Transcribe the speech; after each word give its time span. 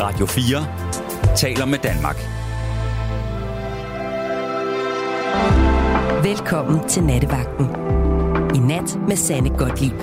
Radio 0.00 0.26
4 0.26 1.36
taler 1.36 1.66
med 1.66 1.78
Danmark. 1.78 2.16
Velkommen 6.24 6.88
til 6.88 7.02
Nattevagten. 7.02 7.66
I 8.56 8.58
nat 8.58 8.98
med 9.08 9.16
Sanne 9.16 9.48
Godtlip. 9.48 9.98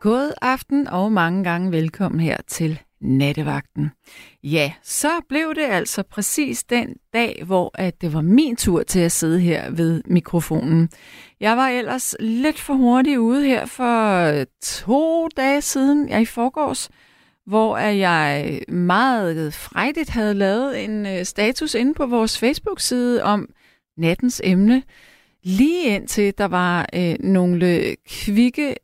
God 0.00 0.32
aften 0.42 0.88
og 0.88 1.12
mange 1.12 1.44
gange 1.44 1.72
velkommen 1.72 2.20
her 2.20 2.36
til 2.48 2.80
Nattevagten. 3.00 3.90
Ja, 4.42 4.72
så 4.82 5.08
blev 5.28 5.54
det 5.54 5.64
altså 5.70 6.02
præcis 6.02 6.64
den 6.64 6.94
dag, 7.12 7.42
hvor 7.46 7.70
at 7.74 8.00
det 8.00 8.12
var 8.12 8.22
min 8.22 8.56
tur 8.56 8.82
til 8.82 9.00
at 9.00 9.12
sidde 9.12 9.40
her 9.40 9.70
ved 9.70 10.02
mikrofonen. 10.06 10.88
Jeg 11.40 11.56
var 11.56 11.68
ellers 11.68 12.16
lidt 12.20 12.58
for 12.58 12.74
hurtig 12.74 13.20
ude 13.20 13.44
her 13.44 13.66
for 13.66 14.24
øh, 14.40 14.46
to 14.62 15.28
dage 15.28 15.60
siden, 15.60 16.08
jeg 16.08 16.22
i 16.22 16.24
forgårs, 16.24 16.90
hvor 17.46 17.78
jeg 17.78 18.60
meget 18.68 19.54
frejdigt 19.54 20.10
havde 20.10 20.34
lavet 20.34 20.84
en 20.84 21.06
øh, 21.06 21.24
status 21.24 21.74
inde 21.74 21.94
på 21.94 22.06
vores 22.06 22.38
Facebook-side 22.38 23.22
om 23.22 23.48
nattens 23.96 24.40
emne, 24.44 24.82
lige 25.42 25.84
indtil 25.96 26.34
der 26.38 26.44
var 26.44 26.86
øh, 26.94 27.16
nogle 27.20 27.96
kvikke 28.08 28.74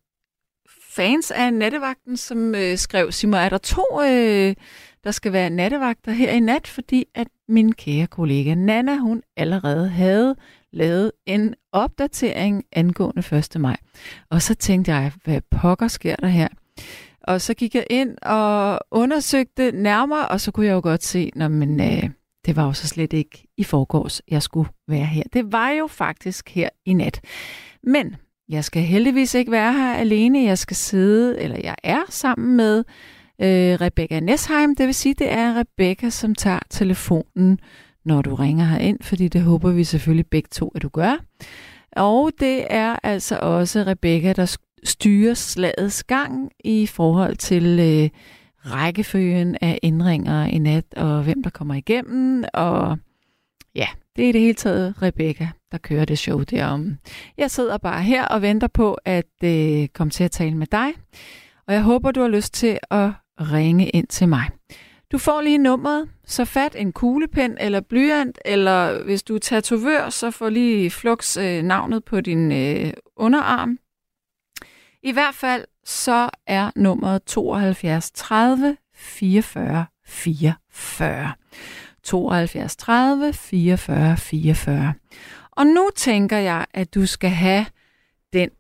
fans 0.97 1.31
af 1.31 1.55
nattevagten, 1.55 2.17
som 2.17 2.55
øh, 2.55 2.79
skrev, 2.79 3.13
Simon, 3.13 3.41
er 3.41 3.49
der 3.49 3.59
to, 3.59 3.85
øh, 4.03 4.55
der 5.05 5.11
skal 5.11 5.33
være 5.33 5.51
nattevagter 5.51 6.13
her 6.13 6.31
i 6.31 6.41
nat, 6.41 6.67
fordi 6.67 7.05
at 7.15 7.29
min 7.49 7.73
kære 7.73 8.07
kollega 8.07 8.55
Nana, 8.55 8.97
hun 8.97 9.23
allerede 9.37 9.89
havde 9.89 10.37
lavet 10.77 11.13
en 11.27 11.55
opdatering 11.73 12.65
angående 12.73 13.37
1. 13.37 13.61
maj. 13.61 13.77
Og 14.31 14.43
så 14.43 14.55
tænkte 14.55 14.95
jeg, 14.95 15.13
hvad 15.25 15.41
pokker 15.51 15.89
sker 15.89 16.17
der 16.17 16.29
her? 16.29 16.49
Og 17.21 17.41
så 17.41 17.55
gik 17.55 17.75
jeg 17.75 17.87
ind 17.91 18.17
og 18.23 18.81
undersøgte 18.91 19.73
nærmere, 19.73 20.29
og 20.29 20.41
så 20.41 20.51
kunne 20.51 20.67
jeg 20.67 20.73
jo 20.73 20.81
godt 20.83 21.05
se, 21.05 21.31
når 21.35 21.49
men, 21.49 21.81
øh, 21.81 22.11
det 22.47 22.57
var 22.57 22.65
jo 22.65 22.73
så 22.73 22.89
slet 22.89 23.13
ikke 23.13 23.47
i 23.57 23.65
forgårs, 23.65 24.23
jeg 24.29 24.43
skulle 24.43 24.71
være 24.89 25.07
her. 25.07 25.23
Det 25.33 25.53
var 25.53 25.71
jo 25.71 25.87
faktisk 25.87 26.49
her 26.49 26.69
i 26.85 26.93
nat. 26.93 27.21
Men 27.83 28.17
jeg 28.49 28.65
skal 28.65 28.83
heldigvis 28.83 29.35
ikke 29.35 29.53
være 29.53 29.73
her 29.73 29.95
alene. 29.95 30.45
Jeg 30.45 30.59
skal 30.59 30.77
sidde, 30.77 31.41
eller 31.41 31.59
jeg 31.63 31.75
er 31.83 32.03
sammen 32.09 32.57
med 32.57 32.79
øh, 33.41 33.81
Rebecca 33.81 34.21
Nesheim. 34.21 34.77
Det 34.77 34.87
vil 34.87 34.95
sige, 34.95 35.15
det 35.15 35.33
er 35.33 35.55
Rebecca, 35.61 36.11
som 36.11 36.35
tager 36.35 36.61
telefonen, 36.71 37.59
når 38.07 38.23
du 38.23 38.35
ringer 38.35 38.65
her 38.65 38.79
ind, 38.79 38.99
fordi 39.03 39.29
det 39.29 39.43
håber 39.43 39.71
vi 39.71 39.85
selvfølgelig 39.85 40.27
begge 40.27 40.49
to, 40.53 40.73
at 40.75 40.83
du 40.83 40.89
gør. 40.89 41.17
Og 41.93 42.31
det 42.41 42.67
er 42.71 42.97
altså 43.03 43.39
også 43.39 43.85
Rebecca, 43.87 44.33
der 44.33 44.57
styrer 44.85 45.35
slagets 45.35 46.05
gang 46.05 46.51
i 46.65 46.87
forhold 46.87 47.37
til 47.37 47.65
øh, 47.65 48.11
rækkefølgen 48.73 49.57
af 49.61 49.79
ændringer 49.83 50.45
i 50.45 50.59
nat, 50.59 50.85
og 50.97 51.23
hvem 51.23 51.43
der 51.43 51.51
kommer 51.51 51.75
igennem, 51.75 52.45
og 52.55 52.99
ja, 53.75 53.87
det 54.17 54.25
er 54.25 54.29
i 54.29 54.33
det 54.33 54.41
hele 54.41 54.55
taget 54.55 55.03
Rebecca, 55.03 55.49
der 55.73 55.79
kører 55.79 56.05
det 56.05 56.19
show 56.19 56.43
derom. 56.43 56.97
Jeg 57.39 57.51
sidder 57.51 57.79
bare 57.79 58.03
her 58.03 58.25
og 58.25 58.43
venter 58.43 58.69
på 58.69 58.99
at 59.05 59.45
øh, 59.45 59.89
komme 59.89 60.11
til 60.11 60.25
at 60.25 60.31
tale 60.31 60.55
med 60.57 60.67
dig, 60.67 60.89
og 61.67 61.75
jeg 61.75 61.83
håber, 61.83 62.11
du 62.11 62.21
har 62.21 62.29
lyst 62.29 62.55
til 62.55 62.79
at 62.91 63.11
ringe 63.41 63.89
ind 63.89 64.07
til 64.07 64.29
mig. 64.29 64.49
Du 65.13 65.19
får 65.19 65.41
lige 65.41 65.59
nummeret, 65.59 66.09
så 66.27 66.45
fat 66.45 66.77
en 66.77 66.93
kuglepen 66.93 67.59
eller 67.61 67.81
blyant, 67.81 68.39
eller 68.45 69.03
hvis 69.03 69.23
du 69.23 69.35
er 69.35 69.39
tatovør, 69.39 70.11
så 70.11 70.31
får 70.31 70.49
lige 70.49 70.91
flux 70.91 71.37
øh, 71.37 71.63
navnet 71.63 72.05
på 72.05 72.21
din 72.21 72.53
øh, 72.53 72.93
underarm. 73.17 73.79
I 75.03 75.13
hvert 75.13 75.35
fald 75.35 75.65
så 75.85 76.31
er 76.47 76.71
nummeret 76.77 77.23
72 77.25 78.11
30 78.11 78.77
44 78.95 79.87
44. 80.07 81.33
72 82.03 82.77
30 82.77 83.33
44 83.33 84.17
44. 84.17 84.95
Og 85.51 85.67
nu 85.67 85.91
tænker 85.97 86.37
jeg, 86.37 86.67
at 86.75 86.95
du 86.95 87.07
skal 87.07 87.31
have 87.31 87.67
den 88.33 88.51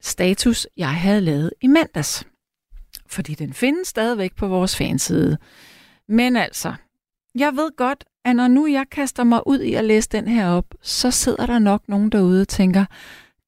status, 0.00 0.66
jeg 0.76 0.94
havde 0.94 1.20
lavet 1.20 1.50
i 1.60 1.66
mandags. 1.66 2.26
Fordi 3.06 3.34
den 3.34 3.52
findes 3.52 3.88
stadigvæk 3.88 4.34
på 4.34 4.48
vores 4.48 4.76
fanside. 4.76 5.38
Men 6.08 6.36
altså, 6.36 6.74
jeg 7.34 7.56
ved 7.56 7.76
godt, 7.76 8.04
at 8.24 8.36
når 8.36 8.48
nu 8.48 8.66
jeg 8.66 8.86
kaster 8.90 9.24
mig 9.24 9.46
ud 9.46 9.60
i 9.60 9.74
at 9.74 9.84
læse 9.84 10.08
den 10.08 10.28
her 10.28 10.48
op, 10.48 10.74
så 10.82 11.10
sidder 11.10 11.46
der 11.46 11.58
nok 11.58 11.88
nogen 11.88 12.12
derude 12.12 12.40
og 12.40 12.48
tænker, 12.48 12.84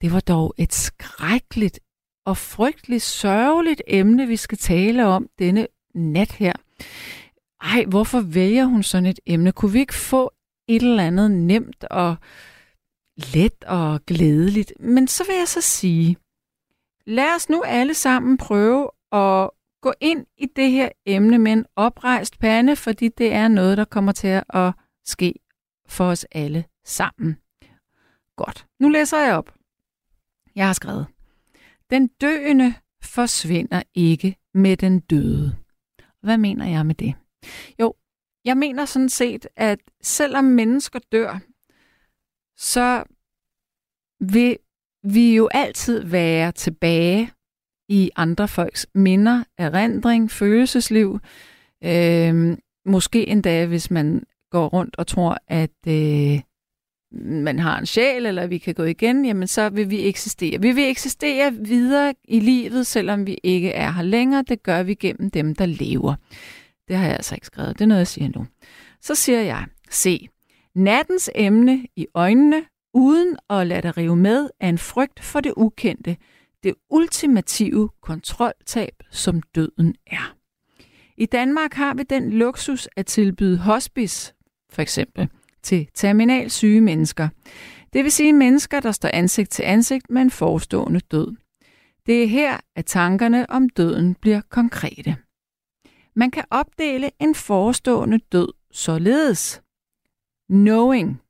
det 0.00 0.12
var 0.12 0.20
dog 0.20 0.54
et 0.58 0.72
skrækkeligt 0.72 1.80
og 2.26 2.36
frygteligt 2.36 3.02
sørgeligt 3.02 3.82
emne, 3.86 4.26
vi 4.26 4.36
skal 4.36 4.58
tale 4.58 5.06
om 5.06 5.28
denne 5.38 5.66
nat 5.94 6.32
her. 6.32 6.52
Ej, 7.62 7.84
hvorfor 7.84 8.20
vælger 8.20 8.64
hun 8.64 8.82
sådan 8.82 9.06
et 9.06 9.20
emne? 9.26 9.52
Kunne 9.52 9.72
vi 9.72 9.78
ikke 9.78 9.94
få 9.94 10.32
et 10.68 10.82
eller 10.82 11.06
andet 11.06 11.30
nemt 11.30 11.84
og 11.84 12.16
let 13.16 13.64
og 13.66 14.00
glædeligt? 14.06 14.72
Men 14.80 15.08
så 15.08 15.24
vil 15.24 15.36
jeg 15.36 15.48
så 15.48 15.60
sige, 15.60 16.16
lad 17.06 17.34
os 17.36 17.48
nu 17.48 17.62
alle 17.62 17.94
sammen 17.94 18.36
prøve 18.36 18.90
at 19.12 19.50
gå 19.84 19.92
ind 20.00 20.26
i 20.36 20.46
det 20.46 20.70
her 20.70 20.88
emne 21.06 21.38
med 21.38 21.52
en 21.52 21.66
oprejst 21.76 22.38
pande, 22.38 22.76
fordi 22.76 23.08
det 23.08 23.32
er 23.32 23.48
noget, 23.48 23.78
der 23.78 23.84
kommer 23.84 24.12
til 24.12 24.42
at 24.48 24.72
ske 25.04 25.34
for 25.88 26.04
os 26.04 26.26
alle 26.32 26.64
sammen. 26.84 27.36
Godt. 28.36 28.66
Nu 28.80 28.88
læser 28.88 29.18
jeg 29.18 29.34
op. 29.34 29.54
Jeg 30.54 30.66
har 30.66 30.72
skrevet. 30.72 31.06
Den 31.90 32.06
døende 32.06 32.74
forsvinder 33.02 33.82
ikke 33.94 34.36
med 34.54 34.76
den 34.76 35.00
døde. 35.00 35.56
Hvad 36.22 36.38
mener 36.38 36.66
jeg 36.66 36.86
med 36.86 36.94
det? 36.94 37.14
Jo, 37.80 37.94
jeg 38.44 38.56
mener 38.56 38.84
sådan 38.84 39.08
set, 39.08 39.46
at 39.56 39.78
selvom 40.02 40.44
mennesker 40.44 40.98
dør, 41.12 41.38
så 42.56 43.04
vil 44.20 44.58
vi 45.02 45.36
jo 45.36 45.48
altid 45.54 46.04
være 46.04 46.52
tilbage 46.52 47.30
i 47.88 48.10
andre 48.16 48.48
folks 48.48 48.86
minder, 48.94 49.44
erindring, 49.58 50.30
følelsesliv. 50.30 51.18
Øh, 51.84 52.56
måske 52.86 53.28
endda, 53.28 53.66
hvis 53.66 53.90
man 53.90 54.22
går 54.50 54.68
rundt 54.68 54.96
og 54.98 55.06
tror, 55.06 55.38
at 55.48 55.88
øh, 55.88 56.40
man 57.22 57.58
har 57.58 57.78
en 57.78 57.86
sjæl, 57.86 58.26
eller 58.26 58.46
vi 58.46 58.58
kan 58.58 58.74
gå 58.74 58.84
igen, 58.84 59.24
jamen 59.24 59.48
så 59.48 59.68
vil 59.68 59.90
vi 59.90 60.08
eksistere. 60.08 60.60
Vi 60.60 60.72
vil 60.72 60.90
eksistere 60.90 61.52
videre 61.52 62.14
i 62.24 62.40
livet, 62.40 62.86
selvom 62.86 63.26
vi 63.26 63.38
ikke 63.42 63.70
er 63.70 63.90
her 63.90 64.02
længere. 64.02 64.44
Det 64.48 64.62
gør 64.62 64.82
vi 64.82 64.94
gennem 64.94 65.30
dem, 65.30 65.54
der 65.54 65.66
lever. 65.66 66.14
Det 66.88 66.96
har 66.96 67.04
jeg 67.04 67.14
altså 67.14 67.34
ikke 67.34 67.46
skrevet. 67.46 67.78
Det 67.78 67.80
er 67.80 67.86
noget, 67.86 67.98
jeg 67.98 68.06
siger 68.06 68.28
nu. 68.36 68.46
Så 69.00 69.14
siger 69.14 69.40
jeg, 69.40 69.64
se, 69.90 70.28
nattens 70.74 71.30
emne 71.34 71.86
i 71.96 72.06
øjnene, 72.14 72.62
uden 72.94 73.36
at 73.50 73.66
lade 73.66 73.82
dig 73.82 73.96
rive 73.96 74.16
med, 74.16 74.48
er 74.60 74.68
en 74.68 74.78
frygt 74.78 75.24
for 75.24 75.40
det 75.40 75.52
ukendte, 75.56 76.16
det 76.64 76.74
ultimative 76.90 77.90
kontroltab, 78.02 79.02
som 79.10 79.42
døden 79.42 79.94
er. 80.06 80.36
I 81.16 81.26
Danmark 81.26 81.74
har 81.74 81.94
vi 81.94 82.02
den 82.02 82.30
luksus 82.30 82.88
at 82.96 83.06
tilbyde 83.06 83.58
hospice, 83.58 84.34
for 84.70 84.82
eksempel, 84.82 85.28
til 85.62 85.88
terminal 85.94 86.50
syge 86.50 86.80
mennesker. 86.80 87.28
Det 87.92 88.04
vil 88.04 88.12
sige 88.12 88.32
mennesker, 88.32 88.80
der 88.80 88.92
står 88.92 89.10
ansigt 89.12 89.50
til 89.50 89.62
ansigt 89.62 90.10
med 90.10 90.22
en 90.22 90.30
forestående 90.30 91.00
død. 91.00 91.36
Det 92.06 92.22
er 92.22 92.26
her, 92.26 92.58
at 92.76 92.86
tankerne 92.86 93.50
om 93.50 93.68
døden 93.68 94.14
bliver 94.14 94.40
konkrete. 94.48 95.16
Man 96.16 96.30
kan 96.30 96.44
opdele 96.50 97.10
en 97.20 97.34
forestående 97.34 98.18
død 98.18 98.48
således. 98.70 99.62
Knowing, 100.48 101.20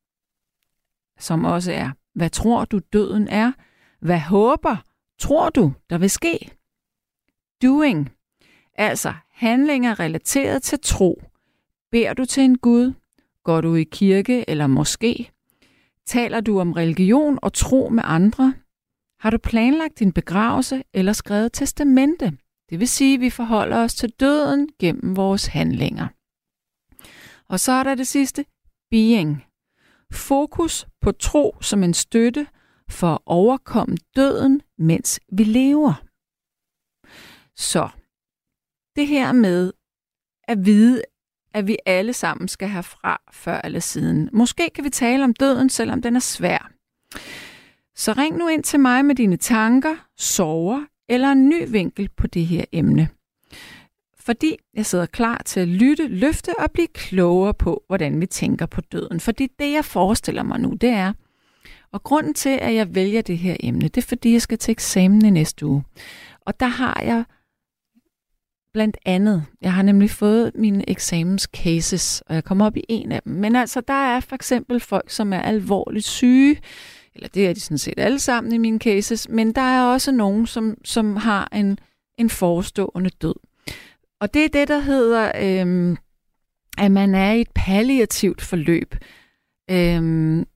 som 1.18 1.44
også 1.44 1.72
er, 1.72 1.90
hvad 2.14 2.30
tror 2.30 2.64
du 2.64 2.78
døden 2.78 3.28
er? 3.28 3.52
Hvad 4.00 4.20
håber, 4.20 4.76
tror 5.18 5.50
du, 5.50 5.72
der 5.90 5.98
vil 5.98 6.10
ske? 6.10 6.50
Doing, 7.62 8.12
altså 8.74 9.14
handlinger 9.30 10.00
relateret 10.00 10.62
til 10.62 10.78
tro. 10.82 11.22
Beder 11.90 12.14
du 12.14 12.24
til 12.24 12.42
en 12.42 12.58
Gud? 12.58 12.92
Går 13.44 13.60
du 13.60 13.74
i 13.74 13.84
kirke 13.84 14.50
eller 14.50 14.66
måske? 14.66 15.30
Taler 16.06 16.40
du 16.40 16.60
om 16.60 16.72
religion 16.72 17.38
og 17.42 17.52
tro 17.52 17.88
med 17.88 18.02
andre? 18.06 18.54
Har 19.20 19.30
du 19.30 19.38
planlagt 19.38 19.98
din 19.98 20.12
begravelse 20.12 20.82
eller 20.92 21.12
skrevet 21.12 21.52
testamente? 21.52 22.38
Det 22.70 22.80
vil 22.80 22.88
sige, 22.88 23.14
at 23.14 23.20
vi 23.20 23.30
forholder 23.30 23.76
os 23.76 23.94
til 23.94 24.10
døden 24.10 24.68
gennem 24.80 25.16
vores 25.16 25.46
handlinger. 25.46 26.08
Og 27.48 27.60
så 27.60 27.72
er 27.72 27.82
der 27.82 27.94
det 27.94 28.06
sidste, 28.06 28.44
being. 28.90 29.44
Fokus 30.12 30.86
på 31.00 31.12
tro 31.12 31.56
som 31.60 31.82
en 31.82 31.94
støtte 31.94 32.46
for 32.90 33.12
at 33.12 33.18
overkomme 33.26 33.96
døden, 34.16 34.62
mens 34.78 35.20
vi 35.32 35.44
lever. 35.44 36.02
Så 37.56 37.88
det 38.96 39.06
her 39.06 39.32
med 39.32 39.72
at 40.48 40.66
vide, 40.66 41.02
at 41.54 41.66
vi 41.66 41.76
alle 41.86 42.12
sammen 42.12 42.48
skal 42.48 42.68
have 42.68 42.82
fra 42.82 43.20
før 43.32 43.60
eller 43.64 43.80
siden. 43.80 44.30
Måske 44.32 44.70
kan 44.74 44.84
vi 44.84 44.90
tale 44.90 45.24
om 45.24 45.34
døden, 45.34 45.68
selvom 45.68 46.02
den 46.02 46.16
er 46.16 46.20
svær. 46.20 46.70
Så 47.96 48.12
ring 48.12 48.36
nu 48.36 48.48
ind 48.48 48.64
til 48.64 48.80
mig 48.80 49.04
med 49.04 49.14
dine 49.14 49.36
tanker, 49.36 49.96
sorger 50.16 50.84
eller 51.08 51.32
en 51.32 51.48
ny 51.48 51.68
vinkel 51.68 52.08
på 52.16 52.26
det 52.26 52.46
her 52.46 52.64
emne. 52.72 53.08
fordi 54.18 54.56
jeg 54.74 54.86
sidder 54.86 55.06
klar 55.06 55.42
til 55.44 55.60
at 55.60 55.68
lytte, 55.68 56.08
løfte 56.08 56.58
og 56.58 56.70
blive 56.72 56.86
klogere 56.88 57.54
på, 57.54 57.84
hvordan 57.86 58.20
vi 58.20 58.26
tænker 58.26 58.66
på 58.66 58.80
døden. 58.80 59.20
Fordi 59.20 59.48
det, 59.58 59.72
jeg 59.72 59.84
forestiller 59.84 60.42
mig 60.42 60.60
nu, 60.60 60.70
det 60.72 60.88
er, 60.88 61.12
og 61.94 62.02
grunden 62.02 62.34
til, 62.34 62.58
at 62.62 62.74
jeg 62.74 62.94
vælger 62.94 63.22
det 63.22 63.38
her 63.38 63.56
emne, 63.60 63.88
det 63.88 63.96
er, 63.96 64.06
fordi 64.06 64.32
jeg 64.32 64.42
skal 64.42 64.58
til 64.58 64.72
eksamen 64.72 65.24
i 65.24 65.30
næste 65.30 65.66
uge. 65.66 65.84
Og 66.40 66.60
der 66.60 66.66
har 66.66 67.02
jeg 67.02 67.24
blandt 68.72 68.96
andet, 69.04 69.44
jeg 69.60 69.72
har 69.72 69.82
nemlig 69.82 70.10
fået 70.10 70.52
mine 70.54 70.90
eksamenscases, 70.90 72.22
og 72.26 72.34
jeg 72.34 72.44
kommer 72.44 72.66
op 72.66 72.76
i 72.76 72.84
en 72.88 73.12
af 73.12 73.22
dem. 73.22 73.32
Men 73.32 73.56
altså, 73.56 73.80
der 73.80 73.94
er 73.94 74.20
for 74.20 74.34
eksempel 74.34 74.80
folk, 74.80 75.10
som 75.10 75.32
er 75.32 75.40
alvorligt 75.40 76.04
syge, 76.04 76.60
eller 77.14 77.28
det 77.28 77.48
er 77.48 77.52
de 77.52 77.60
sådan 77.60 77.78
set 77.78 77.98
alle 77.98 78.18
sammen 78.18 78.52
i 78.52 78.58
mine 78.58 78.78
cases, 78.78 79.28
men 79.28 79.52
der 79.52 79.60
er 79.60 79.82
også 79.82 80.12
nogen, 80.12 80.46
som, 80.46 80.76
som 80.84 81.16
har 81.16 81.48
en, 81.52 81.78
en 82.18 82.30
forestående 82.30 83.10
død. 83.10 83.34
Og 84.20 84.34
det 84.34 84.44
er 84.44 84.48
det, 84.48 84.68
der 84.68 84.78
hedder, 84.78 85.32
øhm, 85.40 85.96
at 86.78 86.90
man 86.90 87.14
er 87.14 87.32
i 87.32 87.40
et 87.40 87.50
palliativt 87.54 88.42
forløb. 88.42 88.94
Øhm, 89.70 90.46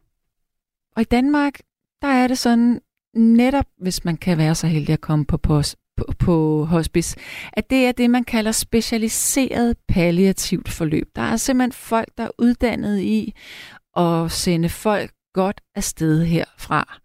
og 0.99 1.03
i 1.03 1.05
Danmark, 1.05 1.61
der 2.03 2.09
er 2.09 2.27
det 2.27 2.39
sådan, 2.39 2.81
netop 3.15 3.65
hvis 3.81 4.05
man 4.05 4.17
kan 4.17 4.39
være 4.39 4.55
så 4.55 4.67
heldig 4.67 4.93
at 4.93 5.01
komme 5.01 5.25
på, 5.25 5.37
på, 5.37 5.63
på, 5.97 6.13
på 6.19 6.65
hospice, 6.65 7.17
at 7.53 7.71
det 7.71 7.87
er 7.87 7.93
det, 7.93 8.11
man 8.11 8.25
kalder 8.25 8.53
specialiseret 8.53 9.77
palliativt 9.89 10.69
forløb. 10.69 11.09
Der 11.17 11.23
er 11.23 11.37
simpelthen 11.37 11.73
folk, 11.73 12.09
der 12.19 12.25
er 12.25 12.31
uddannet 12.39 13.01
i 13.01 13.35
at 13.97 14.33
sende 14.33 14.69
folk 14.69 15.11
godt 15.35 15.61
afsted 15.75 16.25
herfra. 16.25 16.99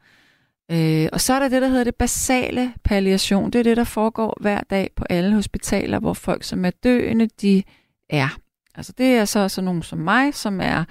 Øh, 0.71 1.09
og 1.13 1.21
så 1.21 1.33
er 1.33 1.39
der 1.39 1.47
det, 1.47 1.61
der 1.61 1.67
hedder 1.67 1.83
det 1.83 1.95
basale 1.95 2.73
palliation. 2.83 3.51
Det 3.51 3.59
er 3.59 3.63
det, 3.63 3.77
der 3.77 3.83
foregår 3.83 4.37
hver 4.41 4.61
dag 4.69 4.89
på 4.95 5.05
alle 5.09 5.33
hospitaler, 5.35 5.99
hvor 5.99 6.13
folk, 6.13 6.43
som 6.43 6.65
er 6.65 6.71
døende, 6.83 7.27
de 7.41 7.63
er. 8.09 8.37
Altså 8.75 8.93
det 8.97 9.05
er 9.05 9.25
så 9.25 9.49
sådan 9.49 9.65
nogen 9.65 9.83
som 9.83 9.99
mig, 9.99 10.33
som 10.33 10.61
er 10.61 10.83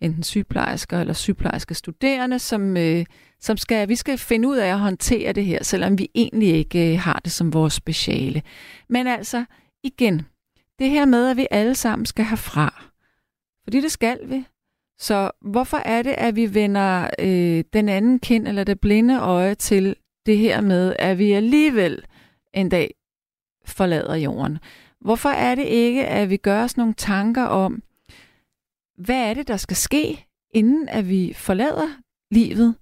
enten 0.00 0.22
sygeplejersker 0.22 1.00
eller 1.00 1.12
sygeplejerske 1.12 1.74
studerende, 1.74 2.38
som, 2.38 2.76
øh, 2.76 3.04
som 3.40 3.56
skal, 3.56 3.88
vi 3.88 3.96
skal 3.96 4.18
finde 4.18 4.48
ud 4.48 4.56
af 4.56 4.66
at 4.66 4.78
håndtere 4.78 5.32
det 5.32 5.44
her, 5.44 5.64
selvom 5.64 5.98
vi 5.98 6.10
egentlig 6.14 6.54
ikke 6.54 6.92
øh, 6.92 6.98
har 6.98 7.20
det 7.24 7.32
som 7.32 7.52
vores 7.52 7.72
speciale. 7.72 8.42
Men 8.88 9.06
altså, 9.06 9.44
igen, 9.82 10.22
det 10.78 10.90
her 10.90 11.04
med, 11.04 11.30
at 11.30 11.36
vi 11.36 11.46
alle 11.50 11.74
sammen 11.74 12.06
skal 12.06 12.24
herfra. 12.24 12.84
Fordi 13.64 13.80
det 13.80 13.92
skal 13.92 14.18
vi. 14.24 14.44
Så 14.98 15.30
hvorfor 15.40 15.76
er 15.76 16.02
det, 16.02 16.14
at 16.18 16.36
vi 16.36 16.54
vender 16.54 17.10
øh, 17.18 17.64
den 17.72 17.88
anden 17.88 18.18
kind 18.18 18.48
eller 18.48 18.64
det 18.64 18.80
blinde 18.80 19.18
øje 19.18 19.54
til 19.54 19.96
det 20.26 20.38
her 20.38 20.60
med, 20.60 20.96
at 20.98 21.18
vi 21.18 21.32
alligevel 21.32 22.02
en 22.54 22.68
dag 22.68 22.94
forlader 23.64 24.14
jorden? 24.14 24.58
Hvorfor 25.00 25.28
er 25.28 25.54
det 25.54 25.64
ikke, 25.64 26.06
at 26.06 26.30
vi 26.30 26.36
gør 26.36 26.64
os 26.64 26.76
nogle 26.76 26.94
tanker 26.94 27.44
om, 27.44 27.82
hvad 28.98 29.30
er 29.30 29.34
det, 29.34 29.48
der 29.48 29.56
skal 29.56 29.76
ske, 29.76 30.26
inden 30.54 30.88
at 30.88 31.08
vi 31.08 31.32
forlader 31.36 31.88
livet? 32.30 32.74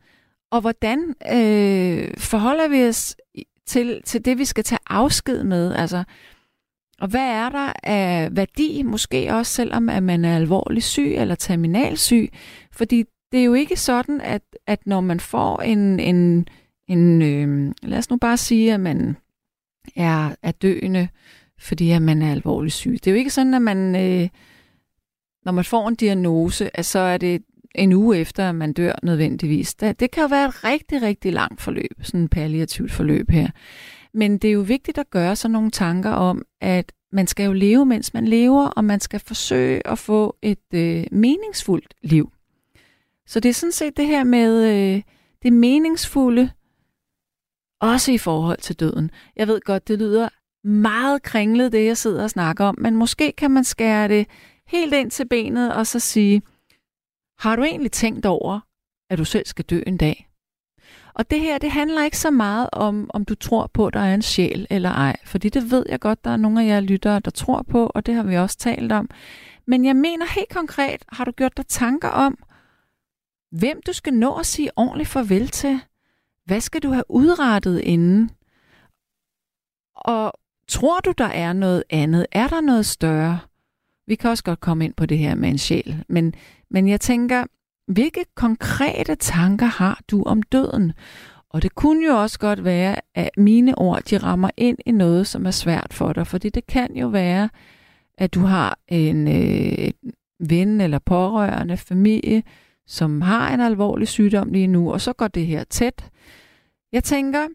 Og 0.50 0.60
hvordan 0.60 1.14
øh, 1.32 2.14
forholder 2.18 2.68
vi 2.68 2.88
os 2.88 3.16
til, 3.66 4.02
til 4.04 4.24
det, 4.24 4.38
vi 4.38 4.44
skal 4.44 4.64
tage 4.64 4.78
afsked 4.86 5.44
med? 5.44 5.74
Altså, 5.74 6.04
og 7.00 7.08
hvad 7.08 7.28
er 7.28 7.48
der 7.48 7.72
af 7.82 8.36
værdi, 8.36 8.82
måske 8.82 9.34
også 9.34 9.52
selvom 9.52 9.88
at 9.88 10.02
man 10.02 10.24
er 10.24 10.36
alvorlig 10.36 10.82
syg 10.82 11.14
eller 11.16 11.34
terminalsyg? 11.34 12.32
Fordi 12.72 13.04
det 13.32 13.40
er 13.40 13.44
jo 13.44 13.54
ikke 13.54 13.76
sådan, 13.76 14.20
at, 14.20 14.42
at 14.66 14.86
når 14.86 15.00
man 15.00 15.20
får 15.20 15.60
en, 15.60 16.00
en, 16.00 16.48
en 16.88 17.22
øh, 17.22 17.74
lad 17.82 17.98
os 17.98 18.10
nu 18.10 18.16
bare 18.16 18.36
sige, 18.36 18.74
at 18.74 18.80
man 18.80 19.16
er, 19.96 20.34
er 20.42 20.52
døende, 20.52 21.08
fordi 21.58 21.90
at 21.90 22.02
man 22.02 22.22
er 22.22 22.32
alvorlig 22.32 22.72
syg. 22.72 22.92
Det 22.92 23.06
er 23.06 23.10
jo 23.10 23.18
ikke 23.18 23.30
sådan, 23.30 23.54
at 23.54 23.62
man, 23.62 23.96
øh, 23.96 24.28
når 25.46 25.52
man 25.52 25.64
får 25.64 25.88
en 25.88 25.94
diagnose, 25.94 26.76
at 26.76 26.86
så 26.86 26.98
er 26.98 27.18
det 27.18 27.42
en 27.74 27.92
uge 27.92 28.18
efter, 28.18 28.48
at 28.48 28.54
man 28.54 28.72
dør 28.72 28.92
nødvendigvis. 29.02 29.74
Det, 29.74 30.00
det 30.00 30.10
kan 30.10 30.22
jo 30.22 30.26
være 30.26 30.48
et 30.48 30.64
rigtig, 30.64 31.02
rigtig 31.02 31.32
langt 31.32 31.60
forløb, 31.60 31.92
sådan 32.02 32.24
et 32.24 32.30
palliativt 32.30 32.92
forløb 32.92 33.30
her. 33.30 33.48
Men 34.14 34.38
det 34.38 34.48
er 34.48 34.52
jo 34.52 34.60
vigtigt 34.60 34.98
at 34.98 35.10
gøre 35.10 35.36
sig 35.36 35.50
nogle 35.50 35.70
tanker 35.70 36.10
om, 36.10 36.42
at 36.60 36.92
man 37.12 37.26
skal 37.26 37.44
jo 37.46 37.52
leve, 37.52 37.86
mens 37.86 38.14
man 38.14 38.28
lever, 38.28 38.66
og 38.66 38.84
man 38.84 39.00
skal 39.00 39.20
forsøge 39.20 39.86
at 39.86 39.98
få 39.98 40.36
et 40.42 40.74
øh, 40.74 41.04
meningsfuldt 41.12 41.94
liv. 42.02 42.32
Så 43.26 43.40
det 43.40 43.48
er 43.48 43.54
sådan 43.54 43.72
set 43.72 43.96
det 43.96 44.06
her 44.06 44.24
med 44.24 44.64
øh, 44.64 45.02
det 45.42 45.52
meningsfulde, 45.52 46.50
også 47.80 48.12
i 48.12 48.18
forhold 48.18 48.58
til 48.58 48.80
døden. 48.80 49.10
Jeg 49.36 49.48
ved 49.48 49.60
godt, 49.60 49.88
det 49.88 49.98
lyder 49.98 50.28
meget 50.64 51.22
kringlet, 51.22 51.72
det 51.72 51.86
jeg 51.86 51.96
sidder 51.96 52.22
og 52.22 52.30
snakker 52.30 52.64
om, 52.64 52.74
men 52.78 52.96
måske 52.96 53.32
kan 53.32 53.50
man 53.50 53.64
skære 53.64 54.08
det 54.08 54.26
helt 54.66 54.94
ind 54.94 55.10
til 55.10 55.28
benet 55.28 55.74
og 55.74 55.86
så 55.86 56.00
sige, 56.00 56.42
har 57.38 57.56
du 57.56 57.62
egentlig 57.62 57.92
tænkt 57.92 58.26
over, 58.26 58.60
at 59.10 59.18
du 59.18 59.24
selv 59.24 59.46
skal 59.46 59.64
dø 59.64 59.82
en 59.86 59.96
dag? 59.96 60.30
Og 61.14 61.30
det 61.30 61.40
her, 61.40 61.58
det 61.58 61.70
handler 61.70 62.04
ikke 62.04 62.18
så 62.18 62.30
meget 62.30 62.68
om, 62.72 63.10
om 63.14 63.24
du 63.24 63.34
tror 63.34 63.66
på, 63.66 63.86
at 63.86 63.94
der 63.94 64.00
er 64.00 64.14
en 64.14 64.22
sjæl 64.22 64.66
eller 64.70 64.90
ej. 64.90 65.16
Fordi 65.24 65.48
det 65.48 65.70
ved 65.70 65.86
jeg 65.88 66.00
godt, 66.00 66.24
der 66.24 66.30
er 66.30 66.36
nogle 66.36 66.62
af 66.62 66.66
jer 66.66 66.80
lyttere, 66.80 67.20
der 67.20 67.30
tror 67.30 67.62
på, 67.62 67.86
og 67.94 68.06
det 68.06 68.14
har 68.14 68.22
vi 68.22 68.36
også 68.36 68.58
talt 68.58 68.92
om. 68.92 69.10
Men 69.66 69.84
jeg 69.84 69.96
mener 69.96 70.26
helt 70.34 70.48
konkret, 70.48 71.04
har 71.08 71.24
du 71.24 71.30
gjort 71.30 71.56
dig 71.56 71.66
tanker 71.66 72.08
om, 72.08 72.38
hvem 73.50 73.80
du 73.86 73.92
skal 73.92 74.14
nå 74.14 74.34
at 74.34 74.46
sige 74.46 74.70
ordentligt 74.76 75.08
farvel 75.08 75.48
til? 75.48 75.80
Hvad 76.44 76.60
skal 76.60 76.82
du 76.82 76.90
have 76.90 77.04
udrettet 77.10 77.80
inden? 77.80 78.30
Og 79.94 80.32
tror 80.68 81.00
du, 81.00 81.12
der 81.18 81.24
er 81.24 81.52
noget 81.52 81.84
andet? 81.90 82.26
Er 82.32 82.48
der 82.48 82.60
noget 82.60 82.86
større? 82.86 83.38
Vi 84.06 84.14
kan 84.14 84.30
også 84.30 84.44
godt 84.44 84.60
komme 84.60 84.84
ind 84.84 84.94
på 84.94 85.06
det 85.06 85.18
her 85.18 85.34
med 85.34 85.48
en 85.48 85.58
sjæl, 85.58 86.04
men, 86.08 86.34
men 86.70 86.88
jeg 86.88 87.00
tænker, 87.00 87.44
hvilke 87.88 88.24
konkrete 88.34 89.14
tanker 89.14 89.66
har 89.66 90.00
du 90.10 90.22
om 90.22 90.42
døden? 90.42 90.92
Og 91.50 91.62
det 91.62 91.74
kunne 91.74 92.06
jo 92.06 92.22
også 92.22 92.38
godt 92.38 92.64
være, 92.64 92.96
at 93.14 93.30
mine 93.36 93.78
ord 93.78 94.02
de 94.02 94.18
rammer 94.18 94.50
ind 94.56 94.78
i 94.86 94.90
noget, 94.90 95.26
som 95.26 95.46
er 95.46 95.50
svært 95.50 95.94
for 95.94 96.12
dig. 96.12 96.26
Fordi 96.26 96.48
det 96.48 96.66
kan 96.66 96.96
jo 96.96 97.08
være, 97.08 97.48
at 98.18 98.34
du 98.34 98.40
har 98.40 98.78
en 98.88 99.28
øh, 99.28 99.90
ven 100.40 100.80
eller 100.80 100.98
pårørende, 100.98 101.76
familie, 101.76 102.42
som 102.86 103.20
har 103.20 103.54
en 103.54 103.60
alvorlig 103.60 104.08
sygdom 104.08 104.52
lige 104.52 104.66
nu, 104.66 104.92
og 104.92 105.00
så 105.00 105.12
går 105.12 105.28
det 105.28 105.46
her 105.46 105.64
tæt. 105.64 106.10
Jeg 106.92 107.04
tænker, 107.04 107.48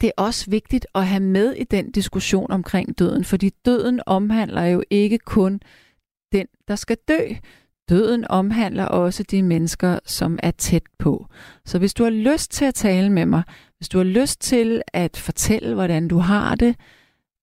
det 0.00 0.06
er 0.06 0.22
også 0.22 0.50
vigtigt 0.50 0.86
at 0.94 1.06
have 1.06 1.20
med 1.20 1.52
i 1.52 1.64
den 1.64 1.90
diskussion 1.90 2.50
omkring 2.50 2.98
døden, 2.98 3.24
fordi 3.24 3.50
døden 3.64 4.00
omhandler 4.06 4.64
jo 4.64 4.82
ikke 4.90 5.18
kun 5.18 5.60
den, 6.32 6.46
der 6.68 6.76
skal 6.76 6.96
dø. 7.08 7.20
Døden 7.88 8.26
omhandler 8.30 8.84
også 8.84 9.22
de 9.22 9.42
mennesker, 9.42 9.98
som 10.04 10.38
er 10.42 10.50
tæt 10.50 10.82
på. 10.98 11.26
Så 11.64 11.78
hvis 11.78 11.94
du 11.94 12.02
har 12.02 12.10
lyst 12.10 12.50
til 12.50 12.64
at 12.64 12.74
tale 12.74 13.12
med 13.12 13.26
mig, 13.26 13.42
hvis 13.78 13.88
du 13.88 13.98
har 13.98 14.04
lyst 14.04 14.40
til 14.40 14.82
at 14.92 15.16
fortælle, 15.16 15.74
hvordan 15.74 16.08
du 16.08 16.18
har 16.18 16.54
det, 16.54 16.76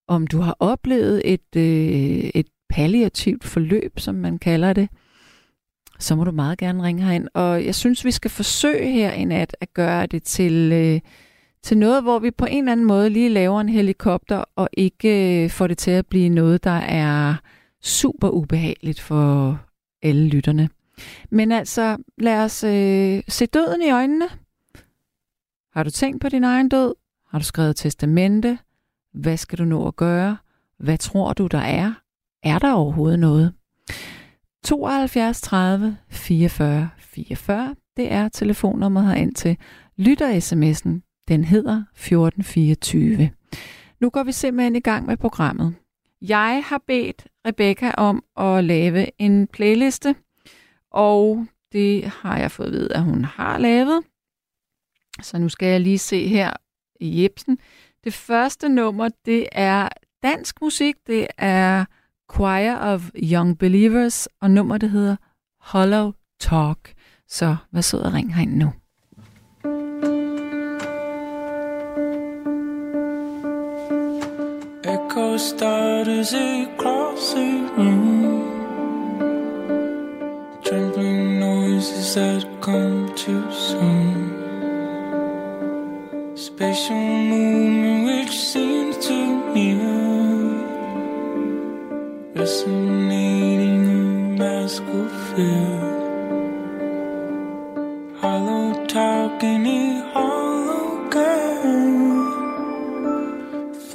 om 0.07 0.27
du 0.27 0.39
har 0.39 0.55
oplevet 0.59 1.33
et, 1.33 1.55
øh, 1.55 2.31
et 2.35 2.47
palliativt 2.69 3.43
forløb, 3.43 3.99
som 3.99 4.15
man 4.15 4.37
kalder 4.37 4.73
det, 4.73 4.89
så 5.99 6.15
må 6.15 6.23
du 6.23 6.31
meget 6.31 6.57
gerne 6.57 6.83
ringe 6.83 7.03
herind. 7.03 7.27
Og 7.33 7.65
jeg 7.65 7.75
synes, 7.75 8.05
vi 8.05 8.11
skal 8.11 8.31
forsøge 8.31 8.91
her 8.91 9.11
i 9.11 9.25
nat 9.25 9.55
at 9.61 9.73
gøre 9.73 10.05
det 10.05 10.23
til, 10.23 10.71
øh, 10.73 10.99
til 11.65 11.77
noget, 11.77 12.03
hvor 12.03 12.19
vi 12.19 12.31
på 12.31 12.45
en 12.45 12.57
eller 12.57 12.71
anden 12.71 12.85
måde 12.85 13.09
lige 13.09 13.29
laver 13.29 13.61
en 13.61 13.69
helikopter, 13.69 14.43
og 14.55 14.69
ikke 14.73 15.43
øh, 15.43 15.49
får 15.49 15.67
det 15.67 15.77
til 15.77 15.91
at 15.91 16.05
blive 16.05 16.29
noget, 16.29 16.63
der 16.63 16.79
er 16.79 17.35
super 17.81 18.29
ubehageligt 18.29 18.99
for 18.99 19.59
alle 20.03 20.27
lytterne. 20.27 20.69
Men 21.29 21.51
altså, 21.51 21.97
lad 22.17 22.43
os 22.43 22.63
øh, 22.63 23.23
se 23.27 23.45
døden 23.45 23.81
i 23.81 23.91
øjnene. 23.91 24.25
Har 25.73 25.83
du 25.83 25.89
tænkt 25.89 26.21
på 26.21 26.29
din 26.29 26.43
egen 26.43 26.69
død? 26.69 26.93
Har 27.29 27.39
du 27.39 27.45
skrevet 27.45 27.75
testamente? 27.75 28.57
Hvad 29.13 29.37
skal 29.37 29.59
du 29.59 29.65
nå 29.65 29.87
at 29.87 29.95
gøre? 29.95 30.37
Hvad 30.79 30.97
tror 30.97 31.33
du, 31.33 31.47
der 31.47 31.57
er? 31.57 31.93
Er 32.43 32.59
der 32.59 32.73
overhovedet 32.73 33.19
noget? 33.19 33.53
72 34.63 35.41
30 35.41 35.97
44 36.09 36.89
44, 36.99 37.75
det 37.97 38.11
er 38.11 38.29
telefonnummeret 38.29 39.07
herind 39.07 39.33
til. 39.33 39.57
Lytter 39.97 40.39
sms'en, 40.39 41.14
den 41.27 41.43
hedder 41.43 41.83
1424. 41.93 43.29
Nu 43.99 44.09
går 44.09 44.23
vi 44.23 44.31
simpelthen 44.31 44.75
i 44.75 44.79
gang 44.79 45.05
med 45.05 45.17
programmet. 45.17 45.75
Jeg 46.21 46.63
har 46.65 46.81
bedt 46.87 47.27
Rebecca 47.47 47.91
om 47.97 48.23
at 48.37 48.63
lave 48.63 49.21
en 49.21 49.47
playliste, 49.47 50.15
og 50.91 51.47
det 51.71 52.03
har 52.05 52.37
jeg 52.37 52.51
fået 52.51 52.67
at 52.67 52.73
vide, 52.73 52.95
at 52.95 53.01
hun 53.01 53.25
har 53.25 53.57
lavet. 53.57 54.03
Så 55.21 55.37
nu 55.37 55.49
skal 55.49 55.67
jeg 55.67 55.81
lige 55.81 55.97
se 55.97 56.27
her 56.27 56.53
i 56.99 57.23
Jebsen. 57.23 57.57
Det 58.03 58.13
første 58.13 58.69
nummer, 58.69 59.09
det 59.25 59.47
er 59.51 59.89
dansk 60.23 60.61
musik. 60.61 60.95
Det 61.07 61.27
er 61.37 61.85
Choir 62.33 62.75
of 62.75 63.09
Young 63.15 63.57
Believers, 63.57 64.27
og 64.41 64.51
nummer 64.51 64.77
det 64.77 64.89
hedder 64.89 65.15
Hollow 65.59 66.11
Talk. 66.39 66.93
Så 67.27 67.55
hvad 67.71 67.81
så 67.81 67.97
og 67.97 68.13
ring 68.13 68.35
herind 68.35 68.55
nu. 68.55 68.73
Starters 75.45 76.33
across 76.33 77.33
the 77.33 77.69
room. 77.77 78.49
Trembling 80.63 81.39
noises 81.39 82.15
that 82.15 82.43
come 82.61 83.13
too 83.15 83.45
soon. 83.51 84.33
Spatial 86.35 86.95
movement 86.95 88.05
which 88.07 88.35
seems 88.35 88.97
to 89.05 89.17
near. 89.53 89.85
Resonating 92.33 93.85
a 93.87 94.03
mask 94.41 94.83
of 95.01 95.11
fear. 95.29 95.77
Hollow 98.19 98.85
talking 98.87 99.65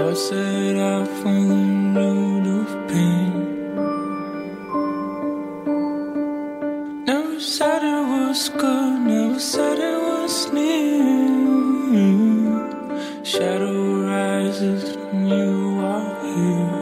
Thoughts 0.00 0.30
that 0.30 0.76
I 0.78 1.04
from 1.20 1.92
the 1.92 2.00
road 2.00 2.46
of 2.60 2.68
pain. 2.88 3.32
Never 7.04 7.38
said 7.38 7.82
it 7.84 8.04
was 8.08 8.48
good, 8.48 9.00
never 9.02 9.38
said 9.38 9.78
it 9.78 10.00
was 10.00 10.52
near. 10.54 11.92
Shadow 13.22 14.06
rises 14.06 14.96
when 14.96 15.26
you 15.28 15.80
are 15.84 16.16
here. 16.24 16.79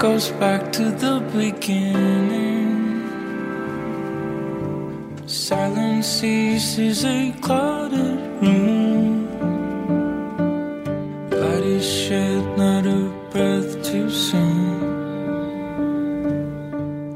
Goes 0.00 0.30
back 0.40 0.72
to 0.72 0.84
the 0.90 1.20
beginning. 1.36 2.70
Silence 5.26 6.06
ceases 6.06 7.04
a 7.04 7.32
clouded 7.42 8.18
room. 8.40 8.80
Is 11.62 11.84
shed, 11.84 12.42
not 12.56 12.86
a 12.86 13.12
breath 13.30 13.84
too 13.84 14.10
soon. 14.10 14.80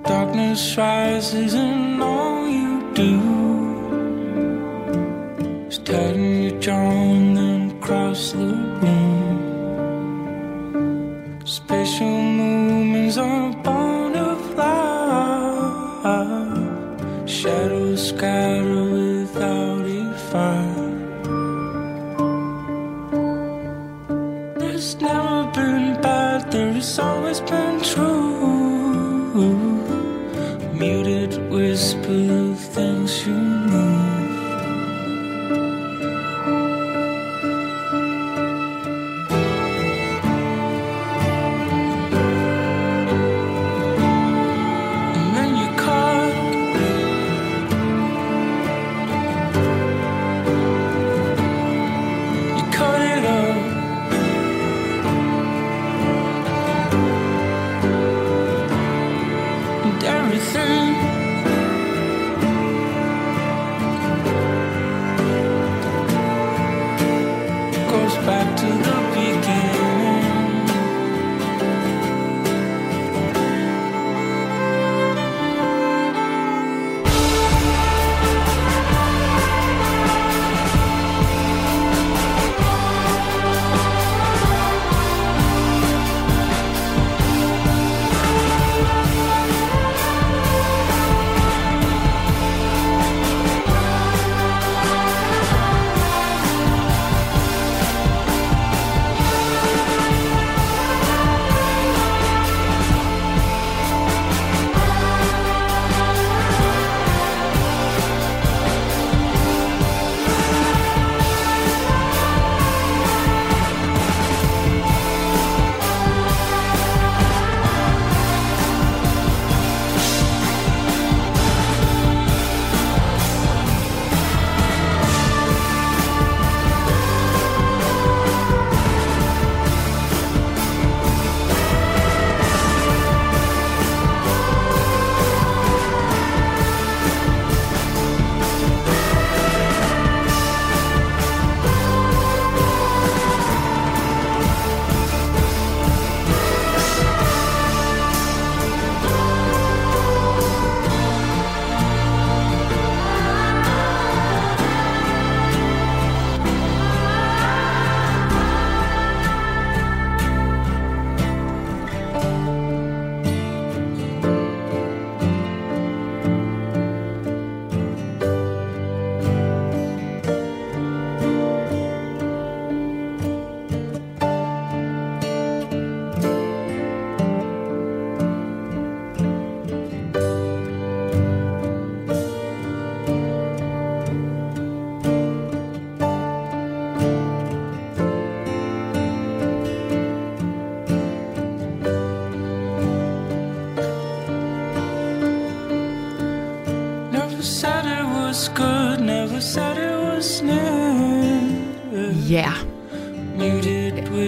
Darkness 0.03 0.77
rises, 0.77 1.55
and 1.55 2.03
all 2.03 2.47
you 2.47 2.93
do 2.93 3.21
is 5.67 5.79
tighten 5.79 6.43
your 6.43 6.61
jaw 6.61 6.91
and 6.91 7.37
then 7.37 7.81
cross 7.81 8.33
the 8.33 8.54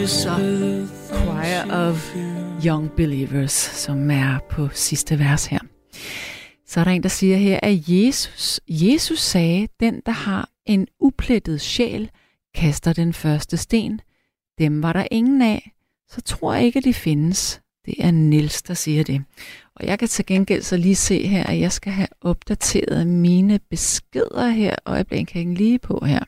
whisper. 0.07 0.87
Choir 1.09 1.71
of 1.71 2.15
Young 2.65 2.91
Believers, 2.97 3.53
som 3.53 4.11
er 4.11 4.39
på 4.51 4.69
sidste 4.73 5.19
vers 5.19 5.47
her. 5.47 5.59
Så 6.67 6.81
er 6.81 6.85
der 6.85 6.91
en, 6.91 7.03
der 7.03 7.09
siger 7.09 7.37
her, 7.37 7.61
at 7.63 7.89
Jesus, 7.89 8.61
Jesus 8.69 9.19
sagde, 9.19 9.69
den, 9.81 10.03
der 10.07 10.13
har 10.13 10.51
en 10.67 10.87
uplettet 11.01 11.61
sjæl, 11.61 12.11
kaster 12.55 12.93
den 12.93 13.13
første 13.13 13.57
sten. 13.57 14.01
Dem 14.59 14.83
var 14.83 14.93
der 14.93 15.07
ingen 15.11 15.43
af, 15.43 15.71
så 16.09 16.21
tror 16.21 16.55
jeg 16.55 16.65
ikke, 16.65 16.79
at 16.79 16.85
de 16.85 16.95
findes. 16.95 17.61
Det 17.85 17.95
er 17.99 18.11
Nils, 18.11 18.63
der 18.63 18.75
siger 18.75 19.05
det. 19.05 19.25
Og 19.77 19.87
jeg 19.87 19.99
kan 19.99 20.09
til 20.09 20.27
gengæld 20.27 20.63
så 20.63 20.77
lige 20.77 20.97
se 20.97 21.27
her, 21.27 21.45
at 21.45 21.61
jeg 21.61 21.73
skal 21.73 21.93
have 21.93 22.09
opdateret 22.21 23.07
mine 23.07 23.61
beskeder 23.71 24.49
her, 24.49 24.77
og 24.85 24.97
jeg 24.97 25.07
bliver 25.07 25.21
ikke 25.21 25.55
lige 25.55 25.79
på 25.79 26.05
her. 26.05 26.25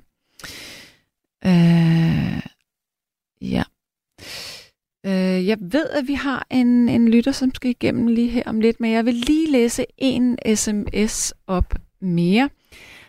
Øh, 1.47 2.43
ja. 3.41 3.63
Øh, 5.07 5.47
jeg 5.47 5.59
ved, 5.61 5.87
at 5.91 6.09
vi 6.09 6.15
har 6.15 6.47
en, 6.51 6.89
en 6.89 7.09
lytter, 7.09 7.33
som 7.33 7.55
skal 7.55 7.71
igennem 7.71 8.07
lige 8.07 8.29
her 8.29 8.43
om 8.47 8.61
lidt, 8.61 8.81
men 8.81 8.93
jeg 8.93 9.05
vil 9.07 9.15
lige 9.15 9.53
læse 9.53 9.87
en 9.99 10.39
sms 10.55 11.35
op 11.47 11.75
mere. 12.01 12.51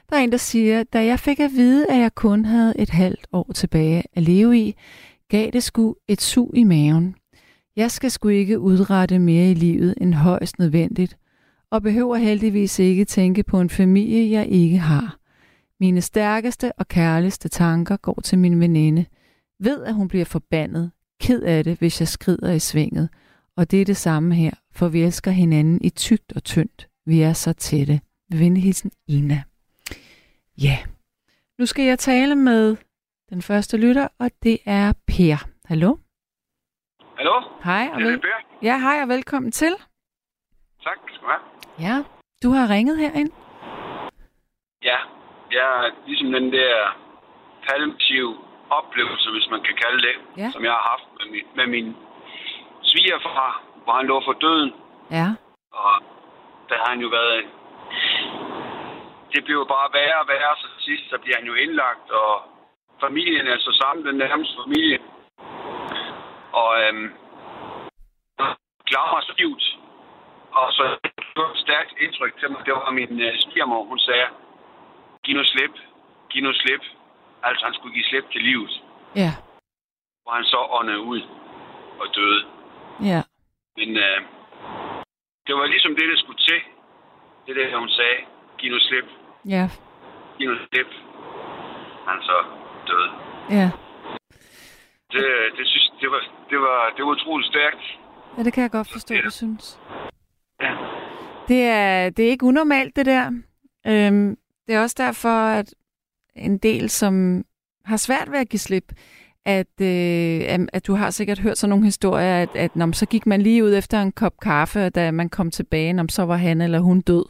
Der 0.09 0.15
er 0.15 0.19
en, 0.19 0.31
der 0.31 0.37
siger, 0.37 0.83
da 0.83 1.05
jeg 1.05 1.19
fik 1.19 1.39
at 1.39 1.51
vide, 1.51 1.85
at 1.89 1.99
jeg 1.99 2.15
kun 2.15 2.45
havde 2.45 2.73
et 2.79 2.89
halvt 2.89 3.27
år 3.31 3.51
tilbage 3.55 4.03
at 4.13 4.23
leve 4.23 4.57
i, 4.57 4.75
gav 5.29 5.49
det 5.53 5.63
sgu 5.63 5.95
et 6.07 6.21
sug 6.21 6.53
i 6.55 6.63
maven. 6.63 7.15
Jeg 7.75 7.91
skal 7.91 8.11
sgu 8.11 8.27
ikke 8.27 8.59
udrette 8.59 9.19
mere 9.19 9.51
i 9.51 9.53
livet 9.53 9.93
end 10.01 10.13
højst 10.13 10.59
nødvendigt, 10.59 11.17
og 11.71 11.81
behøver 11.81 12.15
heldigvis 12.15 12.79
ikke 12.79 13.05
tænke 13.05 13.43
på 13.43 13.61
en 13.61 13.69
familie, 13.69 14.31
jeg 14.31 14.47
ikke 14.47 14.77
har. 14.77 15.17
Mine 15.79 16.01
stærkeste 16.01 16.71
og 16.71 16.87
kærligste 16.87 17.49
tanker 17.49 17.97
går 17.97 18.21
til 18.23 18.39
min 18.39 18.59
veninde. 18.59 19.05
Ved, 19.59 19.83
at 19.83 19.93
hun 19.93 20.07
bliver 20.07 20.25
forbandet, 20.25 20.91
ked 21.21 21.41
af 21.43 21.63
det, 21.63 21.77
hvis 21.79 21.99
jeg 22.01 22.07
skrider 22.07 22.51
i 22.53 22.59
svinget. 22.59 23.09
Og 23.57 23.71
det 23.71 23.81
er 23.81 23.85
det 23.85 23.97
samme 23.97 24.35
her, 24.35 24.51
for 24.73 24.87
vi 24.87 25.01
elsker 25.03 25.31
hinanden 25.31 25.79
i 25.83 25.89
tygt 25.89 26.33
og 26.35 26.43
tyndt. 26.43 26.87
Vi 27.05 27.21
er 27.21 27.33
så 27.33 27.53
tætte. 27.53 28.01
Venligheden 28.31 28.91
Ina. 29.07 29.43
Ja. 30.63 30.77
Nu 31.59 31.65
skal 31.65 31.85
jeg 31.85 31.99
tale 31.99 32.35
med 32.35 32.77
den 33.29 33.41
første 33.41 33.77
lytter, 33.77 34.07
og 34.19 34.29
det 34.43 34.57
er 34.65 34.93
Per. 35.07 35.37
Hallo? 35.65 35.97
Hallo? 37.17 37.41
Hej 37.63 37.89
og, 37.93 37.99
vel- 38.01 38.19
Per. 38.21 38.57
ja, 38.63 38.79
hej 38.79 38.99
og 39.01 39.07
velkommen 39.07 39.51
til. 39.51 39.73
Tak 40.83 40.97
skal 41.07 41.21
du 41.21 41.25
have. 41.27 41.41
Ja, 41.87 42.03
du 42.43 42.49
har 42.49 42.69
ringet 42.69 42.97
herind. 42.97 43.31
Ja, 44.83 44.97
jeg 45.51 45.65
er 45.79 46.05
ligesom 46.07 46.31
den 46.31 46.51
der 46.53 46.75
palliative 47.69 48.37
oplevelse, 48.69 49.31
hvis 49.31 49.49
man 49.49 49.61
kan 49.61 49.75
kalde 49.83 49.99
det, 50.07 50.15
Ja. 50.37 50.49
som 50.51 50.63
jeg 50.63 50.71
har 50.71 50.85
haft 50.91 51.07
med 51.17 51.25
min, 51.33 51.47
med 51.55 51.67
min 51.75 51.97
svigerfar, 52.83 53.61
hvor 53.83 53.93
han 53.93 54.05
lå 54.05 54.21
for 54.25 54.33
døden. 54.33 54.73
Ja, 55.11 55.27
Og 55.71 55.91
der 56.69 56.77
har 56.81 56.89
han 56.89 57.01
jo 57.01 57.07
været... 57.07 57.45
Det 59.33 59.43
blev 59.45 59.67
bare 59.67 59.89
værre 59.93 60.19
og 60.21 60.27
værre, 60.27 60.55
så 60.57 60.67
til 60.73 60.83
sidst 60.83 61.09
så 61.09 61.17
bliver 61.17 61.37
han 61.37 61.45
jo 61.47 61.53
indlagt, 61.53 62.11
og 62.11 62.41
familien 63.01 63.47
er 63.47 63.57
så 63.59 63.71
sammen, 63.81 64.05
den 64.05 64.15
nærmeste 64.15 64.55
familie. 64.65 64.99
Og 66.53 66.69
øhm, 66.83 67.11
så 69.27 69.33
livet. 69.37 69.77
Og 70.51 70.67
så 70.73 70.83
et 71.13 71.57
stærkt 71.65 71.93
indtryk 72.01 72.39
til 72.39 72.51
mig, 72.51 72.65
det 72.65 72.73
var 72.73 72.91
min 72.91 73.21
øh, 73.21 73.33
svigermor, 73.39 73.83
hun 73.83 73.99
sagde, 73.99 74.27
giv 75.23 75.35
nu 75.37 75.43
slip, 75.43 75.75
giv 76.29 76.43
nu 76.43 76.53
slip. 76.53 76.83
Altså 77.43 77.65
han 77.65 77.73
skulle 77.73 77.93
give 77.95 78.05
slip 78.09 78.25
til 78.31 78.41
livet, 78.41 78.73
ja, 79.15 79.31
hvor 80.23 80.31
han 80.33 80.43
så 80.43 80.59
åndede 80.79 80.99
ud 81.01 81.21
og 82.01 82.07
døde. 82.15 82.41
ja. 83.11 83.21
Men 83.77 83.89
øh, 83.97 84.19
det 85.47 85.55
var 85.55 85.65
ligesom 85.65 85.95
det, 85.95 86.05
der 86.11 86.17
skulle 86.17 86.39
til. 86.49 86.59
Det 87.47 87.55
der, 87.55 87.77
hun 87.79 87.89
sagde. 87.89 88.17
Giv 88.57 88.71
nu 88.71 88.79
slip. 88.79 89.05
Ja, 89.45 89.69
Giv 90.37 90.49
nu 90.49 90.57
slip. 90.57 90.87
Han 92.07 92.17
så 92.21 92.37
døde. 92.87 93.09
ja. 93.59 93.69
Det, 95.11 95.25
det, 95.57 95.67
synes, 95.67 95.91
det, 96.01 96.11
var, 96.11 96.21
det, 96.49 96.59
var, 96.59 96.93
det 96.97 97.05
var 97.05 97.11
utroligt 97.11 97.47
stærkt. 97.49 97.99
Ja, 98.37 98.43
det 98.43 98.53
kan 98.53 98.63
jeg 98.63 98.71
godt 98.71 98.89
forstå, 98.91 99.13
Ja. 99.15 99.21
du 99.21 99.29
synes. 99.31 99.79
Ja. 100.61 100.75
Det 101.47 101.63
er, 101.63 102.09
det 102.09 102.25
er 102.25 102.29
ikke 102.29 102.45
unormalt, 102.45 102.95
det 102.95 103.05
der. 103.05 103.25
Øhm, 103.87 104.37
det 104.67 104.75
er 104.75 104.81
også 104.81 104.95
derfor, 104.99 105.29
at 105.59 105.73
en 106.39 106.57
del, 106.57 106.89
som 106.89 107.45
har 107.85 107.97
svært 107.97 108.31
ved 108.31 108.39
at 108.39 108.49
give 108.49 108.59
slip, 108.59 108.93
at, 109.45 109.81
øh, 109.81 110.67
at- 110.73 110.87
du 110.87 110.93
har 110.95 111.09
sikkert 111.09 111.39
hørt 111.39 111.57
sådan 111.57 111.69
nogle 111.69 111.85
historier, 111.85 112.41
at, 112.41 112.49
at 112.55 112.75
når 112.75 112.91
så 112.91 113.05
gik 113.05 113.25
man 113.25 113.41
lige 113.41 113.63
ud 113.63 113.73
efter 113.73 114.01
en 114.01 114.11
kop 114.11 114.39
kaffe, 114.41 114.85
og 114.85 114.95
da 114.95 115.11
man 115.11 115.29
kom 115.29 115.51
tilbage, 115.51 115.93
når 115.93 116.05
så 116.09 116.23
var 116.23 116.35
han 116.37 116.61
eller 116.61 116.79
hun 116.79 117.01
død. 117.01 117.25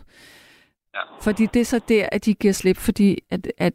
Ja. 0.93 0.99
Fordi 1.21 1.45
det 1.45 1.59
er 1.59 1.65
så 1.65 1.79
der, 1.89 2.09
at 2.11 2.25
de 2.25 2.33
giver 2.33 2.53
slip, 2.53 2.77
fordi 2.77 3.19
at, 3.29 3.51
at, 3.57 3.73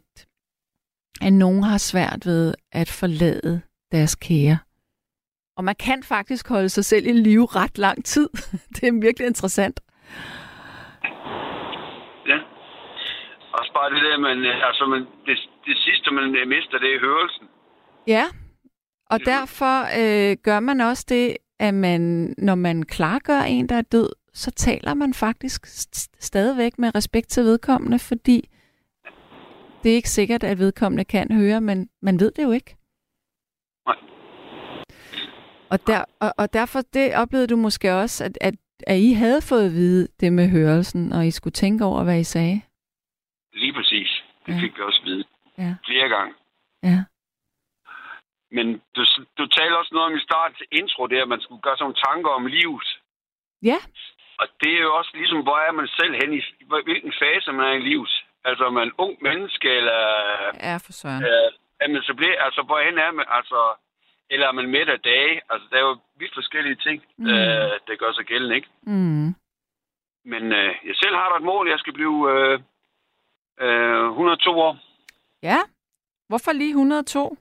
at 1.21 1.33
nogen 1.33 1.63
har 1.63 1.77
svært 1.77 2.25
ved 2.25 2.53
at 2.71 2.89
forlade 2.89 3.61
deres 3.91 4.15
kære. 4.15 4.57
Og 5.57 5.63
man 5.63 5.75
kan 5.79 6.03
faktisk 6.03 6.47
holde 6.47 6.69
sig 6.69 6.85
selv 6.85 7.07
i 7.07 7.11
live 7.11 7.45
ret 7.45 7.77
lang 7.77 8.05
tid. 8.05 8.29
det 8.75 8.83
er 8.87 9.01
virkelig 9.01 9.27
interessant. 9.27 9.79
Ja. 12.27 12.37
Også 13.59 13.71
bare 13.77 13.89
det 13.93 14.01
der, 14.07 14.17
man, 14.27 14.37
øh, 14.37 14.67
altså, 14.67 14.85
man, 14.85 15.01
det, 15.25 15.37
det 15.67 15.77
sidste, 15.77 16.11
man 16.11 16.35
øh, 16.35 16.47
mister, 16.47 16.77
det 16.83 16.89
er 16.95 16.99
hørelsen. 16.99 17.45
Ja, 18.07 18.25
og 19.11 19.19
Ja. 19.19 19.31
derfor 19.31 19.75
øh, 20.01 20.37
gør 20.43 20.59
man 20.59 20.81
også 20.81 21.05
det, 21.09 21.37
at 21.59 21.73
man, 21.73 22.33
når 22.37 22.55
man 22.55 22.83
klargør 22.83 23.41
en, 23.41 23.69
der 23.69 23.75
er 23.75 23.81
død, 23.81 24.09
så 24.33 24.51
taler 24.51 24.93
man 24.93 25.13
faktisk 25.13 25.65
st- 25.67 26.15
stadigvæk 26.19 26.79
med 26.79 26.95
respekt 26.95 27.27
til 27.29 27.43
vedkommende, 27.43 27.99
fordi 27.99 28.49
det 29.83 29.91
er 29.91 29.95
ikke 29.95 30.09
sikkert, 30.09 30.43
at 30.43 30.59
vedkommende 30.59 31.05
kan 31.05 31.31
høre, 31.31 31.61
men 31.61 31.89
man 32.01 32.19
ved 32.19 32.31
det 32.31 32.43
jo 32.43 32.51
ikke. 32.51 32.75
Nej. 33.87 33.95
Og, 35.69 35.87
der, 35.87 36.05
og, 36.19 36.33
og 36.37 36.53
derfor 36.53 36.81
det 36.93 37.15
oplevede 37.15 37.47
du 37.47 37.55
måske 37.55 37.93
også, 37.93 38.23
at, 38.23 38.37
at, 38.41 38.53
at 38.87 38.97
I 38.99 39.13
havde 39.13 39.41
fået 39.41 39.65
at 39.65 39.71
vide 39.71 40.07
det 40.19 40.33
med 40.33 40.47
hørelsen, 40.49 41.13
og 41.13 41.27
I 41.27 41.31
skulle 41.31 41.51
tænke 41.53 41.85
over, 41.85 42.03
hvad 42.03 42.19
I 42.19 42.23
sagde. 42.23 42.61
Lige 43.61 43.73
præcis. 43.73 44.09
Det 44.45 44.53
Ja. 44.55 44.59
fik 44.61 44.77
vi 44.77 44.81
også 44.81 44.99
at 45.01 45.05
vide. 45.09 45.23
Ja. 45.57 45.71
Flere 45.87 46.09
gange. 46.15 46.33
Ja, 46.83 46.99
Men 48.51 48.65
du, 48.95 49.01
du 49.37 49.43
talte 49.47 49.77
også 49.77 49.93
noget 49.93 50.05
om 50.11 50.17
i 50.17 50.27
start 50.29 50.53
intro, 50.71 51.07
det 51.07 51.17
at 51.21 51.27
man 51.27 51.41
skulle 51.41 51.61
gøre 51.61 51.77
sådan 51.77 51.83
nogle 51.85 52.01
tanker 52.07 52.29
om 52.39 52.45
livet. 52.45 52.87
ja, 53.71 53.79
Og 54.41 54.47
det 54.61 54.71
er 54.77 54.81
jo 54.87 54.95
også 54.99 55.11
ligesom, 55.13 55.39
hvor 55.43 55.57
er 55.67 55.71
man 55.71 55.87
selv 55.99 56.13
hen 56.21 56.33
i, 56.39 56.41
hvilken 56.89 57.13
fase 57.23 57.51
man 57.51 57.65
er 57.71 57.73
i 57.81 57.87
livet. 57.89 58.13
Altså, 58.47 58.63
er 58.65 58.69
man 58.81 58.91
ung 58.97 59.17
menneske, 59.21 59.69
eller 59.79 59.99
ja 60.67 60.75
for 60.85 60.91
søren. 60.91 61.23
øh, 61.23 61.49
er 61.79 61.87
man 61.87 62.01
så 62.01 62.13
bliver, 62.13 62.41
altså, 62.45 62.61
hvorhen 62.61 62.97
er 62.97 63.11
man, 63.11 63.25
altså, 63.29 63.59
eller 64.29 64.47
er 64.47 64.51
man 64.51 64.69
midt 64.75 64.89
af 64.89 64.99
dage? 64.99 65.41
Altså, 65.49 65.67
der 65.71 65.77
er 65.77 65.81
jo 65.89 65.97
vidt 66.19 66.33
forskellige 66.33 66.75
ting, 66.75 67.03
mm. 67.17 67.27
øh, 67.27 67.73
der 67.87 67.95
gør 67.95 68.11
sig 68.13 68.25
gældende, 68.25 68.55
ikke? 68.55 68.69
Mm. 68.81 69.35
Men 70.31 70.43
øh, 70.59 70.71
jeg 70.89 70.95
selv 71.03 71.15
har 71.15 71.29
da 71.29 71.35
et 71.35 71.49
mål, 71.51 71.69
jeg 71.69 71.79
skal 71.79 71.93
blive 71.93 72.19
øh, 72.33 72.59
øh, 73.61 74.05
102 74.09 74.59
år. 74.59 74.77
Ja, 75.43 75.57
hvorfor 76.29 76.51
lige 76.51 76.69
102? 76.69 77.37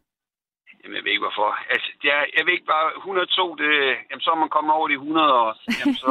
Jamen, 0.84 0.96
jeg 0.96 1.04
ved 1.04 1.10
ikke 1.10 1.24
hvorfor. 1.28 1.50
Altså, 1.72 1.88
jeg, 2.04 2.26
jeg 2.36 2.46
ved 2.46 2.52
ikke 2.52 2.66
bare, 2.66 2.96
102, 2.96 3.54
det, 3.54 3.70
jamen, 4.10 4.20
så 4.20 4.30
er 4.30 4.34
man 4.34 4.48
kommet 4.48 4.72
over 4.74 4.88
de 4.88 4.94
100 4.94 5.32
år. 5.32 5.50
Jamen, 5.80 5.94
så, 5.94 6.06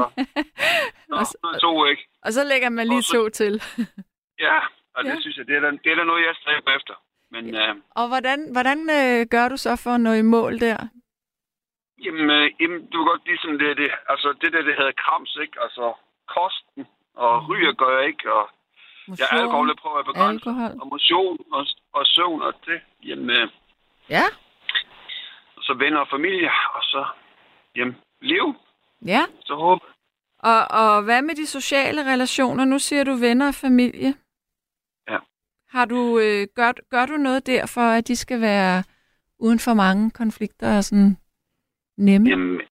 Og 1.20 1.26
så 1.26 1.32
så- 1.32 1.38
102, 1.44 1.86
ikke? 1.86 2.04
Og 2.26 2.34
så 2.34 2.44
lægger 2.44 2.70
man 2.70 2.88
lige 2.88 2.98
Og 2.98 3.04
så- 3.04 3.14
to 3.14 3.30
til. 3.30 3.54
Ja, 4.40 4.58
og 4.96 5.04
det 5.06 5.10
Ja. 5.16 5.20
synes 5.22 5.38
jeg, 5.38 5.48
det 5.48 5.56
er, 5.56 5.60
da, 5.60 5.70
det 5.84 5.92
er 5.92 5.96
da 5.96 6.04
noget, 6.04 6.26
jeg 6.26 6.36
stræber 6.36 6.72
efter. 6.78 6.94
Men 7.32 7.56
øh, 7.56 7.76
Og 8.00 8.08
hvordan, 8.08 8.40
hvordan 8.52 8.80
øh, 9.00 9.28
gør 9.34 9.46
du 9.50 9.58
så 9.58 9.82
for 9.84 9.90
at 9.90 10.02
nå 10.02 10.12
i 10.14 10.22
mål 10.22 10.60
der? 10.60 10.78
jamen, 12.06 12.30
øh, 12.38 12.52
jamen, 12.60 12.80
du 12.92 12.98
kan 12.98 13.06
godt 13.12 13.26
ligesom 13.26 13.60
det, 13.60 13.78
det, 13.78 13.92
altså 14.10 14.34
det 14.42 14.54
der, 14.54 14.62
det 14.62 14.76
hedder 14.80 14.92
krams, 15.04 15.38
ikke? 15.42 15.58
Altså 15.62 15.94
kosten, 16.36 16.86
og 17.14 17.50
ryger 17.50 17.74
gør 17.74 17.98
jeg 18.00 18.08
ikke, 18.08 18.34
og 18.34 18.50
ja, 19.20 19.38
alkohol, 19.38 19.70
det 19.70 19.78
prøver 19.82 19.96
jeg 19.98 20.00
at 20.00 20.06
begrænse. 20.06 20.50
alkohol. 20.50 20.72
Og 20.82 20.88
motion, 20.88 21.38
og, 21.52 21.66
og 21.94 22.06
søvn, 22.06 22.42
og 22.42 22.54
det, 22.66 22.82
jamen, 23.04 23.30
øh, 23.30 23.48
Ja, 24.10 24.24
så 25.62 25.74
venner 25.74 26.00
og 26.00 26.08
familie, 26.08 26.52
og 26.76 26.84
så, 26.84 27.06
jamen, 27.76 27.96
liv, 28.22 28.56
ja. 29.06 29.26
så 29.46 29.56
håber 29.56 29.86
Og, 30.40 30.68
og 30.72 31.04
hvad 31.04 31.22
med 31.22 31.36
de 31.36 31.48
sociale 31.48 32.12
relationer? 32.14 32.66
Nu 32.66 32.80
siger 32.80 33.04
du 33.04 33.14
venner 33.14 33.48
og 33.48 33.56
familie. 33.56 34.14
Ja. 35.10 35.18
Har 35.70 35.86
du, 35.86 36.20
øh, 36.20 36.48
gør, 36.56 36.72
gør 36.90 37.06
du 37.06 37.18
noget 37.18 37.48
der 37.48 37.66
for, 37.66 37.82
at 37.82 38.08
de 38.08 38.16
skal 38.16 38.42
være 38.42 38.84
uden 39.40 39.60
for 39.60 39.74
mange 39.74 40.12
konflikter 40.12 40.78
og 40.78 40.84
sådan 40.84 41.18
nemme? 41.98 42.30
Jamen, 42.30 42.62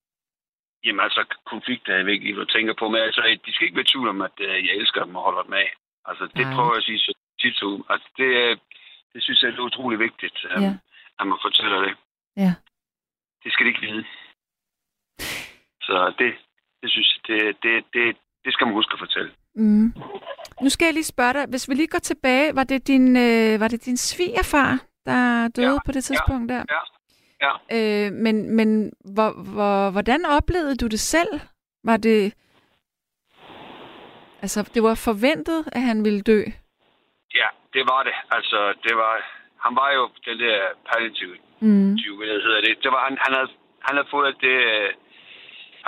jamen 0.85 1.01
altså, 1.01 1.37
konflikter 1.47 1.95
er 1.95 2.05
vigtigt, 2.05 2.37
du 2.37 2.45
tænker 2.45 2.75
på, 2.79 2.89
men 2.89 3.01
altså, 3.01 3.39
de 3.47 3.53
skal 3.53 3.65
ikke 3.67 3.77
være 3.77 3.93
tvivl 3.93 4.09
om, 4.09 4.21
at 4.23 4.37
øh, 4.41 4.67
jeg 4.67 4.75
elsker 4.77 5.05
dem 5.05 5.17
og 5.17 5.23
holder 5.23 5.43
dem 5.43 5.53
af. 5.53 5.75
Altså, 6.09 6.25
det 6.37 6.45
Nej. 6.47 6.55
prøver 6.55 6.73
jeg 6.75 6.77
at 6.83 6.85
sige 6.89 6.99
så 6.99 7.13
tit 7.41 7.55
så. 7.57 7.83
Altså, 7.93 8.09
det, 8.19 8.29
det 9.13 9.23
synes 9.23 9.43
jeg 9.43 9.49
er 9.51 9.61
utrolig 9.71 9.99
vigtigt, 9.99 10.37
um, 10.57 10.63
Ja. 10.63 10.69
ja. 10.69 10.75
at 11.21 11.27
man 11.27 11.39
fortæller 11.47 11.79
det. 11.87 11.95
Ja. 12.37 12.53
Det 13.45 13.53
skal 13.53 13.65
de 13.67 13.71
ikke 13.71 13.87
vide. 13.89 14.05
Så 15.83 16.15
det, 16.19 16.33
det 16.83 16.91
synes 16.91 17.09
jeg, 17.29 17.37
det, 17.37 17.57
det, 17.63 17.85
det, 17.95 18.17
det 18.45 18.53
skal 18.53 18.67
man 18.67 18.75
huske 18.75 18.93
at 18.93 18.99
fortælle. 18.99 19.33
Mm. 19.55 19.93
Nu 20.63 20.69
skal 20.69 20.85
jeg 20.87 20.95
lige 20.95 21.05
spørge 21.15 21.33
dig, 21.33 21.47
hvis 21.49 21.69
vi 21.69 21.75
lige 21.75 21.87
går 21.87 21.99
tilbage, 21.99 22.55
var 22.57 22.65
det 22.65 22.87
din, 22.87 23.17
øh, 23.17 23.61
var 23.61 23.69
det 23.69 23.85
din 23.85 23.97
svigerfar, 23.97 24.79
der 25.07 25.49
døde 25.49 25.73
Ja, 25.73 25.79
på 25.87 25.93
det 25.93 26.05
tidspunkt 26.05 26.49
der? 26.49 26.65
Ja. 26.75 26.83
Ja. 27.47 27.53
Øh, 28.07 28.13
men 28.13 28.57
men 28.57 28.93
hvor, 29.15 29.31
hvor, 29.53 29.91
hvordan 29.91 30.27
oplevede 30.27 30.77
du 30.77 30.87
det 30.87 31.01
selv? 31.01 31.41
Var 31.85 31.97
det... 31.97 32.35
Altså, 34.43 34.71
det 34.75 34.83
var 34.83 34.95
forventet, 35.09 35.61
at 35.73 35.83
han 35.83 36.05
ville 36.05 36.23
dø? 36.23 36.41
Ja, 37.41 37.49
det 37.75 37.83
var 37.93 38.03
det. 38.03 38.15
Altså, 38.31 38.59
det 38.85 38.95
var... 38.97 39.15
Han 39.65 39.77
var 39.77 39.91
jo 39.93 40.11
den 40.27 40.39
der 40.45 40.59
palliative 40.89 41.37
Mm. 41.61 41.95
hvad 42.19 42.27
hedder 42.47 42.61
det. 42.61 42.75
Det 42.85 42.91
var, 42.93 43.01
han, 43.09 43.19
han, 43.25 43.33
havde, 43.35 43.51
han 43.87 43.95
havde 43.97 44.09
fået 44.11 44.37
det... 44.41 44.57
øh, 44.75 44.91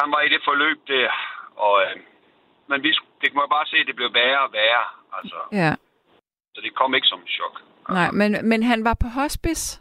Han 0.00 0.08
var 0.14 0.20
i 0.20 0.28
det 0.28 0.40
forløb 0.44 0.78
der, 0.88 1.10
og... 1.56 1.74
øh, 1.84 1.96
Men 2.68 2.82
vi, 2.82 2.88
det 3.20 3.34
må 3.34 3.40
jeg 3.42 3.48
bare 3.56 3.66
se, 3.66 3.76
at 3.76 3.86
det 3.86 3.96
blev 3.96 4.14
værre 4.14 4.40
og 4.46 4.52
værre. 4.52 4.84
Altså, 5.18 5.38
Ja. 5.52 5.72
så 6.54 6.60
det 6.64 6.74
kom 6.74 6.94
ikke 6.94 7.06
som 7.06 7.20
en 7.20 7.26
chok. 7.38 7.54
Nej, 7.88 8.10
men, 8.10 8.48
men 8.48 8.62
han 8.62 8.84
var 8.84 8.94
på 8.94 9.08
hospice? 9.08 9.80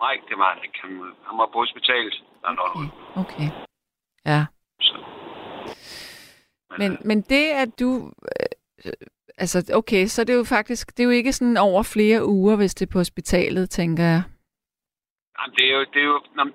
Nej, 0.00 0.14
det 0.28 0.38
var 0.38 0.48
han 0.54 0.62
ikke. 0.64 0.78
Han, 0.82 0.90
han 1.28 1.38
var 1.38 1.46
på 1.52 1.58
hospitalet. 1.58 2.22
Okay. 2.42 2.88
okay. 3.22 3.48
Ja. 4.26 4.40
Så. 4.80 4.94
Men, 6.78 6.98
men 7.04 7.20
det, 7.20 7.44
at 7.62 7.80
du... 7.80 8.12
Øh, 8.84 8.92
altså, 9.38 9.70
okay, 9.74 10.06
så 10.06 10.24
det 10.24 10.32
er 10.32 10.36
jo 10.36 10.44
faktisk... 10.44 10.86
Det 10.96 11.00
er 11.00 11.04
jo 11.04 11.10
ikke 11.10 11.32
sådan 11.32 11.56
over 11.56 11.82
flere 11.82 12.26
uger, 12.26 12.56
hvis 12.56 12.74
det 12.74 12.86
er 12.86 12.92
på 12.92 12.98
hospitalet, 12.98 13.70
tænker 13.70 14.04
jeg. 14.04 14.22
Jamen, 15.38 15.54
det 15.56 15.64
er 15.70 15.72
jo... 15.72 15.80
Det 15.94 16.00
er 16.02 16.06
jo 16.06 16.20
jamen, 16.38 16.54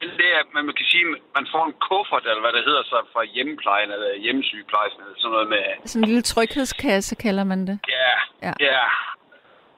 det 0.00 0.28
er, 0.36 0.42
man 0.54 0.74
kan 0.78 0.86
sige, 0.92 1.04
man 1.38 1.46
får 1.52 1.66
en 1.66 1.74
kuffert, 1.88 2.24
eller 2.30 2.40
hvad 2.40 2.52
det 2.52 2.64
hedder, 2.64 2.82
så 2.84 2.96
fra 3.12 3.24
hjemmeplejen, 3.24 3.90
eller 3.90 4.16
hjemmesygeplejen, 4.24 4.92
eller 5.00 5.14
sådan 5.16 5.32
noget 5.32 5.48
med... 5.48 5.62
Sådan 5.84 6.02
en 6.02 6.08
lille 6.08 6.22
tryghedskasse, 6.22 7.14
kalder 7.14 7.44
man 7.44 7.66
det. 7.66 7.78
Ja, 7.88 8.12
Ja. 8.46 8.52
ja. 8.60 8.82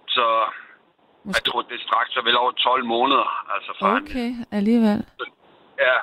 Så 0.08 0.26
jeg 0.40 1.28
Måske. 1.28 1.50
tror, 1.50 1.62
det 1.62 1.80
straks 1.80 2.16
er 2.16 2.22
vel 2.22 2.36
over 2.36 2.52
12 2.52 2.84
måneder, 2.84 3.52
altså 3.54 3.70
fra 3.78 3.96
Okay, 3.96 4.30
alligevel. 4.58 5.00
Ja. 5.78 5.96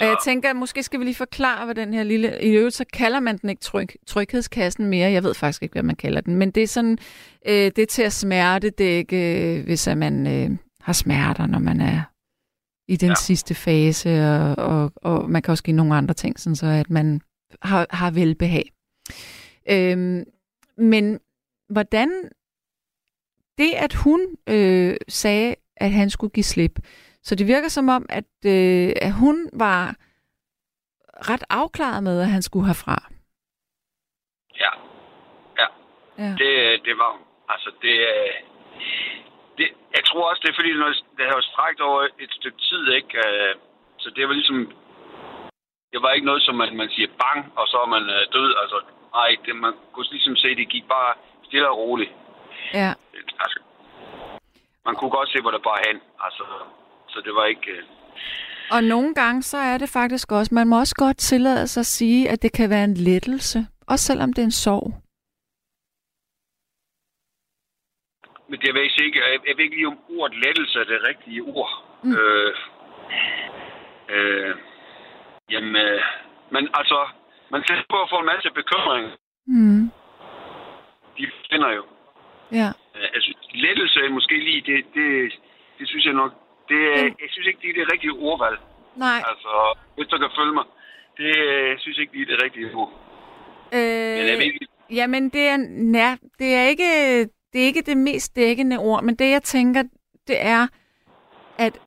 Og 0.00 0.06
jeg 0.06 0.16
tænker, 0.24 0.50
at 0.50 0.56
måske 0.56 0.82
skal 0.82 1.00
vi 1.00 1.04
lige 1.04 1.14
forklare, 1.14 1.64
hvad 1.64 1.74
den 1.74 1.94
her 1.94 2.02
lille... 2.02 2.42
I 2.42 2.50
øvrigt, 2.50 2.74
så 2.74 2.84
kalder 2.92 3.20
man 3.20 3.38
den 3.38 3.50
ikke 3.50 3.60
tryg, 3.60 3.88
tryghedskassen 4.06 4.86
mere. 4.86 5.10
Jeg 5.10 5.22
ved 5.22 5.34
faktisk 5.34 5.62
ikke, 5.62 5.72
hvad 5.72 5.82
man 5.82 5.96
kalder 5.96 6.20
den. 6.20 6.36
Men 6.36 6.50
det 6.50 6.62
er 6.62 6.66
sådan... 6.66 6.98
Øh, 7.46 7.54
det 7.54 7.78
er 7.78 7.86
til 7.86 8.02
at 8.02 8.12
smertedække, 8.12 9.56
øh, 9.56 9.64
hvis 9.64 9.88
at 9.88 9.98
man 9.98 10.26
øh, 10.26 10.56
har 10.80 10.92
smerter, 10.92 11.46
når 11.46 11.58
man 11.58 11.80
er 11.80 12.02
i 12.88 12.96
den 12.96 13.08
ja. 13.08 13.14
Sidste 13.14 13.54
fase. 13.54 14.10
Og, 14.30 14.54
og, 14.58 14.92
og 14.96 15.30
man 15.30 15.42
kan 15.42 15.52
også 15.52 15.64
give 15.64 15.76
nogle 15.76 15.94
andre 15.94 16.14
ting, 16.14 16.40
sådan 16.40 16.56
så 16.56 16.66
at 16.66 16.90
man 16.90 17.20
har, 17.62 17.86
har 17.90 18.10
velbehag. 18.10 18.72
Øhm, 19.70 20.24
men 20.78 21.18
hvordan... 21.70 22.10
Det, 23.58 23.72
at 23.76 23.94
hun 23.94 24.20
øh, 24.46 24.96
sagde, 25.08 25.54
at 25.76 25.90
han 25.90 26.10
skulle 26.10 26.30
give 26.30 26.44
slip, 26.44 26.78
så 27.28 27.34
det 27.34 27.46
virker 27.46 27.68
som 27.68 27.88
om, 27.96 28.02
at, 28.20 28.30
øh, 28.54 28.88
at 29.06 29.12
hun 29.22 29.36
var 29.64 29.80
ret 31.30 31.44
afklaret 31.60 32.02
med, 32.08 32.16
at 32.20 32.30
han 32.36 32.42
skulle 32.42 32.66
herfra. 32.66 32.96
ja. 34.62 34.72
Ja. 35.60 35.68
Ja. 36.24 36.30
Det, 36.40 36.52
det 36.86 36.94
var 37.02 37.10
hun. 37.16 37.22
Altså, 37.52 37.70
det, 37.82 37.94
øh, 38.14 38.32
det, 39.58 39.66
jeg 39.96 40.02
tror 40.08 40.30
også, 40.30 40.40
det 40.44 40.50
er 40.50 40.58
fordi, 40.60 40.72
det 41.18 41.24
har 41.28 41.36
jo 41.40 41.50
strækt 41.50 41.80
over 41.80 42.00
et 42.24 42.32
stykke 42.38 42.58
tid, 42.68 42.82
ikke? 42.98 43.12
Øh, 43.26 43.54
Så 43.98 44.08
det 44.16 44.28
var 44.28 44.34
ligesom... 44.34 44.58
Det 45.92 46.02
var 46.02 46.10
ikke 46.12 46.26
noget, 46.26 46.42
som 46.42 46.54
man, 46.54 46.76
man 46.76 46.90
siger 46.96 47.08
bang, 47.22 47.40
og 47.58 47.64
så 47.70 47.76
er 47.84 47.86
man 47.96 48.02
øh, 48.16 48.22
død. 48.36 48.50
Altså, 48.62 48.78
nej, 49.18 49.30
det, 49.44 49.56
man 49.56 49.72
kunne 49.92 50.06
ligesom 50.10 50.36
se, 50.36 50.56
det 50.56 50.68
gik 50.68 50.86
bare 50.88 51.14
stille 51.48 51.68
og 51.68 51.78
roligt. 51.78 52.12
ja. 52.74 52.90
Altså, 53.42 53.58
man 54.86 54.94
kunne 54.96 55.10
godt 55.10 55.28
se, 55.32 55.38
hvor 55.42 55.50
det 55.50 55.62
bare 55.62 55.80
hen. 55.86 56.00
Altså, 56.26 56.44
så 57.08 57.20
det 57.24 57.34
var 57.34 57.44
ikke... 57.44 57.70
Øh, 57.70 57.82
Og 58.70 58.84
nogle 58.84 59.14
gange, 59.14 59.42
så 59.42 59.56
er 59.56 59.78
det 59.78 59.88
faktisk 59.88 60.32
også, 60.32 60.54
man 60.54 60.68
må 60.68 60.78
også 60.78 60.94
godt 60.98 61.16
tillade 61.16 61.66
sig 61.68 61.80
at 61.80 61.86
sige, 61.86 62.30
at 62.30 62.42
det 62.42 62.52
kan 62.52 62.70
være 62.70 62.84
en 62.84 62.94
lettelse. 62.94 63.66
Også 63.86 64.04
selvom 64.04 64.32
det 64.32 64.42
er 64.42 64.46
en 64.46 64.60
sorg. 64.66 64.94
Men 68.50 68.60
det 68.60 68.74
ved 68.74 68.80
jeg 68.82 69.04
ikke, 69.06 69.20
jeg 69.20 69.40
jeg 69.48 69.54
ved 69.56 69.64
ikke 69.64 69.76
lige 69.76 69.86
om 69.86 69.98
ordet 70.18 70.38
lettelse 70.44 70.78
er 70.80 70.84
det 70.84 71.02
rigtige 71.10 71.42
ord. 71.42 71.72
Mm. 72.02 72.12
Øh, 72.12 72.54
øh, 74.14 74.54
jamen, 75.50 75.76
øh, 75.76 76.00
men 76.50 76.68
altså, 76.74 77.08
man 77.50 77.62
skal 77.62 77.84
på 77.90 77.98
at 78.02 78.10
få 78.12 78.18
en 78.20 78.30
masse 78.34 78.50
bekymring. 78.60 79.06
Mm. 79.46 79.90
De 81.18 81.24
finder 81.50 81.70
jo. 81.78 81.84
Ja. 82.52 82.68
Øh, 82.96 83.20
synes, 83.20 83.38
lettelse 83.54 83.98
er 84.00 84.10
måske 84.10 84.36
lige, 84.48 84.60
det, 84.60 84.84
det, 84.94 85.32
det 85.78 85.88
synes 85.88 86.04
jeg 86.04 86.14
nok, 86.14 86.32
det, 86.72 86.80
Mm. 87.04 87.16
jeg 87.22 87.28
synes 87.34 87.46
ikke, 87.50 87.60
det 87.62 87.70
er 87.70 87.76
det 87.80 87.92
rigtige 87.92 88.12
ordvalg. 88.12 88.58
Nej. 88.96 89.20
Altså, 89.30 89.52
hvis 89.96 90.06
du 90.12 90.18
kan 90.18 90.30
følge 90.38 90.54
mig, 90.58 90.64
det 91.16 91.30
øh, 91.38 91.68
jeg 91.72 91.76
synes 91.78 91.98
ikke, 91.98 92.12
det 92.12 92.22
er 92.22 92.30
det 92.36 92.44
rigtige 92.44 92.74
ord. 92.74 92.92
Men 93.72 93.80
jeg 93.80 94.24
ved 94.24 94.36
Øh, 94.36 94.44
ikke, 94.44 94.66
jamen, 94.90 95.28
det 95.30 95.44
er, 95.48 95.56
nær, 95.96 96.16
det, 96.38 96.54
er 96.54 96.62
ikke, 96.72 96.90
det 97.52 97.58
er 97.62 97.66
ikke 97.66 97.82
det 97.82 97.96
mest 97.96 98.36
dækkende 98.36 98.78
ord, 98.78 99.02
men 99.04 99.14
det, 99.14 99.30
jeg 99.30 99.42
tænker, 99.42 99.82
det 100.28 100.36
er, 100.46 100.66
at 101.58 101.78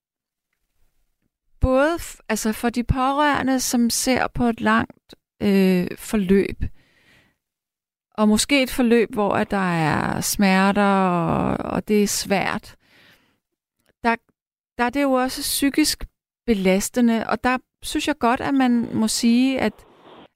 både 1.62 1.98
altså 2.30 2.54
for 2.54 2.70
de 2.70 2.84
pårørende, 2.84 3.60
som 3.60 3.90
ser 3.90 4.28
på 4.28 4.44
et 4.44 4.62
langt 4.62 5.16
øh, 5.44 5.88
forløb, 5.98 6.58
og 8.14 8.28
måske 8.28 8.64
et 8.64 8.72
forløb, 8.72 9.10
hvor 9.14 9.32
at 9.34 9.52
der 9.52 9.72
er 9.74 10.22
smerter, 10.22 10.94
og, 11.10 11.58
og 11.72 11.88
det 11.88 12.04
er 12.04 12.08
svært, 12.08 12.76
der 14.82 14.88
er 14.88 14.96
det 14.98 15.04
jo 15.04 15.12
også 15.12 15.42
psykisk 15.42 15.98
belastende, 16.46 17.18
og 17.32 17.44
der 17.44 17.58
synes 17.84 18.08
jeg 18.08 18.18
godt, 18.20 18.42
at 18.42 18.54
man 18.54 18.74
må 18.94 19.08
sige, 19.08 19.60
at, 19.60 19.74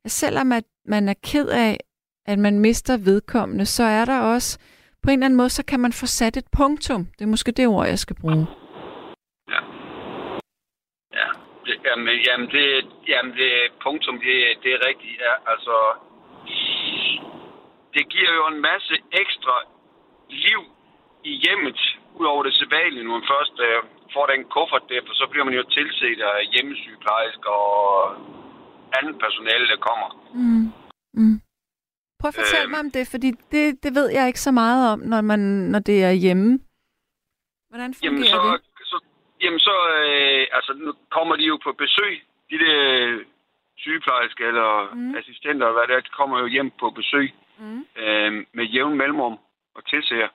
selvom 0.08 0.52
at 0.52 0.64
man 0.86 1.10
er 1.10 1.14
ked 1.24 1.48
af, 1.50 1.78
at 2.26 2.40
man 2.40 2.60
mister 2.60 2.98
vedkommende, 2.98 3.66
så 3.66 3.84
er 3.84 4.06
der 4.06 4.20
også, 4.34 4.60
på 5.04 5.10
en 5.10 5.14
eller 5.14 5.26
anden 5.26 5.38
måde, 5.38 5.50
så 5.50 5.66
kan 5.66 5.80
man 5.80 5.94
få 5.94 6.06
sat 6.06 6.38
et 6.38 6.48
punktum. 6.58 7.02
Det 7.06 7.22
er 7.22 7.34
måske 7.36 7.52
det 7.52 7.68
ord, 7.68 7.88
jeg 7.88 8.00
skal 8.00 8.16
bruge. 8.22 8.46
Ja. 9.54 9.62
Ja. 11.20 11.30
Det, 11.66 11.76
jamen, 11.86 12.08
jamen, 12.28 12.48
det, 12.56 12.68
jamen, 13.08 13.34
det 13.42 13.54
punktum, 13.84 14.16
det, 14.20 14.36
det 14.64 14.72
er 14.74 14.88
rigtigt. 14.90 15.18
Ja, 15.28 15.34
altså, 15.52 15.76
det 17.94 18.10
giver 18.14 18.34
jo 18.40 18.48
en 18.54 18.62
masse 18.62 18.96
ekstra 19.22 19.56
liv 20.30 20.62
i 21.24 21.34
hjemmet, 21.44 21.80
udover 22.20 22.44
det 22.44 22.54
sædvanlige, 22.54 23.04
når 23.04 23.12
man 23.12 23.28
først 23.34 23.56
øh, 23.68 23.84
får 24.16 24.26
den 24.34 24.42
kuffert 24.56 24.86
der, 24.90 25.02
for 25.08 25.14
så 25.20 25.26
bliver 25.32 25.46
man 25.48 25.54
jo 25.60 25.64
tilset 25.78 26.20
af 26.30 26.38
hjemmesygeplejersker 26.54 27.54
og 27.74 27.90
andet 28.98 29.16
personale, 29.24 29.66
der 29.72 29.78
kommer. 29.90 30.10
Mm. 30.40 30.66
Mm. 31.20 31.38
Prøv 32.20 32.28
at 32.32 32.36
fortælle 32.42 32.64
Øhm. 32.68 32.72
mig 32.72 32.80
om 32.86 32.92
det, 32.98 33.06
fordi 33.14 33.30
det, 33.54 33.64
det 33.84 33.92
ved 34.00 34.08
jeg 34.18 34.28
ikke 34.28 34.46
så 34.48 34.52
meget 34.62 34.82
om, 34.94 35.00
når, 35.12 35.22
man, 35.22 35.40
når 35.74 35.80
det 35.90 35.98
er 36.04 36.12
hjemme. 36.26 36.50
Hvordan 37.70 37.94
fungerer 37.94 38.14
Jamen 38.14 38.24
så, 38.36 38.42
det? 38.54 38.88
så, 38.92 38.98
jamen 39.44 39.60
så 39.60 39.76
øh, 40.00 40.44
altså, 40.58 40.72
nu 40.86 40.94
kommer 41.16 41.36
de 41.36 41.44
jo 41.52 41.58
på 41.64 41.72
besøg, 41.84 42.14
de 42.50 42.58
der 42.64 42.76
sygeplejersker 43.78 44.48
eller 44.48 44.94
mm. 44.96 45.16
assistenter, 45.20 45.72
hvad 45.72 45.84
det 45.88 45.96
er, 45.96 46.00
de 46.08 46.18
kommer 46.20 46.40
jo 46.40 46.46
hjem 46.56 46.72
på 46.80 46.90
besøg 46.90 47.34
Mm. 47.60 47.86
øh, 48.04 48.46
med 48.54 48.66
jævn 48.66 48.98
mellemrum 48.98 49.38
og 49.76 49.86
tilser. 49.88 50.28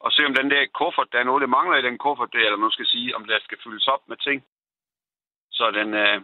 Og 0.00 0.12
se 0.12 0.26
om 0.26 0.34
den 0.34 0.50
der 0.50 0.66
kuffert, 0.66 1.12
der 1.12 1.18
er 1.18 1.24
noget, 1.24 1.40
der 1.40 1.56
mangler 1.56 1.76
i 1.78 1.82
den 1.82 1.98
kuffert 1.98 2.32
der, 2.32 2.38
eller 2.38 2.56
man 2.56 2.70
skal 2.70 2.86
sige, 2.86 3.16
om 3.16 3.24
der 3.24 3.38
skal 3.40 3.58
fyldes 3.64 3.86
op 3.86 4.08
med 4.08 4.16
ting. 4.16 4.44
Så, 5.50 5.70
den, 5.70 5.94
øh, 5.94 6.20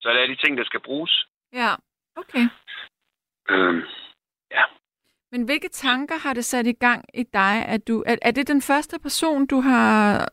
så 0.00 0.08
der 0.08 0.20
er 0.22 0.26
de 0.26 0.36
ting, 0.36 0.58
der 0.58 0.64
skal 0.64 0.80
bruges. 0.80 1.26
Ja, 1.52 1.70
okay. 2.16 2.44
Øh, 3.50 3.74
ja. 4.50 4.64
Men 5.32 5.44
hvilke 5.44 5.68
tanker 5.68 6.18
har 6.18 6.34
det 6.34 6.44
sat 6.44 6.66
i 6.66 6.72
gang 6.72 7.04
i 7.14 7.22
dig? 7.22 7.66
At 7.66 7.88
du, 7.88 8.04
er, 8.06 8.16
er 8.22 8.30
det 8.30 8.48
den 8.48 8.62
første 8.62 8.98
person, 8.98 9.46
du 9.46 9.60
har 9.60 10.28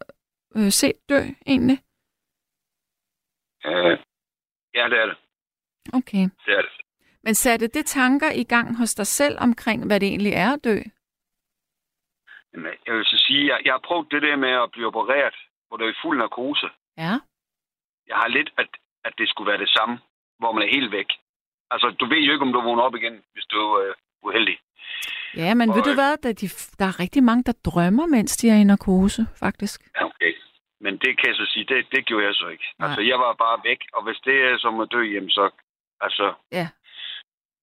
øh, 0.56 0.72
set 0.72 1.10
dø, 1.10 1.20
egentlig? 1.48 1.80
Øh, 3.66 3.98
ja, 4.74 4.90
det 4.90 5.00
er 5.00 5.06
det. 5.06 5.18
Okay. 5.94 6.24
Det 6.46 6.54
er 6.58 6.62
det. 6.62 6.72
Men 7.24 7.36
satte 7.36 7.68
det 7.68 7.86
tanker 7.86 8.32
i 8.32 8.44
gang 8.44 8.78
hos 8.78 8.96
dig 8.96 9.08
selv 9.08 9.38
omkring, 9.40 9.88
hvad 9.88 10.00
det 10.00 10.08
egentlig 10.08 10.34
er 10.34 10.54
at 10.54 10.64
dø? 10.64 10.78
Jamen, 12.58 12.74
jeg 12.86 12.94
vil 12.96 13.06
så 13.06 13.18
sige, 13.28 13.44
jeg, 13.52 13.58
jeg 13.66 13.74
har 13.74 13.84
prøvet 13.88 14.12
det 14.12 14.22
der 14.22 14.36
med 14.36 14.54
at 14.64 14.72
blive 14.72 14.88
opereret, 14.88 15.36
hvor 15.68 15.78
der 15.78 15.86
er 15.86 15.90
i 15.90 16.02
fuld 16.04 16.18
narkose. 16.18 16.70
Ja. 16.98 17.14
Jeg 18.10 18.18
har 18.22 18.28
lidt, 18.28 18.50
at, 18.58 18.70
at 19.06 19.14
det 19.18 19.30
skulle 19.30 19.52
være 19.52 19.64
det 19.66 19.70
samme, 19.70 19.96
hvor 20.40 20.52
man 20.52 20.64
er 20.64 20.76
helt 20.78 20.92
væk. 20.92 21.10
Altså, 21.72 21.88
du 22.00 22.06
ved 22.06 22.22
jo 22.26 22.34
ikke, 22.34 22.46
om 22.48 22.54
du 22.54 22.62
vågner 22.62 22.84
op 22.84 22.96
igen, 22.96 23.16
hvis 23.34 23.46
du 23.46 23.58
er 23.58 23.88
øh, 23.88 23.94
uheldig. 24.24 24.58
Ja, 25.36 25.54
men 25.54 25.70
Og, 25.70 25.76
ved 25.76 25.84
du 25.84 25.90
øh, 25.90 26.00
hvad? 26.02 26.18
Der, 26.24 26.34
de, 26.42 26.48
der 26.80 26.86
er 26.92 27.00
rigtig 27.00 27.24
mange, 27.24 27.44
der 27.44 27.54
drømmer, 27.66 28.06
mens 28.06 28.38
de 28.38 28.50
er 28.50 28.58
i 28.64 28.64
narkose, 28.64 29.22
faktisk. 29.44 29.80
Ja, 29.96 30.06
okay. 30.06 30.34
det 31.04 31.12
kan 31.18 31.28
jeg 31.30 31.36
så 31.36 31.46
sige, 31.54 31.66
det, 31.72 31.88
det 31.92 32.06
gjorde 32.06 32.26
jeg 32.26 32.34
så 32.34 32.48
ikke. 32.48 32.68
Nej. 32.80 32.88
Altså, 32.88 33.02
jeg 33.02 33.20
var 33.20 33.34
bare 33.34 33.58
væk, 33.64 33.82
og 33.94 34.04
hvis 34.04 34.20
det 34.26 34.38
er 34.48 34.58
som 34.58 34.80
at 34.80 34.92
dø, 34.92 35.02
jamen 35.14 35.30
så... 35.30 35.50
Altså, 36.02 36.34
Ja. 36.52 36.68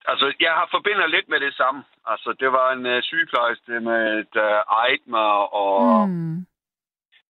Altså, 0.05 0.33
jeg 0.39 0.51
har 0.51 0.67
forbinder 0.71 1.07
lidt 1.07 1.29
med 1.29 1.39
det 1.39 1.53
samme. 1.55 1.83
Altså, 2.05 2.35
det 2.39 2.51
var 2.51 2.71
en 2.71 2.85
uh, 2.85 3.01
sygeplejerske, 3.03 3.71
med, 3.79 4.23
der 4.33 4.51
ejede 4.81 5.03
mig, 5.05 5.31
og... 5.53 6.09
Mm. 6.09 6.45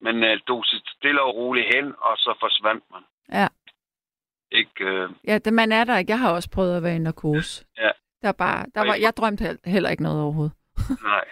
Men 0.01 0.15
uh, 0.23 0.37
dog 0.47 0.63
stille 0.97 1.21
og 1.21 1.35
roligt 1.35 1.75
hen, 1.75 1.93
og 2.01 2.17
så 2.17 2.37
forsvandt 2.39 2.83
man. 2.91 3.01
Ja. 3.39 3.47
Ikke... 4.51 5.03
Uh, 5.03 5.09
Ja, 5.27 5.37
det, 5.37 5.53
man 5.53 5.71
er 5.71 5.83
der 5.83 5.97
ikke. 5.97 6.11
Jeg 6.11 6.19
har 6.19 6.31
også 6.33 6.49
prøvet 6.49 6.77
at 6.77 6.83
være 6.83 6.95
i 6.95 6.99
narkose. 6.99 7.65
Ja. 7.77 7.89
Der 8.21 8.27
er 8.27 8.31
bare, 8.45 8.65
der 8.75 8.81
var, 8.85 8.95
jeg- 8.95 9.13
drømte 9.17 9.43
hel- 9.43 9.59
heller 9.65 9.89
ikke 9.89 10.03
noget 10.03 10.21
overhovedet. 10.23 10.53
nej. 11.13 11.25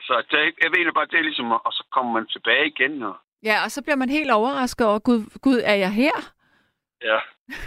Så 0.00 0.22
det, 0.30 0.38
jeg 0.38 0.70
ved 0.76 0.84
det 0.86 0.94
bare, 0.94 1.06
det 1.06 1.18
er 1.18 1.22
ligesom... 1.22 1.52
Og 1.52 1.72
så 1.72 1.84
kommer 1.92 2.12
man 2.12 2.26
tilbage 2.26 2.66
igen, 2.66 3.02
og... 3.02 3.16
Ja, 3.42 3.56
og 3.64 3.70
så 3.70 3.82
bliver 3.82 3.96
man 3.96 4.08
helt 4.08 4.30
overrasket 4.30 4.86
over, 4.86 4.98
Gud, 4.98 5.38
Gud 5.42 5.60
er 5.64 5.74
jeg 5.74 5.92
her? 5.92 6.16
Ja, 7.02 7.18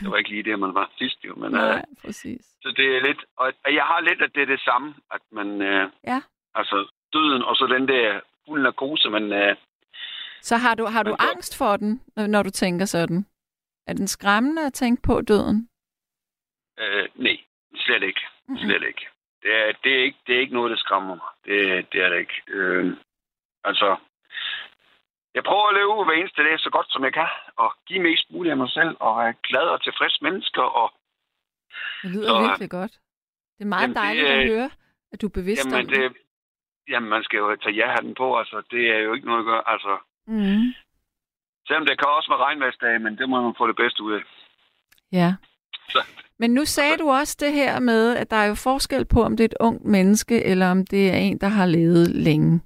det 0.02 0.12
var 0.12 0.18
ikke 0.18 0.30
lige 0.30 0.44
det, 0.44 0.60
man 0.60 0.74
var 0.74 0.92
sidst 0.98 1.24
jo, 1.26 1.36
men... 1.36 1.52
Nej, 1.52 1.76
Uh, 1.92 1.98
præcis. 2.06 2.46
Så 2.62 2.74
det 2.78 2.96
er 2.98 3.02
lidt... 3.08 3.26
Og 3.38 3.54
jeg 3.66 3.84
har 3.84 4.00
lidt, 4.02 4.22
at 4.22 4.32
det 4.36 4.42
er 4.42 4.46
det 4.46 4.60
samme, 4.60 4.94
at 5.12 5.22
man... 5.32 5.62
Øh, 5.62 5.90
Ja. 6.04 6.22
Altså, 6.56 6.92
døden, 7.14 7.42
og 7.44 7.56
så 7.56 7.68
den 7.68 7.88
der 7.88 8.20
fuld 8.48 8.62
narkose, 8.62 9.10
men... 9.10 9.32
Øh, 9.34 9.56
Så 10.42 10.58
har 10.58 10.76
du, 10.76 10.86
har 10.86 11.04
du 11.04 11.10
så- 11.20 11.28
angst 11.32 11.58
for 11.58 11.78
den, 11.78 12.02
når- 12.16 12.28
når 12.28 12.44
du 12.44 12.50
tænker 12.50 12.86
sådan? 12.86 13.26
Er 13.88 13.94
den 13.94 14.08
skræmmende 14.08 14.66
at 14.66 14.74
tænke 14.74 15.02
på 15.02 15.22
døden? 15.22 15.70
øh, 16.80 17.08
nej, 17.16 17.38
slet 17.76 18.04
ikke. 18.04 18.22
Mm-mm. 18.48 18.58
Slet 18.58 18.84
ikke. 18.88 19.08
Det 19.44 19.56
er, 19.56 19.72
det, 19.84 19.92
er 20.00 20.04
ikke. 20.04 20.18
det 20.28 20.36
er 20.36 20.40
ikke 20.40 20.54
noget, 20.54 20.72
der 20.72 20.78
skræmmer 20.78 21.16
mig. 21.16 21.30
Det, 21.46 21.88
det 21.94 22.04
er 22.04 22.10
det 22.10 22.20
ikke. 22.20 22.42
Øh, 22.48 22.98
altså, 23.64 23.96
jeg 25.38 25.44
prøver 25.50 25.68
at 25.70 25.76
leve 25.80 26.06
hver 26.06 26.18
eneste 26.22 26.42
dag 26.48 26.56
så 26.66 26.70
godt, 26.76 26.88
som 26.94 27.04
jeg 27.08 27.14
kan, 27.20 27.30
og 27.64 27.70
give 27.88 28.02
mest 28.10 28.26
muligt 28.34 28.52
af 28.56 28.58
mig 28.64 28.70
selv, 28.78 28.94
og 29.00 29.14
er 29.28 29.34
glad 29.50 29.68
og 29.76 29.80
tilfreds 29.84 30.18
mennesker, 30.28 30.62
og 30.82 30.88
Det 32.04 32.10
lyder 32.12 32.28
Så- 32.30 32.42
virkelig 32.48 32.70
godt. 32.80 32.94
Det 33.58 33.64
er 33.64 33.72
meget 33.76 33.82
Jamen, 33.82 33.96
det 33.96 34.02
dejligt 34.04 34.28
at 34.28 34.40
er- 34.44 34.48
høre, 34.54 34.70
at 35.12 35.22
du 35.22 35.26
er 35.28 35.36
bevidst 35.40 35.66
jamen, 35.66 35.80
om 35.80 35.88
det. 35.88 35.98
det, 35.98 36.18
jamen, 36.92 37.10
man 37.10 37.24
skal 37.24 37.38
jo 37.38 37.56
tage 37.64 37.76
ja-hatten 37.76 38.14
på, 38.22 38.28
altså, 38.40 38.58
det 38.72 38.84
er 38.96 39.00
jo 39.06 39.14
ikke 39.14 39.28
noget 39.28 39.40
at 39.40 39.46
gøre, 39.52 39.64
altså, 39.74 39.94
Mm. 40.28 40.66
selvom 41.68 41.86
det 41.88 42.00
kan 42.00 42.08
også 42.18 42.30
være 42.32 42.44
regnværsdage, 42.48 43.00
men 43.00 43.18
det 43.18 43.30
må 43.30 43.42
man 43.42 43.56
få 43.58 43.68
det 43.68 43.76
bedste 43.76 44.04
ud 44.04 44.14
af. 44.14 44.24
Ja. 45.12 45.30
Så- 45.90 46.06
Men 46.40 46.54
nu 46.54 46.66
sagde 46.66 46.98
du 46.98 47.10
også 47.10 47.38
det 47.40 47.54
her 47.54 47.80
med, 47.80 48.16
at 48.18 48.30
der 48.32 48.36
er 48.38 48.46
jo 48.48 48.56
forskel 48.56 49.06
på, 49.06 49.24
om 49.24 49.38
det 49.38 49.44
er 49.44 49.48
et 49.48 49.58
ungt 49.60 49.86
menneske, 49.86 50.44
eller 50.44 50.72
om 50.72 50.86
det 50.86 51.10
er 51.14 51.18
en, 51.18 51.38
der 51.38 51.48
har 51.48 51.66
levet 51.66 52.08
længe. 52.10 52.62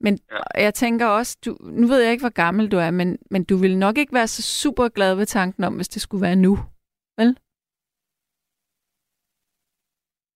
Men 0.00 0.18
Ja. 0.30 0.62
jeg 0.64 0.74
tænker 0.74 1.06
også, 1.06 1.38
du, 1.44 1.56
nu 1.60 1.86
ved 1.86 2.00
jeg 2.02 2.12
ikke, 2.12 2.22
hvor 2.22 2.34
gammel 2.44 2.72
du 2.72 2.76
er, 2.76 2.90
men, 2.90 3.18
men 3.30 3.44
du 3.44 3.56
vil 3.56 3.78
nok 3.78 3.98
ikke 3.98 4.14
være 4.14 4.26
så 4.26 4.42
super 4.42 4.88
glad 4.88 5.14
ved 5.14 5.26
tanken 5.26 5.64
om, 5.64 5.74
hvis 5.76 5.88
det 5.88 6.02
skulle 6.02 6.22
være 6.26 6.36
nu. 6.36 6.58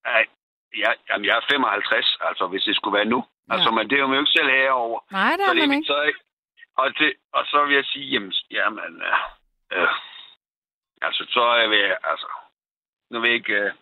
Ej, 0.04 0.24
ja, 0.82 0.90
jamen, 1.08 1.24
jeg 1.26 1.36
er 1.36 1.46
55, 1.50 2.18
altså 2.20 2.46
hvis 2.46 2.62
det 2.62 2.76
skulle 2.76 2.96
være 2.98 3.04
nu. 3.14 3.24
Ja. 3.48 3.54
Altså, 3.54 3.70
men 3.70 3.90
det 3.90 3.96
er 3.96 4.00
jo 4.02 4.12
ikke 4.20 4.30
selv 4.38 4.48
herover. 4.50 5.00
Nej, 5.12 5.30
det 5.36 5.44
Så 5.46 5.50
er 5.50 5.54
det 5.54 5.68
man 5.68 5.78
ikke. 5.78 5.86
så. 5.86 6.12
Og, 6.76 6.88
det, 6.98 7.12
og 7.32 7.44
så 7.46 7.64
vil 7.66 7.74
jeg 7.74 7.84
sige, 7.84 8.06
jamen, 8.14 8.32
jamen 8.50 9.02
øh, 9.08 9.18
øh, 9.72 9.88
altså, 11.02 11.22
så 11.30 11.40
er 11.62 11.68
vi, 11.68 11.76
altså, 12.12 12.28
nu 13.10 13.20
ved 13.20 13.28
jeg 13.28 13.36
ikke, 13.36 13.52
øh, 13.52 13.72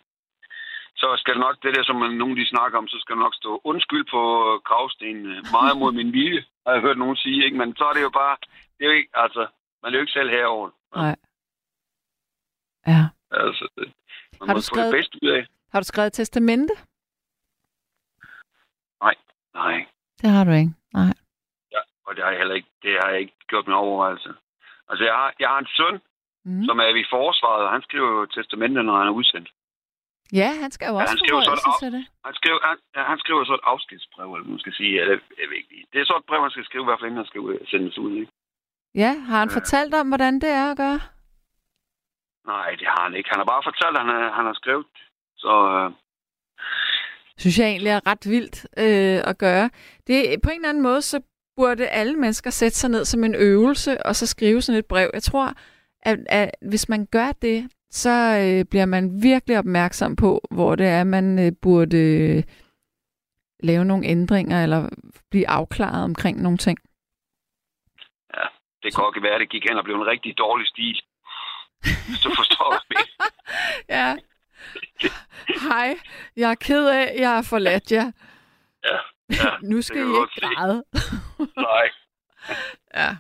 så 1.01 1.09
skal 1.21 1.35
det 1.35 1.41
nok, 1.41 1.57
det 1.63 1.75
der, 1.77 1.83
som 1.85 1.97
man, 1.97 2.11
nogen 2.23 2.37
de 2.37 2.47
snakker 2.55 2.79
om, 2.79 2.89
så 2.89 2.97
skal 3.01 3.15
det 3.17 3.23
nok 3.23 3.35
stå 3.35 3.61
undskyld 3.65 4.05
på 4.15 4.21
øh, 4.55 4.61
gravstenen, 4.69 5.27
øh, 5.27 5.39
meget 5.57 5.75
mod 5.83 5.93
min 5.93 6.13
vilje, 6.13 6.45
har 6.67 6.73
jeg 6.73 6.81
hørt 6.87 6.99
nogen 6.99 7.17
sige, 7.17 7.45
ikke? 7.45 7.57
Men 7.59 7.77
så 7.77 7.85
er 7.85 7.93
det 7.93 8.03
jo 8.03 8.11
bare, 8.23 8.37
det 8.79 8.83
er 8.85 8.91
jo 8.91 8.97
ikke, 9.01 9.11
altså, 9.15 9.43
man 9.83 9.89
er 9.93 9.97
jo 9.97 10.01
ikke 10.01 10.13
selv 10.19 10.31
herover. 10.31 10.71
Nej. 10.97 11.17
Ja. 12.87 13.03
Altså, 13.31 13.69
man 13.79 13.93
Har 14.41 14.47
må 14.47 14.53
du 14.53 14.59
få 14.67 14.71
skrevet- 14.71 14.93
det 14.93 14.99
bedste 14.99 15.19
ud 15.23 15.29
af. 15.39 15.47
Har 15.73 15.81
du 15.81 15.85
skrevet 15.85 16.13
testamente? 16.13 16.75
Nej, 19.03 19.87
Det 20.21 20.31
har 20.31 20.45
du 20.45 20.51
ikke. 20.51 20.73
Nej. 20.93 21.13
og 22.07 22.17
det 22.17 22.25
har 22.25 22.31
jeg 22.31 22.39
heller 22.39 22.55
ikke, 22.55 22.71
det 22.83 22.93
har 23.03 23.09
jeg 23.11 23.21
ikke 23.21 23.37
gjort 23.49 23.67
min 23.67 23.77
overvejelse. 23.77 24.29
Altså, 24.89 25.05
jeg 25.05 25.15
har, 25.15 25.35
jeg 25.41 25.49
har 25.49 25.59
en 25.59 25.67
søn, 25.79 26.01
Mm. 26.45 26.65
som 26.65 26.79
er 26.79 26.85
i 26.85 27.05
forsvaret, 27.11 27.65
og 27.65 27.71
han 27.73 27.83
skriver 27.83 28.09
jo 28.09 28.27
testamentet, 28.27 28.85
når 28.85 28.99
han 28.99 29.07
er 29.07 29.11
udsendt. 29.11 29.49
Ja, 30.41 30.51
han 30.63 30.71
skal 30.77 30.87
jo 30.91 30.95
Ja, 30.97 31.01
også 31.03 31.13
han 31.15 31.19
skriver 31.25 31.43
sådan 31.49 31.65
sig 31.67 31.75
til 31.83 31.91
det. 31.97 32.05
Han 32.27 32.35
skriver, 32.39 32.59
han, 32.69 32.77
ja, 32.97 33.03
han 33.13 33.19
skriver 33.23 33.43
så 33.45 33.55
et 33.61 33.65
afskedsbrev, 33.73 34.29
eller 34.35 34.49
man 34.55 34.59
skal 34.65 34.75
sige. 34.81 34.95
Eller, 35.01 35.17
jeg 35.41 35.47
ved 35.51 35.57
ikke. 35.57 35.87
Det 35.93 35.99
er 36.01 36.05
så 36.11 36.15
et 36.21 36.27
brev, 36.29 36.41
han 36.47 36.51
skal 36.55 36.65
skrive, 36.69 36.85
i 36.85 36.89
hvert 36.89 36.99
fald 37.01 37.11
inden 37.11 37.23
han 37.25 37.31
skal 37.33 37.41
sendes 37.73 37.99
ud. 38.05 38.13
Ikke? 38.21 38.33
Ja, 39.03 39.13
har 39.29 39.39
han 39.45 39.51
Ja. 39.51 39.57
fortalt 39.59 39.95
om, 40.01 40.07
hvordan 40.09 40.35
det 40.45 40.51
er 40.61 40.67
at 40.71 40.77
gøre? 40.85 41.01
Nej, 42.53 42.71
det 42.81 42.87
har 42.95 43.03
han 43.07 43.15
ikke. 43.19 43.31
Han 43.33 43.39
har 43.43 43.49
bare 43.53 43.63
fortalt, 43.69 43.95
at 43.97 44.03
han, 44.05 44.11
er- 44.19 44.33
han 44.39 44.45
har 44.51 44.57
skrevet. 44.63 44.87
Så 45.45 45.53
øh, 45.77 45.91
synes 47.39 47.59
jeg 47.59 47.69
egentlig 47.69 47.91
er 47.91 48.07
ret 48.11 48.25
vildt 48.35 48.57
øh, 48.85 49.19
at 49.31 49.39
gøre. 49.39 49.71
Det, 50.07 50.43
på 50.43 50.49
en 50.51 50.57
eller 50.57 50.69
anden 50.69 50.83
måde, 50.83 51.03
så 51.03 51.21
burde 51.57 51.89
alle 51.89 52.15
mennesker 52.17 52.51
sætte 52.51 52.77
sig 52.77 52.91
ned 52.91 53.05
som 53.05 53.25
en 53.25 53.35
øvelse, 53.35 54.07
og 54.07 54.17
så 54.17 54.27
skrive 54.27 54.63
sådan 54.63 54.79
et 54.79 54.87
brev. 54.87 55.11
Jeg 55.15 55.23
tror, 55.23 55.47
at, 56.03 56.19
at 56.29 56.51
hvis 56.71 56.89
man 56.89 57.07
gør 57.07 57.33
det, 57.43 57.71
så 57.91 58.11
øh, 58.11 58.65
bliver 58.71 58.87
man 58.87 59.23
virkelig 59.23 59.59
opmærksom 59.59 60.17
på, 60.17 60.41
hvor 60.51 60.75
det 60.75 60.87
er, 60.87 61.05
man 61.05 61.39
øh, 61.39 61.53
burde 61.63 61.97
øh, 61.97 62.43
lave 63.63 63.85
nogle 63.85 64.07
ændringer, 64.07 64.63
eller 64.63 64.89
blive 65.31 65.49
afklaret 65.49 66.05
omkring 66.05 66.43
nogle 66.43 66.59
ting. 66.59 66.79
det 68.83 68.95
kan 68.95 69.05
godt 69.05 69.23
være, 69.23 69.35
at 69.35 69.41
det 69.41 69.51
gik 69.51 69.65
hen 69.69 69.79
og 69.79 69.85
blev 69.85 69.97
en 69.97 70.07
rigtig 70.07 70.39
dårlig 70.39 70.67
stil. 70.67 71.03
Du 72.25 72.31
forstår 72.37 72.71
det. 72.91 72.99
Ja. 73.89 74.17
Hej, 75.69 75.99
jeg 76.37 76.51
er 76.51 76.55
ked 76.55 76.89
af, 76.89 77.15
jeg 77.19 77.31
har 77.31 77.43
forladt 77.43 77.93
jer. 77.93 78.13
Ja, 78.85 78.99
ja. 79.31 79.51
Nu 79.71 79.83
skal 79.83 79.97
I 79.97 80.01
jeg 80.01 80.09
ikke 80.09 80.57
græde. 80.57 80.85
Nej, 81.57 81.91
ja. 83.01 83.17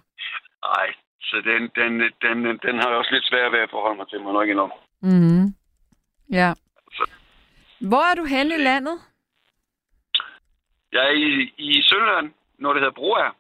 nej. 0.62 0.86
Så 1.30 1.36
den, 1.50 1.62
den, 1.80 1.92
den, 2.22 2.58
den 2.66 2.74
har 2.80 2.88
jeg 2.88 2.98
også 2.98 3.12
lidt 3.12 3.26
svært 3.30 3.52
ved 3.52 3.58
at 3.58 3.70
forholde 3.70 3.96
mig 3.96 4.08
til, 4.08 4.20
må 4.20 4.32
nok 4.32 4.48
endnu. 4.48 4.66
Mm-hmm. 5.02 5.46
Ja. 6.32 6.52
Så- 6.96 7.10
Hvor 7.90 8.10
er 8.10 8.14
du 8.14 8.24
henne 8.24 8.54
i 8.54 8.58
landet? 8.58 8.96
Jeg 10.92 11.04
er 11.08 11.10
i, 11.10 11.52
i 11.58 11.82
Sønderland, 11.82 12.32
når 12.58 12.72
det 12.72 12.82
hedder 12.82 12.94
Broager. 12.94 13.36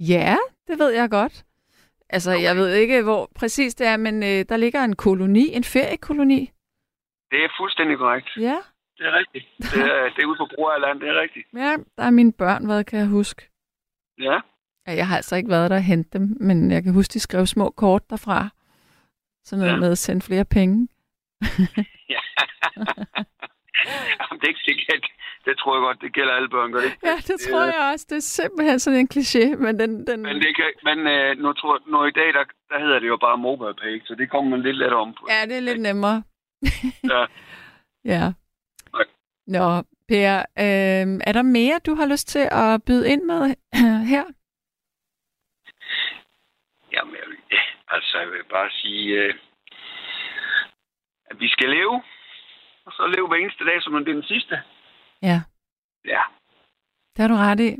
Ja, 0.00 0.36
det 0.66 0.78
ved 0.78 0.90
jeg 0.90 1.10
godt. 1.10 1.44
Altså, 2.10 2.30
okay. 2.32 2.42
jeg 2.42 2.56
ved 2.56 2.74
ikke, 2.74 3.02
hvor 3.02 3.30
præcis 3.34 3.74
det 3.74 3.86
er, 3.86 3.96
men 3.96 4.22
øh, 4.22 4.44
der 4.48 4.56
ligger 4.56 4.84
en 4.84 4.96
koloni, 4.96 5.48
en 5.54 5.64
feriekoloni. 5.64 6.50
Det 7.30 7.44
er 7.44 7.48
fuldstændig 7.60 7.98
korrekt. 7.98 8.28
Ja, 8.36 8.56
Det 8.98 9.06
er 9.06 9.12
rigtigt. 9.18 9.46
Det 9.58 9.80
er, 9.80 10.08
det 10.14 10.22
er 10.22 10.26
ude 10.26 10.36
på 10.38 10.48
Broagerland, 10.54 11.00
det 11.00 11.08
er 11.08 11.20
rigtigt. 11.20 11.46
ja, 11.56 11.76
der 11.96 12.02
er 12.04 12.10
mine 12.10 12.32
børn, 12.32 12.66
hvad 12.66 12.84
kan 12.84 12.98
jeg 12.98 13.06
huske. 13.08 13.48
Ja. 14.18 14.40
Ja, 14.86 14.92
Jeg 14.94 15.08
har 15.08 15.16
altså 15.16 15.36
ikke 15.36 15.50
været 15.50 15.70
der 15.70 15.76
og 15.76 15.82
hente 15.82 16.18
dem, 16.18 16.36
men 16.40 16.70
jeg 16.70 16.82
kan 16.82 16.92
huske, 16.92 17.12
de 17.12 17.20
skrev 17.20 17.46
små 17.46 17.70
kort 17.70 18.10
derfra. 18.10 18.48
Sådan 19.44 19.60
noget 19.60 19.72
ja. 19.72 19.80
Med 19.80 19.90
at 19.90 19.98
sende 19.98 20.22
flere 20.22 20.44
penge. 20.44 20.88
ja. 22.14 22.22
Jamen, 24.20 24.36
det 24.40 24.44
er 24.44 24.48
ikke 24.54 24.60
sikkert. 24.64 25.10
Det 25.44 25.54
tror 25.58 25.76
jeg 25.76 25.82
godt, 25.88 26.00
det 26.00 26.12
gælder 26.12 26.32
alle 26.32 26.48
børn, 26.48 26.72
gør 26.72 26.80
det? 26.80 26.92
Ja, 27.02 27.16
det 27.28 27.36
tror 27.40 27.64
jeg 27.64 27.90
også. 27.92 28.06
Det 28.10 28.16
er 28.16 28.20
simpelthen 28.20 28.78
sådan 28.78 29.00
en 29.00 29.08
kliché, 29.14 29.56
men 29.64 29.78
den... 29.78 30.06
den... 30.06 30.22
Men, 30.22 30.36
det 30.36 30.56
kan, 30.56 30.64
men 30.84 30.98
øh, 31.06 31.38
nu 31.38 31.52
tror, 31.52 31.90
når 31.90 32.06
i 32.06 32.10
dag, 32.10 32.28
der, 32.32 32.44
der 32.70 32.78
hedder 32.84 32.98
det 32.98 33.08
jo 33.08 33.16
bare 33.16 33.38
mobile 33.38 33.74
pay, 33.82 34.02
så 34.04 34.14
det 34.14 34.30
kommer 34.30 34.50
man 34.50 34.62
lidt 34.62 34.76
lettere 34.76 35.00
om 35.00 35.12
på. 35.12 35.26
Ja, 35.30 35.46
det 35.48 35.56
er 35.56 35.60
lidt 35.60 35.80
nemmere. 35.80 36.22
Ja. 37.12 37.26
ja. 38.04 38.32
Nej. 38.92 39.04
Nå, 39.46 39.82
Per, 40.08 40.38
øh, 40.38 41.06
er 41.28 41.32
der 41.32 41.42
mere, 41.42 41.80
du 41.86 41.94
har 41.94 42.06
lyst 42.06 42.28
til 42.28 42.48
at 42.52 42.82
byde 42.86 43.08
ind 43.12 43.22
med 43.22 43.54
her? 44.12 44.24
Jamen, 46.94 47.14
jeg 47.20 47.26
vil, 47.30 47.38
altså, 47.96 48.18
jeg 48.18 48.28
vil 48.30 48.44
bare 48.56 48.70
sige, 48.80 49.04
øh, 49.22 49.34
at 51.30 51.36
vi 51.40 51.48
skal 51.48 51.68
leve, 51.70 52.02
og 52.86 52.92
så 52.92 53.02
leve 53.16 53.28
hver 53.28 53.36
eneste 53.36 53.64
dag, 53.64 53.82
som 53.82 53.94
om 53.94 54.04
det 54.04 54.10
er 54.10 54.14
den 54.20 54.30
sidste. 54.34 54.54
Ja, 55.22 55.38
Ja, 56.14 56.22
det 57.16 57.20
har 57.22 57.28
du 57.28 57.34
ret 57.34 57.60
i. 57.60 57.70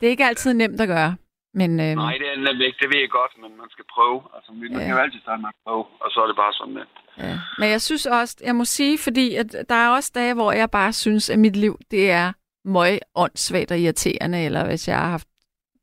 Det 0.00 0.06
er 0.06 0.10
ikke 0.10 0.24
altid 0.24 0.52
nemt 0.54 0.80
at 0.80 0.88
gøre, 0.88 1.16
men 1.54 1.70
øh, 1.80 1.94
nej, 1.94 2.12
det 2.20 2.28
er 2.32 2.36
nemlig 2.36 2.66
ikke, 2.66 2.78
det 2.82 2.88
ved 2.94 3.00
jeg 3.00 3.10
godt, 3.10 3.32
men 3.42 3.56
man 3.56 3.66
skal 3.70 3.84
prøve. 3.94 4.22
Altså, 4.34 4.52
man 4.52 4.72
Ja. 4.72 4.78
kan 4.78 4.90
jo 4.90 4.98
altid 4.98 5.20
starte 5.20 5.40
med 5.42 5.48
at 5.48 5.54
prøve, 5.66 5.84
og 6.00 6.10
så 6.10 6.22
er 6.22 6.26
det 6.26 6.36
bare 6.36 6.52
sådan, 6.52 6.76
at 6.76 6.88
ja. 7.18 7.38
men 7.58 7.68
jeg 7.70 7.80
synes 7.82 8.06
også, 8.06 8.36
jeg 8.44 8.54
må 8.54 8.64
sige, 8.64 8.98
fordi 8.98 9.34
at 9.34 9.56
der 9.68 9.74
er 9.74 9.88
også 9.88 10.12
dage, 10.14 10.34
hvor 10.34 10.52
jeg 10.52 10.70
bare 10.70 10.92
synes, 10.92 11.30
at 11.30 11.38
mit 11.38 11.56
liv, 11.56 11.78
det 11.90 12.10
er 12.10 12.32
møg 12.64 12.98
åndssvagt 13.14 13.70
og 13.70 13.78
irriterende, 13.78 14.44
eller 14.44 14.66
hvis 14.66 14.88
jeg 14.88 14.98
har 14.98 15.10
haft 15.10 15.28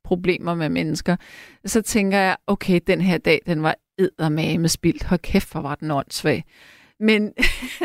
problemer 0.04 0.56
med 0.56 0.70
mennesker, 0.70 1.16
så 1.66 1.82
tænker 1.82 2.18
jeg, 2.18 2.38
okay, 2.48 2.80
den 2.88 3.02
her 3.02 3.18
dag, 3.18 3.40
den 3.46 3.64
var 3.64 3.76
eddermame 3.98 4.68
spildt. 4.68 5.04
Hold 5.04 5.20
kæft, 5.20 5.52
hvor 5.52 5.62
var 5.62 5.76
den 5.76 5.92
åndssvag. 5.92 6.44
Men, 7.00 7.34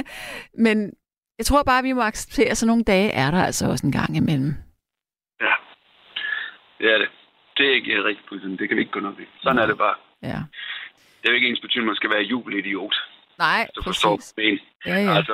men 0.64 0.92
jeg 1.38 1.46
tror 1.46 1.62
bare, 1.62 1.82
vi 1.82 1.92
må 1.92 2.02
acceptere, 2.02 2.48
at 2.50 2.56
sådan 2.56 2.68
nogle 2.70 2.84
dage 2.84 3.10
er 3.10 3.30
der 3.30 3.42
altså 3.44 3.70
også 3.70 3.86
en 3.86 3.92
gang 3.92 4.16
imellem. 4.16 4.54
ja, 5.40 5.54
det 6.78 6.92
er 6.94 6.98
det. 6.98 7.08
Det 7.56 7.66
er 7.70 7.74
ikke 7.74 8.04
rigtig 8.04 8.24
fuldstændig. 8.28 8.58
Det 8.58 8.68
kan 8.68 8.76
vi 8.76 8.82
ikke 8.82 8.92
gå 8.92 9.00
noget 9.00 9.18
ved. 9.18 9.26
Sådan 9.42 9.58
er 9.62 9.66
det 9.66 9.78
bare. 9.78 9.96
Ja. 10.22 10.40
Det 11.18 11.24
er 11.24 11.32
jo 11.32 11.34
ikke 11.38 11.48
ens 11.48 11.60
betydning, 11.60 11.86
at 11.86 11.92
man 11.92 11.96
skal 12.00 12.10
være 12.10 12.22
jubelidiot. 12.32 12.96
Nej, 13.38 13.68
Du 13.76 13.82
forstår 13.82 14.16
men. 14.36 14.58
Ja, 14.86 14.96
ja. 15.06 15.16
Altså, 15.16 15.32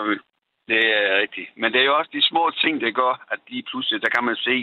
det 0.68 0.80
er 1.00 1.20
rigtigt. 1.22 1.48
Men 1.56 1.72
det 1.72 1.80
er 1.80 1.84
jo 1.90 1.98
også 1.98 2.10
de 2.12 2.22
små 2.30 2.50
ting, 2.62 2.80
det 2.80 2.94
gør, 2.94 3.14
at 3.32 3.40
de 3.48 3.62
pludselig, 3.70 4.02
der 4.02 4.08
kan 4.14 4.24
man 4.24 4.36
se, 4.36 4.56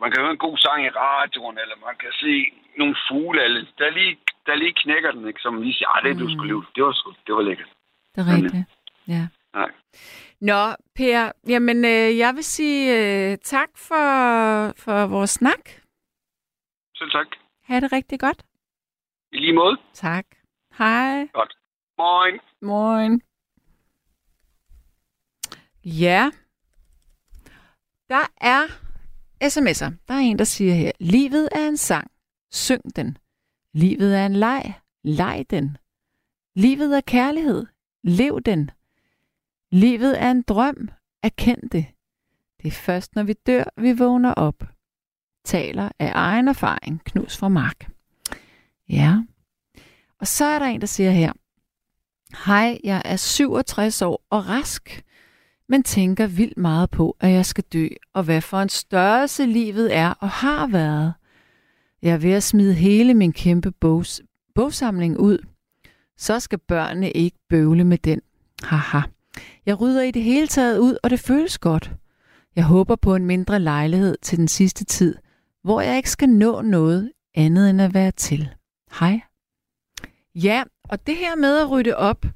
man 0.00 0.10
kan 0.10 0.22
høre 0.22 0.30
en 0.30 0.44
god 0.46 0.56
sang 0.58 0.84
i 0.84 0.90
radioen, 1.04 1.58
eller 1.58 1.76
man 1.86 1.96
kan 2.02 2.12
se 2.22 2.32
nogle 2.78 2.96
fugle, 3.08 3.44
eller 3.44 3.60
der 3.78 3.90
lige, 3.90 4.18
der 4.46 4.54
lige 4.54 4.74
knækker 4.82 5.10
den, 5.10 5.28
ikke? 5.28 5.40
som 5.40 5.62
lige 5.62 5.74
siger, 5.74 5.88
ah, 5.96 6.02
det 6.04 6.10
er 6.10 6.18
du 6.24 6.28
skulle 6.32 6.50
leve. 6.52 6.64
Det 6.74 6.84
var, 6.84 6.92
sgu, 6.92 7.14
det 7.26 7.34
var 7.34 7.42
lækkert. 7.42 7.68
Det 8.14 8.20
er 8.22 8.34
rigtigt. 8.34 8.54
Ja. 9.08 9.24
Nej. 9.54 9.70
Nå, 10.40 10.62
Per, 10.96 11.32
jamen 11.48 11.84
øh, 11.84 12.18
jeg 12.18 12.34
vil 12.34 12.44
sige 12.44 12.82
øh, 12.98 13.38
tak 13.38 13.70
for, 13.88 14.04
for 14.84 15.06
vores 15.06 15.30
snak. 15.30 15.64
Selv 16.96 17.10
tak. 17.10 17.26
Ha' 17.64 17.80
det 17.80 17.92
rigtig 17.92 18.20
godt. 18.20 18.42
I 19.32 19.38
lige 19.38 19.52
måde. 19.52 19.76
Tak. 19.92 20.26
Hej. 20.78 21.28
Godt. 21.32 21.54
Moin. 21.98 22.40
Morgen. 22.62 23.22
Ja. 25.84 26.30
Der 28.08 28.26
er 28.40 28.87
sms'er. 29.44 29.90
Der 30.08 30.14
er 30.14 30.18
en, 30.18 30.38
der 30.38 30.44
siger 30.44 30.74
her, 30.74 30.92
livet 31.00 31.48
er 31.52 31.68
en 31.68 31.76
sang. 31.76 32.10
Syng 32.52 32.96
den. 32.96 33.18
Livet 33.74 34.16
er 34.16 34.26
en 34.26 34.32
leg. 34.32 34.74
Leg 35.04 35.46
den. 35.50 35.76
Livet 36.56 36.96
er 36.96 37.00
kærlighed. 37.00 37.66
Lev 38.04 38.40
den. 38.40 38.70
Livet 39.72 40.22
er 40.22 40.30
en 40.30 40.42
drøm. 40.42 40.88
Erkend 41.22 41.70
det. 41.70 41.86
Det 42.62 42.68
er 42.68 42.72
først, 42.72 43.14
når 43.14 43.22
vi 43.22 43.32
dør, 43.32 43.64
vi 43.76 43.92
vågner 43.92 44.34
op. 44.34 44.64
Taler 45.44 45.88
af 45.98 46.12
egen 46.14 46.48
erfaring. 46.48 47.04
Knus 47.04 47.36
fra 47.36 47.48
Mark. 47.48 47.90
Ja. 48.88 49.22
Og 50.20 50.26
så 50.26 50.44
er 50.44 50.58
der 50.58 50.66
en, 50.66 50.80
der 50.80 50.86
siger 50.86 51.10
her, 51.10 51.32
Hej, 52.46 52.78
jeg 52.84 53.02
er 53.04 53.16
67 53.16 54.02
år 54.02 54.24
og 54.30 54.48
rask, 54.48 55.04
men 55.68 55.82
tænker 55.82 56.26
vildt 56.26 56.56
meget 56.56 56.90
på, 56.90 57.16
at 57.20 57.30
jeg 57.30 57.46
skal 57.46 57.64
dø, 57.72 57.88
og 58.14 58.22
hvad 58.22 58.40
for 58.40 58.58
en 58.58 58.68
størrelse 58.68 59.46
livet 59.46 59.96
er 59.96 60.10
og 60.10 60.28
har 60.30 60.66
været. 60.66 61.14
Jeg 62.02 62.12
er 62.12 62.18
ved 62.18 62.32
at 62.32 62.42
smide 62.42 62.74
hele 62.74 63.14
min 63.14 63.32
kæmpe 63.32 63.70
bogs, 63.70 64.22
bogsamling 64.54 65.18
ud. 65.18 65.38
Så 66.16 66.40
skal 66.40 66.58
børnene 66.58 67.10
ikke 67.10 67.38
bøvle 67.48 67.84
med 67.84 67.98
den. 67.98 68.20
Haha. 68.62 69.00
Jeg 69.66 69.80
rydder 69.80 70.02
i 70.02 70.10
det 70.10 70.22
hele 70.22 70.46
taget 70.46 70.78
ud, 70.78 70.96
og 71.02 71.10
det 71.10 71.20
føles 71.20 71.58
godt. 71.58 71.92
Jeg 72.56 72.64
håber 72.64 72.96
på 72.96 73.14
en 73.14 73.26
mindre 73.26 73.60
lejlighed 73.60 74.16
til 74.22 74.38
den 74.38 74.48
sidste 74.48 74.84
tid, 74.84 75.16
hvor 75.62 75.80
jeg 75.80 75.96
ikke 75.96 76.10
skal 76.10 76.28
nå 76.28 76.62
noget 76.62 77.12
andet 77.34 77.70
end 77.70 77.82
at 77.82 77.94
være 77.94 78.10
til. 78.10 78.48
Hej. 79.00 79.20
Ja, 80.34 80.62
og 80.88 81.06
det 81.06 81.16
her 81.16 81.36
med 81.36 81.58
at 81.58 81.70
rydde 81.70 81.96
op, 81.96 82.26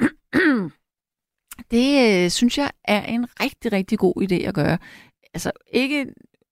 det 1.70 2.24
øh, 2.24 2.30
synes 2.30 2.58
jeg 2.58 2.70
er 2.84 3.02
en 3.02 3.26
rigtig, 3.40 3.72
rigtig 3.72 3.98
god 3.98 4.22
idé 4.22 4.34
at 4.34 4.54
gøre. 4.54 4.78
Altså 5.34 5.50
ikke 5.72 6.06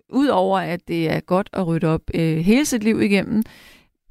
udover 0.09 0.59
at 0.59 0.89
det 0.89 1.11
er 1.11 1.21
godt 1.21 1.51
at 1.53 1.67
rydde 1.67 1.87
op 1.87 2.01
øh, 2.15 2.37
hele 2.39 2.65
sit 2.65 2.85
liv 2.85 3.03
igennem, 3.03 3.43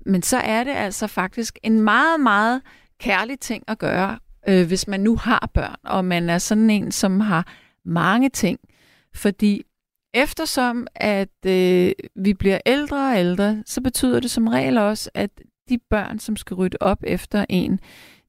men 0.05 0.21
så 0.21 0.37
er 0.37 0.63
det 0.63 0.71
altså 0.71 1.07
faktisk 1.07 1.59
en 1.63 1.81
meget, 1.81 2.19
meget 2.19 2.61
kærlig 2.99 3.39
ting 3.39 3.63
at 3.67 3.79
gøre, 3.79 4.19
øh, 4.47 4.67
hvis 4.67 4.87
man 4.87 4.99
nu 4.99 5.15
har 5.15 5.49
børn, 5.53 5.75
og 5.83 6.05
man 6.05 6.29
er 6.29 6.37
sådan 6.37 6.69
en, 6.69 6.91
som 6.91 7.19
har 7.19 7.47
mange 7.85 8.29
ting. 8.29 8.59
Fordi 9.15 9.63
eftersom 10.13 10.87
at 10.95 11.45
øh, 11.45 11.91
vi 12.15 12.33
bliver 12.33 12.59
ældre 12.65 13.11
og 13.11 13.19
ældre, 13.19 13.63
så 13.65 13.81
betyder 13.81 14.19
det 14.19 14.31
som 14.31 14.47
regel 14.47 14.77
også, 14.77 15.09
at 15.13 15.29
de 15.69 15.77
børn, 15.89 16.19
som 16.19 16.35
skal 16.35 16.55
rydde 16.55 16.77
op 16.81 17.03
efter 17.07 17.45
en, 17.49 17.79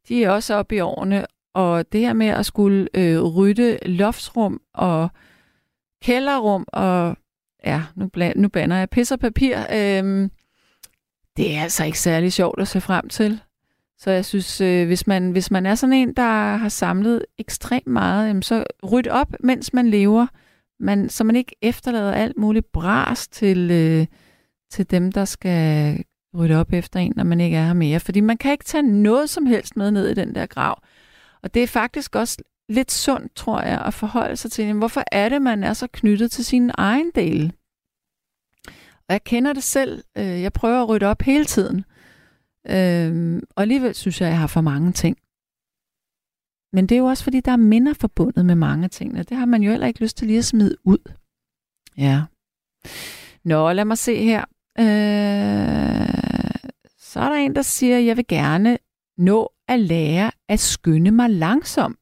de 0.08 0.24
er 0.24 0.30
også 0.30 0.54
oppe 0.54 0.76
i 0.76 0.80
årene, 0.80 1.26
og 1.54 1.92
det 1.92 2.00
her 2.00 2.12
med 2.12 2.26
at 2.26 2.46
skulle 2.46 2.88
øh, 2.94 3.20
rydde 3.20 3.78
loftsrum 3.82 4.60
og 4.74 5.08
kælderrum 6.02 6.64
og 6.68 7.16
ja, 7.66 7.82
nu, 7.96 8.08
bland, 8.08 8.38
nu 8.38 8.48
banner 8.48 8.76
jeg 8.76 8.90
pis 8.90 9.12
og 9.12 9.20
papir, 9.20 9.58
øh, 9.58 10.28
det 11.36 11.56
er 11.56 11.62
altså 11.62 11.84
ikke 11.84 11.98
særlig 11.98 12.32
sjovt 12.32 12.60
at 12.60 12.68
se 12.68 12.80
frem 12.80 13.08
til. 13.08 13.40
Så 13.98 14.10
jeg 14.10 14.24
synes, 14.24 14.60
øh, 14.60 14.86
hvis, 14.86 15.06
man, 15.06 15.30
hvis 15.30 15.50
man 15.50 15.66
er 15.66 15.74
sådan 15.74 15.92
en, 15.92 16.12
der 16.12 16.56
har 16.56 16.68
samlet 16.68 17.24
ekstremt 17.38 17.86
meget, 17.86 18.28
jamen, 18.28 18.42
så 18.42 18.64
ryd 18.92 19.06
op, 19.06 19.34
mens 19.40 19.72
man 19.72 19.90
lever, 19.90 20.26
man, 20.80 21.08
så 21.08 21.24
man 21.24 21.36
ikke 21.36 21.56
efterlader 21.62 22.12
alt 22.12 22.38
muligt 22.38 22.72
bras 22.72 23.28
til, 23.28 23.70
øh, 23.70 24.06
til 24.70 24.90
dem, 24.90 25.12
der 25.12 25.24
skal 25.24 25.98
rydde 26.34 26.60
op 26.60 26.72
efter 26.72 27.00
en, 27.00 27.12
når 27.16 27.24
man 27.24 27.40
ikke 27.40 27.56
er 27.56 27.66
her 27.66 27.72
mere. 27.72 28.00
Fordi 28.00 28.20
man 28.20 28.36
kan 28.36 28.52
ikke 28.52 28.64
tage 28.64 28.82
noget 28.82 29.30
som 29.30 29.46
helst 29.46 29.76
med 29.76 29.90
ned 29.90 30.08
i 30.08 30.14
den 30.14 30.34
der 30.34 30.46
grav. 30.46 30.82
Og 31.44 31.54
det 31.54 31.62
er 31.62 31.66
faktisk 31.66 32.16
også 32.16 32.42
lidt 32.68 32.92
sundt, 32.92 33.36
tror 33.36 33.60
jeg, 33.60 33.82
at 33.86 33.94
forholde 33.94 34.36
sig 34.36 34.52
til, 34.52 34.64
jamen, 34.64 34.78
hvorfor 34.78 35.04
er 35.12 35.28
det, 35.28 35.42
man 35.42 35.64
er 35.64 35.72
så 35.72 35.86
knyttet 35.92 36.30
til 36.30 36.44
sin 36.44 36.70
egen 36.74 37.10
del? 37.14 37.52
Og 39.08 39.12
jeg 39.12 39.24
kender 39.24 39.52
det 39.52 39.62
selv. 39.62 40.04
Øh, 40.18 40.42
jeg 40.42 40.52
prøver 40.52 40.82
at 40.82 40.88
rydde 40.88 41.06
op 41.06 41.22
hele 41.22 41.44
tiden. 41.44 41.84
Øhm, 42.68 43.42
og 43.50 43.62
alligevel 43.62 43.94
synes 43.94 44.20
jeg, 44.20 44.28
at 44.28 44.32
jeg 44.32 44.40
har 44.40 44.46
for 44.46 44.60
mange 44.60 44.92
ting. 44.92 45.16
Men 46.72 46.86
det 46.86 46.94
er 46.94 46.98
jo 46.98 47.06
også, 47.06 47.24
fordi 47.24 47.40
der 47.40 47.52
er 47.52 47.56
minder 47.56 47.94
forbundet 47.94 48.46
med 48.46 48.54
mange 48.54 48.88
ting. 48.88 49.18
Og 49.18 49.28
det 49.28 49.36
har 49.36 49.46
man 49.46 49.62
jo 49.62 49.70
heller 49.70 49.86
ikke 49.86 50.00
lyst 50.00 50.16
til 50.16 50.26
lige 50.26 50.38
at 50.38 50.44
smide 50.44 50.76
ud. 50.84 51.12
Ja. 51.96 52.22
Nå, 53.44 53.72
lad 53.72 53.84
mig 53.84 53.98
se 53.98 54.16
her. 54.16 54.40
Øh, 54.78 56.04
så 56.98 57.20
er 57.20 57.28
der 57.28 57.36
en, 57.36 57.54
der 57.54 57.62
siger, 57.62 57.98
at 57.98 58.04
jeg 58.04 58.16
vil 58.16 58.26
gerne 58.26 58.78
nå 59.18 59.53
at 59.68 59.80
lære 59.80 60.30
at 60.48 60.60
skynde 60.60 61.10
mig 61.10 61.30
langsomt. 61.30 61.98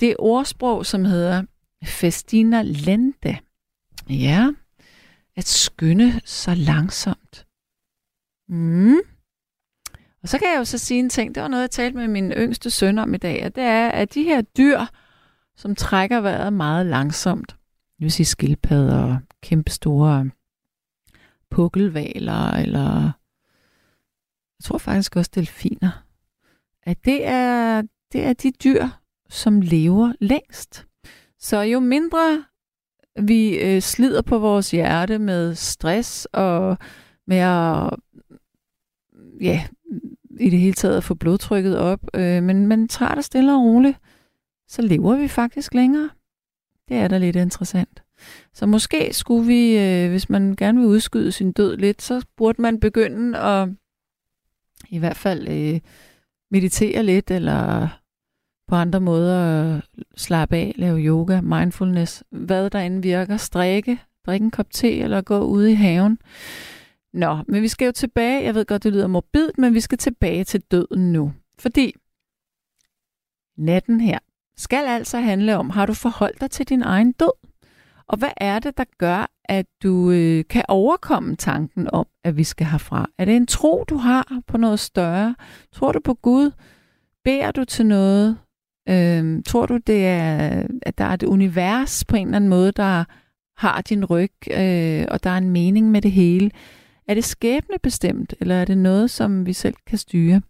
Det 0.00 0.10
er 0.10 0.16
ordsprog, 0.18 0.86
som 0.86 1.04
hedder 1.04 1.42
festina 1.84 2.62
lente. 2.62 3.38
Ja, 4.08 4.50
at 5.36 5.46
skynde 5.46 6.20
sig 6.24 6.56
langsomt. 6.56 7.46
Mm. 8.48 8.96
Og 10.22 10.28
så 10.28 10.38
kan 10.38 10.48
jeg 10.48 10.58
jo 10.58 10.64
så 10.64 10.78
sige 10.78 11.00
en 11.00 11.10
ting, 11.10 11.34
det 11.34 11.42
var 11.42 11.48
noget, 11.48 11.62
jeg 11.62 11.70
talte 11.70 11.96
med 11.96 12.08
min 12.08 12.32
yngste 12.32 12.70
søn 12.70 12.98
om 12.98 13.14
i 13.14 13.16
dag, 13.16 13.46
og 13.46 13.54
det 13.54 13.62
er, 13.64 13.88
at 13.88 14.14
de 14.14 14.22
her 14.22 14.42
dyr, 14.42 14.80
som 15.56 15.74
trækker 15.76 16.20
vejret 16.20 16.52
meget 16.52 16.86
langsomt, 16.86 17.56
det 17.98 18.04
vil 18.04 18.12
sige 18.12 18.26
skildpadder 18.26 19.02
og 19.02 19.18
kæmpestore 19.42 20.30
pukkelvaler, 21.50 22.50
eller 22.50 23.02
jeg 24.58 24.64
tror 24.64 24.78
faktisk 24.78 25.16
også 25.16 25.30
delfiner, 25.34 26.03
at 26.86 27.04
det 27.04 27.26
er, 27.26 27.82
det 28.12 28.24
er 28.24 28.32
de 28.32 28.50
dyr, 28.50 28.88
som 29.28 29.60
lever 29.60 30.12
længst. 30.20 30.86
Så 31.38 31.60
jo 31.60 31.80
mindre 31.80 32.44
vi 33.22 33.58
øh, 33.58 33.82
slider 33.82 34.22
på 34.22 34.38
vores 34.38 34.70
hjerte 34.70 35.18
med 35.18 35.54
stress 35.54 36.28
og 36.32 36.78
med 37.26 37.36
at 37.36 37.90
ja, 39.40 39.66
i 40.40 40.50
det 40.50 40.58
hele 40.58 40.74
taget 40.74 40.96
at 40.96 41.04
få 41.04 41.14
blodtrykket 41.14 41.78
op, 41.78 42.00
øh, 42.14 42.42
men 42.42 42.66
man 42.66 42.88
tager 42.88 43.14
det 43.14 43.24
stille 43.24 43.52
og 43.52 43.60
roligt, 43.60 43.98
så 44.68 44.82
lever 44.82 45.16
vi 45.16 45.28
faktisk 45.28 45.74
længere. 45.74 46.10
Det 46.88 46.96
er 46.96 47.08
da 47.08 47.18
lidt 47.18 47.36
interessant. 47.36 48.02
Så 48.54 48.66
måske 48.66 49.12
skulle 49.12 49.46
vi, 49.46 49.78
øh, 49.78 50.10
hvis 50.10 50.30
man 50.30 50.56
gerne 50.56 50.78
vil 50.78 50.88
udskyde 50.88 51.32
sin 51.32 51.52
død 51.52 51.76
lidt, 51.76 52.02
så 52.02 52.26
burde 52.36 52.62
man 52.62 52.80
begynde 52.80 53.38
at 53.38 53.68
i 54.88 54.98
hvert 54.98 55.16
fald 55.16 55.48
øh, 55.48 55.80
meditere 56.50 57.02
lidt, 57.02 57.30
eller 57.30 57.88
på 58.68 58.74
andre 58.74 59.00
måder 59.00 59.80
slappe 60.16 60.56
af, 60.56 60.74
lave 60.76 60.98
yoga, 60.98 61.40
mindfulness, 61.40 62.24
hvad 62.30 62.70
der 62.70 62.80
end 62.80 63.02
virker, 63.02 63.36
strikke, 63.36 64.00
drikke 64.26 64.44
en 64.44 64.50
kop 64.50 64.70
te, 64.70 64.98
eller 64.98 65.20
gå 65.20 65.40
ud 65.40 65.66
i 65.66 65.74
haven. 65.74 66.18
Nå, 67.12 67.38
men 67.48 67.62
vi 67.62 67.68
skal 67.68 67.86
jo 67.86 67.92
tilbage, 67.92 68.44
jeg 68.44 68.54
ved 68.54 68.64
godt, 68.64 68.82
det 68.82 68.92
lyder 68.92 69.06
morbidt, 69.06 69.58
men 69.58 69.74
vi 69.74 69.80
skal 69.80 69.98
tilbage 69.98 70.44
til 70.44 70.60
døden 70.60 71.12
nu. 71.12 71.32
Fordi 71.58 71.94
natten 73.58 74.00
her 74.00 74.18
skal 74.56 74.86
altså 74.86 75.20
handle 75.20 75.56
om, 75.56 75.70
har 75.70 75.86
du 75.86 75.94
forholdt 75.94 76.40
dig 76.40 76.50
til 76.50 76.68
din 76.68 76.82
egen 76.82 77.12
død? 77.12 77.48
Og 78.06 78.18
hvad 78.18 78.30
er 78.36 78.58
det, 78.58 78.78
der 78.78 78.84
gør, 78.98 79.33
at 79.44 79.66
du 79.82 80.10
øh, 80.10 80.44
kan 80.50 80.64
overkomme 80.68 81.36
tanken 81.36 81.88
om, 81.92 82.06
at 82.24 82.36
vi 82.36 82.44
skal 82.44 82.66
herfra? 82.66 83.06
Er 83.18 83.24
det 83.24 83.36
en 83.36 83.46
tro, 83.46 83.84
du 83.88 83.96
har 83.96 84.40
på 84.46 84.56
noget 84.56 84.80
større? 84.80 85.34
Tror 85.72 85.92
du 85.92 86.00
på 86.04 86.14
Gud? 86.14 86.50
Beder 87.24 87.50
du 87.50 87.64
til 87.64 87.86
noget? 87.86 88.38
Øhm, 88.88 89.42
tror 89.42 89.66
du, 89.66 89.76
det 89.76 90.06
er, 90.06 90.62
at 90.82 90.98
der 90.98 91.04
er 91.04 91.14
et 91.14 91.22
univers 91.22 92.04
på 92.04 92.16
en 92.16 92.26
eller 92.26 92.36
anden 92.36 92.50
måde, 92.50 92.72
der 92.72 93.04
har 93.56 93.80
din 93.80 94.04
ryg, 94.04 94.32
øh, 94.50 95.04
og 95.10 95.24
der 95.24 95.30
er 95.30 95.38
en 95.38 95.50
mening 95.50 95.90
med 95.90 96.02
det 96.02 96.12
hele? 96.12 96.50
Er 97.08 97.14
det 97.14 97.24
skæbnebestemt, 97.24 98.34
eller 98.40 98.54
er 98.54 98.64
det 98.64 98.78
noget, 98.78 99.10
som 99.10 99.46
vi 99.46 99.52
selv 99.52 99.74
kan 99.86 99.98
styre? 99.98 100.42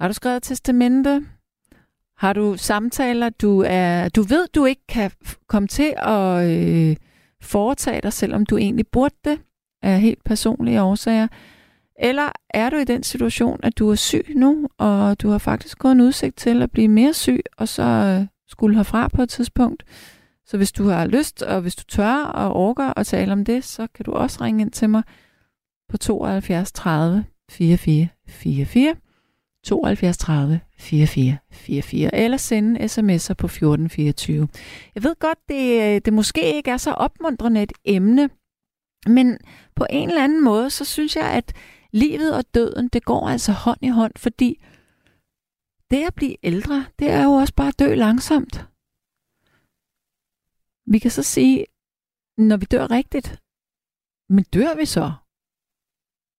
Har 0.00 0.08
du 0.08 0.14
skrevet 0.14 0.42
testamente? 0.42 1.26
Har 2.16 2.32
du 2.32 2.56
samtaler, 2.56 3.28
du 3.28 3.64
er, 3.66 4.08
du 4.08 4.22
ved, 4.22 4.48
du 4.54 4.64
ikke 4.64 4.86
kan 4.88 5.10
komme 5.48 5.68
til 5.68 5.94
at 5.98 6.50
øh, 6.50 6.96
foretage 7.44 8.00
dig, 8.00 8.12
selvom 8.12 8.46
du 8.46 8.56
egentlig 8.56 8.86
burde 8.86 9.14
det? 9.24 9.38
af 9.84 10.00
helt 10.00 10.24
personlige 10.24 10.82
årsager. 10.82 11.28
Eller 12.00 12.28
er 12.50 12.70
du 12.70 12.76
i 12.76 12.84
den 12.84 13.02
situation, 13.02 13.60
at 13.62 13.78
du 13.78 13.90
er 13.90 13.94
syg 13.94 14.26
nu, 14.36 14.68
og 14.78 15.22
du 15.22 15.28
har 15.30 15.38
faktisk 15.38 15.78
gået 15.78 15.92
en 15.92 16.00
udsigt 16.00 16.36
til 16.36 16.62
at 16.62 16.70
blive 16.70 16.88
mere 16.88 17.12
syg, 17.12 17.40
og 17.56 17.68
så 17.68 17.82
øh, 17.82 18.26
skulle 18.48 18.76
herfra 18.76 19.08
på 19.08 19.22
et 19.22 19.28
tidspunkt. 19.28 19.82
Så 20.46 20.56
hvis 20.56 20.72
du 20.72 20.88
har 20.88 21.06
lyst, 21.06 21.42
og 21.42 21.60
hvis 21.60 21.76
du 21.76 21.84
tør 21.84 22.24
og 22.24 22.56
orker 22.56 22.98
at 22.98 23.06
tale 23.06 23.32
om 23.32 23.44
det, 23.44 23.64
så 23.64 23.86
kan 23.94 24.04
du 24.04 24.12
også 24.12 24.44
ringe 24.44 24.62
ind 24.62 24.70
til 24.70 24.90
mig 24.90 25.02
på 25.88 25.96
72 25.96 26.72
30 26.72 27.24
44 27.50 28.08
44. 28.28 28.94
72 29.64 30.18
30 30.18 30.60
44 30.78 31.38
44, 31.52 32.14
eller 32.14 32.36
sende 32.36 32.80
sms'er 32.80 33.34
på 33.34 33.46
1424. 33.46 34.48
Jeg 34.94 35.02
ved 35.02 35.14
godt, 35.18 35.38
det, 35.48 35.82
øh, 35.82 36.00
det 36.04 36.12
måske 36.12 36.54
ikke 36.54 36.70
er 36.70 36.76
så 36.76 36.90
opmuntrende 36.90 37.62
et 37.62 37.72
emne, 37.84 38.30
men 39.06 39.38
på 39.76 39.86
en 39.90 40.08
eller 40.08 40.24
anden 40.24 40.44
måde, 40.44 40.70
så 40.70 40.84
synes 40.84 41.16
jeg, 41.16 41.30
at 41.30 41.52
livet 41.92 42.36
og 42.36 42.44
døden, 42.54 42.88
det 42.88 43.04
går 43.04 43.28
altså 43.28 43.52
hånd 43.52 43.78
i 43.82 43.88
hånd, 43.88 44.12
fordi 44.16 44.64
det 45.90 46.06
at 46.06 46.14
blive 46.14 46.36
ældre, 46.42 46.86
det 46.98 47.10
er 47.10 47.24
jo 47.24 47.30
også 47.30 47.54
bare 47.54 47.68
at 47.68 47.78
dø 47.78 47.94
langsomt. 47.94 48.54
Vi 50.92 50.98
kan 50.98 51.10
så 51.10 51.22
sige, 51.22 51.66
når 52.38 52.56
vi 52.56 52.66
dør 52.66 52.90
rigtigt, 52.90 53.42
men 54.28 54.44
dør 54.44 54.76
vi 54.76 54.86
så? 54.86 55.12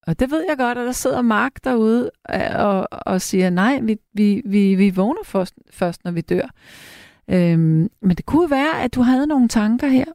Og 0.08 0.20
det 0.20 0.32
ved 0.32 0.46
jeg 0.50 0.58
godt, 0.58 0.78
at 0.78 0.86
der 0.86 0.92
sidder 0.92 1.22
Mark 1.22 1.64
derude 1.64 2.12
øh, 2.34 2.40
og, 2.56 2.88
og 2.92 3.22
siger, 3.22 3.50
nej, 3.50 3.80
vi, 3.82 3.98
vi, 4.14 4.42
vi, 4.46 4.76
vi 4.76 4.90
vågner 4.90 5.24
først, 5.24 5.54
først, 5.70 6.04
når 6.04 6.12
vi 6.12 6.22
dør. 6.22 6.50
Øhm, 7.30 7.90
men 8.02 8.18
det 8.18 8.26
kunne 8.26 8.52
være, 8.52 8.82
at 8.82 8.96
du 8.96 9.02
havde 9.02 9.28
nogle 9.28 9.48
tanker 9.48 9.88
her. 9.88 10.06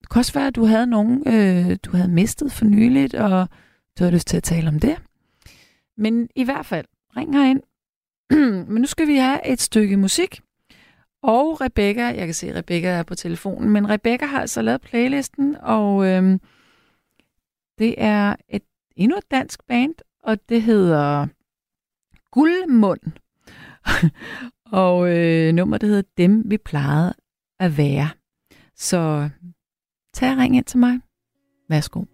Det 0.00 0.08
kunne 0.08 0.20
også 0.20 0.32
være, 0.32 0.46
at 0.46 0.56
du 0.56 0.64
havde 0.64 0.86
nogen, 0.86 1.22
øh, 1.26 1.76
du 1.82 1.96
havde 1.96 2.08
mistet 2.08 2.52
for 2.52 2.64
nyligt, 2.64 3.14
og 3.14 3.48
du 3.98 4.04
havde 4.04 4.14
lyst 4.14 4.26
til 4.26 4.36
at 4.36 4.42
tale 4.42 4.68
om 4.68 4.80
det. 4.80 4.96
Men 5.96 6.28
i 6.34 6.44
hvert 6.44 6.66
fald, 6.66 6.86
ring 7.16 7.34
herind. 7.34 7.60
men 8.72 8.80
nu 8.80 8.86
skal 8.86 9.06
vi 9.06 9.16
have 9.16 9.46
et 9.46 9.60
stykke 9.60 9.96
musik. 9.96 10.40
Og 11.22 11.60
Rebecca, 11.60 12.02
jeg 12.02 12.26
kan 12.26 12.34
se, 12.34 12.48
at 12.48 12.56
Rebecca 12.56 12.88
er 12.88 13.02
på 13.02 13.14
telefonen, 13.14 13.70
men 13.70 13.88
Rebecca 13.88 14.26
har 14.26 14.40
altså 14.40 14.62
lavet 14.62 14.80
playlisten, 14.80 15.56
og 15.62 16.06
øhm, 16.06 16.40
det 17.78 17.94
er 17.98 18.36
et 18.48 18.62
endnu 18.96 19.16
et 19.16 19.30
dansk 19.30 19.60
band, 19.68 19.94
og 20.22 20.48
det 20.48 20.62
hedder 20.62 21.26
Guldmund. 22.30 23.00
og 24.84 25.16
øh, 25.16 25.52
nummer, 25.52 25.78
det 25.78 25.88
hedder 25.88 26.08
Dem, 26.16 26.50
vi 26.50 26.58
plejede 26.58 27.14
at 27.60 27.76
være. 27.76 28.08
Så 28.76 29.30
tag 30.14 30.32
og 30.32 30.38
ring 30.38 30.56
ind 30.56 30.64
til 30.64 30.78
mig. 30.78 31.00
Værsgo. 31.68 32.04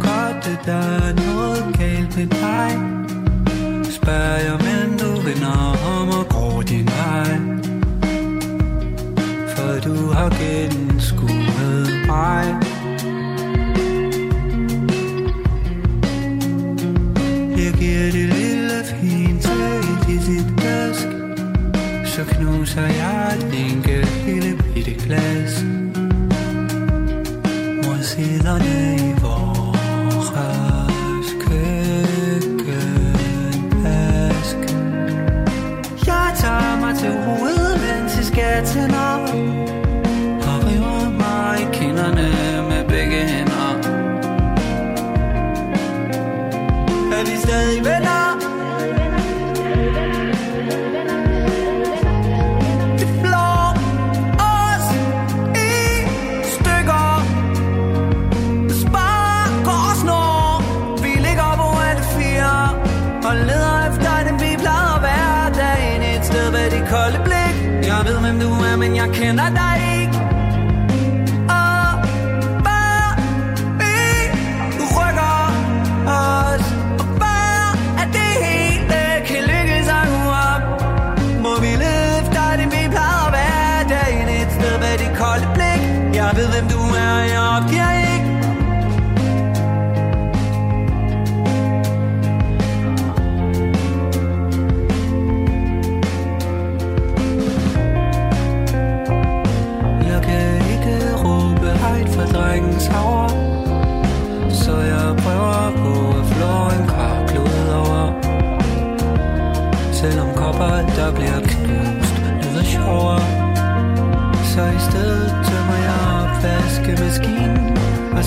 Godt, 0.00 0.48
at 0.48 0.66
der 0.66 0.72
er 0.72 1.14
noget 1.14 1.78
galt 1.78 2.16
med 2.16 2.26
dig? 2.26 2.70
Spørger 3.92 4.38
jeg, 4.46 4.58
men 4.66 4.98
du 4.98 5.20
vil 5.20 5.40
nok 5.40 5.75
har 10.16 10.30
gennemskuet 10.30 11.88
mig. 12.06 12.44
Jeg 17.56 17.72
giver 17.72 18.10
det 18.12 18.28
lille 18.34 18.84
fint 18.84 19.42
tag 19.42 19.80
i 20.08 20.16
dit 20.26 20.46
glas 20.56 20.98
Så 22.04 22.24
knuser 22.24 22.86
jeg 22.86 23.36
et 23.36 23.54
enkelt 23.70 24.24
lille 24.26 24.56
bitte 24.74 24.94
glas. 24.94 25.64
Mod 27.84 28.02
siderne 28.02 28.96
i 28.96 29.12
vores 29.22 30.30
køkkenask 31.40 32.76
Jeg 36.06 36.32
tager 36.36 36.80
mig 36.80 36.94
til 36.98 37.12
hovedet, 37.24 37.80
mens 37.80 38.16
jeg 38.16 38.24
skal 38.24 38.64
tænde 38.66 38.98
op 38.98 39.25
men 69.54 69.95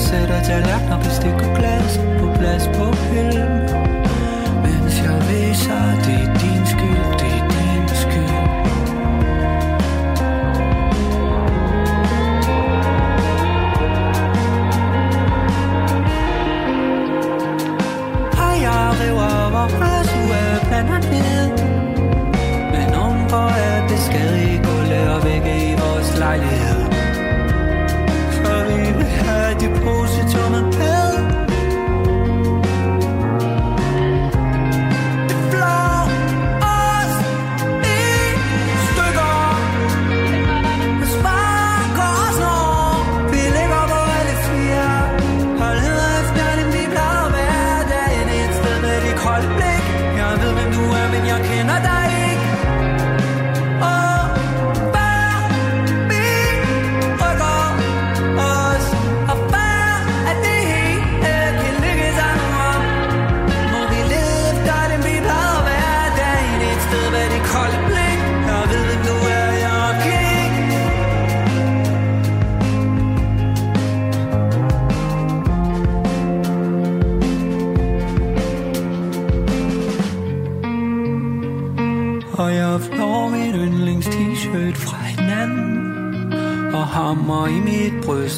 Og 0.00 0.06
sætter 0.06 0.42
tallerkener, 0.42 0.98
bestik 0.98 1.49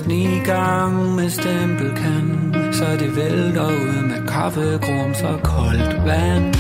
mit 0.07 0.09
bryst 0.09 0.09
ni 0.09 0.41
gang 0.45 1.15
med 1.15 1.31
stempelkan 1.31 2.55
Så 2.73 2.85
det 2.99 3.17
vælter 3.17 3.67
ud 3.67 4.03
med 4.03 4.29
kaffegrums 4.29 5.23
og 5.23 5.43
koldt 5.43 6.05
vand. 6.05 6.55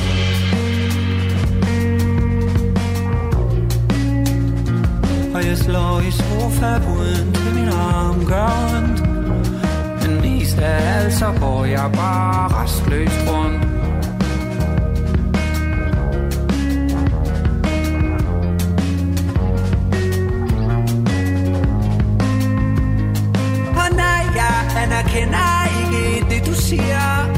Og 5.34 5.47
jeg 5.47 5.59
slår 5.59 6.01
i 6.01 6.11
sofabuden 6.11 7.34
til 7.34 7.55
min 7.55 7.68
arm 7.68 8.26
gør 8.26 8.76
ondt 8.76 9.03
Men 10.03 10.20
mest 10.20 10.59
af 10.59 10.99
alt 10.99 11.12
så 11.12 11.32
går 11.40 11.64
jeg 11.64 11.90
bare 11.95 12.62
restløst 12.62 13.20
rundt. 13.28 13.72
Ikke 26.73 27.32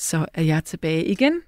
så 0.00 0.26
er 0.34 0.42
jeg 0.42 0.64
tilbage 0.64 1.04
igen. 1.04 1.42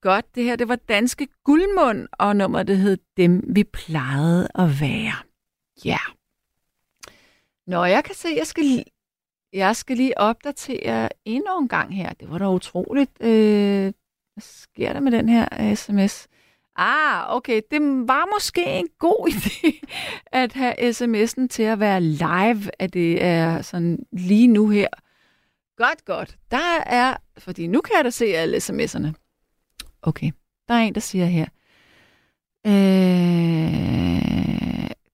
Godt, 0.00 0.34
det 0.34 0.44
her 0.44 0.56
det 0.56 0.68
var 0.68 0.76
Danske 0.76 1.28
Guldmund, 1.44 2.08
og 2.12 2.36
nummeret 2.36 2.66
det 2.66 2.78
hed 2.78 2.98
Dem 3.16 3.44
vi 3.48 3.64
plejede 3.64 4.48
at 4.54 4.80
være. 4.80 5.14
Ja. 5.84 5.98
Nå, 7.66 7.84
jeg 7.84 8.04
kan 8.04 8.14
se, 8.14 8.28
jeg 8.36 8.46
skal, 8.46 8.84
jeg 9.52 9.76
skal 9.76 9.96
lige 9.96 10.18
opdatere 10.18 11.08
endnu 11.24 11.58
en 11.58 11.68
gang 11.68 11.96
her. 11.96 12.12
Det 12.12 12.30
var 12.30 12.38
da 12.38 12.48
utroligt. 12.48 13.10
Øh, 13.20 13.92
hvad 14.34 14.40
sker 14.42 14.92
der 14.92 15.00
med 15.00 15.12
den 15.12 15.28
her 15.28 15.48
øh, 15.60 15.76
sms? 15.76 16.28
Ah, 16.76 17.36
okay. 17.36 17.60
Det 17.70 17.80
var 18.08 18.34
måske 18.34 18.64
en 18.64 18.88
god 18.98 19.28
idé 19.36 19.80
at 20.26 20.52
have 20.52 20.90
sms'en 20.90 21.46
til 21.46 21.62
at 21.62 21.80
være 21.80 22.00
live, 22.00 22.70
at 22.78 22.94
det 22.94 23.24
er 23.24 23.62
sådan 23.62 23.98
lige 24.12 24.46
nu 24.46 24.68
her. 24.68 24.88
Godt, 25.76 26.04
godt. 26.04 26.36
Der 26.50 26.80
er, 26.86 27.16
fordi 27.38 27.66
nu 27.66 27.80
kan 27.80 27.96
jeg 27.96 28.04
da 28.04 28.10
se 28.10 28.24
alle 28.24 28.56
sms'erne. 28.56 29.12
Okay, 30.02 30.30
der 30.68 30.74
er 30.74 30.78
en, 30.78 30.94
der 30.94 31.00
siger 31.00 31.26
her. 31.26 31.46
Øh, 32.66 32.72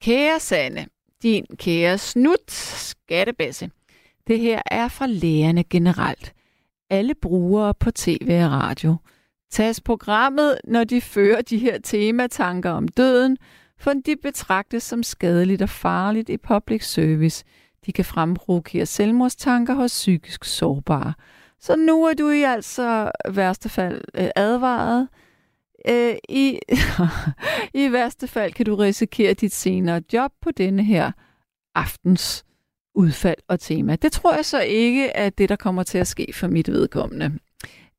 kære 0.02 0.40
Sanne, 0.40 0.86
din 1.22 1.46
kære 1.56 1.98
snut, 1.98 2.50
skattebæsse. 2.50 3.70
Det 4.26 4.40
her 4.40 4.62
er 4.66 4.88
fra 4.88 5.06
lærerne 5.06 5.64
generelt. 5.64 6.32
Alle 6.90 7.14
brugere 7.14 7.74
på 7.74 7.90
tv 7.90 8.40
og 8.44 8.50
radio. 8.50 8.96
Tas 9.50 9.80
programmet, 9.80 10.58
når 10.64 10.84
de 10.84 11.00
fører 11.00 11.42
de 11.42 11.58
her 11.58 11.78
tematanker 11.78 12.70
om 12.70 12.88
døden, 12.88 13.36
for 13.78 13.92
de 13.92 14.16
betragtes 14.22 14.82
som 14.82 15.02
skadeligt 15.02 15.62
og 15.62 15.68
farligt 15.68 16.28
i 16.28 16.36
public 16.36 16.84
service. 16.84 17.44
De 17.86 17.92
kan 17.92 18.04
fremprovokere 18.04 18.86
selvmordstanker 18.86 19.74
hos 19.74 19.92
psykisk 19.92 20.44
sårbare. 20.44 21.12
Så 21.60 21.76
nu 21.76 22.04
er 22.04 22.14
du 22.14 22.30
i 22.30 22.42
altså 22.42 23.10
værste 23.30 23.68
fald 23.68 24.02
øh, 24.14 24.28
advaret. 24.36 25.08
Øh, 25.88 26.14
i, 26.28 26.58
I 27.84 27.92
værste 27.92 28.26
fald 28.26 28.52
kan 28.52 28.66
du 28.66 28.74
risikere 28.74 29.34
dit 29.34 29.54
senere 29.54 30.02
job 30.12 30.32
på 30.42 30.50
denne 30.50 30.84
her 30.84 31.12
aftens 31.74 32.44
udfald 32.94 33.38
og 33.48 33.60
tema. 33.60 33.96
Det 33.96 34.12
tror 34.12 34.34
jeg 34.34 34.44
så 34.44 34.60
ikke 34.60 35.06
er 35.06 35.30
det, 35.30 35.48
der 35.48 35.56
kommer 35.56 35.82
til 35.82 35.98
at 35.98 36.06
ske 36.06 36.32
for 36.34 36.48
mit 36.48 36.68
vedkommende. 36.68 37.38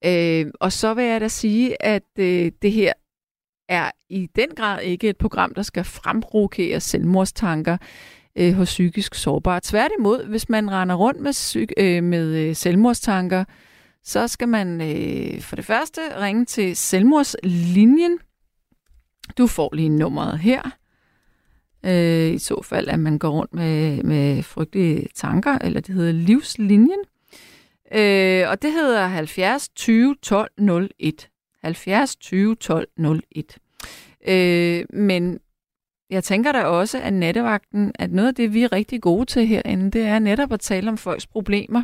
Øh, 0.05 0.45
og 0.59 0.71
så 0.71 0.93
vil 0.93 1.05
jeg 1.05 1.21
da 1.21 1.27
sige, 1.27 1.86
at 1.86 2.03
øh, 2.19 2.51
det 2.61 2.71
her 2.71 2.93
er 3.69 3.91
i 4.09 4.30
den 4.36 4.49
grad 4.55 4.82
ikke 4.82 5.09
et 5.09 5.17
program, 5.17 5.53
der 5.53 5.61
skal 5.61 5.84
fremprovokere 5.84 6.80
selvmordstanker 6.80 7.77
øh, 8.39 8.53
hos 8.53 8.69
psykisk 8.69 9.15
sårbare. 9.15 9.59
Tværtimod, 9.63 10.25
hvis 10.25 10.49
man 10.49 10.71
render 10.71 10.95
rundt 10.95 11.21
med, 11.21 11.31
psyk- 11.31 11.83
øh, 11.83 12.03
med 12.03 12.35
øh, 12.35 12.55
selvmordstanker, 12.55 13.43
så 14.03 14.27
skal 14.27 14.47
man 14.49 14.81
øh, 14.81 15.41
for 15.41 15.55
det 15.55 15.65
første 15.65 16.01
ringe 16.21 16.45
til 16.45 16.75
selvmordslinjen. 16.75 18.19
Du 19.37 19.47
får 19.47 19.75
lige 19.75 19.89
nummeret 19.89 20.39
her. 20.39 20.61
Øh, 21.85 22.33
I 22.33 22.37
så 22.37 22.61
fald, 22.61 22.87
at 22.87 22.99
man 22.99 23.17
går 23.17 23.29
rundt 23.29 23.53
med, 23.53 24.03
med 24.03 24.43
frygtelige 24.43 25.07
tanker, 25.15 25.57
eller 25.57 25.81
det 25.81 25.95
hedder 25.95 26.11
livslinjen. 26.11 26.99
Øh, 27.91 28.49
og 28.49 28.61
det 28.61 28.71
hedder 28.71 29.07
70 29.07 29.69
20 29.69 30.15
12 30.21 30.51
01. 30.99 31.29
70 31.61 32.15
20 32.15 32.55
12 32.55 32.87
01. 33.35 33.57
Øh, 34.27 34.85
men 34.99 35.39
jeg 36.10 36.24
tænker 36.24 36.51
da 36.51 36.64
også, 36.64 37.01
at 37.01 37.14
nattevagten, 37.14 37.91
at 37.95 38.12
noget 38.12 38.28
af 38.28 38.36
det, 38.36 38.53
vi 38.53 38.64
er 38.64 38.72
rigtig 38.72 39.01
gode 39.01 39.26
til 39.26 39.47
herinde, 39.47 39.91
det 39.91 40.05
er 40.05 40.20
netop 40.20 40.53
at 40.53 40.60
tale 40.60 40.89
om 40.89 40.97
folks 40.97 41.28
problemer. 41.28 41.84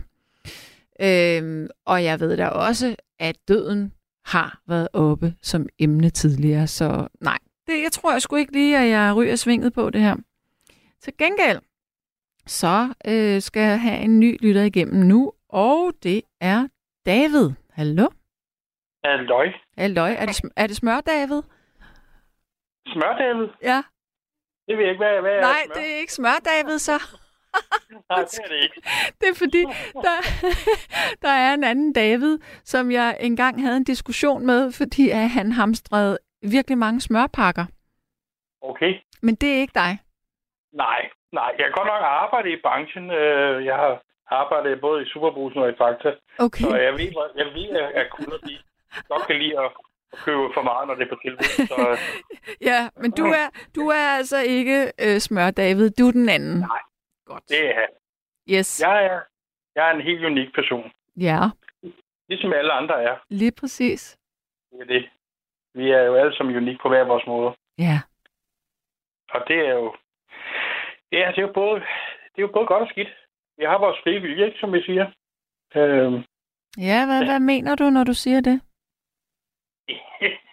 Øh, 1.01 1.69
og 1.85 2.03
jeg 2.03 2.19
ved 2.19 2.37
da 2.37 2.47
også, 2.47 2.95
at 3.19 3.35
døden 3.47 3.93
har 4.25 4.61
været 4.67 4.87
oppe 4.93 5.33
som 5.41 5.67
emne 5.79 6.09
tidligere, 6.09 6.67
så 6.67 7.07
nej, 7.21 7.37
det, 7.67 7.83
jeg 7.83 7.91
tror 7.91 8.11
jeg 8.11 8.21
sgu 8.21 8.35
ikke 8.35 8.53
lige, 8.53 8.77
at 8.77 8.89
jeg 8.89 9.15
ryger 9.15 9.35
svinget 9.35 9.73
på 9.73 9.89
det 9.89 10.01
her. 10.01 10.15
Til 11.01 11.17
gengæld, 11.17 11.59
så 12.47 12.93
øh, 13.07 13.41
skal 13.41 13.61
jeg 13.61 13.81
have 13.81 13.99
en 13.99 14.19
ny 14.19 14.37
lytter 14.41 14.63
igennem 14.63 15.05
nu, 15.05 15.33
og 15.49 15.93
det 16.03 16.21
er 16.41 16.67
David. 17.05 17.51
Hallo? 17.71 18.07
Halløj. 19.05 19.47
Hallo, 19.77 20.01
er 20.01 20.25
det, 20.25 20.41
er 20.55 20.67
det 20.67 20.75
smør, 20.75 21.01
David? 21.01 21.41
Smør, 22.87 23.17
David? 23.17 23.47
Ja. 23.63 23.83
Det 24.67 24.77
ved 24.77 24.83
jeg 24.83 24.91
ikke, 24.91 25.03
hvad, 25.05 25.21
hvad 25.21 25.41
Nej, 25.41 25.49
er 25.49 25.65
smør? 25.65 25.73
det 25.81 25.91
er 25.93 25.97
ikke 25.97 26.13
smør, 26.13 26.37
David, 26.45 26.79
så. 26.79 26.91
Nej, 28.09 28.19
det 28.21 28.39
er 28.43 28.47
det 28.47 28.63
ikke. 28.63 28.81
Det 29.21 29.29
er 29.29 29.35
fordi, 29.35 29.61
der, 30.05 30.15
der 31.25 31.29
er 31.29 31.53
en 31.53 31.63
anden 31.63 31.93
David, 31.93 32.39
som 32.63 32.91
jeg 32.91 33.17
engang 33.19 33.61
havde 33.61 33.77
en 33.77 33.83
diskussion 33.83 34.45
med, 34.45 34.71
fordi 34.71 35.09
at 35.09 35.29
han 35.29 35.51
hamstrede 35.51 36.17
virkelig 36.41 36.77
mange 36.77 37.01
smørpakker. 37.01 37.65
Okay. 38.61 38.93
Men 39.21 39.35
det 39.35 39.49
er 39.55 39.59
ikke 39.61 39.75
dig. 39.75 39.99
Nej, 40.73 41.09
nej. 41.31 41.51
Jeg 41.57 41.65
kan 41.65 41.73
godt 41.75 41.87
nok 41.87 42.01
arbejde 42.03 42.49
i 42.53 42.61
branchen. 42.63 43.11
Øh, 43.11 43.65
Jeg 43.65 43.75
har 43.75 44.01
arbejdet 44.31 44.81
både 44.81 45.03
i 45.03 45.09
Superbrusen 45.09 45.61
og 45.61 45.69
i 45.69 45.75
Fakta. 45.77 46.13
Okay. 46.39 46.63
Så 46.63 46.75
jeg 46.75 46.93
ved, 46.93 47.09
jeg 47.35 47.45
ved 47.45 47.69
at 48.01 48.09
kunne 48.11 48.39
blive. 48.43 48.59
godt 49.09 49.27
kan 49.27 49.35
lide 49.41 49.59
at 49.59 49.71
købe 50.25 50.47
for 50.53 50.61
meget, 50.61 50.87
når 50.87 50.95
det 50.95 51.03
er 51.05 51.09
på 51.15 51.19
tilbud. 51.25 51.67
Så 51.67 51.97
Ja, 52.69 52.89
men 53.01 53.11
du 53.11 53.23
er, 53.25 53.47
du 53.75 53.87
er 53.87 54.07
altså 54.17 54.37
ikke 54.41 54.91
øh, 55.01 55.19
smør, 55.19 55.51
David. 55.51 55.89
Du 55.99 56.07
er 56.07 56.11
den 56.11 56.29
anden. 56.29 56.59
Nej. 56.59 56.79
Godt. 57.25 57.43
det 57.49 57.65
er 57.75 57.85
Yes. 58.49 58.81
jeg. 58.81 59.05
Er, 59.05 59.19
jeg 59.75 59.89
er 59.89 59.93
en 59.93 60.01
helt 60.01 60.25
unik 60.25 60.53
person. 60.55 60.91
Ja, 61.17 61.39
Ligesom 62.29 62.53
alle 62.53 62.71
andre 62.73 63.03
er. 63.03 63.15
lige 63.29 63.51
præcis. 63.59 64.17
Det 64.71 64.81
er 64.81 64.85
det. 64.85 65.09
Vi 65.73 65.91
er 65.91 66.01
jo 66.01 66.15
alle 66.15 66.37
sammen 66.37 66.55
unik 66.57 66.81
på 66.81 66.89
hver 66.89 67.03
vores 67.03 67.23
måde. 67.27 67.55
Ja. 67.77 67.99
Og 69.29 69.41
det 69.47 69.59
er 69.67 69.73
jo... 69.73 69.95
Ja, 71.11 71.31
det 71.35 71.37
er 71.37 71.41
jo 71.47 71.51
både, 71.53 71.79
det 72.31 72.37
er 72.37 72.41
jo 72.41 72.51
både 72.53 72.65
godt 72.67 72.83
og 72.83 72.89
skidt. 72.89 73.07
Vi 73.57 73.63
har 73.65 73.77
vores 73.79 73.97
frie 74.03 74.19
vilje, 74.21 74.45
ikke, 74.45 74.59
som 74.59 74.73
vi 74.73 74.81
siger. 74.83 75.05
Øhm, 75.75 76.23
Ja, 76.77 77.05
hvad, 77.05 77.25
hvad 77.25 77.39
mener 77.39 77.75
du, 77.75 77.89
når 77.89 78.03
du 78.03 78.13
siger 78.13 78.41
det? 78.41 78.61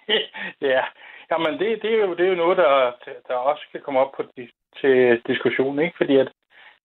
ja, 0.73 0.83
jamen 1.31 1.53
det, 1.59 1.83
det, 1.83 1.93
er 1.95 1.99
jo, 2.07 2.15
det 2.15 2.25
er 2.27 2.31
jo 2.31 2.35
noget, 2.45 2.57
der, 2.59 2.93
der 3.29 3.35
også 3.35 3.63
kan 3.73 3.81
komme 3.81 4.01
op 4.01 4.13
på 4.17 4.23
di, 4.37 4.49
til 4.81 5.23
diskussion, 5.27 5.79
ikke? 5.79 5.97
Fordi 5.97 6.17
at, 6.17 6.29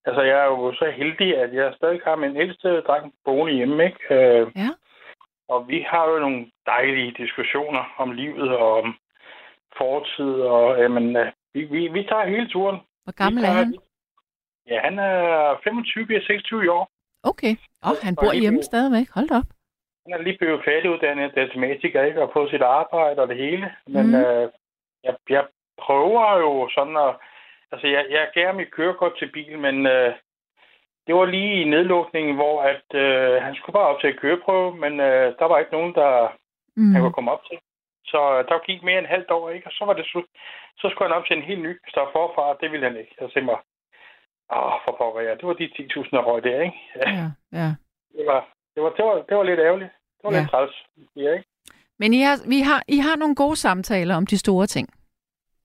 altså 0.06 0.22
jeg 0.22 0.40
er 0.40 0.46
jo 0.46 0.74
så 0.74 0.92
heldig, 0.96 1.38
at 1.38 1.54
jeg 1.54 1.74
stadig 1.78 2.02
har 2.04 2.16
min 2.16 2.38
ældste 2.38 2.82
dreng 2.82 3.14
boende 3.26 3.54
hjemme, 3.54 3.86
ikke? 3.86 4.00
Øh, 4.16 4.52
Ja. 4.56 4.70
og 5.50 5.68
vi 5.68 5.86
har 5.90 6.10
jo 6.10 6.20
nogle 6.20 6.52
dejlige 6.66 7.12
diskussioner 7.18 7.94
om 7.98 8.12
livet 8.12 8.50
og 8.58 8.74
om 8.82 8.96
fortid, 9.78 10.34
og 10.42 10.80
jamen, 10.80 11.16
øh, 11.16 11.32
vi, 11.54 11.64
vi, 11.64 11.88
vi 11.88 12.04
tager 12.04 12.26
hele 12.26 12.48
turen. 12.50 12.80
Hvor 13.04 13.14
gammel 13.24 13.42
Vi 13.42 13.48
er 13.48 13.52
tager- 13.52 13.66
han? 13.66 13.76
Ja, 14.68 14.80
han 14.82 15.00
er 15.00 15.60
25, 15.64 16.06
bliver 16.06 16.22
26 16.22 16.64
i 16.64 16.68
år. 16.68 16.90
Okay. 17.24 17.56
Åh, 17.86 17.92
oh, 17.92 17.98
han 18.04 18.16
bor 18.16 18.34
hjemme 18.42 18.64
stadigvæk. 18.64 19.08
Hold 19.16 19.32
op. 19.32 19.44
Han 20.08 20.20
er 20.20 20.24
lige 20.24 20.38
blevet 20.38 20.66
færdiguddannet 20.66 21.36
datamatiker, 21.36 22.04
ikke? 22.04 22.22
Og 22.22 22.32
på 22.32 22.48
sit 22.48 22.62
arbejde 22.62 23.22
og 23.22 23.28
det 23.28 23.38
hele. 23.38 23.76
Men 23.88 24.08
mm. 24.08 24.16
øh, 24.16 24.50
jeg, 25.04 25.16
jeg 25.30 25.46
prøver 25.78 26.38
jo 26.38 26.70
sådan 26.76 26.98
at... 26.98 27.16
Altså, 27.72 27.88
jeg, 27.88 28.06
jeg 28.10 28.30
gav 28.34 28.60
et 28.60 28.72
kørekort 28.72 29.14
til 29.20 29.32
bil, 29.32 29.60
men 29.60 29.86
øh, 29.86 30.14
det 31.08 31.16
var 31.16 31.26
lige 31.26 31.62
i 31.62 31.64
nedlukningen, 31.64 32.36
hvor 32.36 32.62
at, 32.62 32.88
øh, 32.94 33.42
han 33.42 33.56
skulle 33.56 33.74
bare 33.74 33.88
op 33.88 34.00
til 34.00 34.08
at 34.08 34.20
køreprøve, 34.20 34.76
men 34.76 35.00
øh, 35.00 35.34
der 35.40 35.46
var 35.46 35.60
ikke 35.60 35.72
nogen, 35.72 35.96
der 35.96 36.32
Mm. 36.78 36.92
han 36.94 37.02
kunne 37.02 37.18
komme 37.18 37.32
op 37.32 37.44
til. 37.50 37.58
Så 38.12 38.20
øh, 38.36 38.42
der 38.50 38.66
gik 38.68 38.84
mere 38.84 38.98
end 38.98 39.06
et 39.06 39.16
halvt 39.16 39.32
år, 39.32 39.50
ikke? 39.50 39.68
Og 39.68 39.72
så 39.78 39.86
var 39.86 39.94
det 39.94 40.06
slut. 40.06 40.28
Så 40.80 40.90
skulle 40.90 41.08
han 41.10 41.18
op 41.18 41.26
til 41.26 41.38
en 41.38 41.50
helt 41.50 41.62
ny 41.62 41.74
start 41.90 42.10
forfra, 42.12 42.58
det 42.62 42.72
ville 42.72 42.88
han 42.90 42.98
ikke. 42.98 43.16
Jeg 43.22 43.30
sagde 43.34 43.46
mig, 43.46 43.60
åh, 44.56 44.74
for 44.84 44.96
pokker 45.00 45.22
ja, 45.22 45.32
det 45.40 45.48
var 45.48 45.54
de 45.54 45.76
10.000, 45.80 46.10
der 46.12 46.24
røg 46.30 46.44
der, 46.44 46.62
ikke? 46.62 46.80
Ja, 46.96 47.26
ja. 47.60 47.70
det, 48.18 48.26
var, 48.32 48.42
det, 48.78 48.84
var, 48.86 48.90
det, 48.98 49.06
var, 49.06 49.16
det 49.30 49.38
var 49.38 49.44
lidt 49.44 49.60
ærgerligt. 49.60 49.92
Det 50.18 50.24
var 50.24 50.32
Ja. 50.34 50.40
lidt 50.40 50.50
træls, 50.52 50.76
ja, 51.16 51.32
ikke? 51.34 51.46
Men 52.00 52.14
I 52.14 52.22
har, 52.22 52.36
vi 52.50 52.60
har, 52.62 52.84
I 52.88 52.98
har 52.98 53.16
nogle 53.16 53.36
gode 53.36 53.56
samtaler 53.56 54.16
om 54.16 54.26
de 54.26 54.38
store 54.38 54.66
ting. 54.68 54.88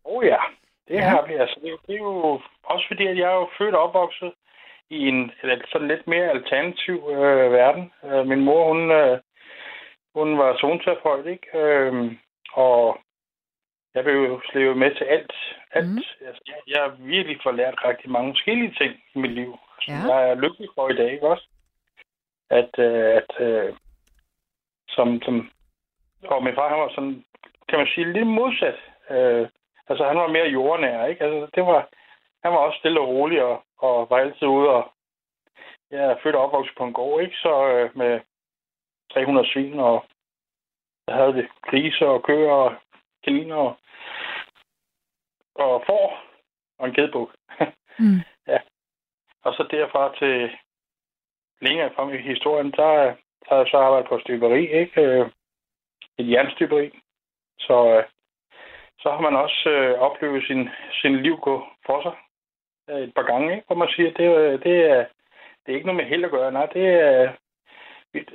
Oh 0.05 0.25
ja, 0.27 0.41
det 0.89 0.95
Ja. 0.95 1.01
har 1.01 1.27
vi. 1.27 1.33
Altså, 1.35 1.57
det, 1.63 1.71
det 1.87 1.95
er 1.95 1.99
jo 1.99 2.41
også 2.65 2.85
fordi, 2.89 3.07
at 3.07 3.17
jeg 3.19 3.31
er 3.33 3.35
jo 3.35 3.49
født 3.59 3.75
og 3.75 3.83
opvokset 3.83 4.33
i 4.91 5.09
en 5.09 5.31
sådan 5.73 5.89
lidt 5.89 6.07
mere 6.07 6.31
alternativ 6.31 6.97
øh, 7.11 7.53
verden. 7.53 7.93
Øh, 8.05 8.27
min 8.27 8.41
mor, 8.45 8.69
hun, 8.73 8.91
øh, 8.91 9.19
hun 10.15 10.39
var 10.39 10.57
zoneterapeut, 10.61 11.27
ikke? 11.27 11.59
Øh, 11.59 12.13
og 12.53 12.99
jeg 13.95 14.05
blev 14.05 14.15
jo 14.31 14.41
slævet 14.51 14.77
med 14.77 14.95
til 14.95 15.05
alt. 15.05 15.33
alt. 15.73 15.87
Mm. 15.91 15.97
Altså, 16.27 16.43
jeg, 16.47 16.57
jeg 16.69 16.81
har 16.83 16.91
virkelig 16.99 17.39
fået 17.43 17.55
lært 17.55 17.85
rigtig 17.85 18.11
mange 18.11 18.33
forskellige 18.33 18.75
ting 18.81 18.93
i 19.15 19.19
mit 19.19 19.31
liv, 19.31 19.59
som 19.83 19.95
Ja. 19.95 20.15
jeg 20.15 20.31
er 20.31 20.35
lykkelig 20.35 20.69
for 20.75 20.89
i 20.89 20.97
dag, 20.97 21.13
ikke 21.13 21.27
også? 21.29 21.49
At, 22.59 22.79
øh, 22.79 23.17
at 23.21 23.31
øh, 23.47 23.75
som, 24.89 25.23
som, 25.23 25.51
og 26.25 26.43
min 26.43 26.55
far, 26.55 26.69
han 26.69 26.81
var 26.81 26.89
sådan, 26.89 27.25
kan 27.69 27.79
man 27.79 27.89
sige, 27.95 28.13
lidt 28.13 28.27
modsat. 28.27 28.79
Øh, 29.11 29.49
altså, 29.89 30.05
han 30.05 30.17
var 30.17 30.27
mere 30.27 30.49
jordnær, 30.57 31.07
ikke? 31.07 31.25
Altså, 31.25 31.51
det 31.55 31.63
var, 31.67 31.89
han 32.43 32.53
var 32.53 32.59
også 32.59 32.79
stille 32.79 33.01
og 33.01 33.09
rolig, 33.09 33.43
og, 33.43 33.65
og 33.79 34.11
var 34.11 34.17
altid 34.19 34.47
ude, 34.47 34.69
og 34.69 34.93
jeg 35.91 36.05
er 36.05 36.17
født 36.23 36.35
og 36.35 36.43
opvokset 36.43 36.77
på 36.79 36.85
en 36.85 36.93
gård, 36.93 37.23
ikke? 37.23 37.37
Så 37.37 37.69
øh, 37.69 37.97
med 37.97 38.21
300 39.13 39.49
svin, 39.53 39.81
og 39.81 40.05
der 41.09 41.15
havde 41.15 41.35
vi 41.35 41.43
grise 41.63 42.07
og 42.07 42.23
køer 42.23 42.53
og 42.53 42.75
kaniner 43.25 43.57
og, 43.57 43.77
og 45.55 45.83
får 45.87 46.25
og 46.79 46.89
en 46.89 46.95
gedebuk. 46.95 47.31
Mm. 47.99 48.21
Og 49.45 49.55
så 49.55 49.69
derfra 49.71 50.15
til 50.19 50.51
længere 51.63 51.91
frem 51.97 52.15
i 52.15 52.17
historien, 52.33 52.71
der, 52.71 52.93
der 53.45 53.49
har 53.49 53.57
jeg 53.57 53.67
så 53.71 53.77
arbejdet 53.77 54.09
på 54.09 54.19
støberi, 54.21 54.63
ikke? 54.81 55.01
Øh, 55.03 55.27
Et 56.19 56.31
jernstøberi. 56.31 56.91
Så, 57.59 57.77
øh, 57.97 58.05
så 58.99 59.11
har 59.11 59.21
man 59.21 59.37
også 59.37 59.69
øh, 59.71 59.99
oplevet 59.99 60.47
sin, 60.47 60.69
sin 61.03 61.23
liv 61.23 61.37
gå 61.37 61.67
for 61.87 62.03
sig 62.03 62.15
øh, 62.91 63.03
et 63.03 63.15
par 63.15 63.23
gange, 63.23 63.55
ikke? 63.55 63.67
Hvor 63.67 63.77
man 63.77 63.89
siger, 63.97 64.11
det, 64.13 64.27
er- 64.27 64.57
det, 64.67 64.77
er, 64.91 65.05
det 65.63 65.69
er 65.73 65.77
ikke 65.77 65.87
noget 65.87 66.01
med 66.03 66.11
held 66.13 66.25
at 66.25 66.31
gøre. 66.31 66.53
Nej, 66.53 66.67
det 66.67 66.87
er... 66.87 67.33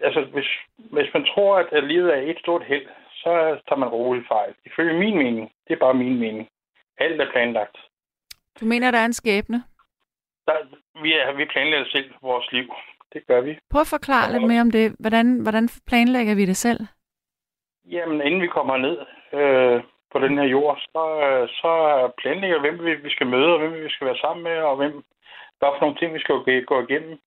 Altså, 0.03 0.21
hvis, 0.33 0.49
hvis 0.77 1.13
man 1.13 1.25
tror, 1.25 1.57
at, 1.57 1.67
at 1.71 1.83
livet 1.83 2.13
er 2.13 2.21
et 2.21 2.39
stort 2.39 2.63
held, 2.65 2.87
så 3.11 3.31
tager 3.67 3.75
man 3.79 3.89
roligt 3.89 4.27
fejl. 4.27 4.53
Ifølge 4.65 4.99
min 4.99 5.17
mening, 5.17 5.51
det 5.67 5.73
er 5.73 5.79
bare 5.79 5.93
min 5.93 6.19
mening. 6.19 6.49
Alt 6.97 7.21
er 7.21 7.31
planlagt. 7.31 7.77
Du 8.59 8.65
mener, 8.65 8.91
der 8.91 8.97
er 8.99 9.05
en 9.05 9.13
skæbne? 9.13 9.63
Der, 10.47 10.53
vi, 11.01 11.13
er, 11.13 11.31
vi 11.31 11.45
planlægger 11.45 11.85
selv 11.89 12.13
vores 12.21 12.51
liv. 12.51 12.73
Det 13.13 13.27
gør 13.27 13.41
vi. 13.41 13.59
Prøv 13.69 13.81
at 13.81 13.87
forklare 13.87 14.31
lidt 14.33 14.47
mere 14.47 14.61
om 14.61 14.71
det. 14.71 14.95
Hvordan, 14.99 15.39
hvordan 15.39 15.69
planlægger 15.87 16.35
vi 16.35 16.45
det 16.45 16.57
selv? 16.57 16.79
Jamen, 17.85 18.21
inden 18.21 18.41
vi 18.41 18.47
kommer 18.47 18.77
ned 18.77 18.97
øh, 19.39 19.83
på 20.11 20.19
den 20.19 20.37
her 20.37 20.43
jord, 20.45 20.77
så, 20.79 21.03
øh, 21.27 21.47
så 21.49 21.71
planlægger 22.17 22.61
vi, 22.61 22.67
hvem 22.69 22.85
vi, 22.85 22.95
vi 22.95 23.09
skal 23.09 23.27
møde, 23.27 23.53
og 23.53 23.59
hvem 23.59 23.73
vi 23.83 23.89
skal 23.89 24.07
være 24.07 24.17
sammen 24.17 24.43
med, 24.43 24.57
og 24.57 24.75
hvem, 24.75 24.93
hvad 25.59 25.69
for 25.73 25.81
nogle 25.81 25.97
ting, 25.97 26.13
vi 26.13 26.19
skal 26.19 26.35
gå, 26.65 26.81
igennem 26.81 27.17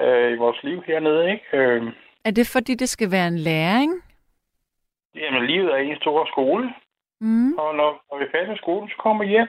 øh, 0.00 0.32
i 0.32 0.36
vores 0.36 0.62
liv 0.62 0.82
hernede. 0.82 1.30
Ikke? 1.32 1.44
Øh, 1.58 1.92
Er 2.24 2.30
det, 2.30 2.46
fordi 2.52 2.74
det 2.74 2.88
skal 2.88 3.10
være 3.10 3.28
en 3.28 3.38
læring? 3.38 3.92
jamen, 5.14 5.46
livet 5.46 5.72
er 5.72 5.76
en 5.76 5.96
stor 5.96 6.26
skole, 6.32 6.74
Mm. 7.20 7.52
og 7.58 7.74
når, 7.74 7.90
når 8.10 8.18
vi 8.18 8.24
er 8.24 8.30
færdige 8.30 8.48
med 8.50 8.56
skolen, 8.56 8.88
så 8.88 8.96
kommer 8.98 9.24
vi 9.24 9.30
hjem. 9.30 9.48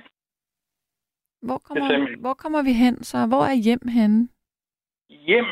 Hvor, 1.42 1.56
er 1.56 1.60
kommer, 1.68 2.18
hvor 2.22 2.34
kommer 2.34 2.62
vi 2.64 2.74
hen 2.74 3.04
så? 3.04 3.18
Hvor 3.28 3.44
er 3.44 3.54
hjem 3.54 3.88
henne? 3.88 4.30
Hjem, 5.10 5.46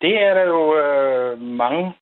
det 0.00 0.22
er 0.22 0.34
der 0.34 0.42
jo 0.42 0.76
øh, 0.76 1.38
mange, 1.38 1.94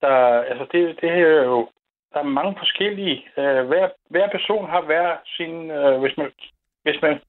der, 0.00 0.42
altså 0.42 0.66
det, 0.72 1.00
det 1.00 1.10
er 1.10 1.44
jo, 1.44 1.68
der 2.12 2.18
er 2.18 2.34
mange 2.38 2.54
forskellige, 2.58 3.28
øh, 3.36 3.66
hver, 3.66 3.88
hver 4.10 4.28
person 4.30 4.70
har 4.70 4.80
hver 4.80 5.16
sin, 5.36 5.70
øh, 5.70 6.00
hvis 6.00 6.16
man, 6.16 6.32
hvis 6.82 7.02
man 7.02 7.20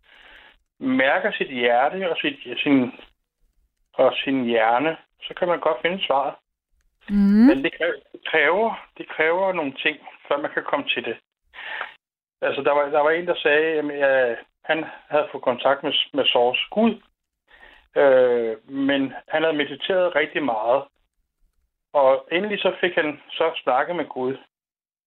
mærker 0.79 1.31
sit 1.31 1.49
hjerte 1.49 2.11
og 2.11 2.17
sit, 2.21 2.59
sin, 2.63 2.91
og 3.93 4.13
sin 4.23 4.45
hjerne, 4.45 4.97
så 5.21 5.33
kan 5.33 5.47
man 5.47 5.59
godt 5.59 5.81
finde 5.81 6.05
svaret. 6.05 6.35
Mm. 7.09 7.45
Men 7.47 7.63
det 7.63 7.73
kræver, 8.25 8.87
det 8.97 9.09
kræver, 9.09 9.53
nogle 9.53 9.73
ting, 9.73 9.97
før 10.27 10.37
man 10.37 10.51
kan 10.53 10.63
komme 10.63 10.85
til 10.87 11.05
det. 11.05 11.17
Altså, 12.41 12.61
der 12.61 12.71
var, 12.71 12.89
der 12.89 12.99
var 12.99 13.09
en, 13.09 13.27
der 13.27 13.35
sagde, 13.35 13.79
at 13.79 13.99
jeg, 13.99 14.37
han 14.63 14.85
havde 15.09 15.27
fået 15.31 15.43
kontakt 15.43 15.83
med, 15.83 15.93
med 16.13 16.25
Source 16.25 16.61
Gud, 16.71 17.01
øh, 17.95 18.69
men 18.69 19.13
han 19.27 19.43
havde 19.43 19.57
mediteret 19.57 20.15
rigtig 20.15 20.43
meget. 20.43 20.83
Og 21.93 22.27
endelig 22.31 22.59
så 22.59 22.75
fik 22.81 22.95
han 22.95 23.21
så 23.31 23.51
snakket 23.63 23.95
med 23.95 24.05
Gud. 24.05 24.37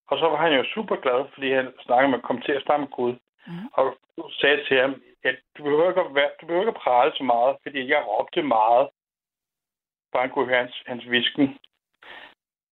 Og 0.09 0.19
så 0.19 0.29
var 0.29 0.37
han 0.37 0.53
jo 0.53 0.65
super 0.75 0.97
glad, 0.97 1.25
fordi 1.35 1.53
han 1.53 1.73
snakkede 1.85 2.11
med, 2.11 2.21
kom 2.21 2.41
til 2.41 2.53
at 2.53 2.63
snakke 2.63 2.81
med 2.81 2.91
Gud. 2.91 3.15
Mm. 3.47 3.67
Og 3.73 3.97
sagde 4.41 4.65
til 4.65 4.81
ham, 4.81 5.03
at 5.25 5.37
du 5.59 5.63
behøver 5.63 5.89
ikke 5.89 6.01
at, 6.01 6.15
være, 6.15 6.31
du 6.41 6.47
behøver 6.47 6.63
ikke 6.63 6.77
at 6.77 6.83
prale 6.85 7.13
så 7.17 7.25
meget, 7.25 7.57
fordi 7.63 7.89
jeg 7.89 8.05
råbte 8.07 8.43
meget. 8.43 8.89
Bare 10.13 10.23
han 10.23 10.31
kunne 10.31 10.47
høre 10.47 10.63
hans, 10.65 10.83
hans 10.87 11.11
visken. 11.11 11.47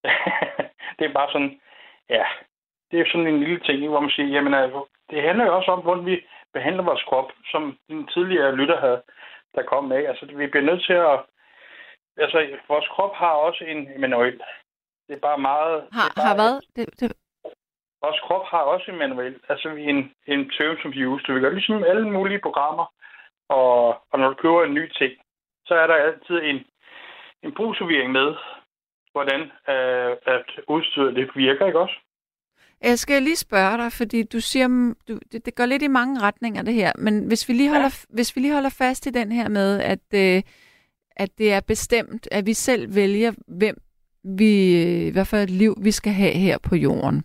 det 0.98 1.04
er 1.04 1.12
bare 1.12 1.32
sådan, 1.32 1.60
ja, 2.08 2.24
det 2.90 3.00
er 3.00 3.04
sådan 3.06 3.26
en 3.26 3.40
lille 3.40 3.60
ting, 3.60 3.88
hvor 3.88 4.00
man 4.00 4.10
siger, 4.10 4.28
jamen 4.28 4.54
altså, 4.54 4.86
det 5.10 5.22
handler 5.22 5.46
jo 5.46 5.56
også 5.56 5.70
om, 5.70 5.82
hvordan 5.82 6.06
vi 6.06 6.26
behandler 6.52 6.82
vores 6.82 7.02
krop, 7.02 7.32
som 7.50 7.78
den 7.88 8.06
tidligere 8.06 8.56
lytter 8.56 8.80
havde, 8.80 9.02
der 9.56 9.62
kom 9.62 9.84
med. 9.84 10.06
Altså, 10.10 10.26
vi 10.26 10.46
bliver 10.46 10.68
nødt 10.70 10.84
til 10.84 10.92
at, 10.92 11.18
altså, 12.24 12.38
vores 12.68 12.88
krop 12.88 13.14
har 13.14 13.34
også 13.46 13.64
en 13.64 14.00
manuel. 14.00 14.40
Det 15.06 15.14
er 15.16 15.20
bare 15.28 15.38
meget... 15.38 15.76
Har, 15.92 16.12
bare, 16.16 16.26
har 16.26 16.34
hvad? 16.34 16.54
Det, 16.76 17.00
det, 17.00 17.12
Vores 18.04 18.20
krop 18.20 18.46
har 18.46 18.62
også 18.72 18.90
en 18.90 18.98
manuel, 18.98 19.40
altså 19.48 19.68
en, 19.68 19.98
en 20.26 20.50
terms 20.50 20.84
of 20.84 20.92
use. 21.06 21.24
Du 21.24 21.32
vil 21.32 21.42
gøre 21.42 21.54
ligesom 21.54 21.84
alle 21.84 22.10
mulige 22.10 22.40
programmer, 22.46 22.86
og, 23.48 23.76
og 24.10 24.18
når 24.18 24.28
du 24.28 24.34
køber 24.34 24.64
en 24.64 24.74
ny 24.74 24.92
ting, 24.92 25.12
så 25.66 25.74
er 25.74 25.86
der 25.86 25.94
altid 25.94 26.36
en, 26.42 26.66
en 27.42 27.54
brugsforvirring 27.54 28.12
med, 28.12 28.34
hvordan 29.12 29.40
øh, 29.42 30.16
at 30.26 30.48
udstyret 30.68 31.16
det 31.16 31.30
virker, 31.34 31.66
ikke 31.66 31.80
også? 31.80 31.96
Jeg 32.82 32.98
skal 32.98 33.22
lige 33.22 33.36
spørge 33.36 33.76
dig, 33.78 33.92
fordi 33.92 34.22
du 34.22 34.40
siger, 34.40 34.68
mm, 34.68 34.96
du, 35.08 35.18
det, 35.32 35.46
det 35.46 35.54
går 35.54 35.66
lidt 35.66 35.82
i 35.82 35.86
mange 35.88 36.20
retninger 36.20 36.62
det 36.62 36.74
her, 36.74 36.92
men 36.98 37.24
hvis 37.26 37.48
vi 37.48 37.52
lige 37.54 37.68
holder, 37.68 37.84
ja. 38.08 38.14
hvis 38.14 38.36
vi 38.36 38.40
lige 38.40 38.52
holder 38.54 38.68
fast 38.70 39.06
i 39.06 39.10
den 39.10 39.32
her 39.32 39.48
med, 39.48 39.80
at, 39.80 39.98
øh, 40.14 40.42
at 41.16 41.38
det 41.38 41.52
er 41.52 41.60
bestemt, 41.60 42.28
at 42.30 42.46
vi 42.46 42.54
selv 42.54 42.94
vælger, 42.94 43.32
hvem 43.48 43.76
vi, 44.24 44.82
i 45.06 45.10
hvert 45.10 45.26
fald 45.26 45.42
et 45.42 45.50
liv, 45.50 45.74
vi 45.80 45.90
skal 45.90 46.12
have 46.12 46.32
her 46.32 46.58
på 46.58 46.76
jorden. 46.76 47.24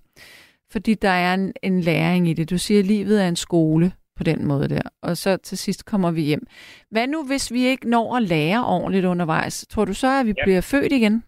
Fordi 0.71 0.93
der 0.93 1.09
er 1.09 1.33
en, 1.33 1.53
en 1.63 1.81
læring 1.81 2.27
i 2.29 2.33
det. 2.33 2.49
Du 2.49 2.57
siger, 2.57 2.79
at 2.79 2.85
livet 2.85 3.23
er 3.23 3.27
en 3.27 3.35
skole 3.35 3.93
på 4.17 4.23
den 4.23 4.45
måde 4.47 4.69
der. 4.69 4.81
Og 5.01 5.17
så 5.17 5.37
til 5.37 5.57
sidst 5.57 5.85
kommer 5.85 6.11
vi 6.11 6.21
hjem. 6.21 6.47
Hvad 6.91 7.07
nu, 7.07 7.23
hvis 7.23 7.53
vi 7.53 7.65
ikke 7.65 7.89
når 7.89 8.15
at 8.15 8.23
lære 8.23 8.65
ordentligt 8.65 9.05
undervejs? 9.05 9.65
Tror 9.69 9.85
du 9.85 9.93
så, 9.93 10.19
at 10.19 10.25
vi 10.25 10.33
Ja. 10.37 10.43
bliver 10.45 10.61
født 10.61 10.91
igen? 10.91 11.23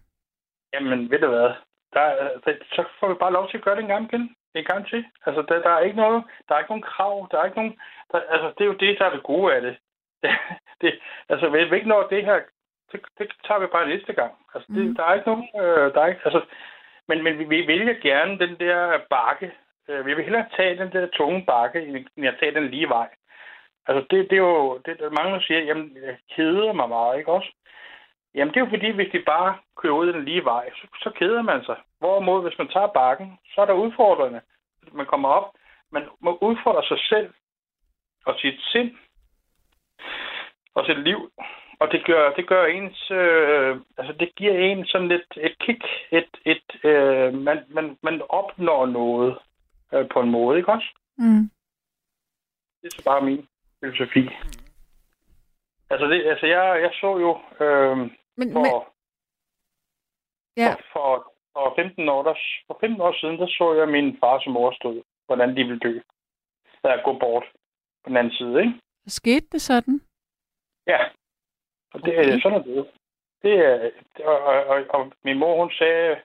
Jamen, 0.74 1.10
ved 1.10 1.18
du 1.18 1.28
hvad? 1.28 1.50
Der, 1.94 2.00
er- 2.00 2.38
der, 2.44 2.52
så 2.72 2.84
får 3.00 3.08
vi 3.08 3.14
bare 3.14 3.32
lov 3.32 3.48
til 3.50 3.56
at 3.58 3.64
gøre 3.64 3.76
det 3.76 3.82
en 3.82 3.88
gang 3.94 4.04
igen. 4.12 4.36
En 4.54 4.64
gang 4.64 4.86
til. 4.88 5.04
Altså, 5.26 5.42
der, 5.42 5.62
der 5.62 5.70
er 5.70 5.80
ikke 5.80 5.96
noget, 5.96 6.24
der 6.48 6.54
er 6.54 6.58
ikke 6.58 6.70
nogen 6.70 6.82
krav, 6.92 7.28
der 7.30 7.38
er 7.40 7.44
ikke 7.44 7.56
nogen, 7.56 7.78
der, 8.12 8.20
altså, 8.34 8.48
det 8.58 8.60
er 8.64 8.68
jo 8.72 8.80
det, 8.82 8.98
der 8.98 9.04
er 9.06 9.10
det 9.10 9.22
gode 9.22 9.54
af 9.54 9.60
det. 9.62 9.76
det, 10.22 10.30
det 10.80 11.00
altså, 11.28 11.48
hvis 11.48 11.70
vi 11.70 11.76
ikke 11.76 11.88
når 11.88 12.02
det 12.10 12.24
her, 12.24 12.40
det, 12.92 13.00
det 13.18 13.32
tager 13.46 13.60
vi 13.60 13.66
bare 13.66 13.88
næste 13.88 14.12
gang. 14.12 14.32
Altså, 14.54 14.66
det, 14.72 14.84
Mhm. 14.86 14.96
der 14.96 15.04
er 15.04 15.14
ikke 15.14 15.28
nogen, 15.28 15.48
øh, 15.60 15.94
der 15.94 16.00
er 16.02 16.06
ikke, 16.06 16.20
altså, 16.24 16.42
men, 17.08 17.22
men 17.22 17.38
vi, 17.38 17.44
vi 17.44 17.66
vælger 17.66 17.94
gerne 17.94 18.38
den 18.38 18.56
der 18.60 18.98
bakke. 19.10 19.52
Øh, 19.88 20.06
vi 20.06 20.14
vil 20.14 20.24
hellere 20.24 20.46
tage 20.56 20.78
den 20.78 20.92
der 20.92 21.06
tunge 21.06 21.44
bakke, 21.46 21.86
end 22.16 22.26
at 22.28 22.36
tage 22.40 22.54
den 22.54 22.68
lige 22.68 22.88
vej. 22.88 23.08
Altså, 23.86 24.06
det, 24.10 24.30
det 24.30 24.36
er 24.36 24.46
jo, 24.52 24.78
det, 24.78 24.98
der 24.98 25.06
er 25.06 25.10
mange, 25.22 25.34
der 25.34 25.40
siger, 25.40 25.60
jamen, 25.60 25.96
jeg 26.06 26.16
keder 26.36 26.72
mig 26.72 26.88
meget, 26.88 27.18
ikke 27.18 27.32
også? 27.32 27.50
Jamen, 28.34 28.54
det 28.54 28.60
er 28.60 28.64
jo 28.64 28.70
fordi, 28.70 28.90
hvis 28.90 29.12
de 29.12 29.22
bare 29.26 29.58
kører 29.76 29.94
ud 29.94 30.12
den 30.12 30.24
lige 30.24 30.44
vej, 30.44 30.70
så, 30.70 30.86
så 31.02 31.10
keder 31.18 31.42
man 31.42 31.64
sig. 31.64 31.76
Hvorimod, 31.98 32.42
hvis 32.42 32.58
man 32.58 32.68
tager 32.68 32.86
bakken, 32.86 33.38
så 33.54 33.60
er 33.60 33.66
der 33.66 33.82
udfordrende. 33.84 34.40
Man 34.92 35.06
kommer 35.06 35.28
op, 35.28 35.54
man 35.90 36.02
må 36.20 36.38
udfordre 36.40 36.84
sig 36.88 36.98
selv 37.08 37.34
og 38.26 38.34
sit 38.38 38.60
sind 38.60 38.90
og 40.74 40.86
sit 40.86 40.98
liv. 40.98 41.30
Og 41.78 41.92
det 41.92 42.04
gør, 42.06 42.32
det 42.32 42.48
gør 42.48 42.64
ens, 42.66 43.10
øh, 43.10 43.76
altså 43.98 44.12
det 44.12 44.34
giver 44.36 44.58
en 44.58 44.86
sådan 44.86 45.08
lidt 45.08 45.32
et 45.36 45.58
kick, 45.58 45.84
et, 46.10 46.30
et, 46.44 46.84
øh, 46.84 47.34
man, 47.34 47.64
man, 47.68 47.98
man 48.02 48.22
opnår 48.28 48.86
noget 48.86 49.38
øh, 49.94 50.08
på 50.08 50.20
en 50.20 50.30
måde, 50.30 50.58
ikke 50.58 50.72
også? 50.72 50.88
Mm. 51.18 51.50
Det 52.82 52.86
er 52.86 52.96
så 52.96 53.04
bare 53.04 53.20
min 53.20 53.48
filosofi. 53.80 54.30
Altså, 55.90 56.06
det, 56.06 56.26
altså 56.26 56.46
jeg, 56.46 56.82
jeg 56.82 56.90
så 57.00 57.18
jo 57.18 57.64
øh, 57.64 58.10
Men, 58.36 58.48
men, 58.54 58.54
for, 58.54 58.92
ja, 60.56 60.74
for, 60.74 60.82
for, 60.92 61.32
for, 61.52 61.74
15 61.76 62.08
år, 62.08 62.22
der, 62.22 62.34
for 62.66 62.76
15 62.80 63.00
år 63.00 63.14
siden, 63.20 63.38
der 63.38 63.46
så 63.46 63.74
jeg 63.74 63.88
min 63.88 64.16
far 64.20 64.40
som 64.40 64.52
mor 64.52 64.72
stod, 64.80 65.02
hvordan 65.26 65.56
de 65.56 65.64
ville 65.64 65.78
dø. 65.78 66.00
Der 66.82 67.02
gå 67.04 67.18
bort 67.18 67.44
på 68.02 68.08
den 68.08 68.16
anden 68.16 68.32
side, 68.32 68.60
ikke? 68.60 68.74
skete 69.06 69.46
det 69.52 69.62
sådan? 69.62 70.00
Ja. 70.86 70.98
Og 71.94 72.02
det 72.04 72.18
Okay. 72.18 72.36
er 72.36 72.40
sådan 72.40 72.58
er 72.58 72.62
det. 72.62 72.90
Det 73.42 73.52
er, 73.52 73.90
og, 74.24 74.38
og, 74.40 74.64
og, 74.66 74.84
og, 74.88 75.12
min 75.24 75.38
mor, 75.38 75.60
hun 75.60 75.70
sagde, 75.70 76.16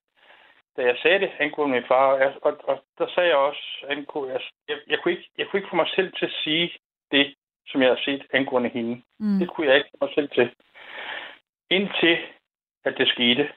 da 0.78 0.82
jeg 0.82 0.98
sagde 1.02 1.20
det 1.20 1.32
angående 1.40 1.76
min 1.76 1.88
far, 1.88 2.18
jeg, 2.18 2.34
og, 2.42 2.58
og, 2.64 2.84
der 2.98 3.08
sagde 3.08 3.30
jeg 3.30 3.38
også, 3.38 3.86
angående, 3.90 4.34
jeg, 4.34 4.42
jeg, 4.68 4.78
jeg, 4.88 5.00
kunne 5.00 5.12
ikke, 5.12 5.30
jeg 5.38 5.48
kunne 5.48 5.60
ikke 5.60 5.70
få 5.70 5.76
mig 5.76 5.90
selv 5.96 6.14
til 6.14 6.26
at 6.26 6.38
sige 6.44 6.72
det, 7.12 7.36
som 7.68 7.82
jeg 7.82 7.90
har 7.90 8.02
set 8.06 8.28
angående 8.34 8.70
hende. 8.70 9.02
Mm. 9.20 9.40
Det 9.40 9.50
kunne 9.50 9.68
jeg 9.68 9.78
ikke 9.78 9.90
få 9.92 10.06
mig 10.06 10.14
selv 10.16 10.30
til. 10.30 10.56
Indtil, 11.70 12.18
at 12.86 12.94
det 12.98 13.08
skete. 13.08 13.50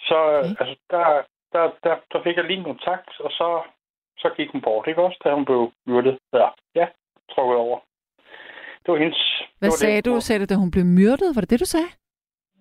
Så 0.00 0.14
Okay. 0.14 0.50
okay. 0.50 0.60
altså, 0.60 0.76
der, 0.90 1.22
der, 1.52 1.62
der, 1.84 1.96
der 2.12 2.22
fik 2.22 2.36
jeg 2.36 2.44
lige 2.44 2.58
en 2.58 2.64
kontakt, 2.64 3.20
og 3.20 3.30
så, 3.30 3.62
så 4.18 4.28
gik 4.36 4.50
hun 4.50 4.60
bort, 4.60 4.88
ikke 4.88 5.02
også, 5.02 5.18
da 5.24 5.34
hun 5.34 5.44
blev 5.44 5.72
myrdet. 5.86 6.18
Ja, 6.32 6.48
ja 6.74 6.86
trukket 7.34 7.56
over. 7.56 7.78
Det 8.82 8.88
var 8.92 8.98
hendes... 8.98 9.20
Hvad 9.58 9.68
det 9.68 9.72
var 9.72 9.82
sagde 9.84 9.96
det, 9.96 10.04
du? 10.04 10.20
Sagde 10.20 10.40
du, 10.40 10.46
da 10.54 10.54
hun 10.54 10.70
blev 10.70 10.84
myrdet? 10.84 11.34
Var 11.34 11.40
det 11.40 11.50
det, 11.50 11.60
du 11.60 11.64
sagde? 11.64 11.90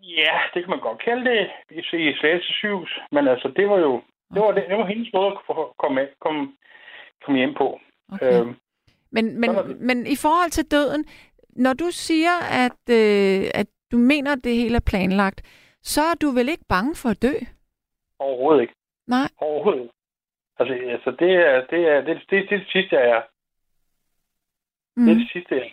Ja, 0.02 0.36
det 0.54 0.64
kan 0.64 0.70
man 0.70 0.80
godt 0.80 1.04
kalde 1.04 1.30
det 1.30 1.50
i, 1.70 1.80
i 1.80 2.16
Slagelse 2.20 2.54
sygehus. 2.54 3.00
Men 3.12 3.28
altså, 3.28 3.48
det 3.58 3.70
var 3.70 3.80
jo 3.80 4.02
det 4.34 4.42
var, 4.42 4.52
det, 4.52 4.64
det 4.70 4.78
var 4.78 4.86
hendes 4.86 5.10
måde 5.14 5.28
at 5.28 5.38
komme, 5.80 6.08
komme, 6.22 6.54
komme 7.24 7.38
hjem 7.40 7.54
på. 7.54 7.80
Okay. 8.14 8.42
Øhm, 8.42 8.56
Men, 9.12 9.40
men, 9.40 9.50
det. 9.50 9.80
men 9.80 10.08
i 10.08 10.16
forhold 10.16 10.52
til 10.52 10.72
døden, 10.72 11.06
når 11.50 11.74
du 11.74 11.88
siger, 11.92 12.36
at, 12.66 12.82
øh, 12.90 13.52
at 13.54 13.68
du 13.92 13.98
mener, 13.98 14.32
at 14.32 14.44
det 14.44 14.56
hele 14.56 14.76
er 14.76 14.90
planlagt, 14.92 15.42
så 15.82 16.02
er 16.02 16.16
du 16.22 16.28
vel 16.28 16.50
ikke 16.50 16.66
bange 16.70 16.96
for 16.96 17.10
at 17.10 17.22
dø? 17.22 17.34
overhovedet 18.20 18.62
ikke. 18.62 18.74
Nej. 19.08 19.28
Overhovedet 19.38 19.82
ikke. 19.82 19.94
Altså, 20.60 20.74
altså 20.74 21.12
det, 21.12 21.32
er, 21.34 21.66
det, 21.72 21.88
er, 21.88 22.02
det, 22.02 22.16
det, 22.30 22.50
det 22.50 22.54
er 22.54 22.58
det 22.58 22.68
sidste, 22.72 22.96
jeg 22.96 23.10
er. 23.10 23.22
Mm. 24.96 25.06
Det 25.06 25.12
er 25.12 25.20
det 25.20 25.30
sidste, 25.32 25.56
jeg 25.56 25.64
er. 25.64 25.72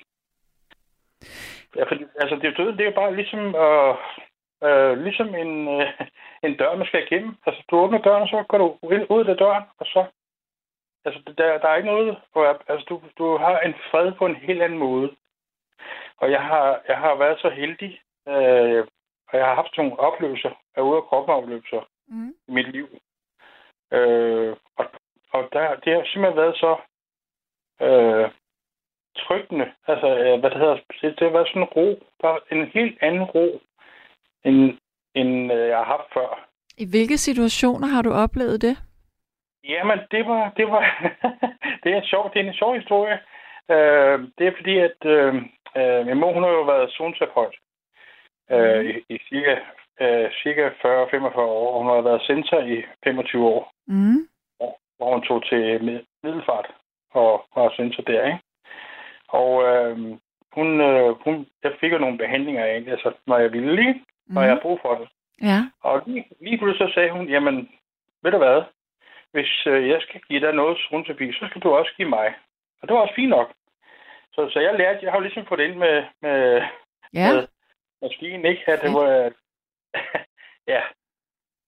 Ja, 1.77 1.85
for, 1.85 1.95
altså, 2.21 2.37
det 2.37 2.45
er 2.45 2.55
døden, 2.55 2.77
det 2.77 2.81
er 2.81 2.91
jo 2.91 3.01
bare 3.03 3.17
ligesom, 3.17 3.43
øh, 3.65 3.95
øh, 4.67 5.05
ligesom 5.05 5.35
en, 5.35 5.69
øh, 5.69 5.89
en 6.47 6.57
dør, 6.57 6.77
man 6.77 6.87
skal 6.87 7.03
igennem. 7.03 7.37
Altså, 7.47 7.63
du 7.71 7.77
åbner 7.77 7.99
døren, 7.99 8.23
og 8.23 8.29
så 8.29 8.45
går 8.49 8.59
du 8.59 8.79
ud 9.15 9.25
af 9.25 9.37
døren, 9.37 9.65
og 9.79 9.87
så... 9.87 10.07
Altså, 11.05 11.21
der, 11.39 11.59
der 11.59 11.69
er 11.69 11.77
ikke 11.77 11.89
noget... 11.89 12.17
Altså, 12.69 12.87
du, 12.89 13.03
du 13.19 13.37
har 13.37 13.61
en 13.61 13.75
fred 13.91 14.13
på 14.13 14.27
en 14.27 14.37
helt 14.37 14.63
anden 14.63 14.79
måde. 14.79 15.17
Og 16.17 16.31
jeg 16.31 16.43
har, 16.43 16.81
jeg 16.89 16.99
har 16.99 17.15
været 17.15 17.41
så 17.41 17.51
heldig, 17.51 18.01
øh, 18.29 18.87
og 19.29 19.39
jeg 19.39 19.47
har 19.47 19.55
haft 19.55 19.77
nogle 19.77 20.01
oplevelser, 20.01 20.51
af 20.77 20.83
ude 20.83 20.97
af 20.97 21.03
kroppen 21.05 21.35
oplevelser 21.35 21.89
Mm. 22.09 22.35
i 22.49 22.53
mit 22.53 22.69
liv. 22.73 22.89
Øh, 23.93 24.57
og 24.77 24.87
og 25.33 25.49
der, 25.53 25.75
det 25.85 25.93
har 25.93 26.05
simpelthen 26.05 26.37
været 26.43 26.57
så 26.57 26.77
øh, 27.87 28.31
tryggende. 29.17 29.73
Altså, 29.87 30.09
øh, 30.19 30.41
hvad 30.41 30.51
det 30.51 30.59
hedder, 30.59 30.79
det, 31.01 31.03
det 31.19 31.23
har 31.27 31.37
været 31.37 31.49
sådan 31.49 31.63
en 31.63 31.69
ro. 31.77 32.03
Bare 32.23 32.41
en 32.53 32.67
helt 32.67 32.99
anden 33.03 33.23
ro, 33.25 33.61
end, 34.45 34.79
end 35.15 35.53
øh, 35.53 35.69
jeg 35.69 35.77
har 35.77 35.85
haft 35.85 36.13
før. 36.15 36.49
I 36.79 36.87
hvilke 36.91 37.19
situationer 37.19 37.89
har 37.89 38.03
du 38.03 38.13
oplevet 38.13 38.63
det? 38.63 38.77
Jamen, 39.65 39.99
det 40.11 40.27
var, 40.27 40.53
det 40.57 40.67
var, 40.67 40.83
det 41.85 41.93
er 41.93 42.03
sjovt. 42.05 42.35
Det 42.35 42.41
er 42.41 42.49
en 42.49 42.55
sjov 42.55 42.75
historie. 42.75 43.19
Øh, 43.71 44.19
det 44.39 44.47
er 44.47 44.53
fordi, 44.57 44.79
at 44.79 45.01
øh, 45.05 45.35
øh, 45.77 46.07
min 46.07 46.19
mor, 46.21 46.33
hun 46.33 46.43
har 46.43 46.51
jo 46.51 46.63
været 46.63 46.93
zoneterapeut 46.93 47.55
øh, 48.51 48.85
i, 48.85 49.15
i 49.15 49.19
cirka, 49.29 49.55
øh, 50.01 50.31
cirka 50.43 50.69
40-45 50.69 51.39
år, 51.39 51.79
hun 51.79 51.87
har 51.87 52.01
været 52.01 52.23
center 52.27 52.59
i 52.65 52.85
25 53.05 53.47
år. 53.47 53.73
Mm. 53.87 54.29
hvor 54.99 55.13
hun 55.13 55.23
tog 55.23 55.47
til 55.49 55.79
Mid- 55.87 56.07
Middelfart 56.23 56.67
og 57.11 57.45
var 57.57 57.73
censor 57.77 58.03
der, 58.03 58.27
ikke? 58.27 58.39
Og 59.29 59.51
øh, 59.65 59.99
hun, 60.53 60.81
øh, 60.81 61.09
hun, 61.25 61.47
jeg 61.65 61.73
fik 61.81 61.93
jo 61.93 61.99
nogle 61.99 62.19
behandlinger 62.19 62.65
af, 62.65 62.85
altså, 62.89 63.13
når 63.27 63.39
jeg 63.39 63.53
ville 63.53 63.75
lige, 63.77 64.05
når 64.27 64.41
jeg 64.43 64.49
Mm. 64.51 64.53
havde 64.53 64.61
brug 64.63 64.79
for 64.83 64.95
det. 64.95 65.09
Ja. 65.43 65.59
Og 65.83 66.03
lige, 66.07 66.25
lige 66.41 66.59
pludselig 66.59 66.89
så 66.89 66.95
sagde 66.95 67.11
hun, 67.11 67.29
jamen, 67.29 67.71
ved 68.23 68.31
du 68.33 68.39
hvad, 68.39 68.63
hvis 69.33 69.67
øh, 69.67 69.89
jeg 69.89 70.01
skal 70.03 70.21
give 70.29 70.41
dig 70.41 70.53
noget 70.55 70.79
rundterapi, 70.93 71.33
så 71.33 71.47
skal 71.51 71.63
du 71.63 71.71
også 71.71 71.93
give 71.97 72.09
mig. 72.09 72.35
Og 72.83 72.89
det 72.89 72.95
var 72.95 73.01
også 73.01 73.15
fint 73.15 73.31
nok. 73.31 73.53
Så, 74.33 74.49
så 74.53 74.61
jeg 74.61 74.75
lærte, 74.75 74.99
jeg 75.03 75.11
har 75.13 75.19
jo 75.19 75.23
ligesom 75.23 75.47
fået 75.47 75.59
det 75.59 75.65
ind 75.69 75.77
med, 75.77 76.05
med, 76.23 76.63
Ja. 77.15 77.33
med 77.33 77.47
maskinen, 78.03 78.45
ikke? 78.45 78.73
At 78.73 78.83
det 78.83 78.93
var, 78.93 79.33
ja. 80.75 80.83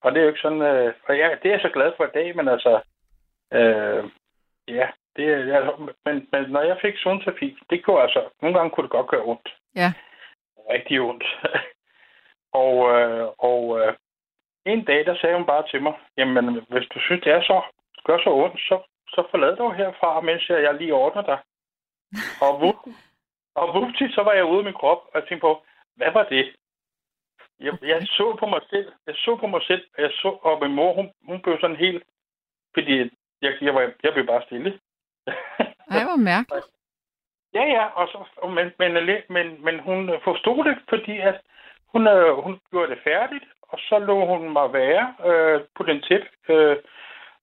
Og 0.03 0.13
det 0.13 0.19
er 0.19 0.23
jo 0.23 0.29
ikke 0.29 0.41
sådan, 0.41 0.63
øh, 0.63 0.95
og 1.09 1.17
ja, 1.17 1.29
det 1.43 1.49
er 1.49 1.55
jeg 1.55 1.61
så 1.61 1.71
glad 1.75 1.93
for 1.97 2.05
i 2.05 2.11
dag, 2.15 2.37
men 2.37 2.49
altså, 2.49 2.81
øh, 3.53 4.05
ja, 4.69 4.89
det 5.17 5.25
er, 5.29 5.57
altså, 5.57 5.93
men, 6.05 6.29
men 6.33 6.51
når 6.51 6.63
jeg 6.63 6.79
fik 6.81 6.95
zoneterapi, 6.99 7.59
det 7.71 7.85
kunne 7.85 8.03
altså, 8.03 8.29
nogle 8.43 8.59
gange 8.59 8.71
kunne 8.71 8.85
det 8.85 8.91
godt 8.91 9.07
gøre 9.07 9.25
ondt. 9.25 9.49
Ja. 9.75 9.93
Rigtig 10.71 11.01
ondt. 11.01 11.25
og, 12.65 12.75
øh, 12.95 13.29
og 13.39 13.81
øh, 13.81 13.95
en 14.67 14.85
dag, 14.85 15.07
der 15.07 15.17
sagde 15.17 15.37
hun 15.37 15.47
bare 15.47 15.69
til 15.71 15.83
mig, 15.83 15.95
jamen, 16.17 16.45
hvis 16.69 16.89
du 16.95 16.99
synes, 17.01 17.23
det 17.25 17.33
er 17.33 17.43
så, 17.43 17.63
gør 18.05 18.19
så 18.19 18.31
ondt, 18.31 18.61
så, 18.61 18.77
så 19.09 19.21
forlad 19.31 19.57
dig 19.57 19.75
herfra, 19.75 20.21
mens 20.21 20.49
jeg, 20.49 20.63
jeg 20.63 20.75
lige 20.75 20.95
ordner 20.95 21.23
dig. 21.23 21.39
og 22.45 22.61
vupti, 22.61 22.91
og 23.55 23.75
vupti, 23.75 24.13
så 24.13 24.23
var 24.23 24.33
jeg 24.33 24.45
ude 24.45 24.59
af 24.59 24.65
min 24.65 24.81
krop, 24.81 25.03
og 25.11 25.15
jeg 25.15 25.23
tænkte 25.29 25.47
på, 25.47 25.63
hvad 25.99 26.13
var 26.13 26.25
det? 26.35 26.45
Jeg, 27.61 27.75
jeg 27.83 28.07
så 28.07 28.37
på 28.41 28.47
mig 28.47 28.61
selv, 28.71 28.93
jeg 29.07 29.15
så 29.15 29.37
på 29.41 29.47
mig 29.47 29.63
selv, 29.63 29.85
og 29.97 30.03
jeg 30.03 30.11
så, 30.13 30.29
og 30.43 30.59
min 30.63 30.75
mor, 30.75 30.95
hun, 30.95 31.11
hun 31.29 31.43
blev 31.43 31.61
sådan 31.61 31.77
helt, 31.77 32.05
fordi 32.75 32.95
jeg, 33.43 33.53
jeg, 33.61 33.75
var, 33.75 33.93
jeg 34.03 34.13
blev 34.15 34.27
bare 34.27 34.43
stille. 34.47 34.81
Ej, 35.91 36.05
hvor 36.09 36.17
mærkeligt. 36.17 36.67
Ja, 37.55 37.65
ja, 37.65 37.85
og 37.85 38.09
så, 38.09 38.19
og 38.37 38.53
men, 38.53 38.73
men, 38.79 38.93
men, 39.29 39.65
men 39.65 39.81
hun 39.81 40.11
forstod 40.25 40.65
det, 40.65 40.79
fordi 40.89 41.19
at 41.19 41.41
hun, 41.93 42.07
øh, 42.07 42.35
hun 42.45 42.61
gjorde 42.71 42.91
det 42.91 43.01
færdigt, 43.05 43.45
og 43.63 43.79
så 43.79 43.99
lå 43.99 44.27
hun 44.27 44.53
mig 44.53 44.73
være 44.73 45.15
øh, 45.29 45.61
på 45.77 45.83
den 45.83 46.03
tæp 46.03 46.25
øh, 46.49 46.77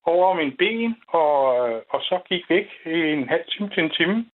over 0.03 0.33
min 0.33 0.57
ben, 0.57 0.95
og, 1.07 1.69
øh, 1.69 1.81
og 1.89 2.01
så 2.01 2.19
gik 2.29 2.49
væk 2.49 2.67
i 2.85 2.99
en 3.17 3.29
halv 3.29 3.45
time 3.47 3.69
til 3.69 3.83
en 3.83 3.89
time. 3.89 4.25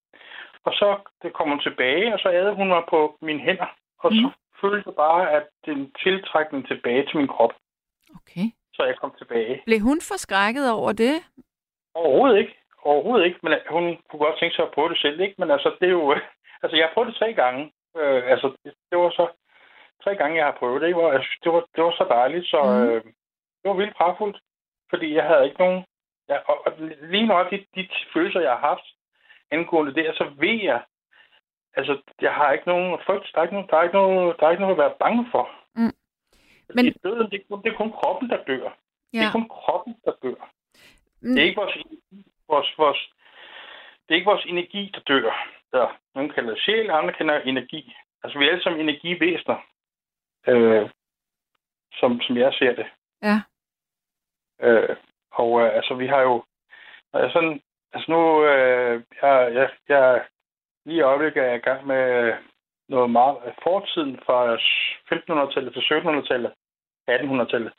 Og 0.64 0.74
så 0.74 0.98
det 1.24 1.34
kom 1.34 1.50
hun 1.50 1.60
tilbage, 1.60 2.14
og 2.14 2.20
så 2.20 2.30
adede 2.30 2.56
hun 2.56 2.68
mig 2.68 2.84
på 2.90 3.18
mine 3.22 3.40
hænder, 3.40 3.76
og 4.04 4.12
så 4.12 4.30
følte 4.62 4.84
jeg 4.90 4.96
bare, 4.96 5.32
at 5.32 5.46
den 5.66 5.92
tiltrækning 6.04 6.68
tilbage 6.68 7.06
til 7.06 7.18
min 7.18 7.28
krop, 7.28 7.54
Okay. 8.20 8.46
så 8.74 8.84
jeg 8.84 8.96
kom 8.98 9.14
tilbage. 9.18 9.62
Blev 9.66 9.80
hun 9.80 10.00
forskrækket 10.02 10.72
over 10.72 10.92
det? 10.92 11.16
Overhovedet 11.96 12.38
ikke. 12.40 12.56
Overhovedet 12.84 13.26
ikke, 13.26 13.40
men 13.44 13.54
hun 13.70 13.86
kunne 14.10 14.20
godt 14.26 14.40
tænke 14.40 14.56
sig 14.56 14.66
at 14.66 14.72
prøve 14.72 14.90
det 14.90 14.98
selv, 14.98 15.20
ikke? 15.20 15.36
Men 15.38 15.52
altså, 15.52 15.76
det 15.80 15.88
er 15.88 15.92
jo... 15.92 16.16
Altså, 16.64 16.76
jeg 16.78 16.86
har 16.88 16.94
prøvet 16.94 17.08
det 17.08 17.16
tre 17.16 17.34
gange. 17.34 17.72
Øh, 17.98 18.32
altså, 18.34 18.48
det, 18.64 18.74
det 18.90 18.98
var 18.98 19.10
så... 19.10 19.28
tre 20.04 20.16
gange, 20.16 20.38
jeg 20.38 20.46
har 20.46 20.58
prøvet 20.60 20.82
det. 20.82 20.88
ikke? 20.88 21.00
Hvor 21.00 21.12
jeg 21.12 21.24
synes, 21.24 21.40
det, 21.44 21.52
var, 21.54 21.64
det 21.76 21.84
var 21.84 21.92
så 21.92 22.06
dejligt, 22.10 22.46
så 22.48 22.60
Mhm. 22.64 22.84
øh, 22.90 23.04
det 23.62 23.68
var 23.70 23.74
vildt 23.74 23.96
pragtfuldt. 23.96 24.38
Fordi 24.90 25.14
jeg 25.16 25.24
havde 25.24 25.46
ikke 25.46 25.60
nogen... 25.60 25.86
Ja, 26.30 26.38
og, 26.50 26.58
og 26.66 26.72
lige 27.14 27.28
nok 27.28 27.52
de, 27.52 27.66
de 27.76 27.88
følelser, 28.14 28.40
jeg 28.40 28.52
har 28.52 28.68
haft 28.68 28.88
angående 29.52 29.94
det, 29.96 30.16
så 30.16 30.24
ved 30.38 30.60
jeg, 30.64 30.82
altså, 31.74 32.02
jeg 32.22 32.34
har 32.34 32.52
ikke 32.52 32.68
nogen 32.68 33.00
frygt. 33.06 33.32
Der 33.34 33.40
er 33.40 33.44
ikke, 33.44 33.54
nogen, 33.56 33.70
der 33.70 33.78
er 33.78 33.84
ikke, 33.84 33.94
noget, 33.96 34.36
der 34.40 34.46
er 34.48 34.52
ikke 34.52 34.62
noget 34.62 34.76
at 34.76 34.84
være 34.84 34.96
bange 35.00 35.28
for. 35.32 35.50
Mm. 35.76 35.92
Men- 36.76 36.94
døden, 37.04 37.32
det, 37.32 37.42
er 37.42 37.44
kun- 37.50 37.62
det 37.64 37.72
er 37.74 37.78
kun 37.78 37.92
kroppen, 37.92 38.30
der 38.30 38.44
dør. 38.44 38.70
Ja. 39.14 39.20
Det 39.20 39.26
er 39.28 39.32
kun 39.32 39.50
kroppen, 39.50 39.96
der 40.06 40.12
dør. 40.24 40.50
Mm. 41.22 41.34
Det 41.36 41.40
er 41.42 41.46
ikke 41.46 41.62
vores, 41.62 41.78
vores, 42.48 42.78
vores, 42.78 43.14
det 44.08 44.12
er 44.14 44.16
ikke 44.16 44.30
vores 44.32 44.46
energi, 44.46 44.92
der 44.94 45.00
dør. 45.00 45.48
Der, 45.72 46.00
nogle 46.16 46.34
kalder 46.34 46.50
det 46.54 46.62
sjæl, 46.64 46.90
andre 46.90 47.14
kalder 47.14 47.34
det 47.40 47.48
energi. 47.48 47.96
Altså, 48.24 48.40
vi 48.40 48.46
er 48.46 48.50
alle 48.52 48.64
sammen 48.64 48.82
energivæsener, 48.82 49.58
øh, 50.48 50.90
som, 51.94 52.22
som 52.22 52.38
jeg 52.38 52.54
ser 52.54 52.76
det. 52.76 52.86
Ja. 53.22 53.38
Øh, 54.62 54.96
og 55.32 55.62
øh, 55.62 55.76
altså, 55.76 55.94
vi 55.94 56.08
har 56.08 56.22
jo... 56.22 56.44
Når 57.14 57.20
jeg 57.20 57.32
sådan... 57.32 57.62
Altså 57.94 58.12
nu... 58.12 58.44
Øh, 58.46 59.04
jeg, 59.22 59.54
jeg, 59.54 59.70
jeg, 59.90 60.26
lige 60.86 60.98
i 60.98 61.02
øjeblikket 61.02 61.44
er 61.44 61.48
jeg 61.48 61.56
i 61.56 61.68
gang 61.70 61.88
med 61.88 62.24
øh, 62.24 62.34
noget 62.88 63.10
meget 63.10 63.38
af 63.46 63.54
fortiden 63.64 64.20
fra 64.26 64.56
1500-tallet 64.56 65.74
til 65.74 65.82
1700-tallet, 65.82 66.54
1800-tallet 67.10 67.74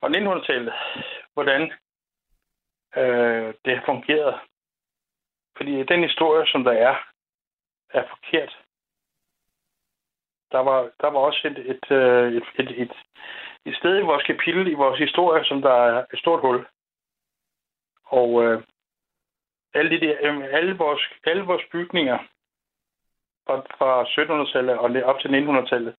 og 0.00 0.08
1900-tallet. 0.10 0.72
Hvordan 1.34 1.72
øh, 2.96 3.54
det 3.64 3.76
har 3.76 3.82
fungeret. 3.86 4.40
Fordi 5.56 5.82
den 5.82 6.02
historie, 6.02 6.46
som 6.46 6.64
der 6.64 6.72
er, 6.72 6.96
er 7.90 8.04
forkert. 8.08 8.58
Der 10.52 10.58
var, 10.58 10.90
der 11.00 11.08
var 11.10 11.18
også 11.18 11.48
et, 11.48 11.58
et, 11.58 11.90
øh, 11.90 12.32
et, 12.32 12.42
et, 12.58 12.82
et, 12.82 12.92
et 13.64 13.76
sted 13.76 13.98
i 13.98 14.08
vores 14.10 14.24
kapitel, 14.24 14.68
i 14.68 14.74
vores 14.74 14.98
historie, 14.98 15.44
som 15.44 15.62
der 15.62 15.72
er 15.72 16.04
et 16.12 16.18
stort 16.18 16.40
hul. 16.40 16.66
Og 18.04 18.44
øh, 18.44 18.62
alle, 19.78 19.90
de 19.90 20.06
der, 20.06 20.16
alle, 20.58 20.76
vores, 20.76 21.02
alle 21.24 21.42
vores 21.42 21.62
bygninger 21.72 22.18
fra, 23.46 23.56
fra 23.78 23.90
1700-tallet 24.04 24.78
og 24.78 25.08
op 25.10 25.20
til 25.20 25.28
1900-tallet, 25.28 25.94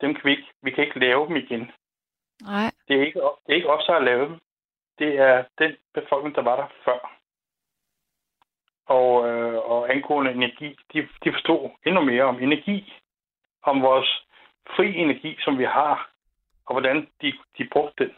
dem 0.00 0.14
kan 0.14 0.24
vi 0.24 0.30
ikke, 0.30 0.48
vi 0.62 0.70
kan 0.70 0.84
ikke 0.84 0.98
lave 0.98 1.26
dem 1.28 1.36
igen. 1.36 1.70
Nej. 2.42 2.70
Det 2.88 2.96
er 2.96 3.06
ikke, 3.06 3.20
det 3.20 3.52
er 3.52 3.54
ikke 3.54 3.70
os, 3.70 3.84
der 3.86 3.92
har 3.92 4.00
lavet 4.00 4.28
dem. 4.30 4.38
Det 4.98 5.18
er 5.18 5.44
den 5.58 5.76
befolkning, 5.94 6.34
der 6.34 6.42
var 6.42 6.56
der 6.56 6.66
før. 6.84 7.12
Og, 8.86 9.28
øh, 9.28 9.70
og 9.70 9.90
angående 9.92 10.30
energi, 10.30 10.76
de, 10.92 11.08
de 11.24 11.32
forstod 11.32 11.70
endnu 11.86 12.00
mere 12.00 12.24
om 12.24 12.42
energi. 12.42 12.92
Om 13.62 13.82
vores 13.82 14.26
fri 14.76 14.96
energi, 14.96 15.36
som 15.40 15.58
vi 15.58 15.64
har. 15.64 16.10
Og 16.66 16.74
hvordan 16.74 17.08
de, 17.22 17.32
de 17.58 17.68
brugte 17.72 18.04
den 18.04 18.14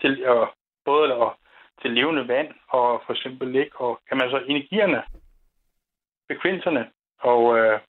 til 0.00 0.22
at, 0.22 0.48
både 0.84 1.14
at, 1.14 1.32
til 1.80 1.90
levende 1.90 2.28
vand 2.28 2.48
og 2.68 3.02
for 3.06 3.12
eksempel 3.12 3.56
ikke. 3.56 3.76
Og 3.80 4.00
jamen, 4.10 4.22
altså 4.22 4.38
energierne, 4.48 5.02
frekvenserne. 6.26 6.90
Og 7.20 7.58
øh, 7.58 7.80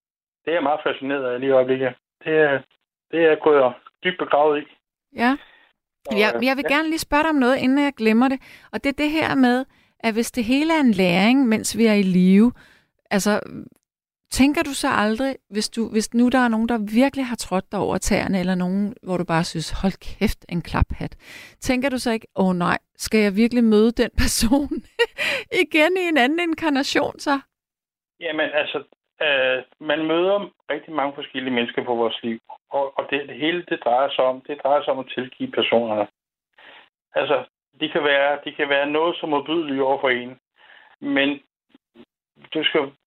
det 0.41 0.49
er 0.51 0.57
jeg 0.57 0.63
meget 0.63 0.85
fascineret 0.87 1.25
af 1.25 1.39
lige 1.39 1.49
i 1.49 1.57
øjeblikket. 1.59 1.93
Det 2.23 2.33
er, 2.37 2.61
det 3.11 3.19
er 3.23 3.29
jeg 3.29 3.39
gået 3.39 3.73
dybt 4.03 4.19
begravet 4.19 4.61
i. 4.61 4.65
Ja. 5.15 5.37
Jeg, 6.11 6.33
øh, 6.35 6.45
jeg 6.45 6.57
vil 6.57 6.65
gerne 6.67 6.89
lige 6.89 7.07
spørge 7.07 7.23
dig 7.23 7.29
om 7.29 7.35
noget, 7.35 7.57
inden 7.57 7.83
jeg 7.83 7.93
glemmer 7.93 8.27
det. 8.27 8.39
Og 8.71 8.83
det 8.83 8.89
er 8.89 9.03
det 9.03 9.11
her 9.11 9.35
med, 9.35 9.65
at 9.99 10.13
hvis 10.13 10.31
det 10.31 10.43
hele 10.43 10.73
er 10.73 10.79
en 10.79 10.91
læring, 10.91 11.47
mens 11.47 11.77
vi 11.77 11.85
er 11.85 11.93
i 11.93 12.01
live, 12.01 12.51
altså, 13.11 13.41
tænker 14.39 14.61
du 14.63 14.73
så 14.83 14.89
aldrig, 15.05 15.35
hvis, 15.49 15.69
du, 15.69 15.81
hvis 15.93 16.13
nu 16.13 16.25
der 16.29 16.41
er 16.45 16.47
nogen, 16.47 16.69
der 16.69 16.95
virkelig 17.01 17.25
har 17.25 17.35
trådt 17.35 17.71
dig 17.71 17.79
over 17.79 17.97
tæerne, 17.97 18.39
eller 18.39 18.55
nogen, 18.55 18.95
hvor 19.05 19.17
du 19.17 19.25
bare 19.33 19.43
synes, 19.43 19.69
hold 19.81 19.95
kæft, 20.07 20.41
en 20.53 20.61
klaphat. 20.69 21.13
Tænker 21.67 21.89
du 21.89 21.97
så 21.97 22.11
ikke, 22.11 22.27
åh 22.35 22.49
oh, 22.49 22.55
nej, 22.55 22.77
skal 23.05 23.19
jeg 23.19 23.33
virkelig 23.35 23.63
møde 23.63 23.91
den 24.01 24.11
person 24.23 24.75
igen 25.63 25.91
i 26.01 26.05
en 26.11 26.17
anden 26.17 26.39
inkarnation 26.39 27.19
så? 27.19 27.35
Jamen, 28.19 28.49
altså, 28.61 28.77
øh, 29.25 29.57
man 29.89 29.99
møder 30.11 30.37
rigtig 30.73 30.93
mange 30.93 31.13
forskellige 31.15 31.53
mennesker 31.53 31.83
på 31.83 31.95
vores 31.95 32.19
liv. 32.23 32.39
Og, 32.69 32.97
og 32.97 33.03
det, 33.09 33.29
det 33.29 33.37
hele, 33.43 33.65
det 33.69 33.79
drejer 33.85 34.09
sig 34.09 34.23
om, 34.25 34.41
det 34.41 34.61
drejer 34.63 34.83
sig 34.83 34.93
om 34.93 34.99
at 34.99 35.11
tilgive 35.15 35.51
personerne. 35.51 36.07
Altså, 37.15 37.45
de 37.79 37.89
kan 37.89 38.03
være, 38.03 38.39
de 38.45 38.51
kan 38.53 38.69
være 38.69 38.87
noget 38.89 39.15
som 39.19 39.29
modbydelige 39.29 39.83
over 39.83 39.99
for 40.01 40.09
en. 40.09 40.39
Men 41.01 41.29
du 42.53 42.63
skal, 42.63 42.81
du 42.81 42.93
skal 42.93 43.02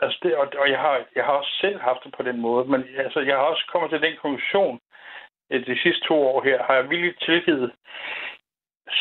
altså 0.00 0.18
det, 0.22 0.36
og, 0.36 0.46
og 0.58 0.70
jeg, 0.70 0.78
har, 0.78 1.04
jeg 1.16 1.24
har 1.24 1.32
også 1.32 1.56
selv 1.60 1.80
haft 1.80 2.04
det 2.04 2.14
på 2.16 2.22
den 2.22 2.40
måde, 2.40 2.64
men 2.72 2.84
altså, 2.98 3.20
jeg 3.20 3.36
har 3.36 3.42
også 3.42 3.64
kommet 3.72 3.90
til 3.90 4.02
den 4.02 4.14
konklusion, 4.22 4.80
at 5.50 5.66
de 5.66 5.78
sidste 5.82 6.02
to 6.08 6.16
år 6.30 6.42
her, 6.44 6.62
har 6.62 6.74
jeg 6.74 6.90
virkelig 6.90 7.14
tilgivet 7.18 7.72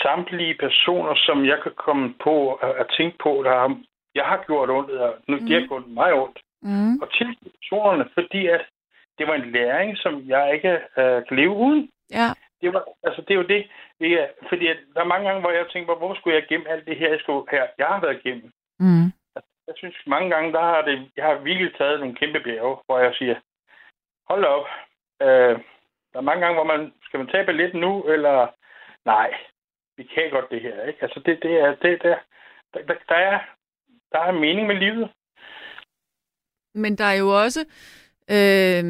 samtlige 0.03 0.55
personer, 0.59 1.13
som 1.15 1.45
jeg 1.45 1.59
kan 1.63 1.71
komme 1.75 2.13
på 2.23 2.53
at 2.53 2.87
tænke 2.97 3.17
på, 3.23 3.41
der 3.45 3.51
har, 3.59 3.81
jeg 4.15 4.25
har 4.25 4.43
gjort 4.47 4.69
ondt, 4.69 4.91
og 4.91 5.15
nu 5.27 5.35
mm. 5.37 5.45
de 5.45 5.53
har 5.53 5.67
gjort 5.67 5.87
mig 5.87 6.13
ondt 6.13 6.39
Mm. 6.61 6.95
og 7.01 7.07
tilgive 7.13 7.51
personerne, 7.61 8.05
fordi 8.13 8.47
at 8.47 8.61
det 9.17 9.27
var 9.27 9.33
en 9.35 9.51
læring, 9.51 9.97
som 9.97 10.13
jeg 10.27 10.53
ikke 10.53 10.73
øh, 10.97 11.25
kan 11.27 11.37
leve 11.37 11.49
uden. 11.55 11.89
Ja, 12.11 12.27
Det, 12.61 12.73
var, 12.73 12.83
altså, 13.03 13.21
det 13.21 13.31
er 13.31 13.35
jo 13.35 13.47
det. 13.55 13.67
det 13.99 14.11
er, 14.21 14.27
fordi 14.49 14.67
at 14.67 14.77
der 14.93 15.01
er 15.01 15.05
mange 15.13 15.27
gange, 15.27 15.41
hvor 15.41 15.51
jeg 15.51 15.65
tænker, 15.73 15.95
hvorfor 15.95 16.15
skulle 16.15 16.35
jeg 16.35 16.45
gemme 16.49 16.69
alt 16.69 16.85
det 16.85 16.97
her, 16.97 17.09
jeg, 17.09 17.19
skulle, 17.19 17.45
her, 17.51 17.65
jeg 17.77 17.87
har 17.87 18.01
været 18.01 18.19
igennem. 18.23 18.51
mm. 18.79 19.11
Jeg 19.69 19.77
synes, 19.77 19.97
mange 20.07 20.29
gange, 20.29 20.53
der 20.53 20.61
har 20.61 20.81
det, 20.81 21.11
jeg 21.17 21.25
har 21.25 21.37
virkelig 21.37 21.71
taget 21.77 21.99
nogle 21.99 22.15
kæmpe 22.15 22.39
bjerge, 22.39 22.77
hvor 22.85 22.99
jeg 22.99 23.13
siger, 23.19 23.35
hold 24.29 24.43
op. 24.45 24.65
Øh, 25.21 25.55
der 26.11 26.17
er 26.19 26.29
mange 26.29 26.41
gange, 26.43 26.55
hvor 26.57 26.69
man, 26.73 26.93
skal 27.05 27.17
man 27.19 27.27
tabe 27.27 27.53
lidt 27.53 27.73
nu, 27.73 28.03
eller 28.13 28.47
nej, 29.05 29.29
vi 29.97 30.03
kan 30.03 30.31
godt 30.31 30.51
det 30.51 30.61
her. 30.61 30.83
Ikke? 30.83 30.99
Altså, 31.01 31.19
det, 31.25 31.39
det 31.43 31.53
er, 31.63 31.75
det, 31.75 32.03
der, 32.03 32.17
der, 32.73 32.81
der, 32.87 32.95
der, 33.09 33.15
er, 33.15 33.39
der 34.11 34.19
er 34.19 34.31
mening 34.31 34.67
med 34.67 34.75
livet. 34.75 35.09
Men 36.75 36.97
der 36.97 37.03
er 37.03 37.17
jo 37.23 37.29
også, 37.43 37.61
øh, 38.29 38.83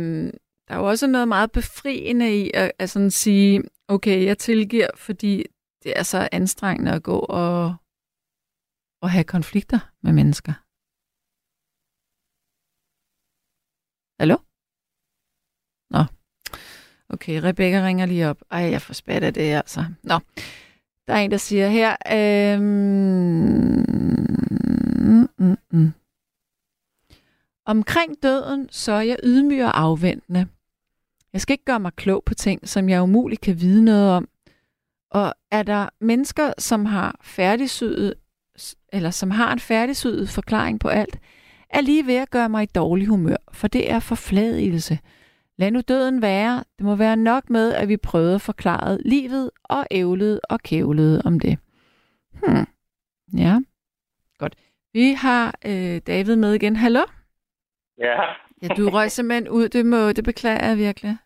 der 0.68 0.74
er 0.76 0.78
jo 0.78 0.86
også 0.86 1.08
noget 1.08 1.28
meget 1.28 1.52
befriende 1.52 2.38
i 2.42 2.52
at, 2.54 2.72
at 2.80 2.90
sådan 2.90 3.12
sige, 3.12 3.64
okay, 3.88 4.26
jeg 4.26 4.38
tilgiver, 4.38 4.88
fordi 4.96 5.46
det 5.84 5.94
er 6.00 6.04
så 6.04 6.30
anstrengende 6.32 6.92
at 6.92 7.04
gå 7.04 7.20
og, 7.20 7.76
og 9.02 9.10
have 9.10 9.24
konflikter 9.24 9.80
med 10.04 10.14
mennesker. 10.14 10.54
Hallo? 14.20 14.38
Nå. 15.90 16.04
Okay, 17.10 17.42
Rebecca 17.42 17.86
ringer 17.86 18.06
lige 18.06 18.30
op. 18.30 18.38
Ej, 18.52 18.60
jeg 18.60 18.82
får 18.82 18.94
spat 18.94 19.24
af 19.24 19.34
det, 19.34 19.42
altså. 19.42 19.86
Nå. 20.04 20.20
Der 21.08 21.14
er 21.14 21.18
en, 21.18 21.32
der 21.32 21.38
siger 21.38 21.68
her, 21.68 21.96
øhm, 22.12 22.64
mm, 25.00 25.30
mm, 25.38 25.58
mm. 25.72 25.92
Omkring 27.66 28.24
døden, 28.24 28.68
så 28.72 28.92
er 28.92 29.02
jeg 29.02 29.18
ydmyg 29.24 29.64
og 29.64 29.80
afventende. 29.80 30.48
Jeg 31.34 31.42
skal 31.42 31.54
ikke 31.54 31.66
gøre 31.66 31.80
mig 31.80 31.94
klog 31.94 32.24
på 32.26 32.34
ting, 32.34 32.70
som 32.70 32.90
jeg 32.90 33.02
umuligt 33.02 33.42
kan 33.42 33.60
vide 33.62 33.84
noget 33.84 34.12
om. 34.12 34.30
Og 35.12 35.34
er 35.52 35.64
der 35.64 35.90
mennesker, 36.02 36.54
som 36.58 36.86
har 36.86 37.20
færdigsyet, 37.22 38.14
eller 38.94 39.12
som 39.12 39.32
har 39.32 39.54
en 39.54 39.60
færdigsyet 39.60 40.30
forklaring 40.30 40.80
på 40.80 40.88
alt, 40.88 41.20
er 41.70 41.82
lige 41.82 42.08
ved 42.08 42.16
at 42.16 42.30
gøre 42.32 42.50
mig 42.50 42.64
i 42.64 42.76
dårlig 42.76 43.08
humør, 43.08 43.38
for 43.54 43.68
det 43.68 43.92
er 43.92 44.00
forfladigelse. 44.00 45.00
Lad 45.58 45.72
nu 45.72 45.82
døden 45.88 46.22
være. 46.22 46.64
Det 46.78 46.86
må 46.86 46.96
være 46.96 47.18
nok 47.18 47.50
med, 47.50 47.74
at 47.74 47.88
vi 47.88 47.98
prøvede 47.98 48.36
at 48.36 48.42
forklare 48.42 48.98
livet 49.06 49.52
og 49.64 49.86
ævlede 49.92 50.40
og 50.50 50.60
kævlede 50.60 51.22
om 51.26 51.40
det. 51.40 51.60
Hmm. 52.34 52.68
Ja, 53.38 53.56
godt. 54.38 54.56
Vi 54.94 55.12
har 55.12 55.56
øh, 55.66 56.02
David 56.08 56.36
med 56.36 56.54
igen. 56.54 56.76
Hallo? 56.76 57.02
Ja, 57.98 58.22
Ja, 58.62 58.68
du 58.68 58.90
røg 58.90 59.12
simpelthen 59.12 59.50
ud. 59.50 59.70
Det, 59.70 59.86
må, 59.86 60.12
det 60.18 60.24
beklager 60.24 60.68
jeg 60.70 60.78
virkelig. 60.78 61.18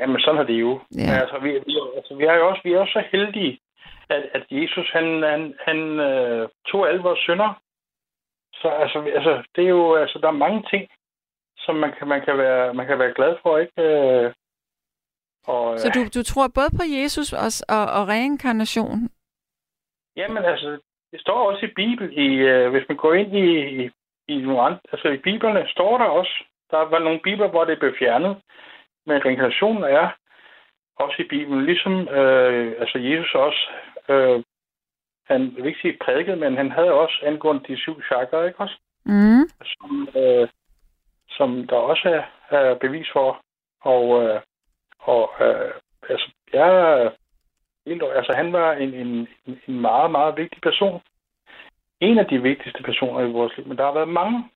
Ja, 0.00 0.06
men 0.06 0.20
sådan 0.20 0.40
er 0.40 0.46
det 0.46 0.58
jo. 0.60 0.80
Ja. 0.98 1.02
Ja. 1.02 1.20
Altså, 1.22 1.38
vi, 1.44 1.50
vi, 1.66 1.74
altså, 1.98 2.14
vi 2.18 2.24
er 2.24 2.34
jo 2.34 2.48
også, 2.48 2.60
vi 2.64 2.72
er 2.72 2.78
også 2.78 2.92
så 2.92 3.04
heldige, 3.12 3.58
at, 4.08 4.22
at 4.34 4.44
Jesus, 4.50 4.90
han, 4.92 5.06
han, 5.32 5.54
han 5.66 5.78
øh, 6.08 6.48
tog 6.68 6.88
alle 6.88 7.02
vores 7.02 7.18
synder. 7.18 7.60
Så 8.66 8.70
altså, 8.70 8.98
altså, 9.18 9.42
det 9.56 9.64
er 9.64 9.68
jo, 9.68 9.94
altså, 9.94 10.18
der 10.18 10.28
er 10.28 10.42
mange 10.44 10.62
ting, 10.70 10.88
som 11.58 11.74
man 11.74 11.92
kan, 11.98 12.08
man 12.08 12.24
kan, 12.24 12.38
være, 12.38 12.74
man 12.74 12.86
kan 12.86 12.98
være 12.98 13.14
glad 13.14 13.36
for, 13.42 13.58
ikke? 13.58 13.82
Øh, 13.82 14.32
og, 15.46 15.78
Så 15.78 15.88
du, 15.94 16.00
du 16.18 16.22
tror 16.22 16.48
både 16.54 16.70
på 16.78 16.84
Jesus 17.00 17.32
og, 17.32 17.50
og, 17.76 17.84
og 17.96 18.08
reinkarnation? 18.08 18.98
Jamen 20.16 20.44
altså, 20.44 20.78
det 21.12 21.20
står 21.20 21.50
også 21.50 21.66
i 21.66 21.74
Bibelen, 21.76 22.12
i, 22.12 22.28
øh, 22.52 22.70
hvis 22.70 22.88
man 22.88 22.96
går 22.96 23.14
ind 23.14 23.36
i, 23.36 23.48
i, 23.82 23.90
i 24.28 24.36
nogle 24.38 24.62
andre, 24.62 24.80
altså 24.92 25.08
i 25.08 25.16
Bibelerne 25.16 25.68
står 25.68 25.98
der 25.98 26.04
også, 26.04 26.34
der 26.70 26.78
var 26.78 26.98
nogle 26.98 27.20
bibler, 27.24 27.48
hvor 27.48 27.64
det 27.64 27.78
blev 27.78 27.94
fjernet, 27.98 28.36
men 29.06 29.24
reinkarnationen 29.24 29.84
er 29.84 30.08
også 30.96 31.22
i 31.22 31.28
Bibelen, 31.28 31.66
ligesom 31.66 32.08
øh, 32.08 32.74
altså 32.80 32.98
Jesus 32.98 33.34
også, 33.34 33.62
øh, 34.08 34.42
han 35.26 35.42
jeg 35.42 35.62
vil 35.62 35.66
ikke 35.66 35.80
sige 35.80 35.98
prædikede, 36.04 36.36
men 36.36 36.56
han 36.56 36.70
havde 36.70 36.92
også 36.92 37.18
angående 37.22 37.64
de 37.68 37.80
syv 37.80 38.02
chakra, 38.02 38.44
ikke 38.44 38.60
også? 38.60 38.76
Mm. 39.04 39.44
Som, 39.64 40.08
øh, 40.16 40.48
som 41.28 41.66
der 41.66 41.76
også 41.76 42.08
er, 42.08 42.56
er 42.56 42.74
bevis 42.74 43.08
for. 43.12 43.40
Og, 43.80 44.22
øh, 44.22 44.40
og 44.98 45.30
øh, 45.40 45.70
altså, 46.08 46.30
jeg, 46.52 47.10
helt, 47.86 48.02
altså, 48.02 48.32
han 48.36 48.52
var 48.52 48.72
en, 48.72 48.94
en, 48.94 49.28
en 49.46 49.80
meget, 49.80 50.10
meget 50.10 50.36
vigtig 50.36 50.60
person. 50.62 51.00
En 52.00 52.18
af 52.18 52.26
de 52.26 52.42
vigtigste 52.42 52.82
personer 52.82 53.20
i 53.20 53.32
vores 53.32 53.56
liv, 53.56 53.66
men 53.66 53.76
der 53.78 53.84
har 53.84 53.92
været 53.92 54.08
mange. 54.08 54.50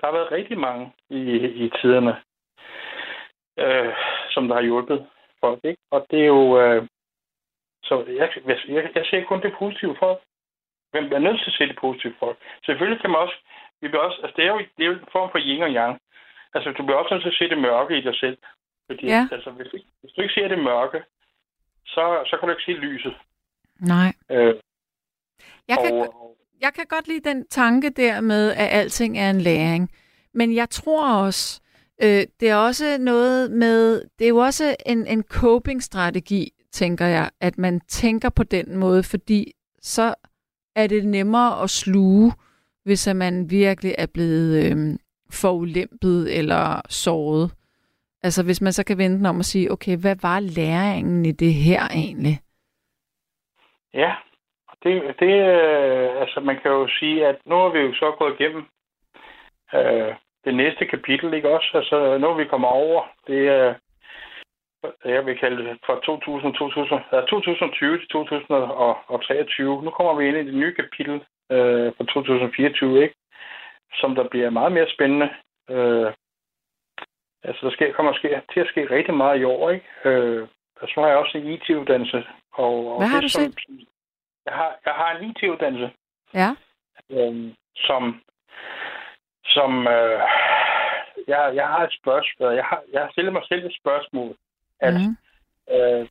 Der 0.00 0.06
har 0.06 0.12
været 0.12 0.32
rigtig 0.32 0.58
mange 0.58 0.92
i, 1.10 1.20
i 1.64 1.70
tiderne, 1.80 2.16
øh, 3.58 3.92
som 4.30 4.48
der 4.48 4.54
har 4.54 4.62
hjulpet 4.62 5.06
folk. 5.40 5.60
Ikke? 5.64 5.82
Og 5.90 6.06
det 6.10 6.20
er 6.20 6.26
jo... 6.26 6.60
Øh, 6.60 6.88
så 7.88 7.94
jeg, 8.20 8.28
jeg, 8.46 8.90
jeg 8.94 9.04
ser 9.10 9.24
kun 9.24 9.42
det 9.42 9.52
positive 9.58 9.96
folk. 10.02 10.18
Hvem 10.92 11.04
er 11.12 11.18
nødt 11.26 11.38
til 11.40 11.50
at 11.50 11.56
se 11.58 11.64
det 11.70 11.78
positive 11.80 12.14
folk. 12.22 12.36
Selvfølgelig 12.66 13.00
kan 13.00 13.10
man 13.10 13.20
også... 13.20 13.36
Vi 13.80 13.88
bliver 13.88 14.02
også 14.08 14.18
altså, 14.22 14.34
det, 14.36 14.44
er 14.44 14.52
jo, 14.54 14.58
det 14.76 14.82
er 14.82 14.90
jo 14.90 14.92
en 14.98 15.12
form 15.16 15.28
for 15.32 15.38
yin 15.48 15.62
og 15.62 15.70
yang. 15.78 15.94
Altså, 16.54 16.68
du 16.76 16.82
bliver 16.84 16.98
også 16.98 17.14
nødt 17.14 17.22
til 17.24 17.34
at 17.34 17.40
se 17.40 17.48
det 17.52 17.58
mørke 17.68 17.98
i 17.98 18.02
dig 18.08 18.16
selv. 18.22 18.38
Fordi, 18.90 19.06
Ja. 19.06 19.28
altså, 19.32 19.50
hvis, 19.50 19.66
du- 19.72 19.88
hvis 20.00 20.12
du 20.12 20.20
ikke 20.22 20.34
ser 20.34 20.48
det 20.48 20.58
mørke, 20.58 20.98
så, 21.86 22.04
så 22.28 22.36
kan 22.36 22.48
du 22.48 22.54
ikke 22.54 22.68
se 22.68 22.72
lyset. 22.86 23.14
Nej. 23.80 24.10
Øh, 24.30 24.54
Jeg 25.68 25.78
kan, 25.84 25.92
og, 25.94 26.36
jeg 26.60 26.72
kan 26.74 26.86
godt 26.88 27.08
lide 27.08 27.28
den 27.30 27.46
tanke 27.48 27.90
der 27.90 28.20
med, 28.20 28.52
at 28.52 28.68
alting 28.80 29.18
er 29.18 29.30
en 29.30 29.40
læring. 29.40 29.90
Men 30.34 30.54
jeg 30.54 30.70
tror 30.70 31.24
også, 31.24 31.60
øh, 32.02 32.22
det 32.40 32.50
er 32.50 32.56
også 32.56 32.98
noget 33.00 33.50
med, 33.50 34.04
det 34.18 34.24
er 34.24 34.28
jo 34.28 34.36
også 34.36 34.76
en, 34.86 35.06
en 35.06 35.22
coping-strategi, 35.22 36.48
tænker 36.80 37.06
jeg, 37.06 37.26
at 37.40 37.58
man 37.58 37.80
tænker 37.80 38.30
på 38.36 38.44
den 38.56 38.76
måde, 38.76 39.02
fordi 39.12 39.40
så 39.80 40.14
er 40.76 40.86
det 40.86 41.04
nemmere 41.06 41.62
at 41.62 41.70
sluge, 41.70 42.32
hvis 42.84 43.08
at 43.08 43.16
man 43.16 43.50
virkelig 43.50 43.94
er 43.98 44.06
blevet 44.14 44.48
øh, 44.64 44.76
forulæmpet 45.40 46.38
eller 46.38 46.64
såret. 46.88 47.46
Altså 48.22 48.44
hvis 48.44 48.60
man 48.60 48.72
så 48.72 48.84
kan 48.84 48.98
vente 48.98 49.18
den 49.18 49.26
om 49.26 49.38
og 49.38 49.44
sige, 49.44 49.72
okay, 49.72 49.96
hvad 49.96 50.16
var 50.22 50.40
læringen 50.40 51.26
i 51.26 51.32
det 51.32 51.54
her 51.54 51.82
egentlig? 52.02 52.36
ja, 53.96 54.14
det, 54.82 55.14
det, 55.20 55.34
øh, 55.54 56.20
altså 56.20 56.40
man 56.40 56.56
kan 56.62 56.70
jo 56.70 56.88
sige, 56.88 57.26
at 57.26 57.36
nu 57.44 57.54
har 57.54 57.68
vi 57.68 57.78
jo 57.78 57.94
så 57.94 58.14
gået 58.18 58.40
igennem 58.40 58.64
øh, 59.74 60.14
det 60.44 60.54
næste 60.54 60.86
kapitel, 60.86 61.34
ikke 61.34 61.54
også? 61.56 61.70
Altså 61.74 62.18
nu 62.18 62.26
er 62.28 62.36
vi 62.36 62.44
kommet 62.44 62.70
over, 62.70 63.02
det 63.26 63.48
er, 63.48 63.74
jeg 65.04 65.26
vil 65.26 65.38
kalde 65.38 65.64
det 65.64 65.78
fra 65.86 66.00
2000, 66.00 66.54
2000, 66.54 67.00
ja, 67.12 67.20
2020 67.20 67.98
til 67.98 68.08
2023. 68.08 69.82
Nu 69.84 69.90
kommer 69.90 70.14
vi 70.14 70.28
ind 70.28 70.36
i 70.36 70.46
det 70.46 70.54
nye 70.54 70.74
kapitel 70.74 71.14
øh, 71.50 71.92
fra 71.96 72.04
2024, 72.04 73.02
ikke? 73.02 73.14
Som 73.94 74.14
der 74.14 74.28
bliver 74.28 74.50
meget 74.50 74.72
mere 74.72 74.88
spændende. 74.94 75.28
Øh, 75.70 76.12
altså 77.42 77.60
der 77.66 77.72
sker, 77.72 77.92
kommer 77.92 78.12
sker, 78.12 78.40
til 78.52 78.60
at 78.60 78.68
ske 78.68 78.90
rigtig 78.90 79.14
meget 79.14 79.40
i 79.40 79.44
år, 79.44 79.70
ikke? 79.70 79.86
Øh, 80.04 80.48
og 80.80 80.88
så 80.88 81.00
har 81.00 81.08
jeg 81.08 81.16
også 81.16 81.38
en 81.38 81.46
IT-uddannelse. 81.46 82.24
Og, 82.52 82.74
og 82.92 82.98
Hvad 82.98 83.08
har 83.08 83.20
det, 83.20 83.22
du 83.22 83.28
som, 83.28 83.52
jeg 84.46 84.54
har, 84.54 84.78
jeg 84.86 84.94
har 84.94 85.16
en 85.16 85.30
IT-uddannelse, 85.30 85.90
Ja, 86.34 86.50
øh, 87.10 87.52
som, 87.76 88.22
som 89.44 89.86
øh, 89.86 90.20
jeg, 91.28 91.52
jeg 91.54 91.66
har 91.68 91.82
et 91.84 91.96
spørgsmål. 92.00 92.54
Jeg 92.54 92.64
har, 92.64 92.82
jeg 92.92 93.00
har 93.00 93.10
stillet 93.10 93.32
mig 93.32 93.42
selv 93.48 93.66
et 93.66 93.76
spørgsmål, 93.80 94.36
at 94.80 94.94
Mhm. 94.94 95.16
øh, 95.74 96.06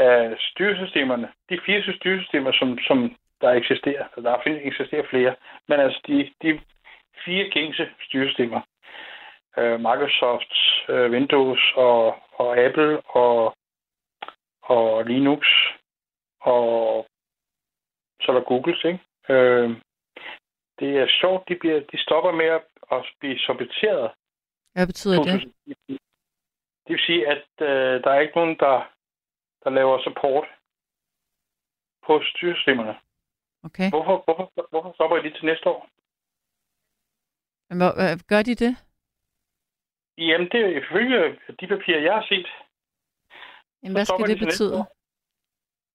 øh, 0.00 0.36
styresystemerne, 0.38 1.28
de 1.50 1.60
fire 1.66 1.96
styresystemer, 1.96 2.52
som, 2.52 2.78
som 2.78 3.16
der 3.40 3.50
eksisterer, 3.50 4.06
så 4.14 4.20
der 4.20 4.40
findes 4.44 4.62
eksisterer 4.64 5.06
flere, 5.10 5.34
men 5.68 5.80
altså 5.80 6.00
de, 6.06 6.30
de 6.42 6.60
fire 7.24 7.50
gængse 7.50 7.88
styresystemer, 8.06 8.60
øh, 9.58 9.80
Microsoft, 9.80 10.52
øh, 10.88 11.10
Windows 11.10 11.60
og, 11.76 12.16
og 12.32 12.58
Apple 12.58 13.00
og, 13.00 13.56
og 14.62 15.04
Linux 15.04 15.46
og 16.40 17.06
så 18.20 18.32
er 18.32 18.36
der 18.36 18.44
Googles, 18.44 18.84
ikke? 18.84 19.00
Øh, 19.28 19.70
det 20.78 20.98
er 20.98 21.06
sjovt, 21.20 21.48
de, 21.48 21.56
bliver, 21.60 21.80
de 21.92 22.02
stopper 22.02 22.32
med 22.32 22.46
at, 22.46 22.62
at 22.92 23.04
blive 23.20 23.38
sorteret. 23.38 24.10
hvad 24.74 24.86
betyder 24.86 25.22
det? 25.22 25.52
2000. 26.86 26.86
Det 26.86 26.92
vil 26.92 27.06
sige, 27.06 27.28
at 27.28 27.46
øh, 27.68 28.02
der 28.04 28.10
er 28.10 28.20
ikke 28.20 28.36
nogen, 28.36 28.56
der, 28.58 28.76
der 29.64 29.70
laver 29.70 30.02
support 30.02 30.48
på 32.06 32.22
styresystemerne. 32.30 32.94
Okay. 33.64 33.90
Hvorfor, 33.90 34.22
hvorfor, 34.24 34.66
hvorfor 34.70 34.92
stopper 34.92 35.16
I 35.16 35.22
det 35.22 35.34
til 35.34 35.44
næste 35.44 35.68
år? 35.68 35.88
Hvor, 37.78 38.26
gør 38.28 38.42
de 38.42 38.54
det? 38.54 38.76
Jamen, 40.18 40.48
det 40.52 40.60
er 40.60 40.68
ifølge 40.82 41.38
de 41.60 41.66
papirer, 41.66 42.00
jeg 42.00 42.14
har 42.14 42.26
set. 42.28 42.48
Jamen, 43.82 43.94
hvad 43.96 44.04
skal 44.04 44.24
de 44.24 44.32
det 44.32 44.40
næste 44.40 44.46
betyde? 44.46 44.84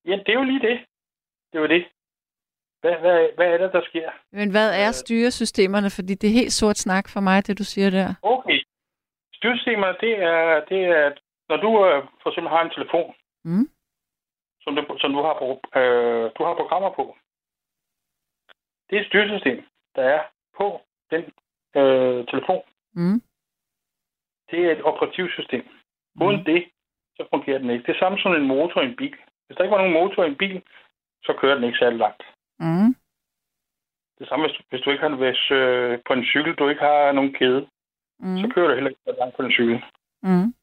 Ja, 0.06 0.16
det 0.26 0.30
er 0.30 0.40
jo 0.42 0.44
lige 0.44 0.68
det. 0.70 0.86
Det 1.54 1.62
var 1.62 1.68
det. 1.68 1.86
Hvad, 2.82 2.96
hvad, 3.00 3.30
hvad 3.36 3.48
er 3.54 3.58
det, 3.58 3.74
der 3.74 3.82
sker? 3.90 4.12
Men 4.32 4.52
hvad 4.52 4.70
er 4.84 4.88
Øh. 4.88 4.94
styresystemerne? 4.94 5.90
Fordi 5.90 6.14
det 6.16 6.28
er 6.28 6.34
helt 6.42 6.54
sort 6.54 6.78
snak 6.78 7.10
for 7.10 7.20
mig, 7.20 7.48
det 7.48 7.58
du 7.58 7.64
siger 7.64 7.90
der. 7.90 8.14
Okay. 8.22 8.64
Styresystemerne, 9.46 9.98
det 10.02 10.14
er, 10.24 10.66
det 10.70 10.82
er, 10.86 11.12
når 11.50 11.58
du 11.58 11.70
øh, 11.88 12.04
for 12.22 12.30
eksempel 12.30 12.50
har 12.50 12.64
en 12.64 12.76
telefon, 12.78 13.16
Mm. 13.44 13.68
som 14.62 14.76
du, 14.76 14.98
som 15.00 15.14
du, 15.14 15.20
har, 15.22 15.36
øh, 15.80 16.32
du 16.38 16.44
har 16.44 16.56
programmer 16.62 16.92
på. 17.00 17.18
Det 18.90 18.96
er 18.98 19.02
et 19.02 19.08
styresystem, 19.08 19.66
der 19.96 20.04
er 20.04 20.22
på 20.58 20.82
den 21.12 21.24
øh, 21.80 22.28
telefon. 22.32 22.64
Mm. 22.94 23.22
Det 24.50 24.60
er 24.66 24.72
et 24.72 24.82
operativsystem. 24.84 25.64
Uden 26.22 26.40
Mm. 26.40 26.46
det, 26.46 26.70
så 27.18 27.28
fungerer 27.34 27.58
den 27.58 27.70
ikke. 27.70 27.86
Det 27.88 27.96
er 27.96 28.00
samme 28.00 28.20
som 28.20 28.32
en 28.36 28.48
motor 28.48 28.82
i 28.82 28.86
en 28.86 28.96
bil. 28.96 29.16
Hvis 29.46 29.56
der 29.58 29.64
ikke 29.64 29.76
var 29.76 29.82
nogen 29.84 30.00
motor 30.02 30.24
i 30.24 30.28
en 30.28 30.38
bil, 30.44 30.62
så 31.24 31.34
kører 31.42 31.56
den 31.56 31.64
ikke 31.64 31.78
særlig 31.78 32.00
langt. 32.00 32.24
Mm. 32.60 32.92
Det 34.20 34.28
samme, 34.28 34.48
hvis, 34.48 34.58
hvis 34.70 34.82
du 34.82 34.90
ikke 34.92 35.04
har 35.08 35.16
hvis, 35.16 35.52
øh, 35.52 36.00
på 36.08 36.14
en 36.14 36.26
cykel, 36.26 36.56
du 36.56 36.68
ikke 36.70 36.82
har 36.82 37.12
nogen 37.12 37.34
kæde, 37.34 37.70
Mm. 38.20 38.38
så 38.38 38.52
kører 38.54 38.68
du 38.68 38.74
heller 38.74 38.90
ikke 38.90 39.02
så 39.06 39.16
langt 39.20 39.36
på 39.36 39.42
en 39.44 39.52
cykel. 39.52 39.84
Mm. 40.24 40.54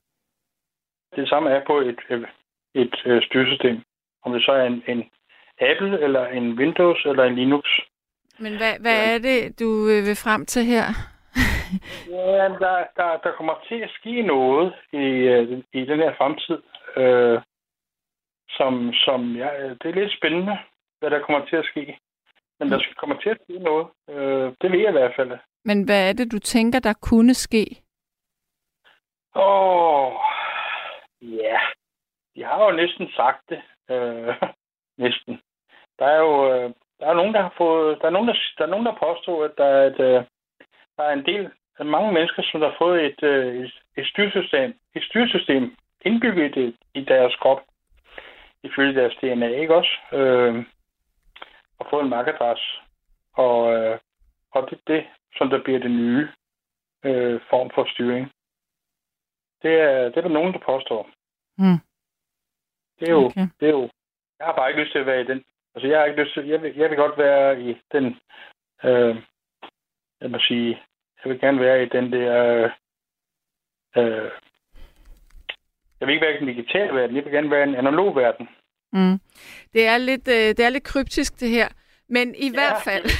Det 1.16 1.28
samme 1.28 1.50
er 1.50 1.62
på 1.66 1.80
et, 1.80 2.00
et, 2.10 2.26
et 2.74 3.02
øh, 3.06 3.22
styresystem. 3.22 3.82
Om 4.24 4.32
det 4.32 4.44
så 4.44 4.52
er 4.52 4.66
en, 4.66 4.82
en 4.86 5.10
Apple, 5.60 6.00
eller 6.00 6.26
en 6.26 6.58
Windows, 6.58 7.04
eller 7.04 7.24
en 7.24 7.34
Linux. 7.34 7.64
Men 8.38 8.56
hvad, 8.56 8.74
hvad 8.80 9.14
er 9.14 9.18
det, 9.18 9.60
du 9.60 9.88
øh, 9.92 10.06
vil 10.06 10.16
frem 10.24 10.46
til 10.46 10.64
her? 10.64 10.86
Ja, 12.10 12.48
der, 12.64 12.84
der, 12.96 13.16
der 13.24 13.32
kommer 13.36 13.54
til 13.68 13.74
at 13.74 13.90
ske 13.90 14.22
noget 14.22 14.74
i, 14.92 15.06
øh, 15.34 15.62
i 15.72 15.84
den 15.84 15.98
her 15.98 16.14
fremtid, 16.16 16.58
øh, 16.96 17.40
som, 18.48 18.92
som 18.92 19.36
ja, 19.36 19.48
det 19.80 19.86
er 19.88 20.00
lidt 20.00 20.16
spændende, 20.18 20.58
hvad 20.98 21.10
der 21.10 21.24
kommer 21.26 21.46
til 21.46 21.56
at 21.56 21.64
ske. 21.64 21.98
Men 22.58 22.70
der 22.70 22.78
skal 22.78 22.94
kommer 22.94 23.16
til 23.16 23.28
at 23.28 23.38
ske 23.44 23.58
noget. 23.58 23.86
Øh, 24.10 24.52
det 24.60 24.72
ved 24.72 24.78
jeg 24.78 24.88
i 24.88 24.98
hvert 24.98 25.16
fald. 25.16 25.38
Men 25.64 25.84
hvad 25.84 26.08
er 26.08 26.12
det, 26.12 26.32
du 26.32 26.38
tænker, 26.38 26.78
der 26.80 26.92
kunne 26.92 27.34
ske? 27.34 27.82
Åh, 29.34 30.12
ja. 31.22 31.58
De 32.34 32.44
har 32.44 32.64
jo 32.64 32.70
næsten 32.70 33.08
sagt 33.16 33.48
det. 33.48 33.62
Øh, 33.90 34.34
næsten. 35.04 35.40
Der 35.98 36.06
er 36.06 36.18
jo 36.18 36.52
øh, 36.54 36.70
der 37.02 37.08
er 37.08 37.14
nogen, 37.14 37.34
der 37.34 37.42
har 37.42 37.54
fået... 37.58 37.98
Der 38.00 38.06
er 38.06 38.10
nogen, 38.10 38.28
der, 38.28 38.36
der, 38.58 38.64
er 38.64 38.72
nogen, 38.74 38.86
der 38.86 39.02
påstår, 39.06 39.44
at 39.44 39.52
der 39.58 39.64
er, 39.64 39.86
et, 39.86 40.00
øh, 40.00 40.24
der 40.96 41.02
er 41.04 41.12
en 41.12 41.26
del 41.26 41.50
af 41.78 41.86
mange 41.86 42.12
mennesker, 42.12 42.42
som 42.42 42.60
har 42.60 42.74
fået 42.78 43.04
et, 43.04 43.22
øh, 43.22 43.64
et, 43.64 43.72
et 43.96 44.06
styresystem, 44.06 44.74
et 44.94 45.02
styresystem 45.02 45.76
indbygget 46.04 46.56
i, 46.56 46.76
i 46.94 47.04
deres 47.04 47.34
krop, 47.36 47.60
ifølge 48.62 49.00
deres 49.00 49.14
DNA, 49.20 49.48
ikke 49.48 49.74
også? 49.74 49.94
Øh, 50.12 50.64
og 51.78 51.86
fået 51.90 52.02
en 52.02 52.10
MAC-adresse. 52.10 52.66
Og, 53.32 53.72
øh, 53.74 53.98
og 54.52 54.70
det 54.70 54.78
det, 54.86 55.04
som 55.36 55.50
der 55.50 55.62
bliver 55.62 55.78
det 55.78 55.90
nye 55.90 56.28
øh, 57.04 57.40
form 57.50 57.70
for 57.74 57.84
styring. 57.92 58.32
Det 59.62 59.74
er, 59.80 60.04
det 60.08 60.16
er 60.16 60.20
der 60.20 60.28
nogen, 60.38 60.52
der 60.52 60.58
påstår. 60.58 61.10
Hmm. 61.58 61.78
Det 62.98 63.08
er 63.08 63.12
jo, 63.12 63.24
Okay. 63.24 63.46
det 63.60 63.66
er 63.68 63.72
jo, 63.72 63.90
jeg 64.38 64.46
har 64.46 64.56
bare 64.56 64.70
ikke 64.70 64.82
lyst 64.82 64.92
til 64.92 64.98
at 64.98 65.06
være 65.06 65.20
i 65.20 65.24
den. 65.26 65.44
Altså, 65.74 65.88
jeg 65.88 65.98
har 65.98 66.06
ikke 66.06 66.22
lyst 66.22 66.34
til, 66.34 66.46
jeg 66.46 66.62
vil, 66.62 66.76
jeg 66.76 66.90
vil 66.90 66.96
godt 66.98 67.18
være 67.18 67.62
i 67.62 67.76
den, 67.92 68.06
øh, 68.84 69.16
jeg 70.20 70.30
må 70.30 70.38
sige, 70.38 70.82
jeg 71.24 71.32
vil 71.32 71.40
gerne 71.40 71.60
være 71.60 71.82
i 71.82 71.88
den 71.88 72.12
der, 72.12 72.64
øh, 73.96 74.30
jeg 76.00 76.08
vil 76.08 76.14
ikke 76.14 76.26
være 76.26 76.34
i 76.36 76.38
den 76.38 76.46
digitale 76.46 76.94
verden, 76.94 77.16
jeg 77.16 77.24
vil 77.24 77.32
gerne 77.32 77.50
være 77.50 77.66
i 77.66 77.68
en 77.68 77.74
analog 77.74 78.16
verden. 78.16 78.48
Mm. 78.92 79.20
Det, 79.72 79.86
er 79.86 79.98
lidt, 79.98 80.28
øh, 80.28 80.48
det 80.56 80.60
er 80.60 80.68
lidt 80.70 80.84
kryptisk, 80.84 81.40
det 81.40 81.50
her. 81.50 81.68
Men 82.12 82.34
i 82.34 82.46
ja. 82.46 82.52
hvert 82.52 82.82
fald, 82.82 83.10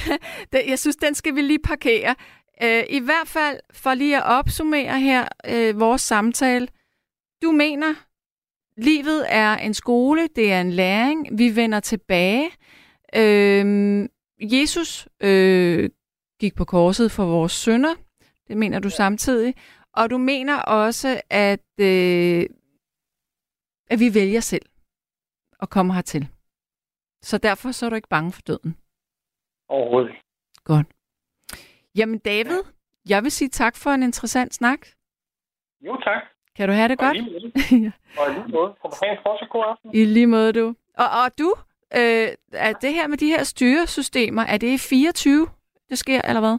jeg 0.71 0.79
synes, 0.79 0.95
den 0.95 1.15
skal 1.15 1.35
vi 1.35 1.41
lige 1.41 1.59
parkere. 1.59 2.15
Øh, 2.63 2.83
I 2.89 2.99
hvert 2.99 3.27
fald, 3.27 3.59
for 3.73 3.93
lige 3.93 4.17
at 4.17 4.23
opsummere 4.23 4.99
her 4.99 5.27
øh, 5.47 5.79
vores 5.79 6.01
samtale. 6.01 6.67
Du 7.41 7.51
mener, 7.51 7.93
livet 8.77 9.25
er 9.29 9.57
en 9.57 9.73
skole, 9.73 10.27
det 10.35 10.51
er 10.51 10.61
en 10.61 10.71
læring. 10.71 11.37
Vi 11.37 11.55
vender 11.55 11.79
tilbage. 11.79 12.49
Øh, 13.15 14.09
Jesus 14.39 15.07
øh, 15.19 15.89
gik 16.39 16.55
på 16.55 16.65
korset 16.65 17.11
for 17.11 17.25
vores 17.25 17.51
sønder. 17.51 17.95
Det 18.47 18.57
mener 18.57 18.79
du 18.79 18.89
samtidig. 18.89 19.55
Og 19.93 20.09
du 20.09 20.17
mener 20.17 20.57
også, 20.57 21.21
at, 21.29 21.79
øh, 21.79 22.45
at 23.89 23.99
vi 23.99 24.13
vælger 24.13 24.39
selv 24.39 24.65
at 25.61 25.69
komme 25.69 25.93
hertil. 25.93 26.27
Så 27.21 27.37
derfor 27.37 27.71
så 27.71 27.85
er 27.85 27.89
du 27.89 27.95
ikke 27.95 28.09
bange 28.09 28.31
for 28.31 28.41
døden. 28.41 28.75
Overhovedet. 29.75 30.11
Godt. 30.63 30.87
Jamen 31.95 32.19
David, 32.19 32.61
jeg 33.09 33.23
vil 33.23 33.31
sige 33.31 33.49
tak 33.49 33.75
for 33.75 33.89
en 33.89 34.03
interessant 34.03 34.53
snak. 34.53 34.79
Jo, 35.81 35.97
tak. 36.03 36.21
Kan 36.55 36.67
du 36.69 36.73
have 36.73 36.87
det 36.87 36.99
Og 36.99 37.05
godt? 37.05 37.17
i 37.17 37.21
lige 37.21 37.31
måde. 37.33 37.91
Og 38.19 38.25
i 38.29 38.33
lige 38.33 38.47
måde. 38.47 38.69
Du 38.83 38.89
have 39.03 39.11
en 39.11 39.17
fortsat 39.25 39.49
god 39.49 39.63
aften? 39.67 39.95
I 39.95 40.05
lige 40.05 40.27
måde, 40.27 40.53
du. 40.53 40.67
Og, 40.97 41.05
og 41.23 41.27
du, 41.39 41.49
øh, 41.99 42.27
er 42.67 42.73
det 42.73 42.93
her 42.93 43.07
med 43.07 43.17
de 43.17 43.27
her 43.27 43.43
styresystemer, 43.43 44.41
er 44.41 44.57
det 44.57 44.67
i 44.67 44.77
24, 44.77 45.47
det 45.89 45.97
sker, 45.97 46.21
eller 46.27 46.39
hvad? 46.39 46.57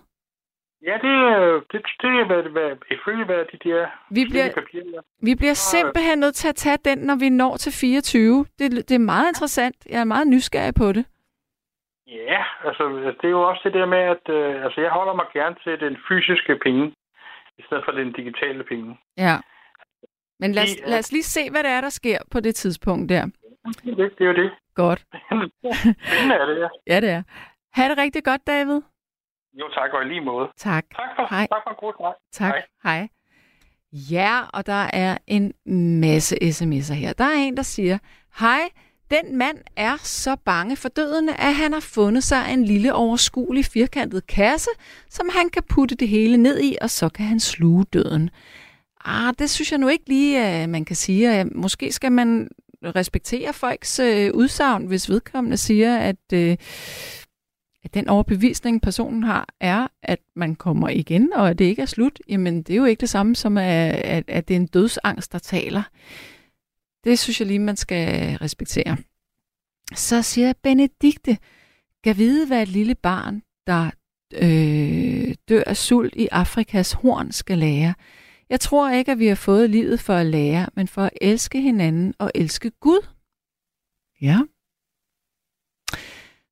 Ja, 0.89 0.95
det, 1.05 1.15
det, 1.73 1.81
det 2.03 2.11
er, 2.21 2.27
hvad, 2.27 2.43
hvad, 2.43 2.71
ifølge 2.91 3.25
hvad 3.25 3.45
de 3.53 3.69
der 3.69 3.87
Vi 4.11 4.25
bliver, 4.31 4.53
papirer 4.55 5.03
vi 5.23 5.35
bliver 5.35 5.55
simpelthen 5.55 6.19
nødt 6.19 6.35
til 6.35 6.49
at 6.49 6.57
tage 6.57 6.79
den, 6.85 6.99
når 6.99 7.17
vi 7.17 7.29
når 7.29 7.57
til 7.57 7.73
24. 7.73 8.47
Det, 8.59 8.89
det 8.89 8.95
er 8.95 8.99
meget 8.99 9.29
interessant. 9.29 9.77
Jeg 9.91 10.01
er 10.01 10.05
meget 10.05 10.27
nysgerrig 10.29 10.75
på 10.75 10.93
det. 10.93 11.05
Ja, 12.07 12.45
altså 12.65 13.15
det 13.21 13.25
er 13.25 13.37
jo 13.39 13.43
også 13.49 13.61
det 13.65 13.75
der 13.75 13.87
med, 13.87 13.99
at 13.99 14.29
øh, 14.29 14.65
altså, 14.65 14.81
jeg 14.81 14.91
holder 14.91 15.15
mig 15.15 15.27
gerne 15.33 15.57
til 15.65 15.81
den 15.81 15.97
fysiske 16.09 16.59
penge, 16.63 16.95
i 17.59 17.63
stedet 17.67 17.85
for 17.85 17.93
den 17.93 18.13
digitale 18.13 18.65
penge. 18.65 18.99
Ja. 19.17 19.37
Men 20.41 20.53
lad 20.53 20.63
os, 20.63 20.71
Det 20.77 20.89
lad 20.89 20.99
os 20.99 21.13
lige 21.13 21.23
se, 21.23 21.51
hvad 21.51 21.63
det 21.63 21.71
er, 21.71 21.81
der 21.81 21.89
sker 21.89 22.19
på 22.31 22.41
det 22.41 22.55
tidspunkt 22.55 23.09
der. 23.09 23.25
Det, 23.25 23.93
er 23.93 23.97
det, 23.97 24.19
det 24.19 24.25
er 24.25 24.29
jo 24.29 24.35
det. 24.43 24.51
Godt. 24.75 25.01
Spændende 26.07 26.35
er 26.35 26.47
det, 26.47 26.61
ja. 26.61 26.69
Ja, 26.87 27.01
det 27.01 27.11
er. 27.11 27.23
Ha' 27.73 27.89
det 27.89 27.99
rigtig 27.99 28.25
godt, 28.25 28.47
David. 28.47 28.81
Jo, 29.55 29.69
tak, 29.69 29.93
og 29.93 30.03
i 30.03 30.09
lige 30.09 30.21
måde. 30.21 30.49
Tak. 30.57 30.85
Tak 30.97 31.11
for, 31.17 31.27
Hej. 31.31 31.47
tak 31.53 31.63
for 31.65 31.71
en 31.71 31.77
god 31.77 31.93
snak. 31.99 32.15
Tak. 32.33 32.55
Hej. 32.55 32.63
Hej. 32.99 33.09
Ja, 33.93 34.41
og 34.53 34.67
der 34.67 34.87
er 34.93 35.19
en 35.27 35.53
masse 36.01 36.37
sms'er 36.43 36.95
her. 36.95 37.13
Der 37.13 37.25
er 37.25 37.39
en, 37.39 37.57
der 37.57 37.63
siger, 37.63 37.99
Hej, 38.41 38.61
den 39.15 39.37
mand 39.37 39.59
er 39.77 39.97
så 40.03 40.37
bange 40.45 40.77
for 40.77 40.89
døden, 40.89 41.29
at 41.29 41.55
han 41.55 41.73
har 41.73 41.81
fundet 41.81 42.25
sig 42.25 42.53
en 42.53 42.65
lille 42.65 42.95
overskuelig 42.95 43.65
firkantet 43.65 44.27
kasse, 44.27 44.71
som 45.11 45.29
han 45.33 45.49
kan 45.49 45.63
putte 45.69 45.95
det 45.95 46.09
hele 46.09 46.37
ned 46.37 46.61
i, 46.61 46.77
og 46.81 46.91
så 46.91 47.09
kan 47.09 47.27
han 47.27 47.41
sluge 47.41 47.85
døden. 47.93 48.31
Ah, 49.05 49.35
det 49.39 49.51
synes 49.51 49.73
jeg 49.73 49.79
nu 49.79 49.89
ikke 49.89 50.09
lige, 50.09 50.45
at 50.45 50.69
man 50.69 50.85
kan 50.85 50.97
sige. 50.97 51.41
Øh, 51.41 51.47
måske 51.55 51.93
skal 51.93 52.13
man 52.13 52.49
respektere 52.83 53.53
folks 53.53 53.99
øh, 53.99 54.31
udsagn, 54.35 54.87
hvis 54.87 55.11
vedkommende 55.11 55.57
siger, 55.57 55.99
at, 55.99 56.33
øh, 56.33 56.57
at 57.85 57.95
den 57.95 58.09
overbevisning, 58.09 58.83
personen 58.83 59.23
har, 59.23 59.49
er, 59.61 59.87
at 60.03 60.19
man 60.37 60.55
kommer 60.55 60.89
igen, 60.89 61.33
og 61.33 61.51
at 61.51 61.59
det 61.59 61.65
ikke 61.65 61.83
er 61.83 61.87
slut. 61.87 62.21
Jamen, 62.29 62.63
det 62.63 62.73
er 62.73 62.77
jo 62.77 62.85
ikke 62.85 63.01
det 63.01 63.09
samme 63.11 63.37
som, 63.37 63.59
at, 63.59 63.95
at, 63.95 64.25
at 64.29 64.49
det 64.49 64.55
er 64.55 64.61
en 64.61 64.67
dødsangst, 64.67 65.33
der 65.33 65.39
taler. 65.39 65.83
Det 67.05 67.19
synes 67.19 67.41
jeg 67.41 67.49
lige, 67.49 67.59
man 67.59 67.77
skal 67.77 68.37
respektere. 68.37 68.97
Så 69.95 70.23
siger 70.23 70.53
Benedikte, 70.63 71.39
kan 72.05 72.17
vide, 72.17 72.47
hvad 72.47 72.63
et 72.63 72.69
lille 72.69 72.95
barn, 72.95 73.43
der 73.67 73.91
øh, 74.35 75.35
dør 75.49 75.63
af 75.67 75.77
sult 75.77 76.15
i 76.17 76.29
Afrikas 76.33 76.93
horn, 76.93 77.33
skal 77.33 77.59
lære. 77.59 77.95
Jeg 78.49 78.61
tror 78.61 78.91
ikke, 78.91 79.13
at 79.13 79.19
vi 79.19 79.27
har 79.27 79.35
fået 79.35 79.71
livet 79.71 80.01
for 80.01 80.15
at 80.15 80.27
lære, 80.27 80.69
men 80.77 80.89
for 80.89 81.03
at 81.03 81.19
elske 81.21 81.61
hinanden 81.61 82.15
og 82.19 82.31
elske 82.35 82.71
Gud. 82.71 83.07
Ja. 84.21 84.39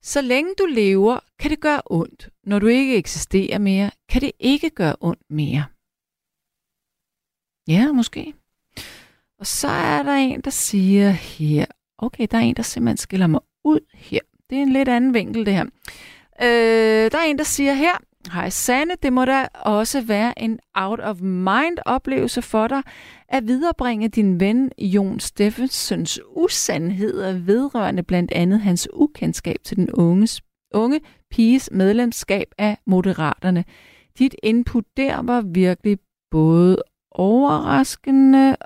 Så 0.03 0.21
længe 0.21 0.55
du 0.59 0.67
lever, 0.67 1.19
kan 1.39 1.51
det 1.51 1.61
gøre 1.61 1.83
ondt. 1.87 2.31
Når 2.45 2.59
du 2.59 2.67
ikke 2.67 2.97
eksisterer 2.97 3.59
mere, 3.59 3.91
kan 4.09 4.21
det 4.21 4.33
ikke 4.39 4.71
gøre 4.71 4.97
ondt 5.01 5.31
mere. 5.31 5.65
Ja, 7.69 7.93
måske. 7.93 8.35
Og 9.43 9.47
så 9.47 9.69
er 9.69 10.03
der 10.03 10.15
en, 10.15 10.41
der 10.41 10.51
siger 10.51 11.11
her, 11.11 11.65
okay, 11.99 12.27
der 12.31 12.39
er 12.39 12.43
en, 12.43 12.57
der 12.57 12.63
simpelthen 12.63 12.97
skiller 12.97 13.27
mig 13.27 13.41
ud 13.65 13.81
her. 13.95 14.21
Det 14.51 14.59
er 14.59 14.63
en 14.63 14.73
lidt 14.73 14.89
anden 14.89 15.15
vinkel, 15.15 15.47
det 15.47 15.55
her. 15.55 15.65
Øh, 16.43 17.11
der 17.11 17.19
er 17.19 17.25
en, 17.27 17.39
der 17.39 17.45
siger 17.45 17.73
her, 17.73 17.93
Hej 18.33 18.49
Sanne, 18.49 18.95
det 19.03 19.13
må 19.13 19.25
da 19.25 19.49
også 19.55 20.01
være 20.01 20.43
en 20.43 20.59
out-of-mind-oplevelse 20.75 22.43
for 22.43 22.69
dig 22.69 22.83
at 23.29 23.47
viderebringe 23.47 24.09
din 24.09 24.41
ven 24.41 24.71
Jon 24.79 25.21
Steffensens 25.21 26.21
usandheder 26.37 27.33
vedrørende 27.33 28.03
blandt 28.03 28.33
andet 28.33 28.61
hans 28.61 28.89
ukendskab 28.93 29.57
til 29.65 29.77
den 29.77 29.91
unges, 29.91 30.43
unge 30.75 31.01
piges 31.31 31.69
medlemskab 31.73 32.47
af 32.59 32.79
Moderaterne. 32.87 33.65
Dit 34.19 34.35
input 34.43 34.85
der 34.97 35.23
var 35.23 35.41
virkelig 35.41 35.99
både 36.31 36.83
overraskende, 37.11 38.57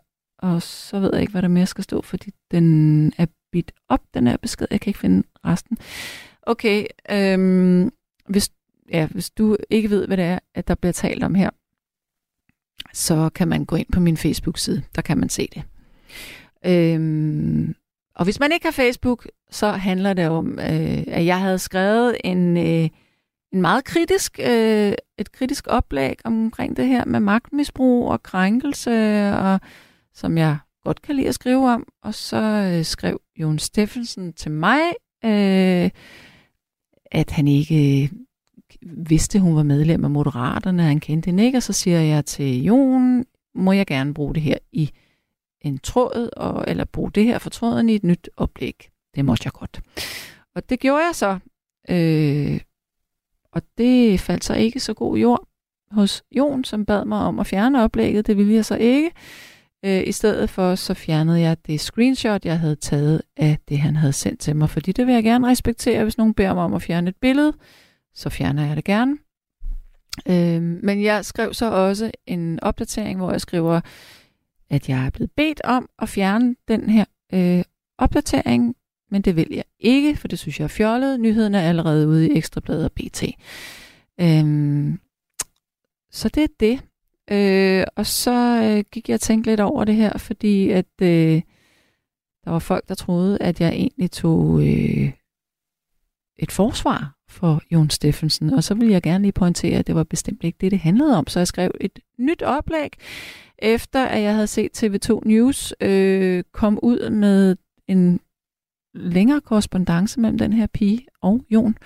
og 0.55 0.63
så 0.63 1.01
ved 1.01 1.11
jeg 1.13 1.21
ikke, 1.21 1.31
hvad 1.31 1.43
der 1.43 1.49
mere 1.49 1.67
skal 1.67 1.85
stå, 1.85 2.03
fordi 2.03 2.31
den 2.51 3.13
er 3.19 3.27
bit 3.53 3.73
op, 3.89 4.01
den 4.15 4.27
her 4.27 4.37
besked. 4.37 4.67
Jeg 4.71 4.81
kan 4.81 4.91
ikke 4.91 4.99
finde 4.99 5.27
resten. 5.45 5.79
Okay, 6.43 6.87
øhm, 7.11 7.93
hvis 8.29 8.51
ja, 8.93 9.07
hvis 9.07 9.31
du 9.31 9.57
ikke 9.71 9.91
ved, 9.91 10.07
hvad 10.07 10.17
det 10.17 10.25
er, 10.25 10.39
at 10.55 10.69
der 10.69 10.75
bliver 10.75 10.93
talt 10.93 11.25
om 11.25 11.35
her, 11.35 11.51
så 12.93 13.31
kan 13.35 13.49
man 13.49 13.65
gå 13.65 13.77
ind 13.77 13.87
på 13.93 14.01
min 14.01 14.17
Facebook-side. 14.17 14.83
Der 14.95 15.03
kan 15.03 15.19
man 15.19 15.29
se 15.29 15.49
det. 15.55 15.63
Øhm, 16.67 17.75
og 18.15 18.25
hvis 18.25 18.41
man 18.41 18.53
ikke 18.53 18.67
har 18.67 18.73
Facebook, 18.73 19.27
så 19.51 19.71
handler 19.71 20.13
det 20.13 20.29
om, 20.29 20.59
øh, 20.59 21.05
at 21.07 21.27
jeg 21.27 21.41
havde 21.41 21.59
skrevet 21.59 22.17
en, 22.25 22.57
øh, 22.57 22.89
en 23.53 23.61
meget 23.61 23.85
kritisk, 23.85 24.41
øh, 24.43 24.93
et 25.19 25.33
kritisk 25.33 25.67
oplæg 25.69 26.17
omkring 26.25 26.77
det 26.77 26.87
her 26.87 27.05
med 27.05 27.21
magtmisbrug 27.21 28.09
og 28.09 28.23
krænkelse, 28.23 29.29
og, 29.35 29.61
som 30.17 30.39
jeg 30.39 30.59
godt 30.85 31.03
kan 31.03 31.17
lide 31.17 31.29
at 31.29 31.35
skrive 31.35 31.71
om. 31.71 31.87
Og 32.03 32.15
så 32.15 32.73
øh, 32.77 32.85
skrev 32.85 33.21
Jon 33.37 33.59
Steffensen 33.59 34.33
til 34.33 34.51
mig, 34.51 34.81
øh, 35.25 35.91
at 37.11 37.31
han 37.31 37.49
ikke 37.49 38.03
øh, 38.03 38.11
vidste, 38.83 39.41
hun 39.41 39.57
var 39.57 39.63
medlem 39.63 40.05
af 40.05 40.11
Moderaterne, 40.11 40.83
han 40.83 41.01
kendte 41.01 41.27
hende 41.27 41.45
ikke, 41.45 41.59
og 41.59 41.63
så 41.63 41.73
siger 41.73 42.01
jeg 42.01 42.25
til 42.25 42.63
Jon, 42.63 43.25
må 43.55 43.73
jeg 43.73 43.87
gerne 43.87 44.15
bruge 44.15 44.35
det 44.35 44.43
her 44.43 44.59
i 44.73 44.91
en 45.61 45.79
tråd, 45.79 46.31
og, 46.37 46.65
eller 46.69 46.85
bruge 46.85 47.11
det 47.11 47.25
her 47.25 47.39
for 47.39 47.51
tråden 47.51 47.89
i 47.89 47.95
et 47.95 48.05
nyt 48.05 48.29
oplæg. 48.37 48.89
Det 49.15 49.25
måtte 49.25 49.43
jeg 49.45 49.53
godt. 49.53 49.81
Og 50.55 50.69
det 50.69 50.81
gjorde 50.81 51.05
jeg 51.05 51.15
så. 51.15 51.39
Øh, 51.89 52.61
og 53.53 53.63
det 53.79 54.21
faldt 54.21 54.45
så 54.45 54.55
ikke 54.55 54.81
så 54.81 54.95
god 54.95 55.19
jord 55.19 55.49
hos 55.91 56.23
Jon, 56.33 56.65
som 56.65 56.87
bad 56.87 57.05
mig 57.05 57.19
om 57.19 57.39
at 57.39 57.47
fjerne 57.47 57.83
oplægget. 57.83 58.27
Det 58.27 58.37
ville 58.37 58.55
jeg 58.55 58.65
så 58.65 58.77
ikke. 58.77 59.11
Øh, 59.85 60.03
I 60.07 60.13
stedet 60.13 60.51
for 60.51 60.75
så 60.75 60.95
fjernede 60.95 61.41
jeg 61.41 61.57
det 61.67 61.81
screenshot, 61.81 62.45
jeg 62.45 62.61
havde 62.61 62.77
taget 62.77 63.23
af 63.37 63.59
det, 63.69 63.79
han 63.79 63.97
havde 63.97 64.13
sendt 64.13 64.41
til 64.41 64.57
mig, 64.57 64.71
fordi 64.71 64.93
det 64.93 65.07
vil 65.07 65.15
jeg 65.15 65.25
gerne 65.25 65.49
respektere, 65.49 66.03
hvis 66.03 66.19
nogen 66.19 66.35
beder 66.35 66.55
mig 66.55 66.65
om 66.65 66.75
at 66.75 66.83
fjerne 66.83 67.09
et 67.09 67.17
billede 67.17 67.53
så 68.17 68.31
fjerner 68.31 68.67
jeg 68.67 68.77
det 68.77 68.85
gerne. 68.85 69.19
Øh, 70.29 70.63
men 70.63 71.03
jeg 71.03 71.25
skrev 71.25 71.55
så 71.55 71.71
også 71.71 72.11
en 72.27 72.61
opdatering, 72.61 73.19
hvor 73.19 73.31
jeg 73.31 73.41
skriver, 73.41 73.81
at 74.71 74.89
jeg 74.89 75.07
er 75.07 75.11
blevet 75.11 75.31
bedt 75.37 75.61
om 75.65 75.89
at 75.99 76.09
fjerne 76.09 76.57
den 76.69 76.91
her 76.91 77.05
øh, 77.33 77.65
opdatering, 77.99 78.77
men 79.11 79.23
det 79.23 79.37
vil 79.37 79.49
jeg 79.51 79.65
ikke, 79.79 80.17
for 80.17 80.29
det 80.29 80.39
synes 80.39 80.61
jeg 80.61 80.65
er 80.65 80.69
fjollet. 80.69 81.21
Nyheden 81.21 81.55
er 81.55 81.61
allerede 81.61 82.09
ude 82.09 82.29
i 82.29 82.37
Ekstrabladet 82.37 82.85
og 82.85 82.93
BT. 82.93 83.25
Øhm, 84.21 85.01
så 86.11 86.29
det 86.29 86.43
er 86.43 86.49
det. 86.61 86.81
Øh, 87.31 87.85
og 87.97 88.07
så 88.07 88.63
øh, 88.65 88.85
gik 88.93 89.09
jeg 89.09 89.15
og 89.15 89.21
tænkte 89.21 89.51
lidt 89.51 89.61
over 89.61 89.85
det 89.85 89.95
her, 89.95 90.19
fordi 90.19 90.71
at 90.71 91.03
øh, 91.03 91.43
der 92.45 92.51
var 92.51 92.59
folk, 92.59 92.89
der 92.89 92.95
troede, 92.95 93.39
at 93.41 93.61
jeg 93.61 93.73
egentlig 93.73 94.11
tog 94.11 94.61
øh, 94.61 95.13
et 96.39 96.53
forsvar 96.53 97.17
for 97.29 97.63
Jon 97.71 97.91
Steffensen. 97.91 98.51
Og 98.51 98.65
så 98.65 98.75
ville 98.75 98.93
jeg 98.93 99.03
gerne 99.03 99.23
lige 99.23 99.33
pointere, 99.33 99.79
at 99.79 99.87
det 99.87 99.95
var 99.95 100.05
bestemt 100.05 100.45
ikke 100.45 100.59
det, 100.61 100.71
det 100.71 100.79
handlede 100.79 101.19
om. 101.19 101.27
Så 101.27 101.41
jeg 101.41 101.47
skrev 101.47 101.71
et 101.81 101.99
nyt 102.19 102.43
oplæg, 102.43 102.91
efter 103.59 104.05
at 104.05 104.23
jeg 104.23 104.35
havde 104.35 104.47
set 104.47 104.85
TV2 104.85 105.21
News 105.25 105.75
øh, 105.81 106.45
kom 106.53 106.79
ud 106.83 107.11
med 107.11 107.57
en 107.89 108.21
længere 108.95 109.41
korrespondence 109.41 110.21
mellem 110.21 110.39
den 110.39 110.53
her 110.53 110.67
pige 110.67 111.07
og 111.23 111.45
Jon. 111.51 111.77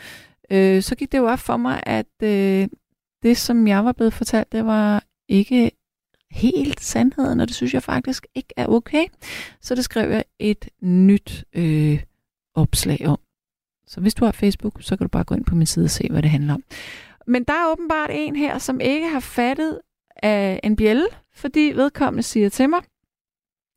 Øh, 0.50 0.82
så 0.82 0.94
gik 0.94 1.12
det 1.12 1.18
jo 1.18 1.26
op 1.26 1.38
for 1.38 1.56
mig, 1.56 1.82
at 1.86 2.22
øh, 2.22 2.68
det, 3.22 3.36
som 3.36 3.68
jeg 3.68 3.84
var 3.84 3.92
blevet 3.92 4.12
fortalt, 4.12 4.52
det 4.52 4.64
var 4.64 5.04
ikke 5.30 5.70
helt 6.30 6.80
sandheden, 6.80 7.40
og 7.40 7.48
det 7.48 7.56
synes 7.56 7.74
jeg 7.74 7.82
faktisk 7.82 8.26
ikke 8.34 8.54
er 8.56 8.66
okay. 8.66 9.04
Så 9.60 9.74
det 9.74 9.84
skrev 9.84 10.10
jeg 10.10 10.24
et 10.38 10.68
nyt 10.80 11.44
øh, 11.52 12.02
opslag 12.54 13.06
om. 13.06 13.18
Så 13.86 14.00
hvis 14.00 14.14
du 14.14 14.24
har 14.24 14.32
Facebook, 14.32 14.78
så 14.80 14.96
kan 14.96 15.04
du 15.04 15.08
bare 15.08 15.24
gå 15.24 15.34
ind 15.34 15.44
på 15.44 15.54
min 15.54 15.66
side 15.66 15.84
og 15.84 15.90
se, 15.90 16.08
hvad 16.10 16.22
det 16.22 16.30
handler 16.30 16.54
om. 16.54 16.62
Men 17.26 17.44
der 17.44 17.52
er 17.52 17.72
åbenbart 17.72 18.10
en 18.12 18.36
her, 18.36 18.58
som 18.58 18.80
ikke 18.80 19.08
har 19.08 19.20
fattet 19.20 19.80
af 20.16 20.60
en 20.62 20.76
bjælle, 20.76 21.06
fordi 21.34 21.72
vedkommende 21.74 22.22
siger 22.22 22.48
til 22.48 22.68
mig, 22.68 22.80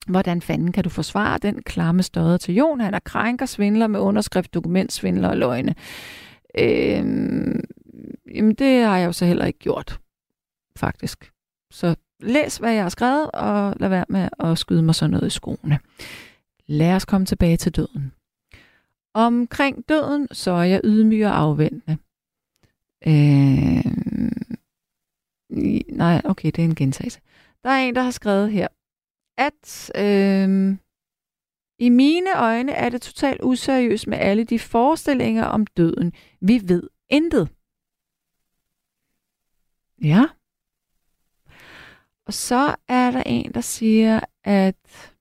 hvordan 0.08 0.42
fanden 0.42 0.72
kan 0.72 0.84
du 0.84 0.90
forsvare 0.90 1.38
den 1.38 1.62
klamme 1.62 2.04
støder 2.04 2.38
til 2.38 2.56
Jon? 2.56 2.80
Han 2.80 2.94
er 2.94 3.00
krænker, 3.00 3.46
svindler 3.46 3.88
med 3.88 4.00
underskrift, 4.00 4.54
dokumentsvindler 4.54 5.30
og 5.30 5.38
løgne. 5.38 5.76
Øhm, 6.60 7.62
jamen, 8.36 8.56
det 8.56 8.84
har 8.84 8.98
jeg 8.98 9.06
jo 9.06 9.12
så 9.12 9.26
heller 9.26 9.46
ikke 9.46 9.60
gjort, 9.60 10.00
faktisk. 10.76 11.33
Så 11.74 11.96
læs, 12.20 12.58
hvad 12.58 12.74
jeg 12.74 12.84
har 12.84 12.90
skrevet, 12.90 13.32
og 13.32 13.76
lad 13.80 13.90
være 13.90 14.06
med 14.10 14.30
at 14.40 14.58
skyde 14.58 14.84
mig 14.84 14.96
sådan 14.96 15.12
noget 15.12 15.28
i 15.28 15.30
skoene. 15.30 15.80
Lad 16.66 16.96
os 16.96 17.06
komme 17.06 17.26
tilbage 17.26 17.58
til 17.58 17.72
døden. 17.72 18.14
Omkring 19.14 19.90
døden, 19.90 20.28
så 20.32 20.52
er 20.52 20.64
jeg 20.64 20.82
ydmyg 20.84 21.26
og 21.26 21.38
afventende. 21.38 21.98
Øh... 23.08 23.86
Nej, 25.98 26.22
okay, 26.26 26.52
det 26.56 26.60
er 26.60 26.66
en 26.66 26.76
gentagelse. 26.76 27.20
Der 27.64 27.70
er 27.70 27.78
en, 27.78 27.96
der 27.96 28.02
har 28.02 28.12
skrevet 28.12 28.52
her, 28.52 28.68
at 29.38 29.92
øh... 29.96 30.78
i 31.80 31.90
mine 31.90 32.40
øjne 32.40 32.72
er 32.72 32.90
det 32.90 33.02
totalt 33.02 33.42
useriøst 33.44 34.08
med 34.08 34.18
alle 34.18 34.44
de 34.44 34.60
forestillinger 34.60 35.46
om 35.46 35.66
døden. 35.66 36.14
Vi 36.42 36.62
ved 36.64 36.90
intet. 37.10 37.50
Ja. 40.04 40.26
Og 42.26 42.34
så 42.34 42.76
er 42.88 43.12
der 43.12 43.24
en, 43.26 43.54
der 43.54 43.62
siger, 43.62 44.20
at 44.44 45.12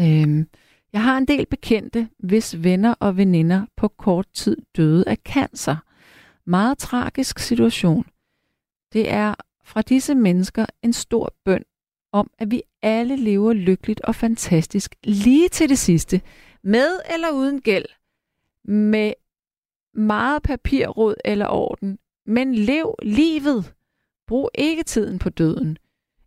øhm, 0.00 0.48
jeg 0.92 1.02
har 1.02 1.18
en 1.18 1.28
del 1.28 1.46
bekendte, 1.46 2.08
hvis 2.18 2.62
venner 2.62 2.94
og 3.00 3.16
veninder 3.16 3.66
på 3.76 3.88
kort 3.88 4.26
tid 4.34 4.56
døde 4.76 5.04
af 5.06 5.16
cancer. 5.16 5.76
Meget 6.44 6.78
tragisk 6.78 7.38
situation. 7.38 8.04
Det 8.92 9.10
er 9.10 9.34
fra 9.64 9.82
disse 9.82 10.14
mennesker 10.14 10.66
en 10.82 10.92
stor 10.92 11.34
bøn 11.44 11.64
om, 12.12 12.30
at 12.38 12.50
vi 12.50 12.62
alle 12.82 13.16
lever 13.16 13.52
lykkeligt 13.52 14.00
og 14.00 14.14
fantastisk 14.14 14.94
lige 15.04 15.48
til 15.48 15.68
det 15.68 15.78
sidste, 15.78 16.20
med 16.62 17.00
eller 17.14 17.30
uden 17.30 17.60
gæld, 17.60 17.84
med 18.64 19.12
meget 19.94 20.42
papirråd 20.42 21.14
eller 21.24 21.48
orden, 21.48 21.98
men 22.26 22.54
lev 22.54 22.94
livet. 23.02 23.74
Brug 24.28 24.50
ikke 24.54 24.82
tiden 24.82 25.18
på 25.18 25.28
døden. 25.28 25.78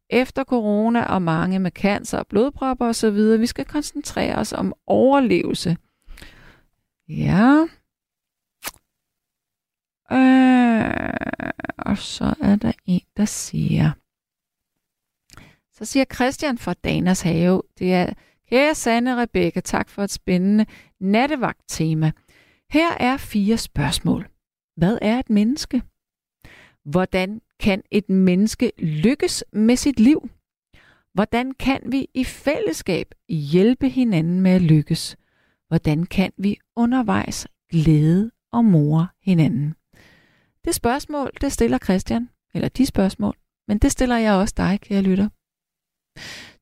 Efter 0.10 0.44
corona 0.44 1.04
og 1.04 1.22
mange 1.22 1.60
med 1.60 1.72
cancer, 1.72 2.24
blodpropper 2.24 2.88
osv., 2.88 3.40
vi 3.40 3.46
skal 3.46 3.66
koncentrere 3.66 4.36
os 4.36 4.54
om 4.54 4.74
overlevelse. 4.88 5.78
Ja. 7.10 7.66
Øh, 10.12 10.92
og 11.78 11.98
så 11.98 12.36
er 12.42 12.56
der 12.56 12.72
en, 12.86 13.02
der 13.18 13.26
siger... 13.26 13.92
Så 15.72 15.86
siger 15.86 16.06
Christian 16.14 16.58
fra 16.58 16.74
Danas 16.74 17.22
Have, 17.22 17.62
det 17.80 17.94
er, 17.94 18.14
kære 18.50 18.76
Sanne 18.76 19.22
Rebecca, 19.22 19.60
tak 19.60 19.90
for 19.90 20.04
et 20.04 20.12
spændende 20.12 20.66
nattevagt-tema. 21.00 22.12
Her 22.70 22.94
er 23.00 23.18
fire 23.18 23.58
spørgsmål. 23.58 24.30
Hvad 24.78 24.98
er 25.02 25.20
et 25.20 25.30
menneske? 25.30 25.82
Hvordan 26.86 27.42
kan 27.62 27.84
et 27.92 28.10
menneske 28.10 28.72
lykkes 28.78 29.44
med 29.54 29.76
sit 29.76 30.00
liv? 30.00 30.30
Hvordan 31.14 31.52
kan 31.52 31.82
vi 31.86 32.08
i 32.14 32.24
fællesskab 32.24 33.08
hjælpe 33.30 33.90
hinanden 33.90 34.42
med 34.42 34.52
at 34.52 34.62
lykkes? 34.62 35.18
Hvordan 35.68 36.06
kan 36.06 36.32
vi 36.38 36.58
undervejs 36.76 37.48
glæde 37.70 38.32
og 38.52 38.66
more 38.66 39.08
hinanden? 39.24 39.76
Det 40.66 40.76
spørgsmål, 40.76 41.32
det 41.42 41.52
stiller 41.52 41.78
Christian, 41.78 42.30
eller 42.54 42.70
de 42.70 42.86
spørgsmål, 42.86 43.38
men 43.68 43.78
det 43.78 43.92
stiller 43.92 44.18
jeg 44.18 44.34
også 44.34 44.54
dig, 44.58 44.80
kære 44.82 45.02
lytter. 45.02 45.30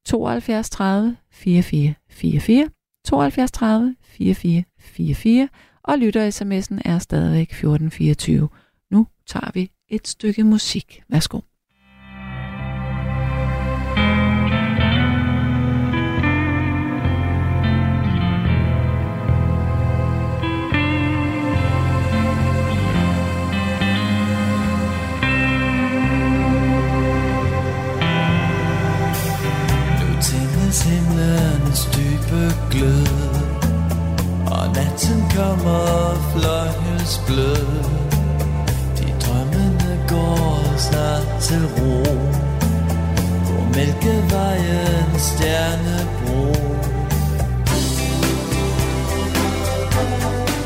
72 0.06 0.70
30 0.70 1.18
44 1.32 1.96
44, 2.10 2.70
72 3.06 3.52
30 3.52 3.96
44 4.04 4.64
44, 4.80 5.50
og 5.84 5.98
lytter-sms'en 5.98 6.82
er 6.86 7.00
stadigvæk 7.00 7.50
1424. 7.50 8.50
Nu 8.92 9.08
tager 9.28 9.52
vi 9.54 9.72
et 9.90 10.08
stykke 10.08 10.44
musik. 10.44 11.04
Værsgo. 11.10 11.40
Nu 30.00 30.22
tændes 30.22 30.82
himlens 30.82 31.86
dybe 31.96 32.42
glød 32.72 33.08
Og 34.52 34.68
natten 34.76 35.20
kommer 35.36 36.16
fløjelsblød 36.32 37.60
De 37.64 37.78
drømmende 37.78 38.09
går 40.30 40.78
sig 40.78 41.22
til 41.42 41.64
ro. 41.78 42.04
På 43.46 43.56
Mælkevejens 43.76 45.22
stjernebro. 45.22 46.44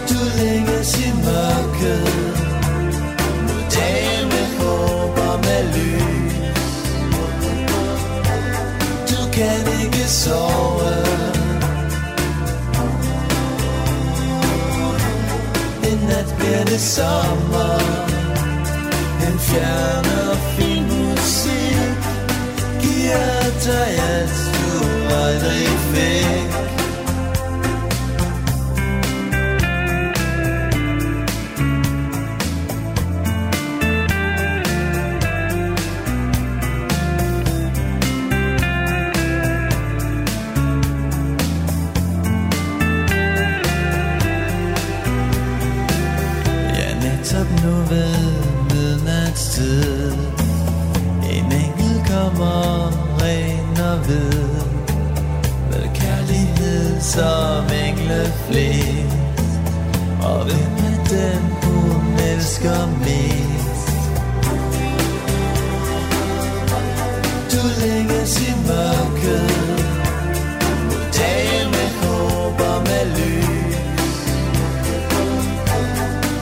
Du 0.09 0.19
længes 0.39 0.91
i 1.05 1.09
mørket. 1.25 2.07
Mod 3.47 3.63
dagen 3.75 4.25
med 4.33 4.47
håb 4.59 5.17
og 5.29 5.39
med 5.47 5.63
lys. 5.75 6.33
Du 9.11 9.31
kan 9.33 9.59
ikke 9.83 10.03
sove. 10.07 10.93
En 15.91 15.99
nat 16.07 16.35
bliver 16.37 16.63
det 16.65 16.81
sommer. 16.81 18.12
En 19.51 20.37
fin 20.55 20.83
musik 20.83 21.99
Giver 22.81 23.43
dig 23.63 23.99
alt 24.15 24.33
du 24.53 25.15
aldrig 25.15 25.67
fik. 25.93 26.82
Ved 54.07 54.49
Med 55.71 55.95
kærlighed 55.95 57.01
som 57.01 57.65
engle 57.85 58.33
flest. 58.47 59.17
Og 60.21 60.43
hvem 60.43 60.73
er 60.89 60.97
den 61.09 61.41
hun 61.63 62.19
elsker 62.19 62.87
mest? 63.05 63.89
Du 67.51 67.61
længes 67.81 68.41
i 68.41 68.53
mørket 68.67 69.51
Mod 70.85 71.05
dagen 71.19 71.67
med 71.71 71.89
håb 72.01 72.59
og 72.59 72.81
med 72.89 73.05
lys. 73.17 73.77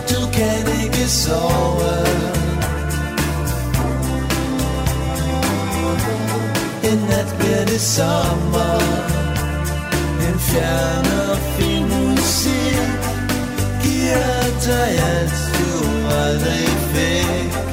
Du 0.10 0.32
kan 0.34 0.84
ikke 0.84 1.08
sove. 1.08 2.31
Nat 7.12 7.36
bliver 7.40 7.66
det 7.66 7.82
sommer. 7.82 8.78
En 10.28 10.40
fjern 10.40 11.06
og 11.30 11.38
fin 11.58 11.84
musik 11.90 12.90
Giver 13.84 14.44
dig 14.66 14.90
alt 15.14 15.34
du 15.58 15.72
aldrig 16.22 16.68
fik. 16.94 17.71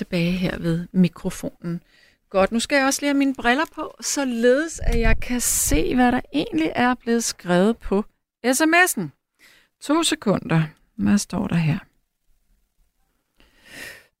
Tilbage 0.00 0.32
her 0.32 0.58
ved 0.58 0.86
mikrofonen. 0.92 1.82
Godt, 2.30 2.52
nu 2.52 2.60
skal 2.60 2.76
jeg 2.76 2.86
også 2.86 3.00
lige 3.02 3.08
have 3.08 3.18
mine 3.18 3.34
briller 3.34 3.64
på, 3.74 3.94
således 4.00 4.80
at 4.82 5.00
jeg 5.00 5.20
kan 5.20 5.40
se, 5.40 5.94
hvad 5.94 6.12
der 6.12 6.20
egentlig 6.32 6.72
er 6.74 6.94
blevet 6.94 7.24
skrevet 7.24 7.78
på 7.78 8.04
sms'en. 8.46 9.08
To 9.80 10.02
sekunder. 10.02 10.62
Hvad 10.96 11.18
står 11.18 11.46
der 11.46 11.56
her? 11.56 11.78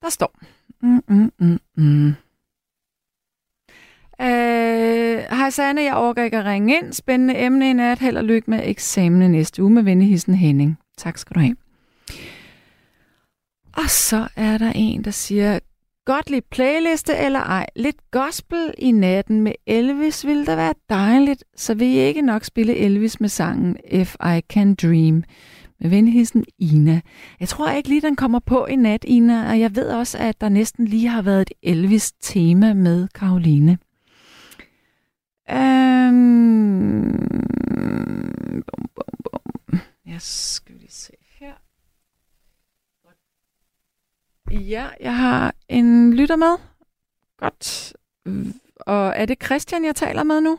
Der 0.02 0.08
står... 0.08 0.38
Mm, 0.82 1.02
mm, 1.08 1.32
mm, 1.38 1.60
mm. 1.76 2.08
Øh, 4.20 5.52
Sanne, 5.52 5.82
jeg 5.82 5.94
overgår 5.94 6.22
ikke 6.22 6.38
at 6.38 6.44
ringe 6.44 6.76
ind. 6.76 6.92
Spændende 6.92 7.38
emne 7.38 7.70
i 7.70 7.72
nat. 7.72 7.98
Held 7.98 8.16
og 8.16 8.24
lykke 8.24 8.50
med 8.50 8.60
eksamen 8.64 9.30
næste 9.30 9.62
uge 9.62 9.70
med 9.70 9.82
vennehissen 9.82 10.34
Henning. 10.34 10.78
Tak 10.96 11.18
skal 11.18 11.34
du 11.34 11.40
have. 11.40 11.56
Og 13.72 13.90
så 13.90 14.28
er 14.36 14.58
der 14.58 14.72
en, 14.74 15.04
der 15.04 15.10
siger, 15.10 15.58
godt 16.14 16.30
lide 16.30 16.42
playliste 16.50 17.16
eller 17.16 17.40
ej. 17.40 17.66
Lidt 17.76 18.10
gospel 18.10 18.74
i 18.78 18.92
natten 18.92 19.40
med 19.40 19.52
Elvis 19.66 20.26
ville 20.26 20.46
da 20.46 20.56
være 20.56 20.74
dejligt, 20.88 21.44
så 21.56 21.74
vil 21.74 21.86
I 21.86 21.98
ikke 21.98 22.22
nok 22.22 22.44
spille 22.44 22.76
Elvis 22.76 23.20
med 23.20 23.28
sangen 23.28 23.76
If 23.90 24.14
I 24.14 24.40
Can 24.40 24.74
Dream. 24.74 25.24
Med 25.80 25.90
venligheden 25.90 26.44
Ina. 26.58 27.00
Jeg 27.40 27.48
tror 27.48 27.70
ikke 27.70 27.88
lige, 27.88 28.00
den 28.00 28.16
kommer 28.16 28.38
på 28.38 28.66
i 28.66 28.76
nat, 28.76 29.04
Ina, 29.08 29.50
og 29.50 29.60
jeg 29.60 29.76
ved 29.76 29.88
også, 29.88 30.18
at 30.18 30.40
der 30.40 30.48
næsten 30.48 30.84
lige 30.84 31.08
har 31.08 31.22
været 31.22 31.40
et 31.40 31.52
Elvis-tema 31.62 32.74
med 32.74 33.08
Karoline. 33.08 33.78
Øhm, 35.50 37.12
bum, 38.66 38.88
bum, 38.94 39.18
bum. 39.24 39.78
Jeg 40.06 40.20
skal 40.20 40.74
lige 40.74 40.92
se 40.92 41.12
her. 41.40 41.54
Ja, 44.50 44.88
jeg 45.00 45.16
har 45.16 45.54
en 45.68 46.14
lytter 46.14 46.36
med. 46.36 46.58
Godt. 47.36 47.92
Og 48.80 49.12
er 49.16 49.26
det 49.26 49.44
Christian, 49.44 49.84
jeg 49.84 49.96
taler 49.96 50.22
med 50.22 50.40
nu? 50.40 50.58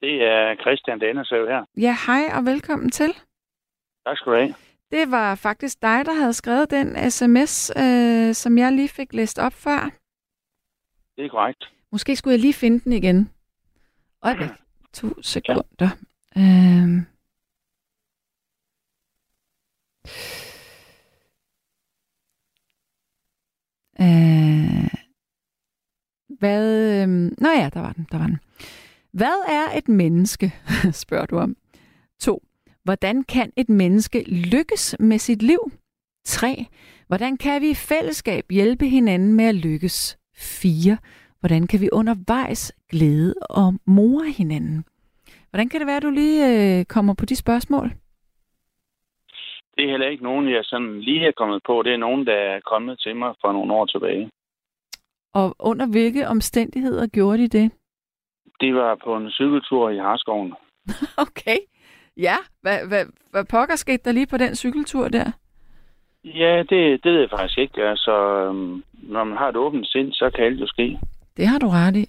Det 0.00 0.22
er 0.24 0.54
Christian 0.60 0.98
Dannesøv 0.98 1.46
her. 1.48 1.64
Ja, 1.76 1.96
hej 2.06 2.38
og 2.38 2.44
velkommen 2.44 2.90
til. 2.90 3.12
Tak 4.06 4.16
skal 4.16 4.32
du 4.32 4.36
have. 4.36 4.54
Det 4.90 5.10
var 5.10 5.34
faktisk 5.34 5.82
dig, 5.82 6.04
der 6.06 6.12
havde 6.14 6.32
skrevet 6.32 6.70
den 6.70 7.10
sms, 7.10 7.70
øh, 7.76 8.34
som 8.34 8.58
jeg 8.58 8.72
lige 8.72 8.88
fik 8.88 9.12
læst 9.12 9.38
op 9.38 9.52
før. 9.52 9.90
Det 11.16 11.24
er 11.24 11.28
korrekt. 11.28 11.72
Måske 11.92 12.16
skulle 12.16 12.32
jeg 12.32 12.40
lige 12.40 12.54
finde 12.54 12.80
den 12.80 12.92
igen. 12.92 13.30
Øjeblik. 14.22 14.50
To 14.92 15.22
sekunder. 15.22 15.62
Ja. 15.80 15.90
Øhm. 16.36 17.06
Øh. 24.02 24.88
Hvad... 26.38 26.90
Øh, 27.02 27.08
Nå 27.38 27.48
ja, 27.48 27.70
der 27.74 27.80
var 27.80 27.92
den, 27.92 28.06
der 28.12 28.18
var 28.18 28.26
den. 28.26 28.38
Hvad 29.12 29.48
er 29.48 29.78
et 29.78 29.88
menneske, 29.88 30.54
spørger 31.02 31.26
du 31.26 31.38
om. 31.38 31.56
2. 32.20 32.42
Hvordan 32.84 33.22
kan 33.22 33.52
et 33.56 33.68
menneske 33.68 34.22
lykkes 34.22 34.96
med 35.00 35.18
sit 35.18 35.42
liv? 35.42 35.72
3. 36.24 36.66
Hvordan 37.06 37.36
kan 37.36 37.62
vi 37.62 37.70
i 37.70 37.74
fællesskab 37.74 38.44
hjælpe 38.50 38.88
hinanden 38.88 39.32
med 39.32 39.44
at 39.44 39.54
lykkes? 39.54 40.18
4. 40.36 40.98
Hvordan 41.40 41.66
kan 41.66 41.80
vi 41.80 41.88
undervejs 41.92 42.72
glæde 42.88 43.34
og 43.50 43.74
more 43.86 44.30
hinanden? 44.30 44.84
Hvordan 45.50 45.68
kan 45.68 45.80
det 45.80 45.86
være, 45.86 45.96
at 45.96 46.02
du 46.02 46.10
lige 46.10 46.78
øh, 46.78 46.84
kommer 46.84 47.14
på 47.14 47.26
de 47.26 47.36
spørgsmål? 47.36 47.94
Det 49.76 49.84
er 49.84 49.90
heller 49.90 50.08
ikke 50.08 50.24
nogen, 50.24 50.48
jeg 50.48 50.64
sådan 50.64 51.00
lige 51.00 51.26
er 51.26 51.32
kommet 51.36 51.62
på. 51.66 51.82
Det 51.82 51.92
er 51.92 51.96
nogen, 51.96 52.26
der 52.26 52.34
er 52.34 52.60
kommet 52.60 53.00
til 53.00 53.16
mig 53.16 53.34
for 53.40 53.52
nogle 53.52 53.72
år 53.72 53.86
tilbage. 53.86 54.30
Og 55.34 55.56
under 55.58 55.86
hvilke 55.86 56.28
omstændigheder 56.28 57.06
gjorde 57.06 57.38
de 57.38 57.48
det? 57.48 57.72
Det 58.60 58.74
var 58.74 58.94
på 59.04 59.16
en 59.16 59.30
cykeltur 59.30 59.90
i 59.90 59.98
Harskoven. 59.98 60.54
okay. 61.26 61.58
Ja, 62.16 62.36
hvad, 62.62 62.88
hvad, 62.88 63.04
hvad 63.30 63.44
pokker 63.44 63.76
skete 63.76 64.02
der 64.04 64.12
lige 64.12 64.26
på 64.26 64.36
den 64.36 64.56
cykeltur 64.56 65.08
der? 65.08 65.32
Ja, 66.24 66.58
det, 66.58 67.04
det 67.04 67.12
ved 67.12 67.20
jeg 67.20 67.30
faktisk 67.30 67.58
ikke. 67.58 67.82
Altså, 67.82 68.12
øhm, 68.12 68.84
når 68.92 69.24
man 69.24 69.38
har 69.38 69.48
et 69.48 69.56
åbent 69.56 69.86
sind, 69.86 70.12
så 70.12 70.30
kan 70.34 70.44
alt 70.44 70.60
jo 70.60 70.66
ske. 70.66 70.98
Det 71.36 71.46
har 71.46 71.58
du 71.58 71.68
ret 71.68 71.96
i. 71.96 72.06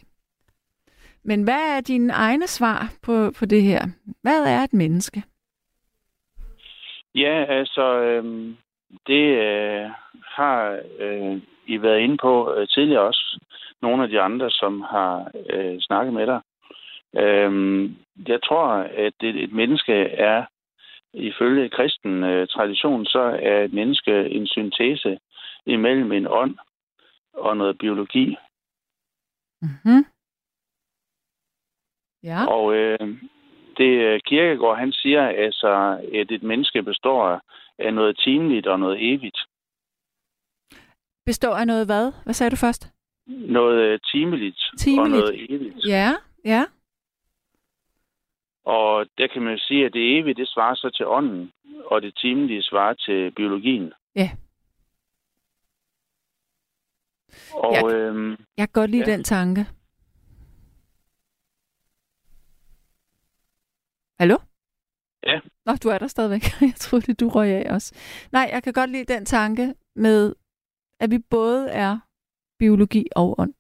Men 1.24 1.44
hvad 1.44 1.78
er 1.78 1.82
dine 1.82 2.14
egne 2.14 2.48
svar 2.48 2.94
på, 3.04 3.32
på 3.40 3.46
det 3.46 3.64
her? 3.64 3.82
Hvad 4.22 4.46
er 4.46 4.64
et 4.64 4.74
menneske? 4.74 5.24
Ja, 7.16 7.46
altså, 7.50 7.82
øhm, 7.82 8.58
det 9.08 9.26
øh, 9.38 9.90
har 10.26 10.82
øh, 11.00 11.42
I 11.66 11.82
været 11.82 12.00
inde 12.00 12.18
på 12.18 12.54
øh, 12.54 12.68
tidligere 12.68 13.02
også. 13.02 13.40
Nogle 13.82 14.04
af 14.04 14.10
de 14.10 14.22
andre, 14.22 14.52
som 14.52 14.82
har 14.82 15.32
øh, 15.50 15.80
snakket 15.80 16.14
med 16.14 16.28
dig. 16.28 16.42
Øhm, 17.16 17.96
jeg 18.28 18.44
tror, 18.44 18.68
at 19.06 19.14
et, 19.22 19.44
et 19.44 19.54
menneske 19.54 19.94
er, 20.10 20.46
ifølge 21.14 21.70
kristen 21.70 22.24
øh, 22.24 22.48
tradition, 22.48 23.06
så 23.06 23.40
er 23.42 23.64
et 23.64 23.74
menneske 23.74 24.30
en 24.30 24.48
syntese 24.48 25.20
imellem 25.66 26.12
en 26.12 26.28
ånd 26.28 26.58
og 27.34 27.58
noget 27.58 27.78
biologi. 27.78 28.38
Mm-hmm. 29.62 30.06
Ja. 32.24 32.46
Og 32.48 32.76
øh, 32.76 33.18
det 33.78 33.92
øh, 34.08 34.20
Kirkegaard, 34.26 34.78
han 34.78 34.92
siger, 34.92 35.28
altså, 35.28 36.00
at 36.14 36.32
et 36.32 36.44
menneske 36.44 36.84
består 36.84 37.42
af 37.80 37.94
noget 37.94 38.20
timeligt 38.24 38.68
og 38.68 38.80
noget 38.80 39.14
evigt. 39.14 39.38
Består 41.26 41.56
af 41.56 41.68
noget 41.68 41.86
hvad? 41.86 42.12
Hvad 42.24 42.34
sagde 42.34 42.50
du 42.52 42.56
først? 42.56 42.88
Noget 43.28 43.78
øh, 43.82 44.00
timeligt, 44.12 44.60
og 44.74 44.80
Timeligt. 44.80 45.12
noget 45.12 45.52
evigt. 45.54 45.76
Ja, 45.88 46.12
ja. 46.46 46.66
Og 48.66 49.06
der 49.18 49.28
kan 49.28 49.42
man 49.42 49.54
jo 49.54 49.60
sige, 49.68 49.86
at 49.86 49.94
det 49.94 50.18
evige, 50.20 50.34
det 50.34 50.48
svarer 50.50 50.76
så 50.76 50.90
til 50.90 51.08
ånden, 51.08 51.52
og 51.86 52.02
det 52.02 52.18
timelige 52.18 52.64
svarer 52.64 52.94
til 52.94 53.32
biologien. 53.32 53.94
Ja. 54.16 54.30
Og 57.54 57.74
Jeg- 57.74 57.94
øhm, 57.96 58.30
Jeg 58.58 58.68
kan 58.68 58.74
godt 58.82 58.92
lide 58.92 59.04
Ja. 59.08 59.12
den 59.16 59.24
tanke. 59.24 59.66
Hallo? 64.24 64.38
Ja. 65.24 65.40
Nå, 65.66 65.74
du 65.84 65.90
er 65.90 65.98
der 65.98 66.08
stadigvæk. 66.08 66.42
Jeg 66.72 66.76
troede, 66.76 67.06
det 67.06 67.20
du 67.20 67.30
røg 67.30 67.50
af 67.50 67.74
også. 67.74 67.90
Nej, 68.32 68.50
jeg 68.54 68.64
kan 68.64 68.74
godt 68.74 68.90
lide 68.90 69.14
den 69.14 69.26
tanke 69.26 69.74
med, 69.96 70.36
at 71.00 71.12
vi 71.12 71.20
både 71.30 71.70
er 71.70 72.00
biologi 72.60 73.08
og 73.16 73.40
ånd. 73.40 73.54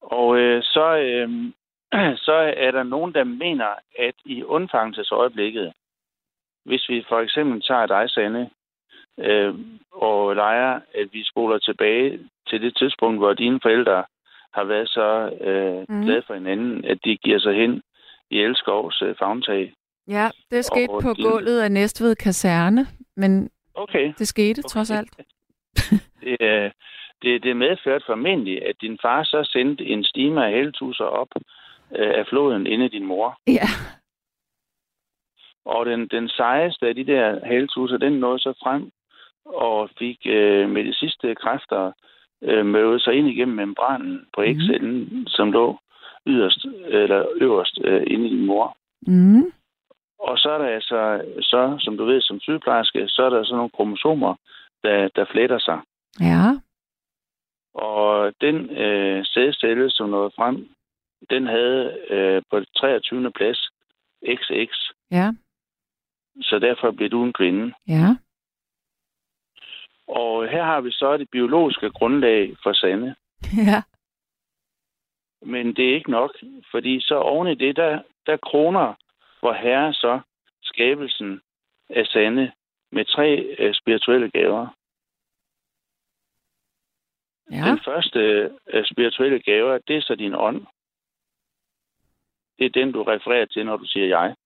Og 0.00 0.36
øh, 0.38 0.62
så, 0.62 0.86
øh, 0.96 1.28
så 2.26 2.36
er 2.56 2.70
der 2.70 2.82
nogen, 2.82 3.14
der 3.14 3.24
mener, 3.24 3.74
at 3.98 4.14
i 4.24 4.42
undfangelsesøjeblikket, 4.42 5.72
hvis 6.64 6.88
vi 6.88 7.04
for 7.08 7.20
eksempel 7.20 7.62
tager 7.62 7.86
dig, 7.86 8.10
Sande, 8.10 8.50
øh, 9.18 9.54
og 9.92 10.36
leger, 10.36 10.80
at 10.94 11.08
vi 11.12 11.24
spoler 11.24 11.58
tilbage 11.58 12.28
til 12.48 12.62
det 12.62 12.76
tidspunkt, 12.76 13.18
hvor 13.18 13.34
dine 13.34 13.60
forældre 13.62 14.04
har 14.56 14.64
været 14.64 14.88
så 14.88 15.08
øh, 15.40 15.84
mm. 15.88 16.02
glade 16.04 16.22
for 16.26 16.34
hinanden, 16.34 16.84
at 16.84 16.98
de 17.04 17.16
giver 17.16 17.38
sig 17.38 17.54
hen 17.54 17.82
i 18.30 18.36
Elskovs 18.38 19.02
øh, 19.02 19.14
fagntag. 19.18 19.72
Ja, 20.08 20.30
det 20.50 20.64
skete 20.64 20.90
Og 20.90 21.02
på 21.02 21.12
din- 21.12 21.24
gulvet 21.24 21.60
af 21.60 21.72
Næstved 21.72 22.14
Kaserne, 22.16 22.86
men 23.16 23.50
Okay. 23.74 24.12
det 24.18 24.28
skete 24.28 24.58
Okay. 24.60 24.68
trods 24.68 24.90
alt. 24.90 25.10
Det, 26.22 26.36
øh, 26.40 26.70
det, 27.22 27.42
det 27.42 27.56
medførte 27.56 28.04
formentlig, 28.06 28.66
at 28.68 28.76
din 28.80 28.98
far 29.02 29.22
så 29.24 29.48
sendte 29.52 29.84
en 29.84 30.04
stime 30.04 30.46
af 30.46 30.52
heltusser 30.52 31.04
op 31.04 31.28
øh, 31.98 32.12
af 32.18 32.26
floden 32.28 32.66
inde 32.66 32.84
i 32.84 32.88
din 32.88 33.04
mor. 33.06 33.38
Ja. 33.46 33.68
Og 35.64 35.86
den, 35.86 36.08
den 36.08 36.28
sejeste 36.28 36.88
af 36.88 36.94
de 36.94 37.06
der 37.06 37.46
haletusser, 37.46 37.96
den 37.98 38.12
nåede 38.12 38.38
så 38.38 38.52
frem 38.62 38.90
og 39.44 39.90
fik 39.98 40.18
øh, 40.26 40.70
med 40.70 40.84
de 40.84 40.94
sidste 40.94 41.34
kræfter 41.34 41.92
øh, 42.42 42.66
møvet 42.66 43.02
sig 43.02 43.14
ind 43.14 43.28
igennem 43.28 43.56
membranen 43.56 44.26
på 44.34 44.40
Mhm. 44.40 44.50
ægcellen, 44.50 45.26
som 45.28 45.52
lå 45.52 45.78
yderst, 46.26 46.64
eller 46.86 47.26
øverst 47.36 47.78
øh, 47.84 48.02
inde 48.06 48.28
i 48.28 48.46
mor. 48.46 48.76
Mm. 49.06 49.52
Og 50.18 50.38
så 50.38 50.50
er 50.50 50.58
der 50.58 50.66
altså, 50.68 51.22
så, 51.40 51.76
som 51.80 51.96
du 51.96 52.04
ved 52.04 52.20
som 52.20 52.40
sygeplejerske, 52.40 53.08
så 53.08 53.22
er 53.22 53.30
der 53.30 53.44
sådan 53.44 53.56
nogle 53.56 53.70
kromosomer, 53.70 54.34
der, 54.82 55.08
der 55.16 55.24
fletter 55.32 55.58
sig. 55.58 55.80
Ja. 56.20 56.42
Og 57.74 58.32
den 58.40 58.70
øh, 58.70 59.24
sædcelle, 59.26 59.90
som 59.90 60.08
nåede 60.10 60.30
frem, 60.36 60.68
den 61.30 61.46
havde 61.46 61.98
øh, 62.10 62.42
på 62.50 62.60
det 62.60 62.68
23. 62.76 63.32
plads 63.32 63.68
XX, 64.34 64.72
Ja. 65.10 65.32
så 66.40 66.58
derfor 66.58 66.90
blev 66.90 67.10
du 67.10 67.24
en 67.24 67.32
kvinde. 67.32 67.72
Ja. 67.88 68.16
Og 70.08 70.48
her 70.48 70.64
har 70.64 70.80
vi 70.80 70.90
så 70.90 71.16
det 71.16 71.30
biologiske 71.30 71.90
grundlag 71.90 72.56
for 72.62 72.72
Sande. 72.72 73.14
Ja. 73.70 73.82
Men 75.42 75.76
det 75.76 75.90
er 75.90 75.94
ikke 75.94 76.10
nok, 76.10 76.30
fordi 76.70 77.00
så 77.00 77.14
oven 77.14 77.48
i 77.48 77.54
det, 77.54 77.76
der, 77.76 78.02
der 78.26 78.36
kroner 78.36 78.94
hvor 79.40 79.52
herre 79.52 79.94
så 79.94 80.20
skabelsen 80.62 81.40
af 81.88 82.06
Sande 82.06 82.52
med 82.92 83.04
tre 83.04 83.56
øh, 83.58 83.74
spirituelle 83.74 84.30
gaver. 84.30 84.66
Ja. 87.50 87.70
Den 87.70 87.80
første 87.84 88.20
øh, 88.66 88.84
spirituelle 88.84 89.42
gave, 89.42 89.78
det 89.88 89.96
er 89.96 90.00
så 90.00 90.14
din 90.14 90.34
ånd. 90.34 90.66
Det 92.58 92.66
er 92.66 92.70
den, 92.70 92.92
du 92.92 93.02
refererer 93.02 93.46
til, 93.46 93.66
når 93.66 93.76
du 93.76 93.84
siger 93.84 94.06
jeg. 94.06 94.36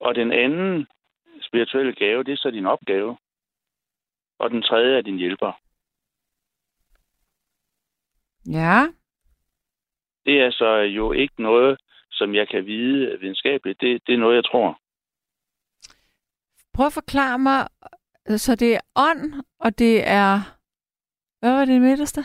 Og 0.00 0.14
den 0.14 0.32
anden 0.32 0.86
spirituelle 1.46 1.94
gave, 1.94 2.24
det 2.24 2.32
er 2.32 2.36
så 2.36 2.50
din 2.50 2.66
opgave. 2.66 3.16
Og 4.38 4.50
den 4.50 4.62
tredje 4.62 4.98
er 4.98 5.02
din 5.02 5.16
hjælper. 5.18 5.52
Ja. 8.46 8.86
Det 10.26 10.40
er 10.40 10.50
så 10.50 10.76
jo 10.76 11.12
ikke 11.12 11.42
noget, 11.42 11.80
som 12.10 12.34
jeg 12.34 12.48
kan 12.48 12.66
vide 12.66 13.18
videnskabeligt. 13.20 13.80
Det, 13.80 14.02
det 14.06 14.14
er 14.14 14.18
noget, 14.18 14.36
jeg 14.36 14.44
tror. 14.44 14.80
Prøv 16.74 16.86
at 16.86 16.92
forklare 16.92 17.38
mig, 17.38 17.68
så 18.36 18.54
det 18.54 18.74
er 18.74 18.80
ånd, 18.96 19.42
og 19.58 19.78
det 19.78 20.08
er... 20.08 20.40
Hvad 21.40 21.52
var 21.52 21.64
det 21.64 21.80
midterste? 21.80 22.20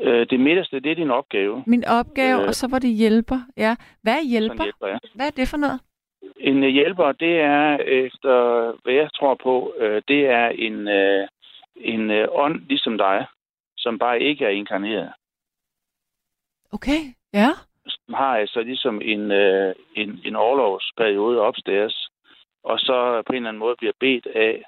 Øh, 0.00 0.26
det 0.30 0.40
midterste, 0.40 0.80
det 0.80 0.90
er 0.92 0.94
din 0.94 1.10
opgave. 1.10 1.64
Min 1.66 1.84
opgave, 1.84 2.40
Øh. 2.42 2.48
og 2.48 2.54
så 2.54 2.68
var 2.68 2.78
det 2.78 2.90
hjælper. 2.90 3.40
Ja. 3.56 3.76
Hvad 4.02 4.14
er 4.14 4.22
hjælper? 4.30 4.64
hjælper 4.64 4.86
jeg. 4.86 5.00
Hvad 5.14 5.26
er 5.26 5.30
det 5.30 5.48
for 5.48 5.56
noget? 5.56 5.80
En 6.36 6.64
øh, 6.64 6.70
hjælper, 6.70 7.12
det 7.12 7.40
er 7.40 7.76
efter, 7.76 8.32
hvad 8.82 8.94
jeg 8.94 9.10
tror 9.14 9.34
på, 9.34 9.74
øh, 9.78 10.02
det 10.08 10.26
er 10.26 10.48
en, 10.48 10.88
øh, 10.88 11.28
en 11.76 12.10
øh, 12.10 12.28
ånd 12.30 12.60
ligesom 12.68 12.98
dig, 12.98 13.26
som 13.76 13.98
bare 13.98 14.20
ikke 14.20 14.44
er 14.44 14.48
inkarneret. 14.48 15.12
Okay. 16.72 17.00
Ja. 17.32 17.48
Som 17.86 18.14
har 18.14 18.36
altså 18.36 18.60
ligesom 18.60 19.00
en, 19.04 19.30
øh, 19.30 19.74
en, 19.94 20.20
en 20.24 20.36
overlovsperiode 20.36 21.40
opstæres, 21.40 22.08
og 22.64 22.78
så 22.78 23.22
på 23.26 23.32
en 23.32 23.36
eller 23.36 23.48
anden 23.48 23.58
måde 23.58 23.76
bliver 23.78 23.92
bedt, 24.00 24.26
af, 24.26 24.62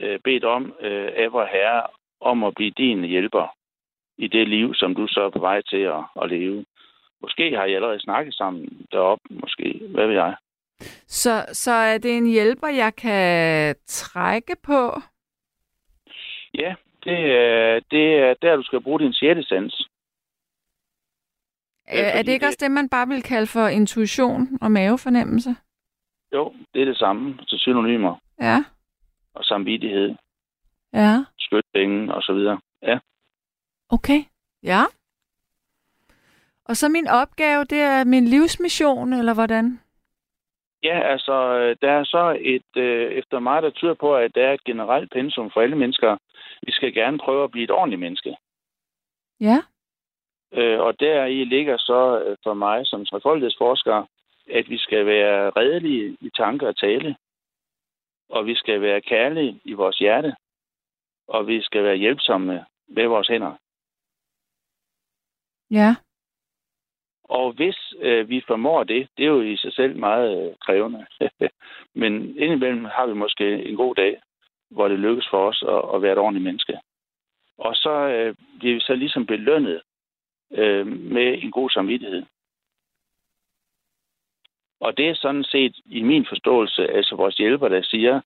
øh, 0.00 0.18
bedt 0.24 0.44
om 0.44 0.74
øh, 0.80 1.12
af 1.16 1.32
vor 1.32 1.48
herre 1.52 1.82
om 2.20 2.44
at 2.44 2.54
blive 2.54 2.70
din 2.70 3.04
hjælper 3.04 3.56
i 4.18 4.26
det 4.26 4.48
liv, 4.48 4.74
som 4.74 4.94
du 4.94 5.06
så 5.06 5.20
er 5.22 5.30
på 5.30 5.38
vej 5.38 5.62
til 5.62 5.82
at, 5.82 6.02
at 6.22 6.30
leve. 6.30 6.64
Måske 7.22 7.56
har 7.56 7.64
I 7.64 7.74
allerede 7.74 8.00
snakket 8.00 8.34
sammen 8.34 8.86
deroppe, 8.92 9.24
måske. 9.30 9.80
Hvad 9.88 10.06
ved 10.06 10.14
jeg? 10.14 10.36
Så, 11.06 11.46
så 11.52 11.70
er 11.72 11.98
det 11.98 12.16
en 12.16 12.26
hjælper, 12.26 12.68
jeg 12.68 12.96
kan 12.96 13.74
trække 13.86 14.56
på? 14.62 15.00
Ja, 16.54 16.74
det, 17.04 17.18
er- 17.32 17.80
det 17.90 18.14
er 18.18 18.34
der, 18.42 18.56
du 18.56 18.62
skal 18.62 18.80
bruge 18.80 19.00
din 19.00 19.12
sjette 19.12 19.42
sans. 19.42 19.88
Øh, 21.92 21.98
er 21.98 22.22
det 22.22 22.32
ikke 22.32 22.42
det- 22.42 22.46
også 22.48 22.58
det, 22.60 22.70
man 22.70 22.88
bare 22.88 23.08
vil 23.08 23.22
kalde 23.22 23.46
for 23.46 23.66
intuition 23.68 24.58
og 24.60 24.70
mavefornemmelse? 24.72 25.56
Jo, 26.32 26.54
det 26.74 26.80
er 26.82 26.86
det 26.86 26.96
samme 26.98 27.38
til 27.48 27.58
synonymer 27.58 28.16
Ja. 28.40 28.64
og 29.34 29.44
samvittighed, 29.44 30.14
Ja. 30.92 31.24
skytpenge 31.38 32.14
og 32.14 32.22
så 32.22 32.32
videre. 32.32 32.60
Ja, 32.82 32.98
Okay. 33.90 34.24
Ja. 34.62 34.82
Og 36.64 36.76
så 36.76 36.88
min 36.88 37.06
opgave, 37.06 37.64
det 37.64 37.78
er 37.80 38.04
min 38.04 38.24
livsmission, 38.28 39.12
eller 39.12 39.34
hvordan? 39.34 39.80
Ja 40.82 41.00
altså, 41.00 41.32
øh, 41.32 41.76
der 41.82 41.90
er 41.90 42.04
så 42.04 42.38
et, 42.40 42.82
øh, 42.82 43.12
efter 43.12 43.38
mig, 43.38 43.62
der 43.62 43.70
tyder 43.70 43.94
på, 43.94 44.16
at 44.16 44.34
der 44.34 44.46
er 44.48 44.52
et 44.52 44.64
generelt 44.64 45.12
pensum 45.12 45.50
for 45.50 45.60
alle 45.60 45.76
mennesker. 45.76 46.16
Vi 46.62 46.72
skal 46.72 46.94
gerne 46.94 47.18
prøve 47.18 47.44
at 47.44 47.50
blive 47.50 47.64
et 47.64 47.70
ordentligt 47.70 48.00
menneske. 48.00 48.36
Ja. 49.40 49.58
Øh, 50.52 50.80
og 50.80 51.00
der 51.00 51.24
i 51.24 51.44
ligger 51.44 51.76
så 51.76 52.22
øh, 52.26 52.36
for 52.42 52.54
mig 52.54 52.86
som 52.86 53.04
trefoldighedsforsker, 53.06 54.06
at 54.50 54.68
vi 54.68 54.78
skal 54.78 55.06
være 55.06 55.50
redelige 55.50 56.16
i 56.20 56.30
tanker 56.36 56.68
og 56.68 56.76
tale. 56.76 57.16
Og 58.28 58.46
vi 58.46 58.54
skal 58.54 58.80
være 58.80 59.00
kærlige 59.00 59.60
i 59.64 59.72
vores 59.72 59.98
hjerte. 59.98 60.34
Og 61.28 61.46
vi 61.46 61.62
skal 61.62 61.84
være 61.84 61.96
hjælpsomme 61.96 62.64
med 62.88 63.06
vores 63.06 63.28
hænder. 63.28 63.54
Ja. 65.70 65.94
Og 67.28 67.52
hvis 67.52 67.94
øh, 68.00 68.28
vi 68.28 68.42
formår 68.46 68.84
det, 68.84 69.08
det 69.16 69.24
er 69.24 69.28
jo 69.28 69.40
i 69.40 69.56
sig 69.56 69.72
selv 69.72 69.96
meget 69.96 70.48
øh, 70.48 70.54
krævende. 70.60 71.06
Men 72.00 72.12
indimellem 72.38 72.84
har 72.84 73.06
vi 73.06 73.14
måske 73.14 73.64
en 73.64 73.76
god 73.76 73.94
dag, 73.94 74.20
hvor 74.70 74.88
det 74.88 74.98
lykkes 74.98 75.28
for 75.30 75.48
os 75.48 75.64
at, 75.68 75.94
at 75.94 76.02
være 76.02 76.12
et 76.12 76.18
ordentligt 76.18 76.44
menneske. 76.44 76.78
Og 77.58 77.74
så 77.74 77.90
øh, 77.90 78.34
bliver 78.58 78.74
vi 78.74 78.80
så 78.80 78.94
ligesom 78.94 79.26
belønnet 79.26 79.82
øh, 80.52 80.86
med 80.86 81.42
en 81.42 81.50
god 81.50 81.70
samvittighed. 81.70 82.22
Og 84.80 84.96
det 84.96 85.08
er 85.08 85.14
sådan 85.14 85.44
set 85.44 85.76
i 85.86 86.02
min 86.02 86.26
forståelse, 86.28 86.86
altså 86.86 87.16
vores 87.16 87.36
hjælper, 87.36 87.68
der 87.68 87.82
siger, 87.82 88.20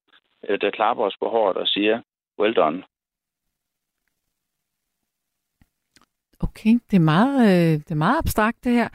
øh, 0.48 0.60
der 0.60 0.70
klapper 0.70 1.04
os 1.04 1.16
på 1.20 1.28
hårdt 1.28 1.58
og 1.58 1.68
siger, 1.68 2.02
well 2.38 2.54
done. 2.54 2.84
Okay, 6.42 6.74
det 6.90 6.96
er 6.96 7.06
meget, 7.14 7.40
øh, 7.44 7.72
det 7.84 7.90
er 7.90 8.04
meget 8.06 8.18
abstrakt 8.18 8.64
det 8.64 8.72
her. 8.72 8.88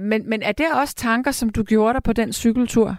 Men, 0.00 0.28
men 0.30 0.42
er 0.42 0.52
det 0.52 0.66
også 0.82 0.94
tanker, 0.94 1.30
som 1.30 1.50
du 1.50 1.62
gjorde 1.62 1.94
dig 1.94 2.02
på 2.02 2.12
den 2.12 2.32
cykeltur? 2.32 2.96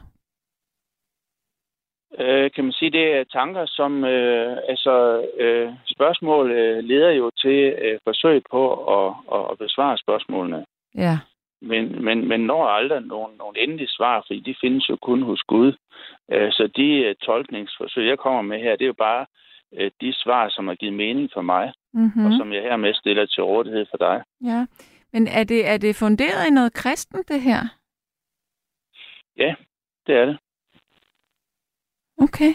øh, 2.19 2.51
kan 2.51 2.63
man 2.63 2.73
sige, 2.73 2.91
det 2.91 3.05
er 3.13 3.23
tanker, 3.23 3.65
som 3.65 4.03
øh, 4.03 4.57
altså 4.67 5.25
øh, 5.37 5.73
spørgsmål 5.85 6.51
øh, 6.51 6.83
leder 6.83 7.11
jo 7.11 7.31
til 7.37 7.75
øh, 7.81 7.99
forsøg 8.03 8.41
på 8.51 8.63
at, 8.97 9.13
at, 9.35 9.51
at 9.51 9.57
besvare 9.57 9.97
spørgsmålene. 9.97 10.65
Ja. 10.95 11.19
Men, 11.61 12.03
men, 12.05 12.27
men 12.27 12.39
når 12.39 12.67
aldrig 12.67 13.01
nogen, 13.01 13.37
nogen 13.37 13.55
endelige 13.57 13.87
svar, 13.87 14.23
fordi 14.27 14.39
de 14.39 14.55
findes 14.61 14.89
jo 14.89 14.95
kun 14.95 15.21
hos 15.21 15.41
Gud. 15.41 15.73
Øh, 16.31 16.51
så 16.51 16.69
de 16.75 16.87
øh, 16.91 17.15
tolkningsforsøg, 17.15 18.07
jeg 18.07 18.19
kommer 18.19 18.41
med 18.41 18.59
her, 18.59 18.75
det 18.75 18.81
er 18.81 18.93
jo 18.95 19.03
bare 19.09 19.25
øh, 19.77 19.91
de 20.01 20.13
svar, 20.13 20.49
som 20.49 20.67
har 20.67 20.75
givet 20.75 20.93
mening 20.93 21.29
for 21.33 21.41
mig, 21.41 21.73
Mm-hmm. 21.93 22.25
og 22.25 22.31
som 22.37 22.53
jeg 22.53 22.61
hermed 22.61 22.93
stiller 22.93 23.25
til 23.25 23.43
rådighed 23.43 23.85
for 23.89 23.97
dig. 23.97 24.23
Ja. 24.41 24.65
Men 25.13 25.27
er 25.27 25.43
det, 25.43 25.67
er 25.67 25.77
det 25.77 25.95
funderet 25.95 26.47
i 26.47 26.49
noget 26.49 26.73
kristen, 26.73 27.23
det 27.27 27.41
her? 27.41 27.61
Ja, 29.37 29.55
det 30.07 30.15
er 30.15 30.25
det. 30.25 30.37
Okay. 32.17 32.53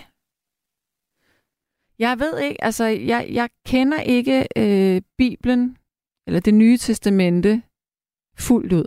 Jeg 1.98 2.18
ved 2.18 2.38
ikke, 2.38 2.64
altså 2.64 2.84
jeg, 2.84 3.28
jeg 3.32 3.48
kender 3.66 4.00
ikke 4.00 4.46
øh, 4.56 5.02
Bibelen, 5.18 5.78
eller 6.26 6.40
det 6.40 6.54
nye 6.54 6.76
testamente, 6.76 7.62
fuldt 8.38 8.72
ud. 8.72 8.86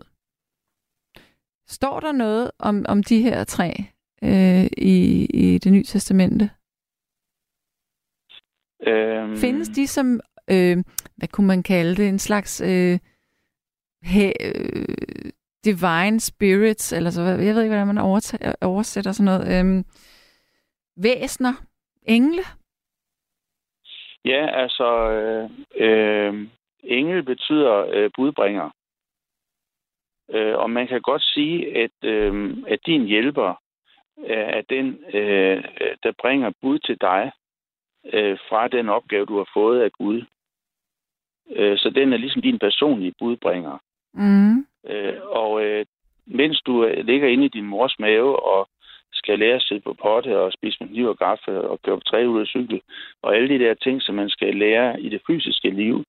Står 1.68 2.00
der 2.00 2.12
noget 2.12 2.52
om, 2.60 2.86
om 2.88 3.04
de 3.04 3.22
her 3.22 3.44
tre 3.44 3.74
øh, 4.24 4.66
i, 4.78 5.26
i 5.34 5.58
det 5.58 5.72
nye 5.72 5.84
testamente? 5.84 6.50
Øhm, 8.88 9.38
Findes 9.38 9.70
de 9.70 9.88
som, 9.88 10.20
øh, 10.52 10.78
hvad 11.18 11.28
kunne 11.28 11.48
man 11.48 11.64
kalde 11.64 11.96
det, 11.96 12.10
en 12.10 12.20
slags 12.20 12.62
øh, 12.62 13.00
he, 14.04 14.34
øh, 14.48 15.32
divine 15.66 16.20
spirits, 16.20 16.94
eller 16.94 17.10
så, 17.10 17.22
jeg 17.22 17.56
ved 17.56 17.64
ikke, 17.64 17.76
hvordan 17.76 17.88
man 17.88 17.98
oversætter 18.62 19.12
sådan 19.12 19.26
noget, 19.26 19.46
øh, 19.56 19.84
væsner, 20.98 21.54
engle? 22.04 22.44
Ja, 24.26 24.62
altså, 24.62 25.10
øh, 25.12 25.50
øh, 25.76 26.48
engel 26.84 27.24
betyder 27.24 27.86
øh, 27.94 28.12
budbringer. 28.16 28.70
Øh, 30.30 30.58
og 30.58 30.70
man 30.70 30.88
kan 30.88 31.02
godt 31.02 31.24
sige, 31.24 31.78
at, 31.84 31.92
øh, 32.04 32.58
at 32.68 32.80
din 32.86 33.06
hjælper 33.06 33.50
øh, 34.20 34.48
er 34.58 34.62
den, 34.70 35.06
øh, 35.14 35.64
der 36.04 36.12
bringer 36.22 36.52
bud 36.62 36.80
til 36.80 36.98
dig 37.02 37.32
øh, 38.14 38.38
fra 38.50 38.68
den 38.68 38.90
opgave, 38.90 39.26
du 39.26 39.38
har 39.38 39.50
fået 39.54 39.82
af 39.82 39.92
Gud. 39.92 40.26
Øh, 41.56 41.78
så 41.78 41.90
den 41.90 42.14
er 42.14 42.18
ligesom 42.18 42.42
din 42.42 42.60
personlige 42.60 43.14
budbringer. 43.20 43.78
Mm. 44.14 44.66
Øh, 44.88 45.16
og 45.24 45.64
øh, 45.66 45.86
mens 46.26 46.62
du 46.62 46.86
øh, 46.86 47.06
ligger 47.06 47.28
inde 47.28 47.46
i 47.46 47.48
din 47.58 47.66
mors 47.66 48.00
mave 48.00 48.44
og 48.44 48.70
skal 49.14 49.40
lære 49.40 49.56
at 49.56 49.62
sidde 49.62 49.82
på 49.82 49.94
potte 49.94 50.40
og 50.40 50.54
spise 50.54 50.78
med 50.80 50.90
kniv 50.90 51.08
og 51.08 51.18
gaffel 51.18 51.58
og 51.58 51.82
køre 51.82 51.98
på 51.98 52.04
tre 52.06 52.28
ud 52.30 52.42
af 52.42 52.48
cykel, 52.48 52.82
og 53.22 53.36
alle 53.36 53.50
de 53.50 53.64
der 53.66 53.74
ting, 53.74 54.02
som 54.02 54.16
man 54.16 54.30
skal 54.30 54.56
lære 54.56 55.02
i 55.02 55.10
det 55.10 55.22
fysiske 55.28 55.70
liv, 55.70 56.04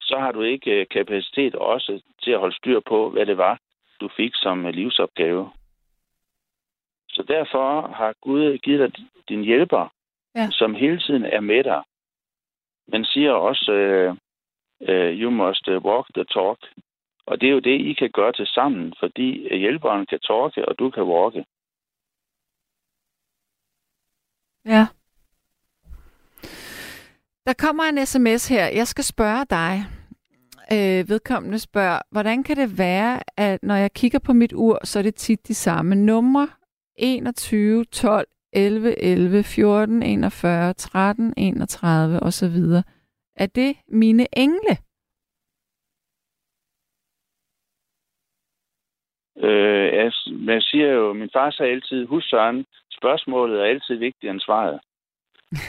så 0.00 0.16
har 0.18 0.32
du 0.32 0.42
ikke 0.42 0.70
øh, 0.80 0.86
kapacitet 0.90 1.54
også 1.54 2.00
til 2.22 2.30
at 2.30 2.38
holde 2.38 2.56
styr 2.56 2.80
på, 2.80 3.10
hvad 3.10 3.26
det 3.26 3.38
var, 3.38 3.58
du 4.00 4.08
fik 4.16 4.32
som 4.34 4.66
øh, 4.66 4.74
livsopgave. 4.74 5.50
Så 7.08 7.22
derfor 7.28 7.92
har 7.94 8.14
Gud 8.20 8.58
givet 8.58 8.80
dig 8.96 9.04
din 9.28 9.44
hjælper, 9.44 9.92
Ja. 10.36 10.48
som 10.50 10.74
hele 10.74 10.98
tiden 11.00 11.24
er 11.24 11.40
med 11.40 11.64
dig. 11.64 11.82
Man 12.88 13.04
siger 13.04 13.32
også, 13.32 13.72
øh, 13.72 14.14
øh, 14.88 15.20
you 15.20 15.30
must 15.30 15.68
uh, 15.68 15.84
walk 15.84 16.06
the 16.14 16.24
talk. 16.24 16.58
Og 17.26 17.40
det 17.40 17.46
er 17.48 17.52
jo 17.52 17.58
det, 17.58 17.80
I 17.80 17.92
kan 17.92 18.10
gøre 18.10 18.32
til 18.32 18.46
sammen, 18.46 18.94
fordi 18.98 19.48
øh, 19.48 19.58
hjælperen 19.58 20.06
kan 20.06 20.20
talke, 20.20 20.68
og 20.68 20.78
du 20.78 20.90
kan 20.90 21.02
walke. 21.02 21.44
Ja. 24.64 24.86
Der 27.46 27.52
kommer 27.58 27.84
en 27.84 28.06
sms 28.06 28.48
her. 28.48 28.66
Jeg 28.66 28.86
skal 28.86 29.04
spørge 29.04 29.44
dig. 29.50 29.84
Øh, 30.72 31.08
vedkommende 31.08 31.58
spørger, 31.58 31.98
hvordan 32.10 32.42
kan 32.42 32.56
det 32.56 32.78
være, 32.78 33.20
at 33.36 33.62
når 33.62 33.74
jeg 33.74 33.92
kigger 33.92 34.18
på 34.18 34.32
mit 34.32 34.52
ur, 34.52 34.78
så 34.84 34.98
er 34.98 35.02
det 35.02 35.14
tit 35.14 35.48
de 35.48 35.54
samme 35.54 35.94
numre? 35.94 36.48
21, 36.96 37.84
12, 37.84 38.26
11, 38.52 38.98
11, 39.02 39.42
14, 39.42 40.02
41, 40.02 40.72
13, 40.72 41.34
31 41.36 42.20
osv. 42.20 42.56
Er 43.36 43.46
det 43.46 43.76
mine 43.88 44.26
engle? 44.36 44.74
Øh, 49.48 49.94
jeg, 49.94 50.12
man 50.32 50.60
siger 50.60 50.88
jo, 50.88 51.12
min 51.12 51.30
far 51.32 51.50
sagde 51.50 51.72
altid, 51.72 52.06
husk 52.06 52.28
Søren, 52.28 52.66
spørgsmålet 52.98 53.60
er 53.60 53.64
altid 53.64 53.94
vigtigere 53.96 54.32
end 54.32 54.40
svaret. 54.40 54.80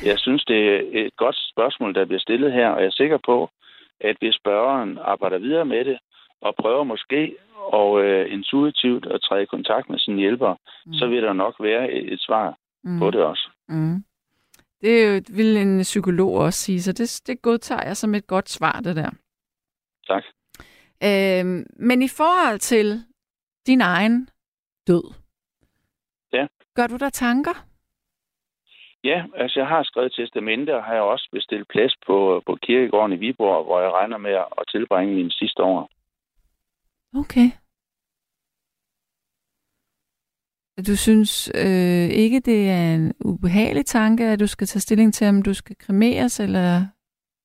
Jeg 0.06 0.20
synes, 0.20 0.46
det 0.46 0.76
er 0.76 1.06
et 1.06 1.16
godt 1.16 1.36
spørgsmål, 1.52 1.96
der 1.96 2.06
bliver 2.06 2.20
stillet 2.20 2.54
her, 2.54 2.70
og 2.70 2.80
jeg 2.80 2.88
er 2.88 2.92
sikker 3.02 3.18
på, 3.26 3.50
at 4.00 4.16
hvis 4.20 4.36
spørgeren 4.36 4.98
arbejder 4.98 5.38
videre 5.38 5.66
med 5.66 5.86
det, 5.86 6.00
og 6.42 6.56
prøver 6.56 6.84
måske 6.84 7.36
og 7.56 8.04
øh, 8.04 8.34
intuitivt 8.34 9.06
at 9.06 9.22
træde 9.22 9.44
i 9.44 9.46
kontakt 9.46 9.90
med 9.90 10.00
sin 10.00 10.18
hjælper, 10.18 10.56
mm. 10.86 10.94
så 10.94 11.08
vil 11.08 11.24
der 11.24 11.34
nok 11.34 11.56
være 11.60 11.92
et, 11.92 12.14
et 12.14 12.22
svar 12.22 12.58
Mm. 12.86 13.00
på 13.00 13.12
det 13.12 13.22
også. 13.24 13.50
Mm. 13.70 14.04
Det 14.86 15.38
vil 15.38 15.58
en 15.58 15.82
psykolog 15.82 16.34
også 16.34 16.60
sige, 16.60 16.82
så 16.82 16.92
det, 16.94 17.22
det 17.28 17.42
godtager 17.42 17.84
jeg 17.84 17.98
som 17.98 18.16
et 18.16 18.28
godt 18.28 18.50
svar, 18.50 18.80
det 18.80 18.96
der. 18.96 19.10
Tak. 20.08 20.24
Øhm, 21.04 21.66
men 21.80 22.02
i 22.02 22.08
forhold 22.08 22.60
til 22.60 23.04
din 23.68 23.82
egen 23.82 24.30
død, 24.88 25.14
Ja. 26.34 26.48
gør 26.76 26.88
du 26.88 26.98
der 26.98 27.10
tanker? 27.10 27.66
Ja, 29.04 29.26
altså 29.36 29.60
jeg 29.60 29.68
har 29.68 29.84
skrevet 29.84 30.14
testamente, 30.14 30.76
og 30.76 30.84
har 30.84 30.94
jeg 30.94 31.02
også 31.04 31.30
bestilt 31.32 31.68
plads 31.68 31.94
på, 32.08 32.42
på 32.46 32.58
kirkegården 32.62 33.14
i 33.14 33.16
Viborg, 33.16 33.64
hvor 33.66 33.80
jeg 33.82 33.92
regner 33.92 34.18
med 34.18 34.32
at 34.32 34.64
tilbringe 34.72 35.16
mine 35.16 35.32
sidste 35.32 35.64
år. 35.64 35.90
Okay. 37.16 37.48
Du 40.78 40.96
synes 40.96 41.52
øh, 41.56 42.10
ikke, 42.24 42.40
det 42.40 42.70
er 42.70 42.96
en 42.96 43.14
ubehagelig 43.26 43.86
tanke, 43.86 44.24
at 44.24 44.40
du 44.40 44.48
skal 44.48 44.68
tage 44.68 44.82
stilling 44.82 45.14
til, 45.14 45.28
om 45.28 45.42
du 45.42 45.54
skal 45.54 45.76
kremeres, 45.80 46.40
eller 46.40 46.86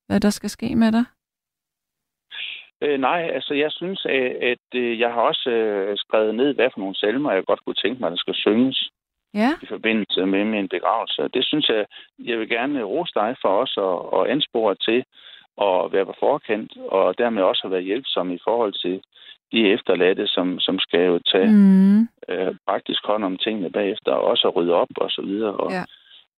hvad 0.07 0.19
der 0.19 0.29
skal 0.29 0.49
ske 0.49 0.75
med 0.75 0.91
dig? 0.91 1.05
Øh, 2.81 2.99
nej, 2.99 3.21
altså 3.33 3.53
jeg 3.53 3.71
synes, 3.71 4.05
at, 4.05 4.31
at 4.51 4.65
øh, 4.75 4.99
jeg 4.99 5.13
har 5.13 5.21
også 5.21 5.49
øh, 5.49 5.97
skrevet 5.97 6.35
ned, 6.35 6.53
hvad 6.53 6.69
for 6.73 6.79
nogle 6.79 6.95
salmer, 6.95 7.31
jeg 7.31 7.43
godt 7.45 7.63
kunne 7.65 7.81
tænke 7.83 7.99
mig, 7.99 8.11
der 8.11 8.17
skal 8.17 8.35
synges 8.35 8.91
Ja, 9.33 9.51
i 9.61 9.65
forbindelse 9.65 10.25
med 10.25 10.45
min 10.45 10.67
begravelse. 10.67 11.29
Det 11.33 11.45
synes 11.45 11.69
jeg, 11.69 11.85
jeg 12.19 12.39
vil 12.39 12.49
gerne 12.49 12.83
rose 12.83 13.13
dig 13.15 13.35
for 13.41 13.61
os 13.61 13.77
og, 13.77 14.13
og 14.13 14.31
anspore 14.31 14.75
til 14.75 15.03
at 15.61 15.91
være 15.93 16.05
på 16.05 16.13
forkant, 16.19 16.77
og 16.77 17.17
dermed 17.17 17.43
også 17.43 17.61
at 17.65 17.71
være 17.71 17.81
hjælpsom 17.81 18.31
i 18.31 18.39
forhold 18.43 18.73
til 18.73 19.01
de 19.51 19.69
efterladte, 19.73 20.27
som, 20.27 20.59
som 20.59 20.79
skal 20.79 20.99
jo 21.05 21.19
tage 21.31 21.47
mm, 21.51 21.99
øh, 22.29 22.55
praktisk 22.67 23.05
hånd 23.05 23.23
om 23.23 23.37
tingene 23.37 23.69
bagefter, 23.71 24.11
og 24.11 24.23
også 24.23 24.47
at 24.47 24.55
rydde 24.55 24.73
op 24.73 24.87
og 24.97 25.11
så 25.11 25.21
videre, 25.21 25.53
og, 25.53 25.71
Ja. 25.71 25.83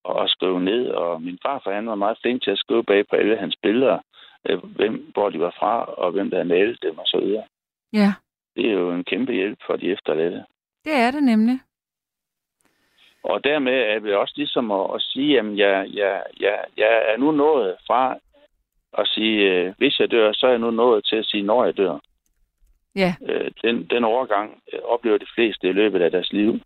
og, 0.03 0.15
og 0.15 0.29
skrive 0.29 0.61
ned. 0.61 0.87
Og 0.87 1.21
min 1.21 1.39
farfar, 1.45 1.73
han 1.73 1.87
var 1.87 1.95
meget 1.95 2.17
flink 2.21 2.43
til 2.43 2.51
at 2.51 2.57
skrive 2.57 2.83
bag 2.83 3.07
på 3.07 3.15
alle 3.15 3.37
hans 3.37 3.55
billeder, 3.63 3.97
øh, 4.49 4.59
hvem, 4.75 5.11
hvor 5.13 5.29
de 5.29 5.39
var 5.39 5.55
fra, 5.59 5.83
og 5.85 6.11
hvem 6.11 6.29
der 6.29 6.37
havde 6.37 6.49
malet 6.49 6.83
dem 6.83 6.97
og 6.97 7.05
så 7.07 7.17
videre. 7.19 7.43
ja, 7.93 8.13
Det 8.55 8.65
er 8.69 8.71
jo 8.73 8.91
en 8.91 9.03
kæmpe 9.03 9.31
hjælp 9.33 9.59
for 9.65 9.75
de 9.75 9.91
efterladte. 9.91 10.43
det 10.85 10.93
er 10.93 11.11
det 11.11 11.23
nemlig. 11.23 11.59
Og 13.23 13.43
dermed 13.43 13.73
er 13.73 13.99
det 13.99 14.15
også 14.15 14.33
ligesom 14.37 14.71
at, 14.71 14.85
at 14.95 15.01
sige, 15.01 15.39
at 15.39 15.57
jeg, 15.57 15.87
jeg, 15.93 16.23
jeg, 16.39 16.65
jeg 16.77 17.03
er 17.13 17.17
nu 17.17 17.31
nået 17.31 17.75
fra 17.87 18.15
at 18.97 19.07
sige, 19.07 19.51
øh, 19.51 19.73
hvis 19.77 19.99
jeg 19.99 20.11
dør, 20.11 20.33
så 20.33 20.45
er 20.47 20.51
jeg 20.51 20.59
nu 20.59 20.71
nået 20.71 21.05
til 21.05 21.15
at 21.15 21.25
sige, 21.25 21.43
når 21.43 21.65
jeg 21.65 21.77
dør. 21.77 21.97
Ja, 22.95 23.15
Øh, 23.29 23.51
den, 23.63 23.85
den 23.85 24.03
overgang 24.03 24.61
øh, 24.73 24.79
oplever 24.83 25.17
de 25.17 25.33
fleste 25.35 25.69
i 25.69 25.71
løbet 25.71 26.01
af 26.01 26.11
deres 26.11 26.33
liv. 26.33 26.53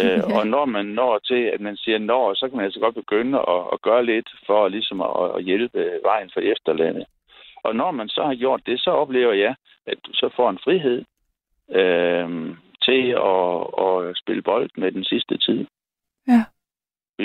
Øh, 0.00 0.04
Ja. 0.04 0.38
Og 0.38 0.46
når 0.46 0.64
man 0.64 0.86
når 0.86 1.18
til, 1.18 1.42
at 1.54 1.60
man 1.60 1.76
siger 1.76 1.98
når, 1.98 2.34
så 2.34 2.48
kan 2.48 2.56
man 2.56 2.64
altså 2.64 2.80
godt 2.80 2.94
begynde 2.94 3.38
at, 3.38 3.62
at 3.72 3.82
gøre 3.82 4.04
lidt 4.04 4.28
for 4.46 4.68
ligesom 4.68 5.00
at, 5.00 5.36
at 5.36 5.44
hjælpe 5.44 5.98
vejen 6.02 6.30
for 6.34 6.40
efterlandet. 6.40 7.04
Og 7.64 7.76
når 7.76 7.90
man 7.90 8.08
så 8.08 8.22
har 8.24 8.34
gjort 8.34 8.60
det, 8.66 8.80
så 8.80 8.90
oplever 8.90 9.32
jeg, 9.32 9.54
at 9.86 9.98
du 10.06 10.10
så 10.12 10.30
får 10.36 10.50
en 10.50 10.58
frihed 10.64 11.04
øh, 11.70 12.56
til 12.82 13.02
at, 13.32 13.50
at 13.84 14.16
spille 14.16 14.42
bold 14.42 14.70
med 14.76 14.92
den 14.92 15.04
sidste 15.04 15.38
tid. 15.38 15.66
Ja. 16.28 16.44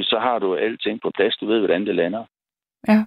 Så 0.02 0.20
har 0.20 0.40
du 0.40 0.56
alting 0.56 1.02
på 1.02 1.12
plads, 1.16 1.38
du 1.38 1.46
ved, 1.48 1.60
hvordan 1.60 1.86
det 1.86 1.96
lander. 1.96 2.26
Ja. 2.88 3.06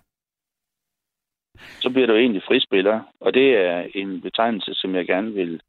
Så 1.81 1.91
bliver 1.91 2.07
du 2.07 2.15
egentlig 2.15 2.43
frispiller, 2.43 3.01
og 3.21 3.35
det 3.35 3.57
er 3.57 3.87
en 3.95 4.21
betegnelse, 4.21 4.75
som 4.75 4.95
jeg 4.95 5.07
gerne 5.07 5.33
vil, 5.33 5.61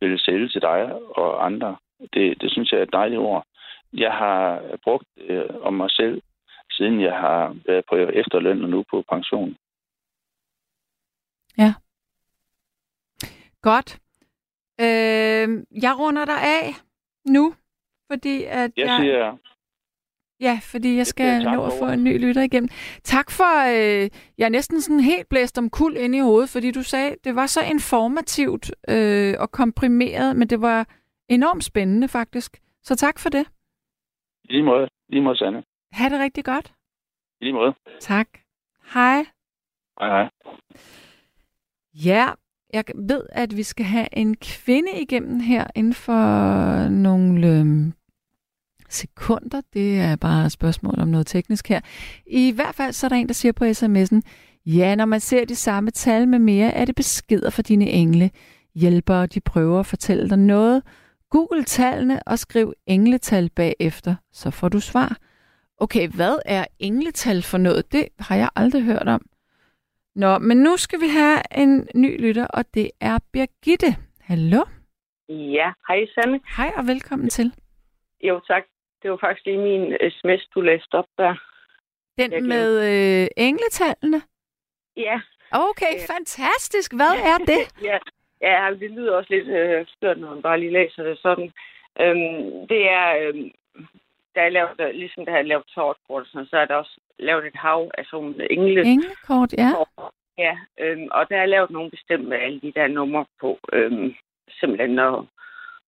vil 0.00 0.18
sælge 0.18 0.48
til 0.48 0.62
dig 0.62 0.92
og 1.16 1.46
andre. 1.46 1.76
Det, 2.14 2.40
det 2.40 2.52
synes 2.52 2.72
jeg 2.72 2.78
er 2.78 2.82
et 2.82 2.92
dejligt 2.92 3.20
ord. 3.20 3.46
Jeg 3.92 4.12
har 4.12 4.62
brugt 4.84 5.06
øh, 5.16 5.44
om 5.62 5.74
mig 5.74 5.90
selv, 5.90 6.22
siden 6.70 7.00
jeg 7.00 7.12
har 7.12 7.56
været 7.66 7.84
på 7.88 7.96
efterløn 7.96 8.62
og 8.62 8.70
nu 8.70 8.84
på 8.90 9.04
pension. 9.12 9.56
godt. 13.62 13.98
Øh, 14.80 15.48
jeg 15.84 15.92
runder 15.98 16.24
dig 16.24 16.40
af 16.58 16.66
nu, 17.24 17.54
fordi 18.10 18.44
at 18.44 18.70
Jeg 18.76 18.86
jeg, 18.86 18.98
siger, 19.00 19.36
Ja, 20.40 20.60
fordi 20.62 20.96
jeg 20.96 21.06
skal 21.06 21.42
nå 21.42 21.64
at 21.66 21.72
få 21.78 21.86
en 21.88 22.04
ny 22.04 22.18
lytter 22.26 22.42
igennem. 22.42 22.68
Tak 23.04 23.30
for, 23.30 23.52
øh, 23.68 24.10
jeg 24.38 24.44
er 24.44 24.48
næsten 24.48 24.80
sådan 24.80 25.00
helt 25.00 25.28
blæst 25.28 25.58
om 25.58 25.70
kul 25.70 25.96
ind 25.96 26.14
i 26.14 26.18
hovedet, 26.18 26.48
fordi 26.50 26.70
du 26.70 26.82
sagde, 26.82 27.16
det 27.24 27.34
var 27.34 27.46
så 27.46 27.60
informativt 27.62 28.70
øh, 28.88 29.34
og 29.38 29.50
komprimeret, 29.50 30.36
men 30.36 30.48
det 30.50 30.60
var 30.60 30.86
enormt 31.28 31.64
spændende 31.64 32.08
faktisk. 32.08 32.60
Så 32.82 32.96
tak 32.96 33.18
for 33.18 33.28
det. 33.28 33.46
I 34.44 34.52
lige 34.52 34.62
måde. 34.62 34.84
I 35.08 35.12
lige 35.12 35.22
måde, 35.22 35.36
Sanne. 35.38 35.62
Ha' 35.92 36.08
det 36.08 36.20
rigtig 36.20 36.44
godt. 36.44 36.72
I 37.40 37.44
lige 37.44 37.54
måde. 37.54 37.74
Tak. 38.00 38.28
Hej. 38.94 39.24
Hej, 40.00 40.08
hej. 40.08 40.30
Ja, 42.04 42.28
jeg 42.72 42.84
ved, 42.94 43.22
at 43.32 43.56
vi 43.56 43.62
skal 43.62 43.86
have 43.86 44.08
en 44.12 44.36
kvinde 44.36 45.00
igennem 45.02 45.40
her 45.40 45.66
inden 45.76 45.94
for 45.94 46.22
nogle 46.88 47.48
øhm, 47.48 47.92
sekunder. 48.88 49.60
Det 49.72 50.00
er 50.00 50.16
bare 50.16 50.46
et 50.46 50.52
spørgsmål 50.52 50.94
om 50.98 51.08
noget 51.08 51.26
teknisk 51.26 51.68
her. 51.68 51.80
I 52.26 52.52
hvert 52.52 52.74
fald 52.74 52.92
så 52.92 53.06
er 53.06 53.08
der 53.08 53.16
en, 53.16 53.26
der 53.28 53.34
siger 53.34 53.52
på 53.52 53.64
sms'en, 53.64 54.20
ja, 54.66 54.94
når 54.94 55.04
man 55.04 55.20
ser 55.20 55.44
de 55.44 55.54
samme 55.54 55.90
tal 55.90 56.28
med 56.28 56.38
mere, 56.38 56.74
er 56.74 56.84
det 56.84 56.94
beskeder 56.94 57.50
for 57.50 57.62
dine 57.62 57.90
engle. 57.90 58.30
Hjælpere, 58.74 59.26
de 59.26 59.40
prøver 59.40 59.80
at 59.80 59.86
fortælle 59.86 60.28
dig 60.28 60.38
noget. 60.38 60.82
Google 61.30 61.64
tallene 61.64 62.22
og 62.22 62.38
skriv 62.38 62.72
engletal 62.86 63.50
bagefter, 63.50 64.14
så 64.32 64.50
får 64.50 64.68
du 64.68 64.80
svar. 64.80 65.18
Okay, 65.80 66.08
hvad 66.08 66.38
er 66.44 66.64
engletal 66.78 67.42
for 67.42 67.58
noget? 67.58 67.92
Det 67.92 68.08
har 68.18 68.36
jeg 68.36 68.48
aldrig 68.56 68.82
hørt 68.82 69.08
om. 69.08 69.26
Nå, 70.14 70.38
men 70.38 70.56
nu 70.56 70.76
skal 70.76 71.00
vi 71.00 71.08
have 71.08 71.40
en 71.56 71.88
ny 71.94 72.20
lytter, 72.20 72.46
og 72.46 72.74
det 72.74 72.90
er 73.00 73.18
Birgitte. 73.32 73.96
Hallo? 74.20 74.64
Ja, 75.28 75.72
hej 75.88 76.06
Sanne. 76.14 76.40
Hej 76.56 76.72
og 76.76 76.86
velkommen 76.86 77.28
til. 77.28 77.52
Jo 78.22 78.40
tak. 78.46 78.62
Det 79.02 79.10
var 79.10 79.16
faktisk 79.16 79.46
lige 79.46 79.58
min 79.58 79.96
sms, 80.10 80.46
du 80.54 80.60
læste 80.60 80.94
op 80.94 81.06
der. 81.18 81.34
Den 82.18 82.48
med 82.48 82.68
øh, 82.90 83.28
engletallene? 83.36 84.22
Ja. 84.96 85.20
Okay, 85.52 85.94
Ja. 85.94 86.14
fantastisk. 86.14 86.92
Hvad 86.94 87.14
er 87.32 87.38
det? 87.38 87.62
ja. 87.90 87.98
Ja, 88.40 88.70
det 88.80 88.90
lyder 88.90 89.12
også 89.16 89.34
lidt 89.34 89.48
øh, 89.48 89.86
skørt, 89.88 90.18
når 90.18 90.30
man 90.34 90.42
bare 90.42 90.60
lige 90.60 90.72
læser 90.72 91.02
det 91.02 91.18
sådan. 91.18 91.52
Øhm, 92.00 92.68
det 92.68 92.90
er, 92.90 93.16
øhm, 93.22 93.50
der 94.34 94.40
er 94.42 94.48
lavet, 94.48 94.80
øh, 94.80 94.90
ligesom 94.94 95.24
der 95.24 95.32
er 95.32 95.42
lavet 95.42 95.66
tortkort, 95.66 96.26
sådan, 96.26 96.46
så 96.46 96.56
er 96.56 96.64
der 96.64 96.74
også 96.74 97.00
lavet 97.18 97.46
et 97.46 97.56
hav 97.56 97.90
af 97.98 98.04
sådan 98.04 98.24
nogle 98.24 98.52
engle. 98.52 98.84
Englekort, 98.84 99.52
ja. 99.52 99.70
Ja, 100.38 100.58
øhm, 100.80 101.08
og 101.10 101.28
der 101.30 101.36
er 101.36 101.46
lavet 101.46 101.70
nogle 101.70 101.90
bestemte 101.90 102.28
med 102.28 102.38
alle 102.38 102.60
de 102.60 102.72
der 102.72 102.86
numre 102.86 103.24
på, 103.40 103.58
øhm, 103.72 104.14
simpelthen. 104.60 104.98
Og, 104.98 105.26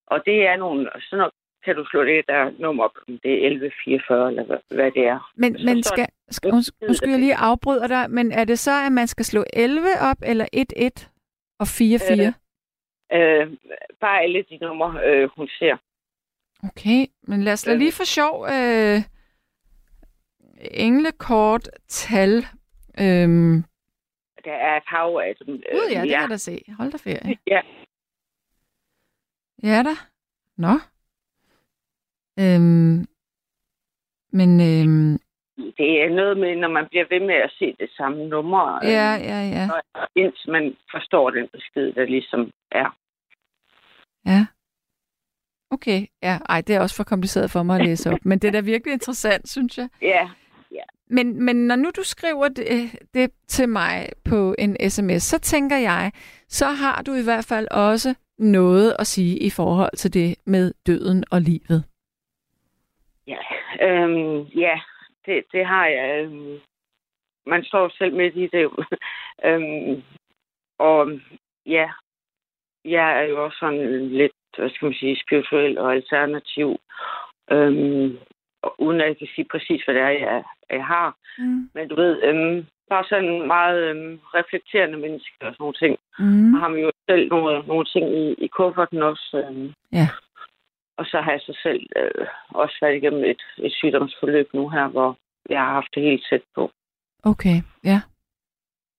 og 0.06 0.22
det 0.26 0.46
er 0.46 0.56
nogle, 0.56 0.90
sådan 1.00 1.18
noget, 1.18 1.32
kan 1.64 1.76
du 1.76 1.84
slå 1.90 2.04
det 2.04 2.24
der 2.28 2.50
nummer 2.58 2.84
op, 2.84 2.96
om 3.08 3.18
det 3.22 3.32
er 3.32 3.46
1144, 3.46 4.28
eller 4.28 4.44
hvad, 4.44 4.58
hvad 4.76 4.90
det 4.90 5.06
er. 5.06 5.32
Men, 5.36 5.58
Så 5.58 5.64
men 5.64 5.82
skal, 5.82 6.06
skal, 6.30 6.50
unds- 6.52 6.70
undskyld, 6.88 7.10
jeg 7.10 7.18
lige 7.20 7.34
afbryder 7.36 7.86
dig, 7.86 8.10
men 8.10 8.32
er 8.32 8.44
det 8.44 8.58
så, 8.58 8.86
at 8.86 8.92
man 8.92 9.06
skal 9.06 9.24
slå 9.24 9.44
11 9.52 9.86
op, 10.10 10.16
eller 10.22 10.46
1-1 10.56 11.08
og 11.58 11.66
4-4? 11.66 12.32
Øh, 13.16 13.56
bare 14.00 14.20
alle 14.22 14.44
de 14.50 14.56
numre, 14.56 15.00
øh, 15.06 15.28
hun 15.36 15.48
ser. 15.48 15.76
Okay, 16.64 17.06
men 17.22 17.42
lad 17.42 17.52
os 17.52 17.62
da 17.62 17.72
Øh. 17.72 17.78
lige 17.78 17.92
for 17.92 18.04
sjov 18.04 18.46
øh, 18.46 18.98
englekort 20.70 21.68
tal. 21.88 22.36
Øhm, 23.00 23.64
Der 24.44 24.52
er 24.52 24.76
et 24.76 24.82
hav 24.86 25.20
af 25.24 25.34
dem. 25.46 25.46
Gud 25.72 25.88
ja, 25.92 26.00
det 26.00 26.10
kan 26.10 26.20
jeg 26.20 26.26
da 26.30 26.36
se. 26.36 26.62
Hold 26.78 26.92
da 26.92 26.96
ferie. 26.96 27.38
Ja. 27.46 27.60
Ja 29.62 29.82
da. 29.82 29.94
Nå. 30.56 30.72
Øhm, 32.42 33.06
men 34.32 34.50
øhm, 34.60 35.18
Det 35.78 35.90
er 36.04 36.10
noget 36.14 36.36
med, 36.38 36.56
når 36.56 36.68
man 36.68 36.86
bliver 36.90 37.04
ved 37.10 37.20
med 37.20 37.34
at 37.34 37.52
se 37.58 37.76
det 37.80 37.90
samme 37.96 38.28
nummer, 38.28 38.76
øh, 38.84 38.90
ja, 38.90 39.10
ja, 39.14 39.40
ja. 39.56 39.68
og 39.94 40.08
indtil 40.16 40.50
man 40.50 40.76
forstår 40.90 41.30
den 41.30 41.48
besked, 41.52 41.92
der 41.92 42.04
ligesom 42.04 42.50
er. 42.72 42.96
Ja. 44.26 44.46
Okay, 45.70 46.06
ja. 46.22 46.38
Ej, 46.48 46.60
det 46.60 46.76
er 46.76 46.80
også 46.80 46.96
for 46.96 47.04
kompliceret 47.04 47.50
for 47.50 47.62
mig 47.62 47.80
at 47.80 47.86
læse 47.86 48.10
op. 48.10 48.18
Men 48.24 48.38
det 48.38 48.48
er 48.48 48.52
da 48.52 48.60
virkelig 48.60 48.92
interessant, 48.92 49.48
synes 49.48 49.78
jeg. 49.78 49.88
Ja, 50.02 50.28
Men, 51.10 51.44
men 51.44 51.56
når 51.66 51.76
nu 51.76 51.90
du 51.96 52.02
skriver 52.04 52.48
det, 52.48 52.98
det 53.14 53.30
til 53.48 53.68
mig 53.68 54.08
på 54.24 54.54
en 54.58 54.90
sms, 54.90 55.22
så 55.22 55.38
tænker 55.38 55.76
jeg, 55.76 56.12
så 56.48 56.66
har 56.66 57.02
du 57.02 57.14
i 57.14 57.22
hvert 57.24 57.44
fald 57.44 57.68
også 57.70 58.14
noget 58.38 58.96
at 58.98 59.06
sige 59.06 59.38
i 59.38 59.50
forhold 59.50 59.96
til 59.96 60.14
det 60.14 60.36
med 60.46 60.72
døden 60.86 61.24
og 61.30 61.40
livet. 61.40 61.84
Øhm, 63.80 64.42
ja 64.42 64.80
det, 65.26 65.44
det 65.52 65.66
har 65.66 65.86
jeg. 65.86 66.24
Øhm, 66.24 66.58
man 67.46 67.64
står 67.64 67.88
selv 67.98 68.14
midt 68.14 68.36
i 68.36 68.46
det. 68.46 68.70
øhm, 69.48 70.02
og 70.78 71.20
ja, 71.66 71.90
jeg 72.84 73.18
er 73.18 73.22
jo 73.22 73.44
også 73.44 73.58
sådan 73.58 74.08
lidt, 74.08 74.32
hvad 74.58 74.70
skal 74.70 74.86
man 74.86 74.94
sige, 74.94 75.20
spirituel 75.26 75.78
og 75.78 75.92
alternativ. 75.92 76.80
Øhm, 77.50 78.18
og 78.62 78.74
uden 78.80 79.00
at 79.00 79.08
jeg 79.08 79.18
kan 79.18 79.28
sige 79.34 79.46
præcis, 79.50 79.82
hvad 79.84 79.94
det 79.94 80.02
er, 80.02 80.08
jeg, 80.08 80.44
jeg 80.70 80.86
har. 80.86 81.16
Mm. 81.38 81.70
Men 81.74 81.88
du 81.88 81.94
ved, 81.94 82.22
øhm, 82.22 82.66
bare 82.88 83.04
sådan 83.08 83.46
meget 83.46 83.80
øhm, 83.90 84.20
reflekterende 84.34 84.98
menneske 84.98 85.34
og 85.40 85.52
sådan 85.52 85.56
nogle 85.58 85.74
ting. 85.74 85.98
Mm. 86.18 86.54
Og 86.54 86.60
har 86.60 86.68
man 86.68 86.80
jo 86.80 86.90
selv 87.10 87.28
nogle, 87.28 87.66
nogle 87.66 87.84
ting 87.84 88.14
i, 88.16 88.34
i 88.44 88.46
kufferten 88.46 89.02
også. 89.02 89.44
Øhm, 89.44 89.72
Ja. 89.92 90.06
Og 91.00 91.06
så 91.06 91.20
har 91.20 91.30
jeg 91.32 91.40
så 91.40 91.58
selv 91.62 91.82
øh, 91.96 92.26
også 92.48 92.76
været 92.80 92.96
igennem 92.96 93.24
et, 93.24 93.42
et 93.58 93.72
sygdomsforløb 93.72 94.54
nu 94.54 94.68
her, 94.68 94.88
hvor 94.88 95.18
jeg 95.48 95.60
har 95.60 95.72
haft 95.72 95.94
det 95.94 96.02
helt 96.02 96.26
tæt 96.30 96.42
på. 96.54 96.70
Okay, 97.22 97.56
ja. 97.84 98.00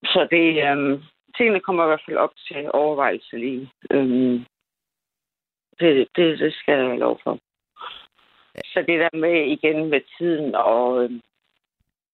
Så 0.03 0.27
det, 0.31 0.45
øhm, 0.67 1.03
tingene 1.37 1.59
kommer 1.59 1.83
i 1.83 1.87
hvert 1.87 2.05
fald 2.05 2.17
op 2.17 2.33
til 2.47 2.71
overvejelse 2.73 3.37
lige. 3.37 3.71
Øhm, 3.91 4.45
det, 5.79 6.07
det, 6.15 6.39
det 6.39 6.53
skal 6.53 6.79
jeg 6.79 6.97
lov 6.97 7.19
for. 7.23 7.39
Så 8.65 8.83
det 8.87 8.99
der 8.99 9.17
med 9.17 9.37
igen 9.55 9.89
med 9.89 10.01
tiden 10.17 10.55
og 10.55 11.03
øhm, 11.03 11.21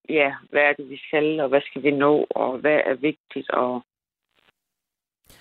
ja, 0.10 0.36
hvad 0.50 0.62
er 0.62 0.74
det, 0.74 0.90
vi 0.90 0.98
skal, 1.08 1.40
og 1.40 1.50
hvad 1.50 1.62
skal 1.62 1.84
vi 1.84 1.92
nå, 1.92 2.28
og 2.30 2.58
hvad 2.58 2.80
er 2.86 2.94
vigtigt, 2.94 3.50
og 3.50 3.82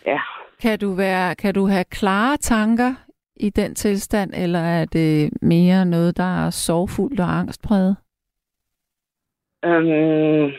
ja, 0.06 0.20
Kan 0.62 0.78
du, 0.78 0.94
være, 0.94 1.34
kan 1.34 1.54
du 1.54 1.66
have 1.66 1.84
klare 1.84 2.36
tanker 2.36 3.05
i 3.36 3.50
den 3.50 3.74
tilstand, 3.74 4.30
eller 4.34 4.58
er 4.58 4.84
det 4.84 5.30
mere 5.42 5.84
noget, 5.84 6.16
der 6.16 6.46
er 6.46 6.50
sorgfuldt 6.50 7.20
og 7.20 7.38
angstpræget? 7.38 7.96
Øhm, 9.64 10.52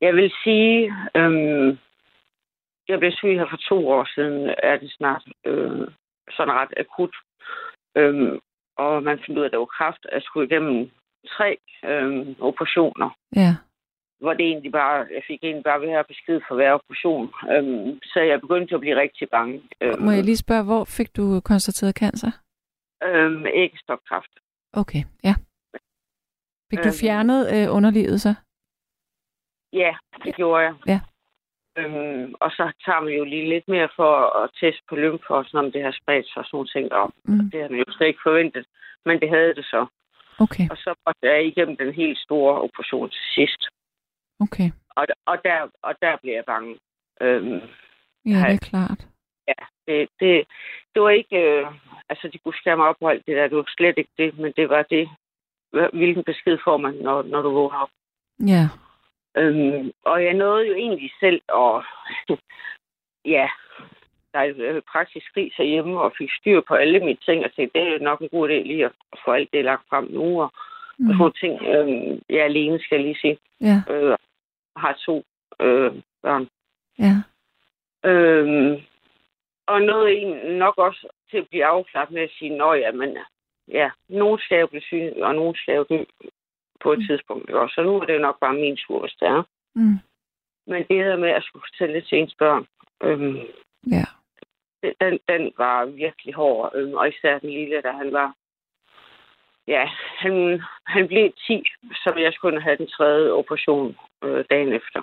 jeg 0.00 0.14
vil 0.14 0.32
sige, 0.44 0.92
øhm, 1.16 1.78
jeg 2.88 2.98
blev 2.98 3.12
syg 3.12 3.34
her 3.38 3.46
for 3.50 3.60
to 3.68 3.88
år 3.88 4.08
siden, 4.14 4.54
er 4.62 4.76
det 4.76 4.92
snart 4.92 5.22
øh, 5.46 5.88
sådan 6.30 6.54
ret 6.54 6.74
akut. 6.76 7.14
Øhm, 7.96 8.38
og 8.76 9.02
man 9.02 9.18
fandt 9.18 9.38
ud 9.38 9.42
af, 9.42 9.46
at 9.46 9.52
det 9.52 9.58
var 9.58 9.74
kræft, 9.78 10.06
at 10.08 10.14
jeg 10.14 10.22
skulle 10.22 10.46
igennem 10.46 10.90
tre 11.28 11.58
øhm, 11.84 12.36
operationer, 12.40 13.10
Ja. 13.36 13.56
Hvor 14.22 14.32
det 14.34 14.44
egentlig 14.46 14.72
bare, 14.72 14.96
jeg 15.16 15.22
fik 15.26 15.40
egentlig 15.42 15.64
bare 15.64 15.78
hver 15.78 16.02
besked 16.02 16.40
for 16.48 16.54
hver 16.54 16.72
operation. 16.72 17.24
Øhm, 17.52 18.00
så 18.02 18.20
jeg 18.20 18.40
begyndte 18.40 18.74
at 18.74 18.80
blive 18.80 19.00
rigtig 19.00 19.28
bange. 19.30 19.62
Øhm, 19.80 20.02
Må 20.02 20.10
jeg 20.10 20.24
lige 20.24 20.36
spørge, 20.46 20.64
hvor 20.64 20.84
fik 20.84 21.16
du 21.16 21.40
konstateret 21.40 21.94
cancer? 22.02 22.30
øhm, 23.04 23.46
ægstokræft. 23.46 24.32
Okay, 24.72 25.02
ja. 25.24 25.34
Fik 26.70 26.78
du 26.78 26.88
Øhm. 26.92 27.00
fjernet 27.02 27.40
øh, 27.54 27.76
underlivet 27.76 28.20
så? 28.20 28.34
Ja, 29.72 29.92
det 30.24 30.34
gjorde 30.36 30.62
jeg. 30.64 30.74
Ja. 30.86 31.00
Øhm, 31.78 32.34
og 32.40 32.50
så 32.50 32.64
tager 32.84 33.00
man 33.00 33.12
jo 33.12 33.24
lige 33.24 33.48
lidt 33.48 33.68
mere 33.68 33.88
for 33.96 34.12
at 34.42 34.50
teste 34.60 34.82
på 34.88 34.94
lymfosen, 34.96 35.58
om 35.58 35.72
det 35.72 35.82
har 35.82 35.94
spredt 36.00 36.26
sig 36.26 36.36
og 36.38 36.44
sådan 36.44 36.56
nogle 36.56 36.68
ting 36.76 36.92
om. 36.92 37.12
Mm. 37.24 37.50
Det 37.50 37.60
havde 37.60 37.72
man 37.72 37.82
jo 37.86 37.92
slet 37.92 38.06
ikke 38.06 38.26
forventet, 38.28 38.64
men 39.06 39.20
det 39.20 39.28
havde 39.28 39.54
det 39.54 39.64
så. 39.64 39.86
Okay, 40.44 40.66
Og 40.70 40.76
så 40.76 40.94
var 41.06 41.14
jeg 41.22 41.46
igennem 41.46 41.76
den 41.76 41.92
helt 41.92 42.18
store 42.18 42.60
operation 42.66 43.10
til 43.10 43.24
sidst. 43.34 43.62
Okay. 44.42 44.70
Og, 44.96 45.06
og, 45.26 45.38
der, 45.44 45.68
og 45.82 45.94
der 46.02 46.16
blev 46.22 46.34
jeg 46.34 46.44
bange. 46.44 46.78
Øhm, 47.20 47.60
Ja, 48.26 48.30
det 48.30 48.54
er 48.54 48.68
klart. 48.70 49.06
det, 49.86 50.08
det, 50.20 50.44
det 50.94 51.02
var 51.02 51.10
ikke... 51.10 51.36
Øh, 51.36 51.66
altså, 52.08 52.28
de 52.32 52.38
kunne 52.38 52.54
skære 52.54 52.76
mig 52.76 52.86
op 52.88 52.96
alt 53.02 53.26
det 53.26 53.36
der. 53.36 53.48
Det 53.48 53.56
var 53.56 53.64
slet 53.68 53.98
ikke 53.98 54.10
det, 54.18 54.38
men 54.38 54.52
det 54.56 54.68
var 54.68 54.82
det. 54.82 55.08
Hvilken 55.92 56.24
besked 56.24 56.58
får 56.64 56.76
man, 56.76 56.94
når, 56.94 57.22
når 57.22 57.42
du 57.42 57.50
vågner 57.50 57.78
op? 57.78 57.88
Ja, 58.46 58.68
Øhm, 59.36 59.92
og 60.04 60.24
jeg 60.24 60.34
nåede 60.34 60.66
jo 60.68 60.74
egentlig 60.74 61.10
selv 61.20 61.40
at, 61.48 61.84
ja, 63.34 63.48
der 64.32 64.40
er 64.40 64.52
øh, 64.56 64.82
praktisk 64.92 65.34
krig 65.34 65.52
hjemme 65.58 66.00
og 66.00 66.12
fik 66.18 66.30
styr 66.40 66.60
på 66.68 66.74
alle 66.74 67.00
mine 67.00 67.18
ting, 67.26 67.44
og 67.44 67.52
tænkte, 67.52 67.78
det 67.78 67.88
er 67.88 67.98
nok 67.98 68.20
en 68.20 68.28
god 68.28 68.48
idé 68.48 68.52
lige 68.52 68.84
at 68.84 68.92
få 69.24 69.30
alt 69.30 69.48
det 69.52 69.64
lagt 69.64 69.88
frem 69.90 70.08
nu, 70.10 70.42
og, 70.42 70.52
mm. 70.98 71.06
mm. 71.06 71.16
få 71.18 71.30
ting, 71.30 71.62
øhm, 71.62 72.20
jeg 72.28 72.38
er 72.38 72.44
alene, 72.44 72.78
skal 72.80 72.96
jeg 72.96 73.04
lige 73.04 73.20
sige, 73.20 73.38
ja, 73.60 73.82
øh, 73.90 74.16
har 74.76 74.92
to 75.06 75.24
øh, 75.60 75.92
børn. 76.22 76.48
ja. 76.98 77.14
Øhm, 78.04 78.80
og 79.66 79.82
noget 79.82 80.22
en 80.22 80.56
nok 80.58 80.78
også 80.78 81.08
til 81.30 81.36
at 81.38 81.48
blive 81.48 81.64
afklaret 81.64 82.10
med 82.10 82.22
at 82.22 82.30
sige, 82.38 82.56
nå 82.56 82.72
ja, 82.72 82.92
men 82.92 83.16
ja, 83.68 83.90
nogen 84.08 84.38
skal 84.38 84.60
jo 84.60 84.66
blive 84.66 84.82
syge, 84.82 85.26
og 85.26 85.34
nogen 85.34 85.54
skal 85.54 85.74
jo 85.74 85.86
dø 85.90 86.04
på 86.80 86.92
et 86.92 86.98
Mm. 86.98 87.04
tidspunkt. 87.06 87.50
Også? 87.50 87.74
Så 87.74 87.82
nu 87.82 88.00
er 88.00 88.04
det 88.06 88.14
jo 88.14 88.18
nok 88.18 88.40
bare 88.40 88.54
min 88.54 88.76
tur, 88.76 89.00
hvis 89.00 89.12
det 89.20 89.28
er. 89.28 89.42
Mm. 89.74 89.98
Men 90.66 90.84
det 90.88 90.96
her 91.04 91.16
med 91.16 91.28
at 91.28 91.42
skulle 91.44 91.64
fortælle 91.68 91.94
det 91.94 92.06
til 92.08 92.18
ens 92.18 92.34
børn, 92.38 92.66
øhm, 93.02 93.36
Ja. 93.90 94.04
den, 95.00 95.18
den 95.28 95.52
var 95.58 95.84
virkelig 95.84 96.34
hård. 96.34 96.72
Øhm, 96.74 96.94
og 96.94 97.08
især 97.08 97.38
den 97.38 97.50
lille, 97.50 97.80
da 97.82 97.90
han 97.92 98.12
var... 98.12 98.34
Ja, 99.66 99.84
han, 100.22 100.62
han 100.86 101.08
blev 101.08 101.32
10, 101.46 101.64
så 101.94 102.14
jeg 102.16 102.32
skulle 102.32 102.62
have 102.62 102.76
den 102.76 102.86
tredje 102.86 103.30
operation 103.30 103.96
øh, 104.24 104.44
dagen 104.50 104.72
efter. 104.72 105.00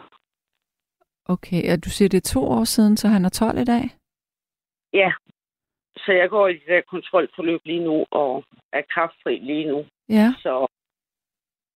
Okay, 1.25 1.73
og 1.73 1.85
du 1.85 1.89
siger, 1.89 2.09
det 2.09 2.17
er 2.17 2.33
to 2.33 2.43
år 2.43 2.63
siden, 2.63 2.97
så 2.97 3.07
han 3.07 3.25
er 3.25 3.29
12 3.29 3.57
i 3.57 3.63
dag? 3.63 3.83
Ja, 4.93 5.11
så 5.97 6.11
jeg 6.11 6.29
går 6.29 6.47
i 6.47 6.53
det 6.53 6.67
der 6.67 6.81
kontrolforløb 6.81 7.61
lige 7.65 7.83
nu, 7.83 8.05
og 8.11 8.43
er 8.73 8.81
kraftfri 8.93 9.39
lige 9.39 9.67
nu. 9.71 9.85
Ja. 10.09 10.33
Så, 10.43 10.67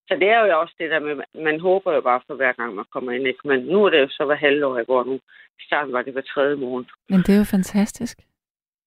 så 0.07 0.13
det 0.21 0.29
er 0.29 0.39
jo 0.45 0.59
også 0.59 0.75
det 0.79 0.91
der 0.91 0.99
med, 0.99 1.15
man 1.43 1.59
håber 1.59 1.93
jo 1.93 2.01
bare 2.01 2.21
for 2.27 2.35
hver 2.35 2.53
gang, 2.53 2.75
man 2.75 2.85
kommer 2.93 3.11
ind. 3.11 3.27
Ikke? 3.27 3.47
Men 3.47 3.59
nu 3.59 3.85
er 3.85 3.89
det 3.89 3.99
jo 3.99 4.09
så 4.09 4.25
hver 4.25 4.35
halvår, 4.35 4.77
jeg 4.77 4.85
går 4.85 5.03
nu. 5.03 5.15
I 5.59 5.63
starten 5.65 5.93
var 5.93 6.01
det 6.01 6.13
hver 6.13 6.21
tredje 6.21 6.55
måned. 6.55 6.85
Men 7.09 7.19
det 7.19 7.29
er 7.29 7.37
jo 7.37 7.43
fantastisk. 7.43 8.17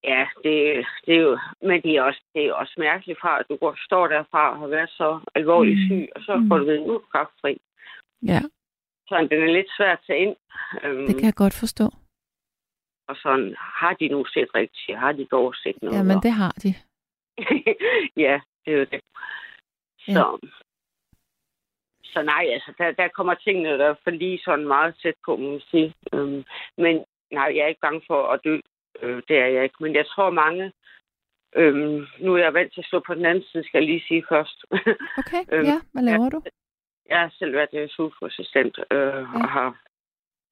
Ja, 0.07 0.27
det, 0.43 0.85
det 1.05 1.15
er 1.17 1.21
jo, 1.21 1.39
men 1.61 1.81
det 1.81 1.91
er, 1.97 2.01
også, 2.03 2.21
det 2.33 2.45
er 2.45 2.53
også 2.53 2.73
mærkeligt 2.77 3.19
fra, 3.21 3.39
at 3.39 3.45
du 3.49 3.55
går, 3.55 3.75
står 3.85 4.07
derfra 4.07 4.51
og 4.51 4.59
har 4.59 4.67
været 4.67 4.89
så 4.89 5.19
alvorligt 5.35 5.79
Mm. 5.79 5.87
syg, 5.87 6.09
og 6.15 6.21
så 6.21 6.35
Mm. 6.35 6.49
får 6.49 6.57
du 6.57 6.65
ved, 6.65 6.79
nu 6.87 7.01
kraftfri. 7.11 7.57
Ja, 8.25 8.39
Så 9.07 9.27
den 9.31 9.41
er 9.43 9.53
lidt 9.53 9.67
svær 9.77 9.91
at 9.91 9.99
tage 10.07 10.19
ind. 10.19 10.35
Øhm, 10.83 11.05
det 11.07 11.15
kan 11.15 11.25
jeg 11.25 11.33
godt 11.33 11.53
forstå. 11.59 11.85
Og 13.07 13.15
sådan, 13.15 13.55
har 13.59 13.93
de 13.93 14.07
nu 14.07 14.25
set 14.25 14.49
rigtigt? 14.55 14.97
Har 14.97 15.11
de 15.11 15.25
dog 15.25 15.55
set 15.55 15.81
noget? 15.81 15.97
Ja, 15.97 16.03
men 16.03 16.17
det 16.23 16.31
har 16.31 16.51
de. 16.63 16.69
ja, 18.25 18.41
det 18.65 18.73
er 18.73 18.77
jo 18.77 18.85
det. 18.91 19.01
Ja. 20.07 20.13
Så, 20.13 20.47
så 22.03 22.21
nej, 22.21 22.45
altså, 22.53 22.73
der, 22.77 22.91
der 22.91 23.07
kommer 23.07 23.33
tingene 23.33 23.77
der 23.77 23.95
for 24.03 24.09
lige 24.11 24.39
sådan 24.45 24.67
meget 24.67 24.95
tæt 25.01 25.13
på, 25.25 25.35
må 25.35 25.51
man 25.51 25.61
sige. 25.71 25.93
Øhm, 26.13 26.43
men 26.77 27.05
nej, 27.31 27.51
jeg 27.55 27.63
er 27.63 27.67
ikke 27.67 27.81
bange 27.87 28.01
for 28.07 28.27
at 28.27 28.39
dø. 28.43 28.59
Øh, 29.01 29.21
det 29.27 29.37
er 29.37 29.45
jeg 29.45 29.63
ikke. 29.63 29.75
Men 29.79 29.95
jeg 29.95 30.05
tror 30.07 30.29
mange... 30.29 30.71
Øhm, 31.55 32.05
nu 32.19 32.33
er 32.33 32.37
jeg 32.37 32.53
vant 32.53 32.73
til 32.73 32.81
at 32.81 32.87
stå 32.87 32.99
på 33.07 33.13
den 33.13 33.25
anden 33.25 33.43
side, 33.43 33.63
skal 33.63 33.79
jeg 33.79 33.87
lige 33.87 34.05
sige 34.07 34.23
først. 34.29 34.65
Okay, 35.21 35.43
Øhm, 35.51 35.65
ja, 35.65 35.81
hvad 35.93 36.03
laver 36.03 36.29
du? 36.29 36.41
jeg 37.09 37.19
har 37.19 37.33
selv 37.39 37.53
været 37.53 37.91
SU-assistent 37.91 38.79
øh, 38.91 38.97
ja. 38.99 39.19
og 39.19 39.49
har 39.49 39.79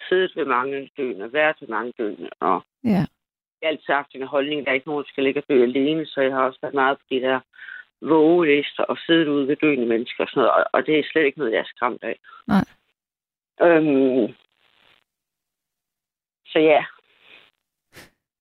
siddet 0.09 0.31
ved 0.35 0.45
mange 0.45 0.91
døende, 0.97 1.33
været 1.33 1.55
ved 1.59 1.67
mange 1.67 1.93
døende, 1.97 2.29
og 2.39 2.63
Ja, 2.83 2.89
jeg 3.61 3.67
har 3.67 3.69
altid 3.69 3.93
haft 3.93 4.15
en 4.15 4.27
holdning, 4.27 4.65
der 4.65 4.71
er 4.71 4.75
ikke 4.75 4.87
nogen, 4.87 5.05
skal 5.05 5.23
ligge 5.23 5.39
og 5.39 5.49
dø 5.49 5.63
alene, 5.63 6.05
så 6.05 6.21
jeg 6.21 6.31
har 6.33 6.43
også 6.43 6.59
været 6.61 6.73
meget 6.73 6.97
på 6.97 7.03
de 7.09 7.21
der 7.21 7.39
vågelister 8.01 8.83
og 8.83 8.97
siddet 9.05 9.27
ude 9.27 9.47
ved 9.47 9.55
døende 9.55 9.85
mennesker 9.85 10.23
og 10.23 10.29
sådan 10.29 10.39
noget, 10.41 10.51
og, 10.53 10.63
og 10.73 10.85
det 10.85 10.99
er 10.99 11.03
slet 11.11 11.25
ikke 11.25 11.39
noget, 11.39 11.53
jeg 11.53 11.59
er 11.59 11.71
skræmt 11.75 12.03
af. 12.03 12.19
Nej. 12.47 12.65
Øhm, 13.61 14.33
så 16.45 16.59
ja, 16.59 16.85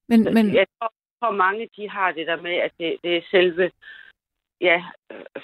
men, 0.09 0.25
men 0.35 0.55
jeg 0.55 0.67
tror, 0.81 0.93
tror 1.21 1.31
mange, 1.33 1.69
de 1.77 1.91
har 1.91 2.13
det 2.13 2.27
der 2.27 2.43
med, 2.43 2.55
at 2.57 2.73
det, 2.79 2.97
det 3.03 3.17
er 3.17 3.23
selve 3.31 3.71
ja, 4.61 4.85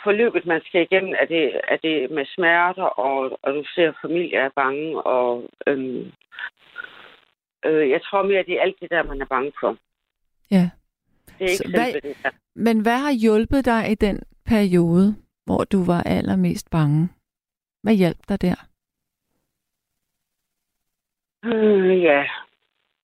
forløbet, 0.05 0.47
man 0.47 0.61
skal 0.67 0.83
igennem, 0.83 1.15
er 1.21 1.25
det, 1.27 1.61
er 1.69 1.77
det 1.77 2.11
med 2.11 2.27
smerter, 2.27 2.83
og, 2.83 3.39
og 3.43 3.55
du 3.55 3.65
ser, 3.75 3.89
at 3.89 3.95
familie 4.03 4.39
er 4.39 4.49
bange, 4.57 5.03
og 5.03 5.51
øhm, 5.67 6.13
øh, 7.65 7.91
jeg 7.91 8.01
tror 8.03 8.23
mere, 8.23 8.43
det 8.43 8.55
er 8.55 8.63
alt 8.63 8.81
det 8.81 8.91
der, 8.91 9.03
man 9.03 9.21
er 9.21 9.27
bange 9.27 9.53
for. 9.61 9.77
ja. 10.51 10.71
Det 11.39 11.53
er 11.53 11.57
Så 11.57 11.63
ikke 11.65 11.77
hvad- 11.79 11.93
selve 11.93 12.09
det 12.09 12.17
der. 12.23 12.31
Men 12.55 12.81
hvad 12.83 12.99
har 12.99 13.13
hjulpet 13.13 13.65
dig 13.65 13.91
i 13.91 13.95
den 13.95 14.23
periode, 14.47 15.17
hvor 15.45 15.65
du 15.65 15.85
var 15.85 16.03
allermest 16.03 16.71
bange? 16.71 17.09
Hvad 17.83 17.95
hjalp 17.95 18.19
dig 18.29 18.43
der? 18.43 18.55
Øh, 21.45 22.03
ja, 22.03 22.25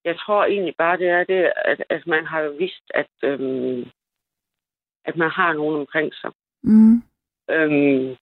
jeg 0.09 0.17
tror 0.19 0.45
egentlig 0.45 0.75
bare, 0.79 0.97
det 0.99 1.09
er 1.09 1.25
det, 1.25 1.53
at, 1.71 1.85
at 1.89 2.07
man 2.07 2.25
har 2.27 2.41
jo 2.41 2.51
vidst, 2.59 2.85
at, 3.01 3.11
øhm, 3.23 3.85
at 5.05 5.17
man 5.17 5.31
har 5.31 5.53
nogen 5.53 5.77
omkring 5.81 6.15
sig. 6.15 6.31
Mm. 6.63 7.03
Øhm, 7.51 8.17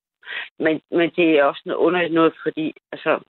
men, 0.59 0.75
men 0.91 1.11
det 1.17 1.39
er 1.39 1.45
også 1.45 1.63
noget 1.65 1.79
underligt 1.79 2.15
noget, 2.15 2.35
fordi 2.43 2.75
altså, 2.93 3.21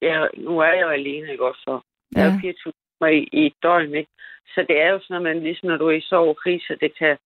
jeg, 0.00 0.30
nu 0.36 0.58
er 0.58 0.72
jeg 0.72 0.82
jo 0.82 0.88
alene, 0.88 1.32
ikke 1.32 1.46
også? 1.46 1.60
Så 1.64 1.80
jeg 2.14 2.22
er 2.22 2.26
Ja. 2.26 2.32
jo 2.34 2.40
24 2.40 2.72
timer 2.72 3.08
i, 3.08 3.28
i 3.32 3.46
et 3.46 3.54
døgn, 3.62 3.94
ikke? 3.94 4.10
Så 4.54 4.64
det 4.68 4.80
er 4.80 4.88
jo 4.88 5.00
sådan, 5.02 5.16
at 5.16 5.22
man 5.22 5.42
ligesom, 5.42 5.68
når 5.68 5.76
du 5.76 5.86
er 5.88 5.96
i 5.96 6.00
sorg 6.00 6.28
og 6.28 6.36
krise, 6.36 6.76
det 6.80 6.98
kan, 6.98 7.18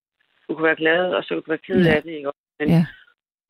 du 0.48 0.54
kan 0.54 0.64
være 0.64 0.76
glad, 0.76 1.14
og 1.14 1.22
så 1.24 1.28
kan 1.28 1.42
du 1.42 1.50
være 1.50 1.58
ked 1.68 1.84
Ja. 1.86 1.94
af 1.96 2.02
det, 2.02 2.10
ikke 2.10 2.28
også? 2.28 2.40
Men 2.58 2.68
Ja. 2.68 2.86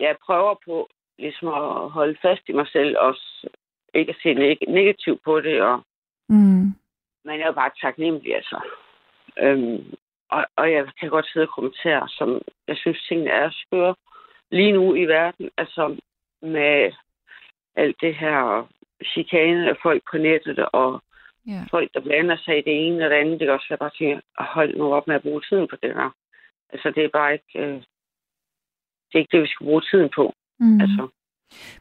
jeg 0.01 0.17
prøver 0.27 0.55
på 0.65 0.89
ligesom 1.19 1.49
at 1.49 1.91
holde 1.91 2.17
fast 2.23 2.43
i 2.49 2.53
mig 2.53 2.67
selv, 2.69 2.97
også 2.99 3.49
ikke 3.95 4.11
at 4.11 4.17
se 4.23 4.35
neg- 4.35 4.73
negativt 4.73 5.23
på 5.25 5.41
det, 5.41 5.63
og 5.63 5.83
Mm. 6.29 6.67
Man 7.25 7.41
er 7.41 7.47
jo 7.47 7.53
bare 7.53 7.71
taknemmelig, 7.81 8.35
altså. 8.37 8.59
Øhm, 9.39 9.95
og, 10.31 10.47
og 10.57 10.73
jeg 10.73 10.87
kan 11.01 11.09
godt 11.11 11.27
sidde 11.33 11.47
og 11.47 11.55
kommentere, 11.55 12.09
som 12.09 12.41
jeg 12.69 12.77
synes, 12.77 13.05
tingene 13.09 13.31
er 13.31 13.51
skøre 13.53 13.95
lige 14.51 14.73
nu 14.73 14.95
i 14.95 15.05
verden. 15.05 15.51
Altså 15.59 15.97
med 16.43 16.93
alt 17.77 17.97
det 18.01 18.15
her 18.15 18.69
chikane 19.13 19.71
af 19.71 19.77
folk 19.83 20.03
på 20.11 20.19
nettet, 20.19 20.59
og 20.73 21.03
Ja. 21.47 21.65
folk, 21.71 21.91
der 21.95 22.01
blander 22.01 22.37
sig 22.37 22.59
i 22.59 22.63
det 22.63 22.87
ene 22.87 23.05
og 23.05 23.11
det 23.11 23.17
andet. 23.17 23.41
Det 23.41 23.47
kan 23.47 23.55
også 23.55 23.67
være 23.69 23.79
bare 23.79 23.91
tænke, 23.99 24.23
at 24.39 24.45
holde 24.45 24.79
nu 24.79 24.95
op 24.95 25.07
med 25.07 25.15
at 25.17 25.23
bruge 25.23 25.43
tiden 25.49 25.69
på 25.69 25.77
det 25.83 25.95
der. 25.95 26.11
Altså, 26.73 26.91
det 26.91 27.05
er 27.05 27.09
bare 27.09 27.33
ikke... 27.33 27.59
Øh, 27.59 27.75
det 29.09 29.15
er 29.15 29.19
ikke 29.19 29.37
det, 29.37 29.43
vi 29.43 29.49
skal 29.49 29.65
bruge 29.67 29.83
tiden 29.91 30.11
på. 30.17 30.35
Mm. 30.61 30.81
Altså, 30.81 31.09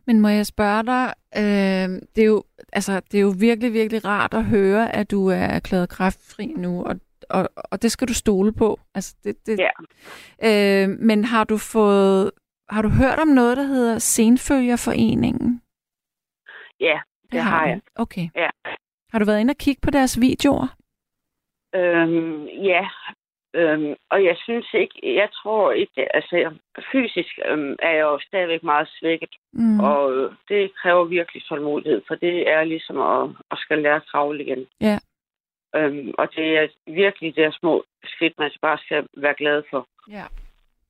Men 0.06 0.22
må 0.22 0.28
jeg 0.28 0.46
spørge 0.46 0.84
dig, 0.84 1.06
øh, 1.42 1.90
det, 2.16 2.22
er 2.24 2.28
jo, 2.28 2.44
altså, 2.74 3.00
det 3.12 3.18
er 3.18 3.22
jo 3.22 3.34
virkelig, 3.40 3.74
virkelig 3.74 4.06
rart 4.06 4.34
at 4.34 4.46
høre, 4.46 4.96
at 4.96 5.12
du 5.12 5.28
er 5.28 5.36
erklæret 5.36 5.90
kræftfri 5.90 6.46
nu, 6.46 6.84
og, 6.86 6.96
og, 7.30 7.50
og 7.56 7.82
det 7.82 7.92
skal 7.92 8.08
du 8.08 8.14
stole 8.14 8.54
på. 8.54 8.80
Altså, 8.96 9.16
det, 9.24 9.46
det, 9.46 9.60
ja. 9.60 9.72
øh, 10.84 10.90
men 10.90 11.26
har 11.26 11.44
du 11.44 11.58
fået, 11.58 12.32
har 12.70 12.82
du 12.82 12.90
hørt 12.90 13.20
om 13.20 13.28
noget, 13.28 13.58
der 13.58 13.64
hedder 13.64 13.98
Senfølgerforeningen? 14.00 15.62
Ja, 16.80 17.00
det 17.32 17.42
har 17.42 17.68
jeg. 17.68 17.76
du. 17.76 18.02
Okay. 18.02 18.30
Ja. 18.36 18.50
Har 19.12 19.20
du 19.20 19.26
været 19.26 19.40
inde 19.40 19.52
og 19.52 19.58
kigge 19.58 19.82
på 19.82 19.92
deres 19.92 20.20
videoer? 20.22 20.68
Øhm, 21.76 22.46
ja, 22.46 22.88
øhm, 23.54 23.96
og 24.10 24.24
jeg 24.24 24.38
synes 24.44 24.68
ikke, 24.74 25.16
jeg 25.16 25.30
tror 25.32 25.72
ikke, 25.72 26.16
altså 26.16 26.54
fysisk 26.92 27.40
øhm, 27.46 27.76
er 27.80 27.92
jeg 27.92 28.02
jo 28.02 28.20
stadigvæk 28.28 28.64
meget 28.64 28.90
svækket, 29.00 29.30
Mm. 29.56 29.80
og 29.80 30.14
øh, 30.14 30.32
det 30.50 30.76
kræver 30.76 31.04
virkelig 31.04 31.44
tålmodighed, 31.44 32.02
for 32.08 32.16
det 32.16 32.50
er 32.50 32.64
ligesom 32.64 33.02
at, 33.02 33.30
at 33.52 33.58
skal 33.58 33.78
lære 33.82 33.96
at 33.96 34.06
kravle 34.12 34.44
igen. 34.44 34.68
Ja. 34.82 34.98
Øhm, 35.76 36.14
og 36.18 36.36
det 36.36 36.58
er 36.58 36.68
virkelig 36.88 37.36
det 37.36 37.56
små 37.60 37.84
skridt, 38.06 38.40
man 38.40 38.52
bare 38.62 38.78
skal 38.78 39.08
være 39.18 39.34
glad 39.38 39.64
for. 39.70 39.88
Ja. 40.12 40.26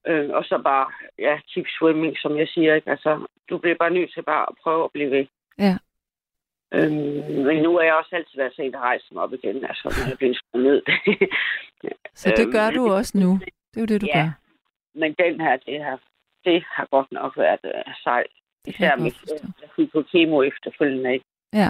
Øh, 0.08 0.30
og 0.30 0.44
så 0.46 0.62
bare, 0.64 0.92
ja, 1.20 1.40
keep 1.54 1.66
swimming, 1.80 2.18
som 2.18 2.38
jeg 2.38 2.48
siger, 2.48 2.76
ikke? 2.76 2.90
Altså, 2.90 3.28
du 3.50 3.58
bliver 3.58 3.76
bare 3.80 3.94
nødt 3.94 4.14
til 4.14 4.24
bare 4.24 4.46
at 4.50 4.56
prøve 4.64 4.84
at 4.84 4.92
blive 4.92 5.12
ved. 5.12 5.26
Øhm, 6.74 7.46
men 7.48 7.64
nu 7.64 7.78
er 7.78 7.84
jeg 7.84 7.94
også 7.96 8.16
altid 8.16 8.38
været 8.38 8.56
sent 8.56 8.76
at 8.76 8.82
rejse 8.82 9.06
mig 9.12 9.24
op 9.24 9.34
igen, 9.34 9.66
altså, 9.66 9.84
når 9.98 10.10
jeg 10.10 10.18
bliver 10.18 10.34
skruet 10.34 10.64
ned. 10.64 10.82
Så 12.22 12.30
det 12.38 12.44
Øhm, 12.46 12.52
gør 12.52 12.70
du 12.72 12.90
også 12.94 13.18
nu. 13.18 13.32
Det 13.72 13.78
er 13.78 13.82
jo 13.82 13.86
det, 13.86 14.02
du 14.02 14.08
Ja. 14.16 14.20
gør. 14.24 14.30
Men 15.00 15.16
den 15.20 15.42
her, 15.42 15.58
det 15.58 15.84
har, 15.84 16.00
det 16.46 16.64
har 16.68 16.88
godt 16.92 17.12
nok 17.12 17.38
været 17.38 17.60
uh, 17.64 17.94
sejt. 18.04 18.28
Især 18.68 18.96
øh, 19.00 19.06
jeg 19.62 19.70
fik 19.76 19.92
på 19.92 20.02
kemo 20.12 20.42
efterfølgende, 20.42 21.14
ikke? 21.14 21.26
Ja. 21.54 21.70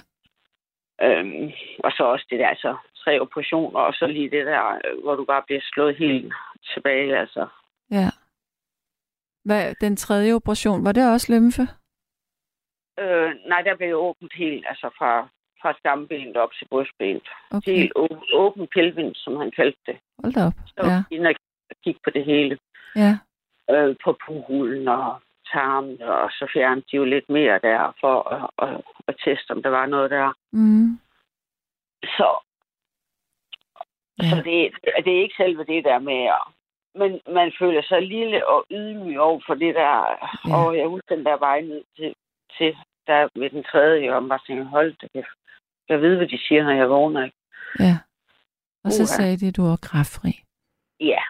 Øhm, 1.01 1.51
og 1.84 1.91
så 1.91 2.03
også 2.03 2.25
det 2.30 2.39
der, 2.39 2.47
altså 2.47 2.77
tre 3.03 3.19
operationer, 3.21 3.80
og 3.80 3.93
så 3.93 4.07
lige 4.07 4.30
det 4.30 4.45
der, 4.45 4.80
øh, 4.85 5.03
hvor 5.03 5.15
du 5.15 5.25
bare 5.25 5.43
bliver 5.45 5.61
slået 5.63 5.95
helt 5.95 6.34
tilbage, 6.73 7.17
altså. 7.17 7.47
Ja. 7.91 8.09
Hvad, 9.45 9.75
den 9.81 9.95
tredje 9.95 10.34
operation, 10.34 10.85
var 10.85 10.91
det 10.91 11.11
også 11.13 11.34
lymfe? 11.34 11.61
Øh, 12.99 13.32
nej, 13.48 13.61
der 13.61 13.76
blev 13.76 13.95
åbent 13.98 14.34
helt, 14.36 14.65
altså 14.70 14.90
fra, 14.98 15.28
fra 15.61 15.74
skambenet 15.78 16.38
op 16.38 16.53
til 16.53 16.68
brystbenet. 16.68 17.28
Okay, 17.52 17.72
Helt 17.76 17.91
åben, 17.95 18.24
åben 18.34 19.15
som 19.15 19.36
han 19.38 19.52
kaldte 19.52 19.80
det. 19.88 19.98
hold 20.24 20.34
da 20.34 20.45
op. 20.45 20.53
Så 20.68 20.82
ja. 20.91 21.15
Inde 21.15 21.30
og 21.30 21.36
kigge 21.84 21.99
på 22.03 22.10
det 22.10 22.26
hele. 22.26 22.57
ja, 22.95 23.18
Øh, 23.70 23.95
på 24.03 24.18
puhulen 24.26 24.88
og 24.88 25.22
tarmen, 25.53 26.02
og 26.02 26.30
så 26.32 26.49
fjernede 26.53 26.86
de 26.91 26.95
jo 26.98 27.03
lidt 27.03 27.30
mere 27.30 27.60
der, 27.60 27.94
for 27.99 28.15
at, 28.36 28.70
at, 28.70 28.82
at 29.07 29.15
teste, 29.26 29.52
om 29.52 29.64
der 29.64 29.70
var 29.70 29.86
noget 29.86 30.11
der. 30.11 30.34
mm, 30.52 30.99
Så, 32.03 32.30
Ja. 34.22 34.30
så 34.30 34.36
det, 34.36 34.72
det 35.06 35.11
er 35.18 35.22
ikke 35.22 35.36
selve 35.38 35.64
det 35.64 35.84
der 35.84 35.99
med 35.99 36.24
at 36.26 36.41
men 36.95 37.22
man 37.34 37.52
føler 37.60 37.82
sig 37.84 38.02
lille 38.02 38.48
og 38.48 38.65
ydmyg 38.72 39.20
over 39.20 39.41
for 39.48 39.53
det 39.53 39.76
der, 39.76 39.91
ja. 40.48 40.56
og 40.57 40.78
jeg 40.78 40.88
husker 40.88 41.15
den 41.15 41.26
der 41.26 41.38
vej 41.38 41.61
ned 41.61 41.84
til, 41.98 42.15
til 42.57 42.77
der 43.07 43.30
med 43.35 43.49
den 43.49 43.63
tredje, 43.63 44.13
og 44.15 44.27
bare 44.30 44.39
tænker, 44.47 44.63
hold 44.63 44.93
da 45.01 45.07
kæft. 45.13 45.27
Jeg 45.89 46.01
ved, 46.01 46.15
hvad 46.17 46.27
de 46.27 46.39
siger, 46.47 46.63
når 46.63 46.71
jeg 46.71 46.89
vågner, 46.89 47.23
ikke? 47.25 47.38
ja. 47.80 47.97
Og 48.85 48.91
så 48.91 49.03
Uha. 49.03 49.07
sagde 49.17 49.38
de, 49.38 49.47
at 49.47 49.55
du 49.57 49.61
var 49.61 49.80
kræftfri. 49.81 50.31
Ja, 50.99 51.21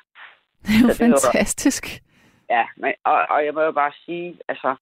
Det 0.62 0.70
er 0.76 0.82
jo 0.88 0.94
Så 0.94 1.04
det 1.04 1.12
var- 1.12 1.20
fantastisk. 1.32 1.86
Ja, 2.50 2.66
men, 2.78 2.94
og, 3.04 3.26
og 3.30 3.46
jeg 3.46 3.54
må 3.54 3.62
jo 3.62 3.72
bare 3.72 3.92
sige, 4.06 4.40
altså, 4.48 4.76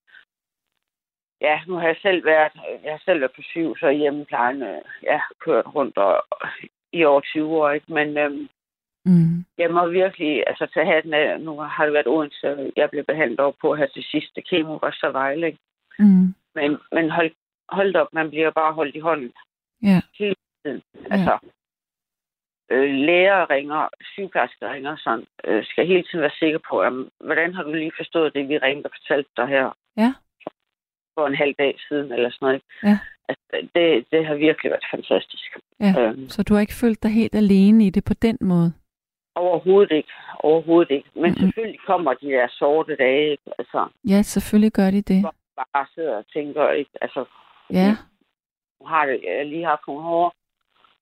ja, 1.41 1.59
nu 1.68 1.76
har 1.76 1.88
jeg 1.88 1.97
selv 2.01 2.26
været, 2.26 2.51
jeg 2.84 2.91
har 2.91 3.01
selv 3.05 3.19
været 3.22 3.31
på 3.35 3.41
syv, 3.41 3.77
så 3.77 3.89
hjemmeplejen, 3.89 4.61
øh, 4.63 4.81
ja, 5.03 5.22
kørt 5.39 5.65
rundt 5.76 5.97
og, 5.97 6.23
i 6.93 7.03
over 7.05 7.22
20 7.22 7.47
år, 7.47 7.69
ikke? 7.69 7.93
Men 7.93 8.18
øhm, 8.18 8.49
Mm. 9.05 9.45
jeg 9.57 9.72
må 9.72 9.88
virkelig, 9.88 10.43
altså 10.47 10.65
tage 10.73 10.85
hatten 10.93 11.13
af, 11.13 11.39
nu 11.41 11.59
har 11.59 11.85
det 11.85 11.93
været 11.93 12.07
Odense, 12.07 12.72
jeg 12.76 12.89
blev 12.89 13.03
behandlet 13.03 13.39
over 13.39 13.53
på 13.61 13.76
her 13.76 13.88
til 13.88 14.03
sidste 14.03 14.41
kemo, 14.41 14.76
var 14.76 14.91
så 14.91 15.09
Vejle, 15.11 15.47
ikke? 15.47 15.59
Mm. 16.02 16.34
Men, 16.56 16.78
men 16.91 17.10
hold, 17.10 17.32
hold 17.69 17.95
op, 17.95 18.07
man 18.14 18.30
bliver 18.30 18.52
bare 18.52 18.73
holdt 18.73 18.95
i 18.95 18.99
hånden 18.99 19.32
Ja. 19.84 20.02
hele 20.19 20.36
tiden. 20.65 20.82
Altså, 21.11 21.38
øh, 22.72 22.90
læger 23.07 23.49
ringer, 23.49 23.88
sygeplejersker 24.14 24.73
ringer, 24.73 24.95
sådan, 25.03 25.26
øh, 25.48 25.65
skal 25.65 25.88
hele 25.88 26.03
tiden 26.03 26.22
være 26.22 26.40
sikker 26.40 26.60
på, 26.69 26.82
um, 26.88 27.10
hvordan 27.26 27.53
har 27.53 27.64
du 27.64 27.73
lige 27.73 27.91
forstået 27.98 28.34
det, 28.34 28.49
vi 28.49 28.57
ringede 28.57 28.86
og 28.88 28.91
fortalte 28.99 29.30
dig 29.38 29.48
her 29.48 29.78
Ja. 29.98 30.14
for 31.15 31.28
en 31.28 31.36
halv 31.36 31.53
dag 31.60 31.80
siden, 31.88 32.11
eller 32.11 32.30
sådan 32.30 32.45
noget. 32.48 32.61
Ja. 32.84 32.99
Altså, 33.30 33.69
det, 33.76 34.06
det 34.11 34.26
har 34.26 34.36
virkelig 34.36 34.69
været 34.72 34.86
fantastisk. 34.91 35.57
Ja. 35.80 35.94
Øhm, 35.99 36.30
Så 36.30 36.44
du 36.44 36.53
har 36.53 36.61
ikke 36.61 36.73
følt 36.84 37.03
dig 37.03 37.11
helt 37.11 37.36
alene 37.36 37.86
i 37.86 37.90
det 37.90 38.03
på 38.06 38.14
den 38.14 38.38
måde? 38.41 38.73
overhovedet 39.36 39.91
ikke. 39.91 40.10
Overhovedet 40.40 40.91
ikke. 40.91 41.10
Men 41.14 41.22
Mhm. 41.22 41.30
mm-hmm. 41.30 41.41
selvfølgelig 41.41 41.80
kommer 41.80 42.14
de 42.14 42.26
der 42.28 42.48
sorte 42.49 42.95
dage, 42.95 43.32
ikke? 43.32 43.44
Altså, 43.60 43.88
Ja, 44.07 44.22
selvfølgelig 44.22 44.72
gør 44.72 44.91
de 44.91 45.02
det. 45.02 45.22
hvor 45.22 45.36
bare 45.73 45.88
sidder 45.95 46.15
og 46.17 46.25
tænker, 46.33 46.69
ikke? 46.69 46.91
Altså, 47.01 47.25
Ja. 47.69 47.89
nu 48.79 48.85
har 48.88 49.05
det, 49.05 49.19
jeg 49.23 49.38
har 49.38 49.43
lige 49.43 49.65
haft 49.65 49.81
nogle 49.88 50.03
hårde 50.03 50.35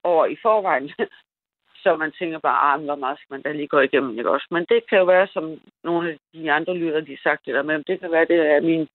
år 0.04 0.26
i 0.26 0.36
forvejen, 0.42 0.90
så 1.82 1.96
man 1.96 2.12
tænker 2.18 2.38
bare, 2.38 2.58
ah, 2.74 2.84
hvor 2.84 2.94
meget 2.96 3.18
skal 3.18 3.32
man 3.34 3.42
da 3.42 3.52
lige 3.52 3.68
gå 3.68 3.80
igennem, 3.80 4.18
ikke 4.18 4.30
også? 4.30 4.46
Men 4.50 4.64
det 4.68 4.80
kan 4.88 4.98
jo 4.98 5.04
være, 5.04 5.26
som 5.26 5.60
nogle 5.84 6.10
af 6.10 6.16
de 6.34 6.52
andre 6.52 6.74
lytter, 6.74 7.00
de 7.00 7.10
har 7.16 7.20
sagt 7.30 7.44
det 7.46 7.54
der 7.54 7.62
med, 7.62 7.84
det 7.84 8.00
kan 8.00 8.10
være, 8.10 8.24
det 8.24 8.36
er 8.54 8.60
min 8.60 8.88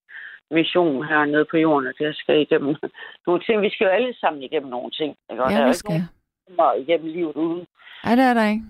mission 0.51 1.05
hernede 1.07 1.45
på 1.51 1.57
jorden, 1.57 1.87
at 1.87 1.95
jeg 1.99 2.13
skal 2.15 2.41
igennem 2.41 2.75
nogle 3.27 3.43
ting. 3.43 3.61
Vi 3.61 3.69
skal 3.69 3.85
jo 3.85 3.91
alle 3.91 4.13
sammen 4.19 4.43
igennem 4.43 4.69
nogle 4.69 4.91
ting, 4.91 5.15
ikke? 5.31 5.43
Og 5.43 5.49
der 5.51 5.55
er 5.57 5.59
Ja, 5.59 5.59
jo 5.59 5.65
vi 5.65 5.69
ikke 5.69 5.77
skal. 5.77 5.91
nogen, 5.91 6.57
der 6.57 6.73
igennem 6.73 7.07
livet 7.11 7.35
uden. 7.35 7.65
Ej, 8.03 8.15
det 8.15 8.23
er 8.23 8.33
der 8.33 8.47
ikke. 8.49 8.63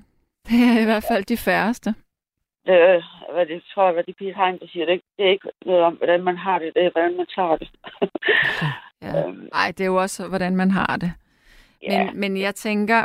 Det 0.48 0.60
er 0.76 0.82
i 0.82 0.86
hvert 0.86 1.06
fald 1.12 1.24
de 1.24 1.38
færreste. 1.38 1.96
Øh, 2.70 3.04
hvad 3.34 3.46
det 3.46 3.64
tror 3.74 3.84
jeg, 3.86 3.94
hvad 3.94 4.04
det 4.04 4.18
Pete 4.18 4.34
Hein, 4.34 4.60
der 4.60 4.68
siger, 4.68 4.86
det 4.86 4.92
er, 4.92 4.94
ikke, 4.94 5.08
det 5.18 5.26
er 5.26 5.30
ikke 5.32 5.50
noget 5.66 5.82
om, 5.82 5.94
hvordan 5.96 6.24
man 6.24 6.38
har 6.38 6.60
det, 6.60 6.74
det 6.76 6.86
er, 6.86 6.92
hvordan 6.92 7.18
man 7.18 7.26
tager 7.36 7.56
det. 7.58 7.70
Ja. 9.02 9.28
Øhm, 9.28 9.50
Ej, 9.54 9.68
det 9.78 9.82
er 9.82 9.86
jo 9.86 9.96
også, 9.96 10.28
hvordan 10.28 10.56
man 10.56 10.72
har 10.72 10.98
det. 11.02 11.12
ja. 11.84 12.06
Men, 12.06 12.20
men 12.20 12.38
jeg 12.38 12.56
tænker, 12.56 13.02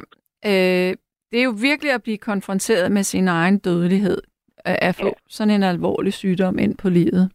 øh, 0.46 0.96
det 1.30 1.38
er 1.40 1.44
jo 1.44 1.54
virkelig 1.62 1.92
at 1.92 2.02
blive 2.02 2.18
konfronteret 2.18 2.92
med 2.92 3.02
sin 3.02 3.28
egen 3.28 3.58
dødelighed, 3.58 4.22
at 4.64 4.94
få 4.94 5.06
Ja. 5.06 5.12
sådan 5.28 5.54
en 5.54 5.62
alvorlig 5.62 6.12
sygdom 6.12 6.58
ind 6.58 6.78
på 6.78 6.88
livet. 6.88 7.30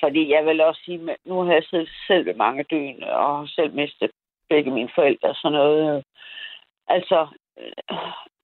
Fordi 0.00 0.30
jeg 0.32 0.44
vil 0.46 0.60
også 0.60 0.80
sige, 0.84 1.10
at 1.10 1.16
nu 1.26 1.40
har 1.42 1.52
jeg 1.52 1.64
siddet 1.64 1.90
selv 2.06 2.26
ved 2.26 2.34
mange 2.34 2.62
døgn, 2.70 3.02
og 3.02 3.48
selv 3.48 3.74
mistet 3.74 4.10
begge 4.48 4.70
mine 4.70 4.88
forældre 4.94 5.28
og 5.28 5.34
sådan 5.34 5.52
noget. 5.58 6.04
Altså, 6.88 7.26
øh, 7.58 7.96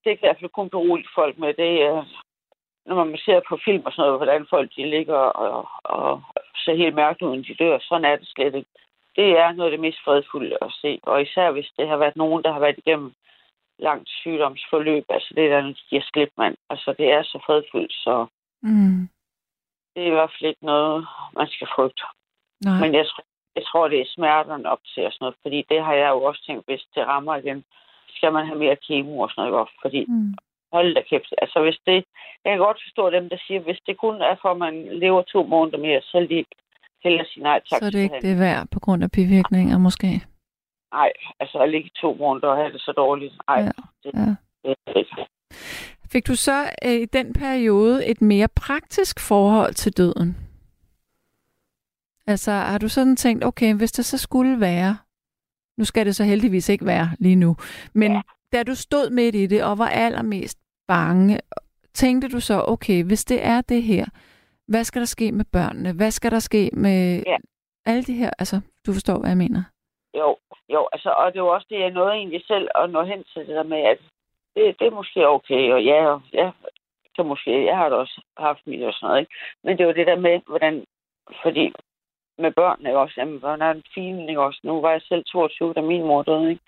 det 0.05 0.19
kan 0.19 0.23
jeg 0.23 0.25
i 0.25 0.27
hvert 0.27 0.41
fald 0.41 0.51
kun 0.51 0.71
berolige 0.71 1.09
folk 1.15 1.39
med. 1.39 1.55
Det 1.55 1.83
er, 1.83 2.05
når 2.87 3.05
man 3.05 3.19
ser 3.19 3.41
på 3.49 3.59
film 3.65 3.83
og 3.87 3.93
sådan 3.93 4.07
noget, 4.09 4.19
hvordan 4.19 4.47
folk 4.51 4.71
de 4.77 4.91
ligger 4.91 5.17
og, 5.17 5.69
og 5.85 6.23
ser 6.65 6.75
helt 6.75 6.95
mærkt 6.95 7.23
ud, 7.23 7.43
de 7.45 7.55
dør. 7.55 7.79
Sådan 7.79 8.05
er 8.05 8.17
det 8.17 8.29
slet 8.29 8.55
ikke. 8.55 8.71
Det 9.17 9.39
er 9.39 9.53
noget 9.53 9.71
af 9.71 9.77
det 9.77 9.81
mest 9.81 9.99
fredfulde 10.05 10.57
at 10.63 10.73
se. 10.81 11.01
Og 11.03 11.23
især 11.23 11.51
hvis 11.51 11.71
det 11.79 11.89
har 11.89 11.97
været 11.97 12.17
nogen, 12.17 12.43
der 12.45 12.53
har 12.53 12.61
været 12.61 12.79
igennem 12.79 13.13
langt 13.79 14.09
sygdomsforløb. 14.09 15.05
Altså 15.09 15.33
det 15.37 15.51
der, 15.51 15.61
de 15.61 15.75
giver 15.91 16.03
slip, 16.13 16.33
mand. 16.37 16.57
Altså 16.71 16.95
det 16.99 17.13
er 17.13 17.23
så 17.23 17.39
fredfuldt, 17.47 17.93
så 17.93 18.27
Mm. 18.63 19.09
det 19.95 20.03
er 20.03 20.07
i 20.07 20.11
hvert 20.11 20.31
fald 20.31 20.49
ikke 20.51 20.65
noget, 20.67 21.07
man 21.35 21.47
skal 21.49 21.69
frygte. 21.77 22.03
Nej. 22.65 22.81
Men 22.81 22.95
jeg, 22.95 23.07
tror- 23.07 23.25
jeg 23.57 23.65
tror, 23.67 23.89
det 23.89 24.01
er 24.01 24.05
smerterne 24.15 24.71
op 24.71 24.79
til 24.95 25.07
og 25.07 25.13
sådan 25.13 25.25
noget, 25.25 25.37
fordi 25.43 25.65
det 25.69 25.85
har 25.85 25.95
jeg 25.95 26.09
jo 26.11 26.23
også 26.23 26.45
tænkt, 26.47 26.65
hvis 26.67 26.85
det 26.95 27.07
rammer 27.07 27.37
igen, 27.37 27.65
skal 28.17 28.33
man 28.33 28.47
have 28.47 28.59
mere 28.59 28.77
kemo 28.87 29.19
og 29.19 29.31
sådan 29.31 29.51
noget, 29.51 29.69
fordi 29.83 30.05
Mm. 30.09 30.35
hold 30.73 30.95
da 30.95 31.03
kæft. 31.11 31.35
Altså 31.43 31.59
hvis 31.63 31.79
det, 31.87 31.99
jeg 32.45 32.51
kan 32.53 32.59
godt 32.59 32.81
forstå 32.87 33.11
dem, 33.11 33.29
der 33.29 33.39
siger, 33.47 33.61
hvis 33.61 33.81
det 33.87 33.97
kun 33.99 34.17
er 34.23 34.37
for, 34.43 34.51
at 34.51 34.59
man 34.67 34.75
lever 35.03 35.23
to 35.23 35.41
måneder 35.55 35.79
mere, 35.79 36.01
så 36.03 36.19
vil 36.19 36.29
de 36.31 36.45
hellere 37.05 37.27
sige 37.33 37.43
nej 37.43 37.59
tak. 37.71 37.79
Så 37.79 37.85
er 37.87 37.91
det 37.91 38.03
ikke 38.03 38.21
det 38.29 38.39
værd 38.39 38.67
på 38.75 38.81
grund 38.81 39.05
af 39.05 39.11
bivirkninger 39.11 39.79
måske. 39.79 40.11
Nej, 40.93 41.13
altså 41.41 41.59
at 41.59 41.71
ligge 41.71 41.91
to 42.01 42.15
måneder 42.15 42.49
og 42.49 42.57
have 42.57 42.73
det 42.73 42.81
så 42.81 42.93
dårligt. 42.93 43.35
Nej, 43.49 43.59
Ja, 43.61 43.71
det, 44.05 44.11
ja. 44.15 44.35
det 44.65 44.77
er 44.87 44.93
ikke. 44.99 45.17
Fik 46.13 46.27
du 46.27 46.35
så 46.35 46.59
øh, 46.85 46.93
i 46.93 47.05
den 47.05 47.33
periode 47.33 48.07
et 48.07 48.21
mere 48.23 48.49
praktisk 48.57 49.21
forhold 49.29 49.75
til 49.75 49.93
døden? 49.97 50.37
Altså 52.27 52.51
har 52.53 52.79
du 52.79 52.89
sådan 52.89 53.17
tænkt, 53.17 53.45
okay, 53.45 53.75
hvis 53.75 53.93
det 53.93 54.05
så 54.05 54.19
skulle 54.19 54.61
være, 54.61 54.97
nu 55.81 55.85
skal 55.85 56.07
det 56.07 56.15
så 56.17 56.25
heldigvis 56.25 56.69
ikke 56.69 56.87
være 56.87 57.09
lige 57.19 57.37
nu, 57.45 57.51
men 57.95 58.13
Ja. 58.13 58.21
da 58.53 58.63
du 58.63 58.75
stod 58.75 59.11
midt 59.11 59.35
i 59.35 59.47
det 59.47 59.61
og 59.65 59.79
var 59.79 59.89
allermest 60.05 60.59
bange, 60.89 61.39
tænkte 61.95 62.29
du 62.29 62.41
så, 62.41 62.65
okay, 62.75 63.05
hvis 63.05 63.25
det 63.25 63.41
er 63.47 63.61
det 63.61 63.83
her, 63.83 64.05
hvad 64.69 64.85
skal 64.85 65.01
der 65.01 65.07
ske 65.17 65.33
med 65.33 65.45
børnene? 65.53 65.93
Hvad 65.93 66.11
skal 66.11 66.31
der 66.31 66.39
ske 66.39 66.71
med 66.73 67.23
Ja. 67.27 67.37
alle 67.87 68.03
de 68.03 68.15
her, 68.15 68.31
altså 68.39 68.61
du 68.87 68.93
forstår, 68.93 69.19
hvad 69.19 69.31
jeg 69.31 69.37
mener? 69.47 69.63
Jo, 70.21 70.37
jo, 70.75 70.89
altså, 70.93 71.11
og 71.11 71.33
det 71.35 71.43
var 71.43 71.49
også 71.49 71.67
det, 71.71 71.81
jeg 71.81 71.91
nåede 71.91 72.13
egentlig 72.13 72.43
selv 72.47 72.69
at 72.75 72.91
nå 72.91 73.03
hen 73.05 73.25
til 73.33 73.47
det 73.47 73.55
der 73.59 73.63
med, 73.75 73.83
at 73.93 73.99
det, 74.57 74.77
det 74.79 74.87
er 74.87 74.91
måske 75.01 75.29
okay, 75.29 75.73
og 75.73 75.83
ja, 75.85 76.07
og 76.13 76.23
ja, 76.33 76.51
så 77.17 77.23
måske, 77.23 77.67
jeg 77.67 77.77
har 77.77 77.89
da 77.89 77.95
også 77.97 78.23
haft 78.39 78.67
mit 78.67 78.83
og 78.83 78.93
sådan 78.93 79.07
noget, 79.09 79.21
ikke? 79.21 79.33
Men 79.65 79.79
det 79.79 79.87
var 79.87 79.93
det 79.93 80.07
der 80.07 80.19
med, 80.27 80.41
hvordan, 80.47 80.85
fordi 81.43 81.73
med 82.41 82.51
børnene 82.53 82.97
også, 82.99 83.15
jamen, 83.19 83.39
hvordan 83.39 83.63
er 83.63 83.73
den 83.73 83.83
fine, 83.95 84.29
ikke 84.29 84.41
også? 84.49 84.61
Nu 84.65 84.81
var 84.81 84.91
jeg 84.91 85.03
selv 85.03 85.25
22, 85.25 85.73
da 85.75 85.81
min 85.81 86.03
mor 86.03 86.23
døde, 86.23 86.51
ikke? 86.51 86.63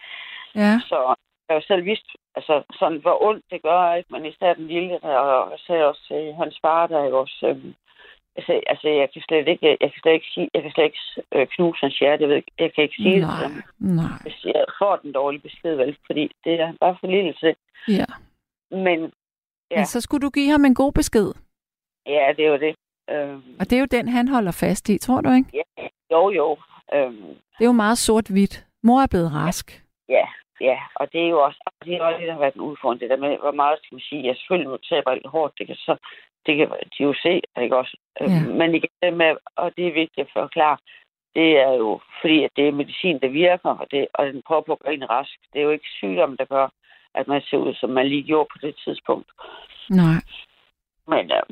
Ja, 0.54 0.80
Så 0.90 1.14
jeg 1.48 1.54
jo 1.56 1.62
selv 1.66 1.84
vidst, 1.84 2.06
altså, 2.34 2.62
sådan, 2.78 2.98
hvor 2.98 3.22
ondt 3.28 3.44
det 3.50 3.62
gør, 3.62 3.94
ikke? 3.94 4.12
Men 4.12 4.26
især 4.26 4.54
den 4.54 4.66
lille, 4.66 4.98
der, 5.02 5.16
og 5.16 5.50
jeg 5.50 5.58
sagde 5.66 5.84
også 5.88 6.02
til 6.08 6.34
hans 6.34 6.58
far, 6.62 6.86
der 6.86 6.98
er 6.98 7.12
også, 7.12 7.46
øhm, 7.48 7.74
sagde, 8.46 8.62
altså, 8.66 8.88
jeg 8.88 9.08
kan 9.12 9.22
slet 9.28 9.48
ikke, 9.48 9.66
jeg 9.80 9.90
kan 9.92 10.00
slet 10.02 10.12
ikke 10.12 10.26
sige, 10.34 10.48
jeg 10.54 10.62
kan 10.62 10.72
slet 10.72 10.84
ikke 10.84 10.98
øh, 11.34 11.46
knuse 11.46 11.80
hans 11.80 11.98
hjerte, 11.98 12.22
jeg, 12.22 12.28
ved, 12.28 12.36
ikke- 12.36 12.52
jeg 12.58 12.74
kan 12.74 12.84
ikke 12.84 12.96
sige 12.96 13.14
det 13.20 13.20
til 13.20 13.42
ham 13.46 13.52
nej, 13.78 13.94
nej, 14.04 14.18
hvis 14.22 14.44
jeg 14.44 14.64
får 14.78 14.96
den 14.96 15.12
dårlige 15.12 15.42
besked, 15.42 15.74
vel? 15.76 15.96
Fordi 16.06 16.24
det 16.44 16.60
er 16.60 16.72
bare 16.80 16.96
for 17.00 17.06
lille 17.06 17.32
til. 17.32 17.54
ja. 17.88 18.04
Men 18.70 19.12
Ja. 19.70 19.76
Men 19.76 19.86
så 19.86 20.00
skulle 20.00 20.22
du 20.26 20.30
give 20.30 20.50
ham 20.50 20.64
en 20.64 20.74
god 20.74 20.92
besked, 20.92 21.32
ja, 22.06 22.32
det 22.36 22.44
er 22.46 22.48
jo 22.50 22.58
det. 22.58 22.74
Øhm, 23.10 23.42
og 23.60 23.70
det 23.70 23.72
er 23.76 23.80
jo 23.80 23.86
den, 23.90 24.08
han 24.08 24.28
holder 24.28 24.52
fast 24.52 24.88
i, 24.88 24.98
tror 24.98 25.20
du 25.20 25.30
ikke? 25.32 25.48
ja, 25.78 25.86
jo, 26.10 26.30
jo. 26.30 26.56
Øhm, 26.94 27.16
Det 27.58 27.64
er 27.64 27.64
jo 27.64 27.72
meget 27.72 27.98
sort-hvidt. 27.98 28.66
Mor 28.82 29.00
er 29.02 29.06
blevet 29.06 29.32
rask. 29.34 29.82
ja, 30.08 30.26
ja, 30.60 30.78
og 30.94 31.12
det 31.12 31.20
er 31.24 31.28
jo 31.28 31.40
også, 31.42 31.60
og 31.66 31.72
det 31.84 31.94
er 31.94 32.02
også 32.02 32.18
det, 32.18 32.26
der 32.26 32.32
har 32.32 32.40
været 32.40 32.54
en 32.54 32.60
udfordring, 32.60 33.00
det 33.00 33.10
der 33.10 33.16
med, 33.16 33.38
hvor 33.38 33.50
meget 33.52 33.78
skal 33.78 33.94
man 33.94 34.00
sige, 34.08 34.26
jeg 34.26 34.36
selvfølgelig 34.36 34.70
nu 34.70 34.76
taber 34.76 35.10
alt 35.10 35.26
hårdt, 35.26 35.58
det 35.58 35.66
kan 35.66 35.76
så, 35.76 35.96
det 36.46 36.56
kan 36.56 36.68
de 36.68 37.02
jo 37.02 37.14
se, 37.22 37.40
ikke 37.62 37.76
også? 37.76 37.96
Øhm, 38.20 38.30
Ja. 38.32 38.40
Men 38.60 38.74
igen, 38.74 38.90
det 39.02 39.12
med, 39.12 39.36
og 39.56 39.76
det 39.76 39.86
er 39.86 39.92
vigtigt 39.92 40.26
at 40.26 40.32
forklare, 40.32 40.76
det 41.34 41.58
er 41.58 41.72
jo 41.72 42.00
fordi, 42.20 42.44
at 42.44 42.50
det 42.56 42.68
er 42.68 42.72
medicin, 42.72 43.18
der 43.20 43.28
virker, 43.28 43.70
og, 43.70 43.86
det, 43.90 44.06
og 44.14 44.26
den 44.26 44.42
prøver 44.46 44.62
på 44.62 44.72
at 44.72 44.78
gøre 44.78 44.94
en 44.94 45.10
rask. 45.10 45.36
Det 45.52 45.58
er 45.58 45.62
jo 45.64 45.70
ikke 45.70 45.88
sygdom, 45.98 46.36
der 46.36 46.44
gør, 46.44 46.68
at 47.14 47.28
man 47.28 47.42
ser 47.42 47.56
ud, 47.56 47.74
som 47.74 47.90
man 47.90 48.06
lige 48.08 48.22
gjorde 48.22 48.48
på 48.52 48.58
det 48.66 48.74
tidspunkt. 48.84 49.30
Nej. 49.90 50.18
Men, 51.08 51.32
øh, 51.32 51.42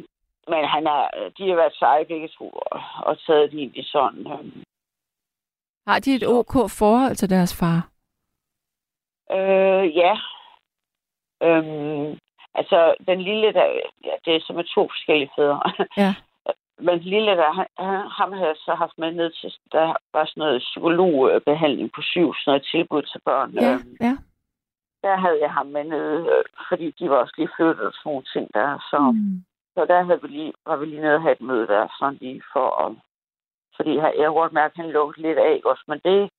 men 0.49 0.65
han 0.65 0.87
har, 0.87 1.11
de 1.39 1.49
har 1.49 1.57
været 1.57 1.75
seje 1.79 2.05
begge 2.05 2.29
to, 2.29 2.49
og, 2.49 2.81
taget 3.27 3.51
det 3.53 3.59
egentlig 3.59 3.87
sådan. 3.87 4.27
Øh, 4.27 4.63
Har 5.87 5.99
de 5.99 6.15
et 6.15 6.27
ok 6.29 6.53
forhold 6.71 7.15
til 7.17 7.31
deres 7.31 7.57
far? 7.61 7.89
øh, 9.37 9.97
ja. 9.97 10.15
Øhm, 11.43 12.19
altså, 12.55 12.95
den 13.07 13.21
lille, 13.23 13.53
der, 13.53 13.65
ja, 14.05 14.15
det 14.25 14.37
er 14.37 14.41
som 14.41 14.59
er 14.59 14.63
to 14.75 14.83
forskellige 14.89 15.31
fædre. 15.37 15.63
Ja. 15.97 16.15
Men 16.87 16.99
den 16.99 17.09
lille, 17.09 17.31
der, 17.31 17.53
han, 17.53 17.67
ham 18.19 18.33
havde 18.33 18.55
så 18.57 18.75
haft 18.75 18.99
med 18.99 19.13
ned 19.13 19.31
til, 19.31 19.53
der 19.73 19.87
var 20.13 20.25
sådan 20.25 20.41
noget 20.41 20.61
psykologbehandling 20.61 21.93
på 21.95 22.03
syv, 22.03 22.35
sådan 22.35 22.51
noget 22.51 22.69
tilbud 22.71 23.03
til 23.03 23.21
børn. 23.25 23.51
Ja, 23.53 23.73
Øhm, 23.73 23.97
ja. 24.01 24.17
der 25.03 25.17
havde 25.17 25.39
jeg 25.41 25.53
ham 25.53 25.67
med 25.67 25.85
nede, 25.85 26.19
øh, 26.33 26.45
fordi 26.69 26.91
de 26.91 27.11
var 27.11 27.17
også 27.17 27.35
lige 27.39 27.51
flyttet 27.57 27.87
og 27.87 27.93
sådan 27.93 28.11
nogle 28.11 28.25
ting 28.35 28.55
der. 28.55 28.79
Så, 28.91 28.99
Mm. 29.15 29.45
Så 29.81 29.87
der 29.87 30.03
havde 30.03 30.23
vi 30.23 30.29
lige, 30.29 30.53
var 30.67 30.77
vi 30.77 30.87
lige 30.87 31.01
nede 31.03 31.15
og 31.15 31.23
have 31.23 31.33
et 31.33 31.41
møde 31.41 31.67
der, 31.67 31.89
sådan 31.99 32.19
lige 32.21 32.43
for 32.53 32.69
at... 32.87 32.93
Fordi 33.77 33.97
jeg, 33.97 34.15
jeg 34.19 34.27
kunne 34.29 34.41
godt 34.41 34.53
mærke, 34.53 34.73
at 34.73 34.83
han 34.85 34.91
lukkede 34.93 35.27
lidt 35.27 35.39
af, 35.39 35.61
også? 35.65 35.85
Men 35.89 35.99
det, 36.05 36.31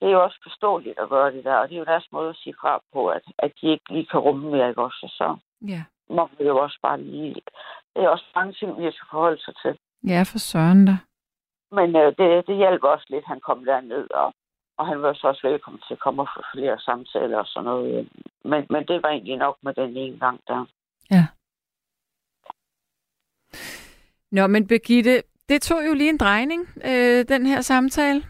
det 0.00 0.06
er 0.08 0.12
jo 0.12 0.22
også 0.22 0.38
forståeligt 0.42 0.98
at 0.98 1.08
gøre 1.08 1.32
det 1.32 1.44
der, 1.44 1.54
og 1.54 1.68
det 1.68 1.74
er 1.74 1.78
jo 1.78 1.84
deres 1.92 2.08
måde 2.12 2.28
at 2.30 2.36
sige 2.36 2.54
fra 2.60 2.80
på, 2.92 3.08
at, 3.08 3.22
at 3.38 3.52
de 3.60 3.66
ikke 3.72 3.92
lige 3.92 4.06
kan 4.06 4.20
rumme 4.20 4.50
mere, 4.50 4.68
ikke 4.68 4.82
også? 4.82 5.00
Og 5.02 5.10
så 5.10 5.36
Ja. 5.72 5.82
må 6.10 6.28
vi 6.38 6.44
jo 6.44 6.58
også 6.58 6.78
bare 6.82 7.00
lige... 7.00 7.34
Det 7.96 8.02
er 8.04 8.08
også 8.08 8.24
mange 8.34 8.52
ting, 8.52 8.78
vi 8.78 8.90
skal 8.92 9.06
forholde 9.10 9.42
sig 9.44 9.54
til. 9.62 9.78
ja, 10.12 10.20
for 10.30 10.38
søren 10.38 10.86
da. 10.86 10.96
Men 11.70 11.96
øh, 11.96 12.12
det, 12.18 12.46
det 12.46 12.56
hjælper 12.56 12.88
også 12.88 13.06
lidt, 13.10 13.24
han 13.26 13.40
kom 13.40 13.64
derned, 13.64 14.10
og, 14.14 14.32
og 14.78 14.86
han 14.86 15.02
var 15.02 15.12
så 15.12 15.28
også 15.28 15.48
velkommen 15.48 15.82
til 15.86 15.94
at 15.94 16.00
komme 16.00 16.22
og 16.22 16.28
få 16.36 16.42
flere 16.54 16.78
samtaler 16.78 17.38
og 17.38 17.46
sådan 17.46 17.64
noget. 17.64 18.08
Men, 18.44 18.66
men 18.70 18.86
det 18.88 19.02
var 19.02 19.08
egentlig 19.08 19.36
nok 19.36 19.56
med 19.62 19.74
den 19.74 19.96
ene 19.96 20.18
gang 20.18 20.40
der. 20.48 20.66
Nå, 24.32 24.46
men 24.46 24.68
Birgitte, 24.68 25.22
det 25.48 25.62
tog 25.62 25.86
jo 25.86 25.94
lige 25.94 26.10
en 26.10 26.18
drejning, 26.18 26.68
øh, 26.84 27.24
den 27.28 27.46
her 27.46 27.60
samtale. 27.60 28.22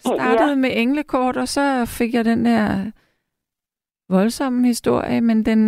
Startede 0.00 0.48
ja. 0.48 0.54
med 0.64 0.70
englekort, 0.72 1.36
og 1.36 1.48
så 1.48 1.94
fik 1.98 2.14
jeg 2.14 2.24
den 2.24 2.44
der 2.44 2.92
voldsomme 4.08 4.66
historie, 4.66 5.20
men 5.20 5.46
den 5.46 5.60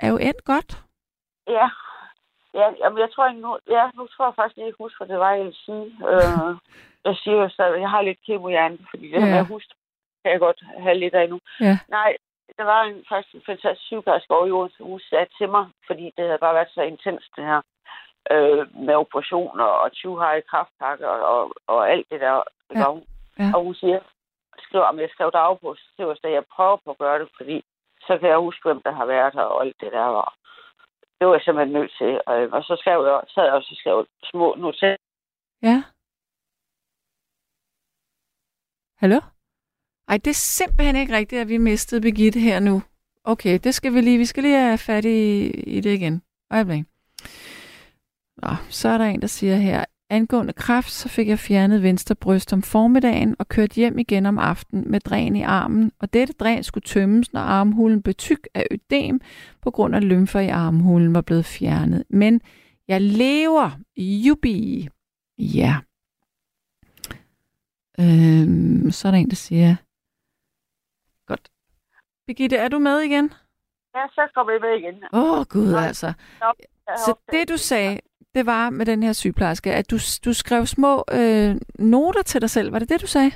er 0.00 0.08
jo 0.08 0.16
endt 0.16 0.44
godt. 0.44 0.82
Ja. 1.48 1.68
Ja, 2.54 2.66
jamen, 2.80 2.98
jeg 2.98 3.08
tror 3.12 3.28
ikke 3.28 3.40
nu, 3.40 3.58
ja, 3.76 3.90
nu 3.94 4.06
tror 4.06 4.26
jeg 4.26 4.34
faktisk 4.34 4.58
ikke, 4.58 4.66
jeg 4.66 4.84
husker, 4.84 5.04
hvad 5.04 5.14
det 5.14 5.20
var, 5.20 5.30
jeg 5.30 5.44
ville 5.44 5.62
sige. 5.66 5.86
Øh, 6.12 6.52
jeg 7.04 7.16
siger 7.22 7.36
jo 7.42 7.48
stadig, 7.48 7.80
jeg 7.80 7.90
har 7.90 8.02
lidt 8.02 8.20
kemohjerne, 8.26 8.78
fordi 8.90 9.06
det 9.06 9.20
ja. 9.20 9.26
her 9.26 9.34
med 9.34 9.44
huske, 9.54 9.74
kan 10.22 10.32
jeg 10.32 10.40
godt 10.40 10.60
have 10.84 10.98
lidt 10.98 11.14
af 11.14 11.28
nu. 11.28 11.38
Ja. 11.60 11.78
Nej, 11.88 12.16
der 12.58 12.64
var 12.64 12.82
en, 12.82 13.04
faktisk 13.08 13.34
en 13.34 13.42
fantastisk 13.46 13.86
sygeplejerske 13.86 14.34
over 14.34 14.46
i 14.46 14.50
Odense, 14.50 14.82
hun 14.82 15.00
sagde 15.00 15.28
til 15.38 15.48
mig, 15.48 15.64
fordi 15.86 16.04
det 16.16 16.24
havde 16.26 16.44
bare 16.44 16.54
været 16.54 16.74
så 16.74 16.82
intenst, 16.82 17.30
det 17.36 17.44
her, 17.44 17.60
øh, 18.30 18.62
med 18.86 18.94
operationer 18.94 19.64
og 19.64 19.92
20 19.92 20.38
i 20.38 20.40
kraftpakke 20.50 21.08
og, 21.08 21.20
og, 21.34 21.54
og 21.66 21.90
alt 21.90 22.06
det 22.10 22.20
der. 22.20 22.42
Ja. 22.74 22.78
Ja. 22.78 22.86
Ja. 23.38 23.50
Og 23.54 23.64
hun 23.64 23.74
siger, 23.74 24.00
skriver, 24.58 24.84
om 24.84 24.98
jeg 24.98 25.08
skrev 25.12 25.30
dagbog, 25.32 25.76
så 25.76 25.84
skriver 25.92 26.14
jeg, 26.22 26.30
at 26.30 26.34
jeg 26.34 26.44
prøver 26.56 26.76
på 26.84 26.90
at 26.90 26.98
gøre 26.98 27.18
det, 27.18 27.28
fordi 27.36 27.64
så 28.06 28.18
kan 28.18 28.28
jeg 28.28 28.38
huske, 28.38 28.68
hvem 28.68 28.82
der 28.82 28.92
har 28.92 29.06
været 29.06 29.32
her 29.34 29.42
og 29.42 29.64
alt 29.64 29.76
det 29.80 29.92
der. 29.92 30.06
Og 30.22 30.32
det 31.18 31.26
var 31.26 31.34
jeg 31.34 31.42
simpelthen 31.44 31.72
nødt 31.78 31.92
til. 31.98 32.20
Og, 32.26 32.36
og 32.56 32.62
så 32.62 32.76
skrev 32.80 32.98
jeg, 33.06 33.20
sad 33.28 33.44
jeg 33.44 33.52
også 33.52 33.72
og 33.72 33.76
skrev 33.76 34.06
små 34.30 34.54
notater. 34.58 35.04
Ja. 35.62 35.82
Hallo? 38.98 39.20
Ej, 40.08 40.16
det 40.16 40.30
er 40.30 40.42
simpelthen 40.58 40.96
ikke 40.96 41.16
rigtigt, 41.16 41.40
at 41.40 41.48
vi 41.48 41.58
mistede 41.58 42.00
Birgitte 42.00 42.40
her 42.40 42.60
nu. 42.60 42.82
Okay, 43.24 43.58
det 43.64 43.74
skal 43.74 43.94
vi 43.94 44.00
lige. 44.00 44.18
Vi 44.18 44.24
skal 44.24 44.42
lige 44.42 44.58
have 44.58 44.78
fat 44.78 45.04
i, 45.04 45.50
i 45.50 45.80
det 45.80 45.90
igen. 45.94 46.22
Øjeblik. 46.50 46.95
Nå, 48.42 48.48
så 48.70 48.88
er 48.88 48.98
der 48.98 49.04
en, 49.04 49.20
der 49.20 49.26
siger 49.26 49.56
her, 49.56 49.84
angående 50.10 50.52
kræft, 50.52 50.90
så 50.90 51.08
fik 51.08 51.28
jeg 51.28 51.38
fjernet 51.38 51.82
venstre 51.82 52.14
bryst 52.14 52.52
om 52.52 52.62
formiddagen 52.62 53.36
og 53.38 53.48
kørt 53.48 53.72
hjem 53.72 53.98
igen 53.98 54.26
om 54.26 54.38
aftenen 54.38 54.90
med 54.90 55.00
dræn 55.00 55.36
i 55.36 55.42
armen, 55.42 55.92
og 55.98 56.12
dette 56.12 56.32
dræn 56.32 56.62
skulle 56.62 56.84
tømmes, 56.84 57.32
når 57.32 57.40
armhulen 57.40 58.02
blev 58.02 58.14
tyk 58.14 58.48
af 58.54 58.66
ødem, 58.70 59.20
på 59.62 59.70
grund 59.70 59.94
af 59.94 60.08
lymfer 60.08 60.40
i 60.40 60.48
armhulen 60.48 61.14
var 61.14 61.20
blevet 61.20 61.44
fjernet. 61.44 62.04
Men 62.10 62.40
jeg 62.88 63.00
lever, 63.00 63.70
jubi. 63.96 64.88
Ja. 65.38 65.76
Øhm, 68.00 68.90
så 68.90 69.08
er 69.08 69.12
der 69.12 69.18
en, 69.18 69.30
der 69.30 69.36
siger, 69.36 69.76
godt. 71.26 71.48
Birgitte, 72.26 72.56
er 72.56 72.68
du 72.68 72.78
med 72.78 73.00
igen? 73.00 73.32
Ja, 73.94 74.06
så 74.12 74.28
kommer 74.34 74.52
jeg 74.52 74.60
med 74.60 74.78
igen. 74.78 75.04
Åh, 75.12 75.38
oh, 75.38 75.46
gud 75.46 75.74
altså. 75.74 76.12
Så 76.96 77.14
det, 77.32 77.48
du 77.48 77.56
sagde, 77.56 78.00
det 78.36 78.46
var 78.46 78.70
med 78.70 78.86
den 78.86 79.02
her 79.02 79.12
sygeplejerske, 79.12 79.70
at 79.80 79.90
du, 79.90 79.96
du 80.26 80.32
skrev 80.42 80.62
små 80.66 80.94
øh, 81.18 81.50
noter 81.92 82.22
til 82.22 82.40
dig 82.40 82.50
selv. 82.50 82.72
Var 82.72 82.78
det 82.78 82.88
det, 82.88 83.00
du 83.00 83.06
sagde? 83.16 83.32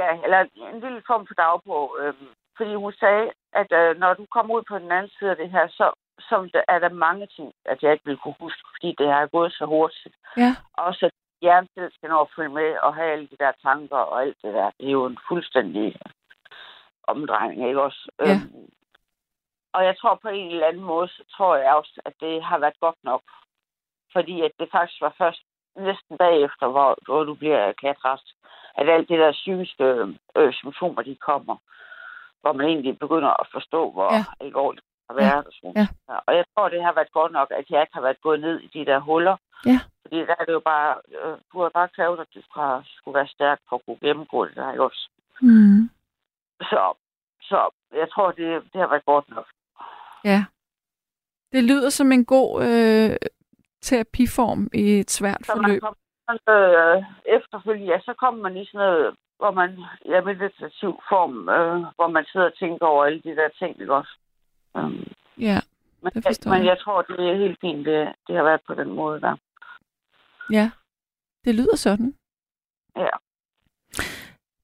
Ja, 0.00 0.10
eller 0.24 0.40
en 0.72 0.80
lille 0.84 1.02
form 1.06 1.26
for 1.26 1.34
dagbog. 1.34 1.86
Øhm, 2.02 2.28
fordi 2.56 2.74
hun 2.74 2.92
sagde, 2.92 3.26
at 3.60 3.70
øh, 3.80 3.90
når 4.02 4.14
du 4.14 4.26
kommer 4.34 4.54
ud 4.56 4.62
på 4.68 4.78
den 4.78 4.92
anden 4.92 5.10
side 5.18 5.30
af 5.30 5.36
det 5.36 5.50
her, 5.50 5.66
så, 5.68 5.86
så 6.28 6.36
der- 6.54 6.68
er 6.74 6.78
der 6.78 6.88
mange 7.06 7.26
ting, 7.36 7.52
at 7.72 7.78
jeg 7.82 7.92
ikke 7.92 8.04
vil 8.10 8.16
kunne 8.22 8.38
huske, 8.40 8.62
fordi 8.74 8.94
det 8.98 9.06
har 9.12 9.26
gået 9.26 9.52
så 9.52 9.64
hurtigt. 9.66 10.14
Ja. 10.36 10.52
Også 10.74 11.06
at 11.06 11.12
hjernen 11.42 11.68
selv 11.78 11.92
skal 11.92 12.08
nå 12.08 12.20
at 12.20 12.32
følge 12.36 12.54
med 12.60 12.70
og 12.82 12.94
have 12.94 13.12
alle 13.12 13.28
de 13.32 13.36
der 13.44 13.52
tanker 13.62 13.96
og 13.96 14.22
alt 14.22 14.36
det 14.42 14.54
der. 14.54 14.70
Det 14.78 14.86
er 14.88 14.96
jo 15.00 15.06
en 15.06 15.18
fuldstændig 15.28 15.96
omdrejning, 17.12 17.68
ikke 17.68 17.82
også? 17.82 18.02
Ja. 18.20 18.32
Øhm, 18.32 18.70
og 19.72 19.84
jeg 19.84 19.94
tror 19.98 20.14
på 20.22 20.28
en 20.28 20.50
eller 20.50 20.66
anden 20.66 20.82
måde, 20.92 21.08
så 21.08 21.22
tror 21.36 21.56
jeg 21.56 21.74
også, 21.74 22.00
at 22.04 22.12
det 22.20 22.42
har 22.44 22.58
været 22.58 22.80
godt 22.80 23.00
nok. 23.04 23.22
Fordi 24.12 24.42
at 24.42 24.50
det 24.60 24.68
faktisk 24.72 25.00
var 25.00 25.14
først 25.18 25.42
næsten 25.76 26.18
bagefter, 26.18 26.66
hvor, 26.68 26.98
hvor 27.06 27.24
du 27.24 27.34
bliver 27.34 27.58
erklæret 27.58 28.04
rask, 28.04 28.24
at 28.78 28.88
alt 28.88 29.08
det 29.08 29.18
der 29.18 29.32
psykiske 29.32 29.84
øh, 30.36 30.52
symptomer, 30.52 31.02
de 31.02 31.16
kommer. 31.16 31.56
Hvor 32.40 32.52
man 32.52 32.66
egentlig 32.66 32.98
begynder 32.98 33.40
at 33.40 33.46
forstå, 33.52 33.90
hvor 33.90 34.08
Ja. 34.14 34.16
ja. 34.18 34.24
alvorligt 34.46 34.84
det 34.84 35.04
har 35.10 35.16
været. 35.24 35.46
Og, 35.46 35.52
sådan. 35.52 35.72
Ja. 35.76 35.86
og 36.26 36.36
jeg 36.36 36.44
tror, 36.54 36.68
det 36.68 36.82
har 36.82 36.92
været 36.92 37.12
godt 37.12 37.32
nok, 37.32 37.48
at 37.50 37.64
jeg 37.70 37.80
ikke 37.80 37.94
har 37.94 38.00
været 38.00 38.20
gået 38.20 38.40
ned 38.40 38.60
i 38.60 38.66
de 38.74 38.84
der 38.86 38.98
huller. 38.98 39.36
Ja. 39.66 39.80
Fordi 40.02 40.16
der 40.18 40.34
er 40.40 40.44
det 40.44 40.52
jo 40.52 40.60
bare, 40.60 40.94
øh, 41.22 41.36
du 41.52 41.62
har 41.62 41.68
bare 41.68 41.88
krævet, 41.96 42.20
at 42.20 42.26
du 42.34 42.40
skal, 42.50 42.70
skulle 42.96 43.14
være 43.14 43.28
stærk 43.28 43.58
for 43.68 43.76
at 43.76 43.82
kunne 43.84 43.98
gennemgå 44.00 44.44
det 44.46 44.56
der, 44.56 44.70
ikke 44.72 44.84
også? 44.84 45.08
Mm. 45.42 45.90
Så, 46.60 46.92
så 47.42 47.70
jeg 47.94 48.10
tror, 48.12 48.30
det, 48.30 48.62
det 48.72 48.80
har 48.80 48.88
været 48.88 49.04
godt 49.04 49.28
nok. 49.30 49.46
Ja. 50.24 50.44
Det 51.52 51.64
lyder 51.64 51.90
som 51.90 52.12
en 52.12 52.24
god 52.24 52.62
øh, 52.62 53.16
terapiform 53.82 54.68
i 54.74 54.98
et 55.00 55.10
svært 55.10 55.46
Så 55.46 55.52
man 55.54 55.64
forløb. 55.64 55.80
kommer 55.80 55.96
sådan, 56.30 56.96
øh, 56.96 57.04
efterfølgende, 57.36 57.92
ja, 57.92 58.00
så 58.00 58.14
kommer 58.18 58.42
man 58.42 58.56
i 58.56 58.64
sådan 58.66 58.78
noget, 58.86 59.16
hvor 59.38 59.50
man, 59.50 59.70
ja, 60.04 60.20
meditativ 60.20 60.92
form, 61.08 61.48
øh, 61.48 61.80
hvor 61.96 62.08
man 62.08 62.24
sidder 62.32 62.46
og 62.46 62.58
tænker 62.58 62.86
over 62.86 63.04
alle 63.04 63.20
de 63.20 63.36
der 63.36 63.48
ting, 63.58 63.80
ikke 63.80 63.94
også? 63.94 64.14
Um, 64.74 65.06
Ja, 65.40 65.58
men, 66.02 66.12
Det 66.12 66.24
forstår 66.26 66.50
men 66.50 66.58
jeg. 66.60 66.66
jeg 66.66 66.78
tror, 66.80 67.02
det 67.02 67.30
er 67.30 67.34
helt 67.36 67.58
fint, 67.60 67.86
det, 67.86 68.12
det 68.26 68.36
har 68.36 68.42
været 68.42 68.60
på 68.66 68.74
den 68.74 68.90
måde 68.92 69.20
der. 69.20 69.36
ja. 70.50 70.70
Det 71.44 71.54
lyder 71.54 71.76
sådan. 71.76 72.14
Ja. 72.96 73.08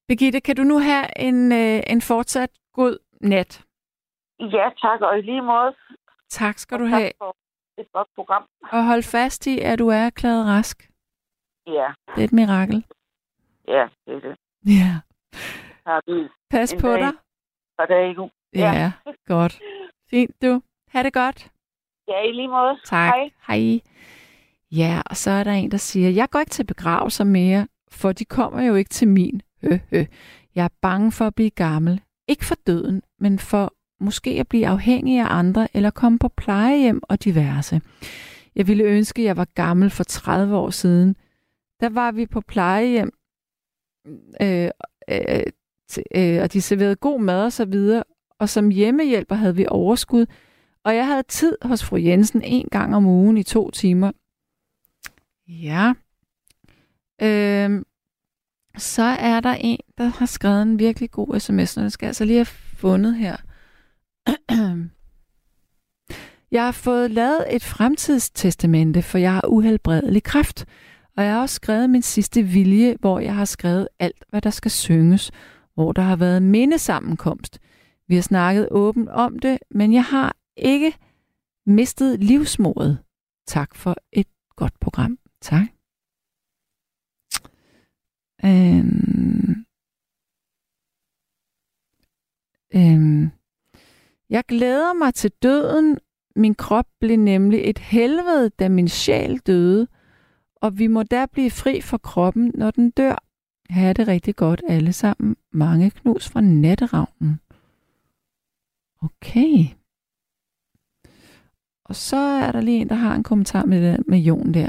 Birgitte, 0.09 0.41
kan 0.41 0.57
du 0.57 0.63
nu 0.63 0.79
have 0.79 1.07
en, 1.19 1.53
øh, 1.53 1.83
en 1.87 2.01
fortsat 2.03 2.51
god 2.73 2.99
nat? 3.21 3.65
Ja, 4.41 4.71
tak, 4.81 5.01
og 5.01 5.19
i 5.19 5.23
lige 5.23 5.43
måde. 5.43 5.75
Tak 6.29 6.59
skal 6.59 6.75
og 6.75 6.81
du 6.81 6.85
tak 6.91 6.93
have. 7.01 7.11
for 7.19 7.37
et 7.79 7.93
godt 7.93 8.09
program. 8.15 8.45
Og 8.73 8.87
hold 8.87 9.03
fast 9.03 9.47
i, 9.47 9.59
at 9.61 9.79
du 9.79 9.89
er 9.89 9.97
erklæret 9.97 10.47
rask. 10.47 10.91
Ja, 11.67 11.89
Det 12.15 12.21
er 12.21 12.25
et 12.25 12.33
mirakel. 12.33 12.85
ja, 13.69 13.89
det 14.07 14.15
er 14.15 14.21
det. 14.21 14.37
Ja. 14.67 14.93
Har 15.87 16.03
vi 16.07 16.29
Pas 16.51 16.73
En 16.73 16.81
på 16.81 16.89
dag. 16.89 16.99
dig. 17.01 17.13
og 17.79 17.89
det 17.89 17.97
er 17.97 18.09
ikke 18.09 18.31
Ja, 18.55 18.73
ja. 18.73 18.93
godt. 19.27 19.61
Fint, 20.11 20.43
du. 20.43 20.63
Ha' 20.89 21.03
det 21.03 21.13
godt. 21.13 21.51
Ja, 22.09 22.21
i 22.29 22.33
lige 22.33 22.49
måde. 22.49 22.77
Tak. 22.85 23.15
Hej. 23.15 23.31
Hej. 23.49 23.81
Ja, 24.73 25.03
og 25.11 25.17
så 25.17 25.31
er 25.31 25.45
der 25.45 25.53
en, 25.53 25.71
der 25.71 25.77
siger, 25.77 26.11
jeg 26.11 26.31
går 26.31 26.39
ikke 26.41 26.51
til 26.51 26.67
begravelser 26.67 27.25
mere, 27.25 27.69
for 27.91 28.13
de 28.13 28.25
kommer 28.25 28.63
jo 28.63 28.75
ikke 28.75 28.89
til 28.89 29.09
min. 29.09 29.41
Hø, 29.63 29.69
hø. 29.91 30.05
Jeg 30.55 30.65
er 30.65 30.69
bange 30.83 31.13
for 31.13 31.27
at 31.27 31.35
blive 31.35 31.51
gammel. 31.51 32.03
Ikke 32.29 32.45
for 32.45 32.55
døden, 32.67 33.03
men 33.19 33.39
for 33.39 33.75
måske 34.01 34.31
at 34.31 34.49
blive 34.49 34.67
afhængig 34.67 35.21
af 35.21 35.27
andre 35.29 35.69
eller 35.75 35.91
komme 35.91 36.19
på 36.19 36.29
plejehjem 36.29 37.01
og 37.03 37.25
diverse. 37.25 37.81
Jeg 38.57 38.69
ville 38.69 38.85
ønske, 38.85 39.23
at 39.23 39.27
jeg 39.27 39.37
var 39.37 39.49
gammel 39.55 39.91
for 39.91 40.05
30 40.05 40.57
år 40.57 40.71
siden. 40.71 41.17
Der 41.81 41.89
var 41.89 42.13
vi 42.13 42.27
på 42.27 42.41
plejehjem, 42.41 43.11
øh, 44.41 44.71
øh, 45.09 45.43
t- 45.93 46.03
øh, 46.15 46.43
og 46.43 46.53
de 46.53 46.63
serverede 46.63 46.97
god 46.97 47.21
mad 47.21 47.45
og 47.45 47.53
så 47.53 47.65
videre, 47.65 48.05
og 48.39 48.49
som 48.49 48.69
hjemmehjælper 48.69 49.35
havde 49.35 49.57
vi 49.57 49.67
overskud, 49.69 50.27
og 50.85 50.97
jeg 50.97 51.07
havde 51.07 51.23
tid 51.23 51.57
hos 51.63 51.85
fru 51.85 51.97
Jensen 51.97 52.43
en 52.43 52.69
gang 52.71 52.97
om 52.97 53.07
ugen 53.07 53.37
i 53.37 53.43
to 53.43 53.71
timer. 53.71 54.13
Ja. 55.49 55.93
Øhm, 57.23 57.85
så 58.77 59.03
er 59.03 59.41
der 59.41 59.55
en, 59.61 59.79
der 59.99 60.05
har 60.05 60.27
skrevet 60.27 60.63
en 60.63 60.79
virkelig 60.79 61.11
god 61.11 61.41
sms, 61.41 61.77
og 61.77 61.83
den 61.83 61.91
skal 61.91 62.07
altså, 62.07 62.07
jeg 62.07 62.09
altså 62.09 62.25
lige 62.25 62.37
have 62.37 62.47
fundet 62.77 63.15
her. 63.15 63.37
Jeg 66.51 66.65
har 66.65 66.73
fået 66.73 67.11
lavet 67.11 67.55
et 67.57 67.65
fremtidstestamente, 67.65 69.03
for 69.03 69.19
jeg 69.19 69.33
har 69.33 69.49
uhelbredelig 69.49 70.23
kræft. 70.23 70.67
Og 71.17 71.25
jeg 71.25 71.33
har 71.33 71.41
også 71.41 71.55
skrevet 71.55 71.91
min 71.91 72.03
sidste 72.03 72.43
vilje, 72.43 72.97
hvor 73.01 73.19
jeg 73.19 73.35
har 73.35 73.45
skrevet 73.45 73.89
alt, 73.99 74.25
hvad 74.29 74.43
der 74.43 74.51
skal 74.51 74.71
synges, 74.71 75.31
hvor 75.75 75.93
der 75.93 76.03
har 76.03 76.17
været 76.17 76.43
mindesammenkomst. 76.43 77.59
Vi 78.09 78.15
har 78.15 78.23
snakket 78.23 78.69
åbent 78.71 79.09
om 79.09 79.39
det, 79.39 79.59
men 79.71 79.93
jeg 79.93 80.05
har 80.05 80.37
ikke 80.57 80.95
mistet 81.67 82.21
livsmodet. 82.21 82.99
Tak 83.47 83.75
for 83.75 83.97
et 84.13 84.27
godt 84.57 84.81
program. 84.81 85.19
Tak. 85.41 85.67
Øhm. 88.45 89.65
Øhm. 92.75 93.31
Jeg 94.31 94.45
glæder 94.49 94.93
mig 94.93 95.15
til 95.15 95.31
døden. 95.43 95.99
Min 96.37 96.55
krop 96.55 96.87
blev 97.01 97.17
nemlig 97.17 97.61
et 97.65 97.79
helvede, 97.79 98.49
da 98.49 98.69
min 98.69 98.89
sjæl 98.89 99.39
døde. 99.39 99.89
Og 100.57 100.79
vi 100.79 100.87
må 100.87 101.03
da 101.03 101.27
blive 101.27 101.51
fri 101.51 101.81
for 101.81 101.99
kroppen, 101.99 102.53
når 102.55 102.71
den 102.71 102.91
dør. 102.91 103.25
Ha' 103.71 103.93
det 103.93 104.09
rigtig 104.09 104.37
godt 104.37 104.63
alle 104.69 104.93
sammen. 104.93 105.37
Mange 105.53 105.91
knus 105.91 106.29
fra 106.29 106.41
natteravnen. 106.41 107.41
Okay. 109.03 109.65
Og 111.85 111.97
så 111.97 112.17
er 112.17 112.53
der 112.53 112.61
lige 112.61 112.81
en, 112.81 112.89
der 112.89 112.95
har 112.95 113.15
en 113.15 113.23
kommentar 113.23 113.65
med, 113.65 113.99
med 114.07 114.19
Jon 114.19 114.55
der. 114.55 114.69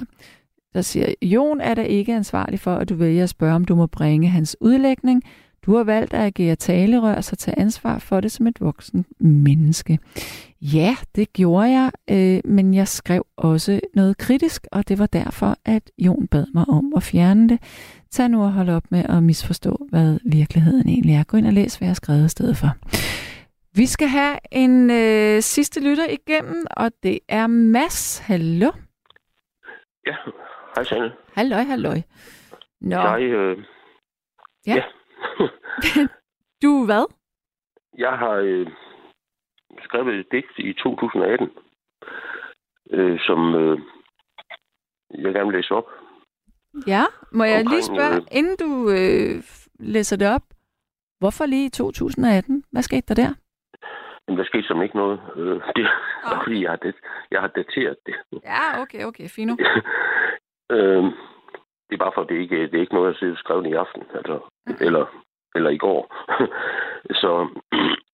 Der 0.73 0.82
siger, 0.82 1.14
Jon 1.22 1.61
er 1.61 1.73
da 1.73 1.82
ikke 1.82 2.15
ansvarlig 2.15 2.60
for, 2.60 2.76
at 2.76 2.90
du 2.90 2.95
vælger 2.95 3.23
at 3.23 3.30
spørge, 3.30 3.56
om 3.56 3.65
du 3.65 3.76
må 3.76 3.88
bringe 3.88 4.27
hans 4.27 4.57
udlægning. 4.61 5.23
Du 5.66 5.76
har 5.76 5.84
valgt 5.84 6.14
at 6.14 6.22
agere 6.22 6.56
talerør, 6.56 7.22
så 7.22 7.36
tage 7.36 7.60
ansvar 7.60 8.00
for 8.00 8.20
det 8.22 8.32
som 8.32 8.48
et 8.48 8.62
voksen 8.62 9.06
menneske. 9.20 10.00
Ja, 10.62 10.96
det 11.16 11.34
gjorde 11.34 11.70
jeg, 11.70 11.92
øh, 12.10 12.52
men 12.52 12.74
jeg 12.74 12.88
skrev 12.88 13.26
også 13.38 13.80
noget 13.94 14.18
kritisk, 14.18 14.68
og 14.72 14.88
det 14.88 15.00
var 15.00 15.06
derfor, 15.06 15.56
at 15.66 15.92
Jon 15.98 16.28
bad 16.28 16.46
mig 16.54 16.66
om 16.70 16.94
at 16.96 17.04
fjerne 17.04 17.50
det. 17.50 17.60
Tag 18.12 18.30
nu 18.30 18.44
og 18.44 18.52
hold 18.54 18.70
op 18.70 18.84
med 18.92 19.06
at 19.10 19.24
misforstå, 19.24 19.88
hvad 19.90 20.20
virkeligheden 20.26 20.90
egentlig 20.90 21.16
er. 21.16 21.24
Gå 21.24 21.38
ind 21.38 21.48
og 21.48 21.54
læs, 21.54 21.76
hvad 21.76 21.86
jeg 21.86 21.90
har 21.90 21.96
skrevet 21.96 22.26
i 22.26 22.30
stedet 22.30 22.58
for. 22.58 22.70
Vi 23.76 23.86
skal 23.86 24.08
have 24.08 24.38
en 24.52 24.92
øh, 24.92 25.42
sidste 25.42 25.84
lytter 25.90 26.08
igennem, 26.10 26.66
og 26.72 26.92
det 27.04 27.20
er 27.30 27.48
Mads. 27.48 28.18
Hallo? 28.20 28.72
Ja, 30.08 30.16
hej 30.76 30.84
Sanne. 30.84 31.12
Halløj, 31.34 31.64
halløj. 31.64 32.02
Nå, 32.82 32.96
Jeg, 32.96 33.22
øh, 33.22 33.58
Ja. 34.68 34.76
ja. 34.76 34.82
du 36.64 36.85
hvad? 36.85 37.06
jeg 37.97 38.11
har 38.11 38.31
øh, 38.31 38.68
skrevet 39.84 40.15
et 40.15 40.31
digt 40.31 40.52
i 40.57 40.73
2018, 40.73 41.49
øh, 42.91 43.19
som 43.19 43.56
øh, 43.56 43.80
jeg 45.10 45.34
gerne 45.34 45.49
vil 45.49 45.56
læse 45.56 45.73
op. 45.73 45.88
Ja, 46.88 47.03
må 47.31 47.43
jeg 47.43 47.57
lige 47.57 47.65
Omkring, 47.65 47.84
spørge, 47.84 48.15
øh, 48.15 48.22
inden 48.31 48.57
du 48.57 48.89
øh, 48.89 49.43
læser 49.80 50.18
det 50.18 50.35
op, 50.35 50.41
hvorfor 51.19 51.45
lige 51.45 51.65
i 51.65 51.69
2018? 51.69 52.64
Hvad 52.72 52.81
skete 52.81 53.07
der 53.07 53.15
der? 53.23 53.34
Men 54.27 54.38
der 54.38 54.43
skete 54.45 54.68
som 54.68 54.81
ikke 54.81 54.95
noget. 54.95 55.19
Øh, 55.35 55.61
det 55.76 55.85
er 56.23 56.41
fordi, 56.43 56.64
jeg 56.64 56.69
har, 56.69 56.77
det, 56.77 56.95
jeg 57.31 57.41
har 57.41 57.47
dateret 57.47 57.97
det. 58.06 58.15
Ja, 58.43 58.81
okay, 58.81 59.06
okay, 59.06 59.27
fino. 59.30 59.56
øh, 60.76 61.03
det 61.90 61.94
er 61.94 62.03
bare 62.03 62.12
for, 62.16 62.22
at 62.22 62.30
det 62.30 62.36
ikke 62.36 62.68
det 62.68 62.76
er 62.76 62.82
ikke 62.82 62.94
noget, 62.94 63.07
jeg 63.07 63.20
sidder 63.20 63.36
skrevet 63.36 63.68
i 63.68 63.74
aften, 63.74 64.03
altså, 64.14 64.40
eller, 64.80 65.06
eller 65.56 65.70
i 65.70 65.78
går. 65.78 66.02
Så 67.22 67.48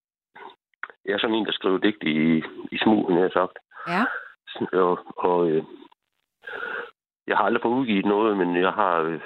jeg 1.05 1.13
er 1.13 1.19
sådan 1.19 1.35
en, 1.35 1.45
der 1.45 1.51
skriver 1.51 1.77
digt 1.77 2.03
i, 2.03 2.43
i 2.71 2.77
smug, 2.77 3.13
har 3.13 3.19
jeg 3.19 3.31
sagt. 3.31 3.59
Ja, 3.87 4.03
Og, 4.79 4.99
og 5.17 5.49
øh, 5.49 5.63
jeg 7.27 7.37
har 7.37 7.43
aldrig 7.43 7.61
fået 7.61 7.79
udgivet 7.79 8.05
noget, 8.05 8.37
men 8.37 8.55
jeg 8.55 8.71
har, 8.71 8.99
øh, 8.99 9.21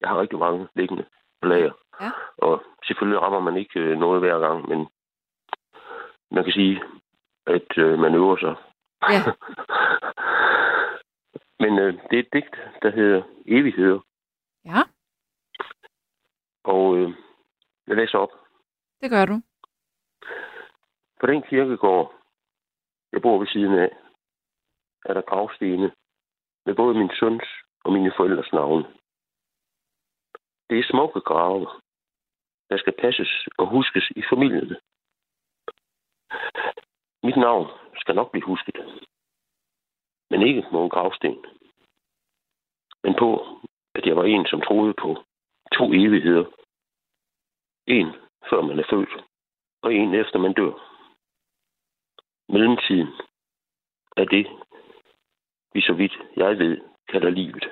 jeg 0.00 0.08
har 0.08 0.20
rigtig 0.20 0.38
mange 0.38 0.68
liggende 0.74 1.04
på 1.42 1.48
lager. 1.48 1.72
Ja. 2.00 2.10
Og 2.38 2.62
selvfølgelig 2.84 3.22
rammer 3.22 3.40
man 3.40 3.56
ikke 3.56 3.80
øh, 3.80 3.98
noget 3.98 4.20
hver 4.20 4.38
gang, 4.38 4.68
men 4.68 4.88
man 6.30 6.44
kan 6.44 6.52
sige, 6.52 6.82
at 7.46 7.78
øh, 7.78 7.98
man 7.98 8.14
øver 8.14 8.36
sig. 8.36 8.54
ja. 9.10 9.20
men 11.62 11.72
øh, 11.78 11.92
det 12.10 12.16
er 12.18 12.22
et 12.22 12.32
digt, 12.32 12.54
der 12.82 12.90
hedder 12.90 13.22
Evigheder. 13.46 14.00
Ja, 14.64 14.80
Og 16.64 16.96
øh, 16.96 17.08
jeg 17.86 17.96
læser 17.96 18.18
op. 18.18 18.32
det 19.00 19.10
gør 19.10 19.24
du. 19.24 19.36
På 21.20 21.26
den 21.26 21.42
kirkegård, 21.42 22.14
jeg 23.12 23.22
bor 23.22 23.38
ved 23.38 23.46
siden 23.46 23.74
af, 23.78 23.90
er 25.04 25.14
der 25.14 25.22
gravstene 25.30 25.92
med 26.66 26.74
både 26.74 26.94
min 26.98 27.10
søns 27.20 27.48
og 27.84 27.92
mine 27.92 28.12
forældres 28.16 28.52
navne. 28.52 28.84
Det 30.70 30.78
er 30.78 30.90
smukke 30.90 31.20
grave, 31.20 31.66
der 32.70 32.76
skal 32.78 32.94
passes 33.02 33.48
og 33.58 33.66
huskes 33.70 34.10
i 34.16 34.22
familien. 34.30 34.70
Mit 37.22 37.36
navn 37.36 37.66
skal 37.96 38.14
nok 38.14 38.30
blive 38.32 38.46
husket. 38.46 38.76
Men 40.32 40.42
ikke 40.48 40.62
nogen 40.72 40.90
gravsten. 40.90 41.34
Men 43.04 43.14
på, 43.22 43.28
at 43.94 44.06
jeg 44.06 44.16
var 44.16 44.24
en, 44.24 44.46
som 44.46 44.60
troede 44.60 44.94
på 45.02 45.08
to 45.76 45.84
evigheder. 45.92 46.44
En 47.86 48.08
før 48.50 48.60
man 48.68 48.78
er 48.78 48.86
født, 48.90 49.12
og 49.82 49.94
en 49.94 50.14
efter 50.14 50.38
man 50.38 50.54
dør. 50.54 50.74
Mellemtiden 52.52 53.08
er 54.16 54.24
det, 54.34 54.44
vi 55.74 55.80
så 55.80 55.92
vidt 55.92 56.14
jeg 56.36 56.58
ved, 56.58 56.74
kalder 57.08 57.30
livet. 57.30 57.64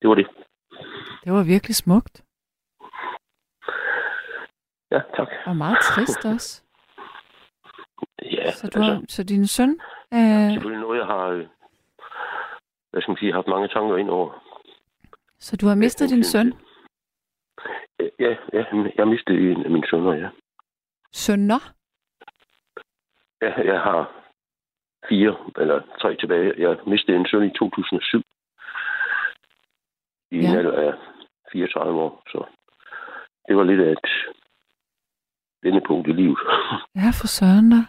Det 0.00 0.08
var 0.08 0.14
det. 0.14 0.28
Det 1.24 1.32
var 1.32 1.44
virkelig 1.54 1.76
smukt. 1.76 2.16
Ja, 4.90 5.00
tak. 5.16 5.28
Og 5.46 5.56
meget 5.56 5.78
trist 5.82 6.24
også. 6.24 6.69
Ja, 8.22 8.50
Så, 8.50 8.66
du 8.74 8.78
altså, 8.78 8.82
har, 8.82 9.04
så 9.08 9.22
din 9.24 9.46
søn... 9.46 9.80
Øh, 10.14 10.50
selvfølgelig 10.52 10.80
noget, 10.80 10.98
jeg 10.98 11.06
har, 11.06 11.26
øh, 11.26 11.46
hvad 12.90 13.00
skal 13.02 13.10
man 13.10 13.16
sige, 13.18 13.32
haft 13.32 13.46
mange 13.46 13.68
tanker 13.68 13.96
ind 13.96 14.10
over. 14.10 14.44
så 15.38 15.56
du 15.56 15.66
har 15.66 15.74
mistet 15.74 16.10
din 16.10 16.24
søn? 16.24 16.54
Ja, 18.18 18.36
ja, 18.52 18.64
jeg 18.98 19.08
mistede 19.08 19.50
en 19.50 19.64
af 19.64 19.70
mine 19.70 19.86
sønner, 19.90 20.14
ja. 20.14 20.28
Sønner? 21.12 21.72
ja. 23.42 23.52
Jeg 23.72 23.80
har 23.80 24.12
fire 25.08 25.36
eller 25.56 25.80
tre 26.00 26.16
tilbage. 26.16 26.54
Jeg 26.58 26.76
mistede 26.86 27.16
en 27.16 27.26
søn 27.26 27.42
i 27.44 27.50
2007. 27.58 28.22
I 30.30 30.36
en 30.36 30.42
Ja. 30.42 30.58
alder 30.58 30.72
af 30.92 30.94
34 31.52 32.00
år, 32.00 32.22
så 32.28 32.44
det 33.48 33.56
var 33.56 33.64
lidt 33.64 33.80
af 33.80 33.92
et 33.92 34.10
vendepunkt 35.62 36.08
i 36.08 36.12
livet. 36.12 36.38
Ja, 37.00 37.08
for 37.20 37.26
søren 37.26 37.70
da. 37.70 37.80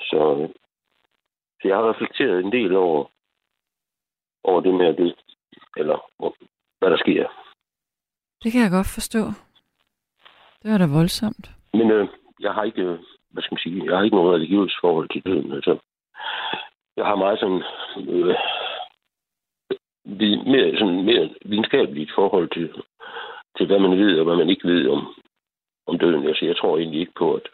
Så, 0.00 0.48
så 1.62 1.68
jeg 1.68 1.76
har 1.76 1.90
reflekteret 1.90 2.44
en 2.44 2.52
del 2.52 2.76
over, 2.76 3.04
over 4.44 4.60
det 4.60 4.74
med 4.74 4.86
at 4.86 4.98
dø, 4.98 5.10
eller 5.76 5.98
hvad 6.78 6.90
der 6.90 6.96
sker. 6.96 7.28
Det 8.42 8.52
kan 8.52 8.62
jeg 8.62 8.70
godt 8.70 8.90
forstå. 8.94 9.22
Det 10.62 10.72
var 10.72 10.78
da 10.78 10.86
voldsomt. 10.86 11.50
Men 11.72 11.90
øh, 11.90 12.08
jeg 12.40 12.52
har 12.52 12.62
ikke, 12.62 12.82
øh, 12.82 12.98
hvad 13.30 13.42
skal 13.42 13.54
man 13.54 13.62
sige, 13.62 13.84
jeg 13.84 13.96
har 13.96 14.04
ikke 14.04 14.16
noget 14.16 14.34
religiøst 14.34 14.76
forhold 14.80 15.08
til 15.08 15.24
døden. 15.24 15.52
Altså, 15.52 15.78
jeg 16.96 17.06
har 17.06 17.16
meget 17.16 17.38
sådan, 17.38 17.62
øh, 17.96 18.34
mere, 20.52 20.78
sådan 20.78 21.04
mere 21.04 21.30
videnskabeligt 21.44 22.12
forhold 22.14 22.48
til, 22.54 22.82
til, 23.56 23.66
hvad 23.66 23.78
man 23.78 23.98
ved 23.98 24.18
og 24.18 24.24
hvad 24.24 24.36
man 24.36 24.50
ikke 24.50 24.68
ved 24.68 24.88
om, 24.88 25.14
om 25.90 25.98
døden. 25.98 26.26
Altså, 26.28 26.44
jeg 26.44 26.56
tror 26.56 26.78
egentlig 26.78 27.00
ikke 27.00 27.18
på, 27.22 27.34
at, 27.34 27.46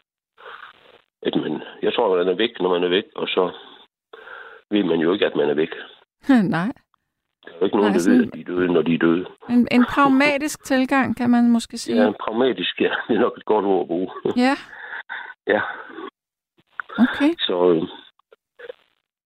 at 1.27 1.35
man, 1.43 1.53
jeg 1.81 1.93
tror, 1.93 2.05
at 2.11 2.17
man 2.25 2.33
er 2.33 2.37
væk, 2.37 2.53
når 2.59 2.69
man 2.75 2.83
er 2.83 2.87
væk, 2.97 3.03
og 3.15 3.27
så 3.27 3.43
ved 4.71 4.83
man 4.83 4.99
jo 4.99 5.13
ikke, 5.13 5.25
at 5.25 5.35
man 5.35 5.49
er 5.49 5.53
væk. 5.63 5.73
Nej. 6.57 6.71
Der 7.45 7.53
er 7.53 7.57
jo 7.59 7.65
ikke 7.65 7.77
nogen, 7.77 7.91
Nej, 7.91 7.97
der 7.97 7.99
sådan- 8.03 8.19
ved, 8.19 8.27
at 8.27 8.33
de 8.33 8.39
er 8.41 8.45
døde, 8.45 8.67
når 8.73 8.81
de 8.81 8.93
er 8.93 8.97
døde. 8.97 9.25
En, 9.49 9.67
en 9.71 9.85
pragmatisk 9.85 10.63
tilgang, 10.71 11.17
kan 11.17 11.29
man 11.29 11.49
måske 11.51 11.77
sige. 11.77 12.03
Ja, 12.03 12.11
pragmatisk, 12.23 12.81
ja. 12.81 12.91
Det 13.07 13.15
er 13.15 13.19
nok 13.19 13.37
et 13.37 13.45
godt 13.45 13.65
ord 13.65 13.81
at 13.81 13.87
bruge. 13.87 14.09
Ja, 14.37 14.55
ja. 15.53 15.61
okay. 17.03 17.31
Så, 17.47 17.71
øh, 17.73 17.83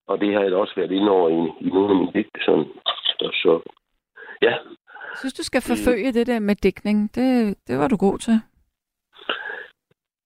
og 0.07 0.19
det 0.21 0.33
har 0.33 0.41
jeg 0.41 0.51
da 0.51 0.57
også 0.57 0.73
været 0.75 0.91
inde 0.91 1.11
over 1.11 1.29
i, 1.29 1.65
i 1.65 1.69
nogle 1.69 1.89
af 1.89 1.95
mine 1.99 2.11
digte. 2.13 2.39
Sådan. 2.45 2.65
Så, 3.19 3.29
så 3.43 3.71
ja, 4.41 4.49
Jeg 5.11 5.17
synes, 5.19 5.33
du 5.33 5.43
skal 5.43 5.61
forfølge 5.61 6.13
det 6.13 6.27
der 6.27 6.39
med 6.39 6.55
dækning. 6.55 7.15
Det, 7.15 7.57
det 7.67 7.77
var 7.79 7.87
du 7.87 7.97
god 7.97 8.17
til. 8.17 8.41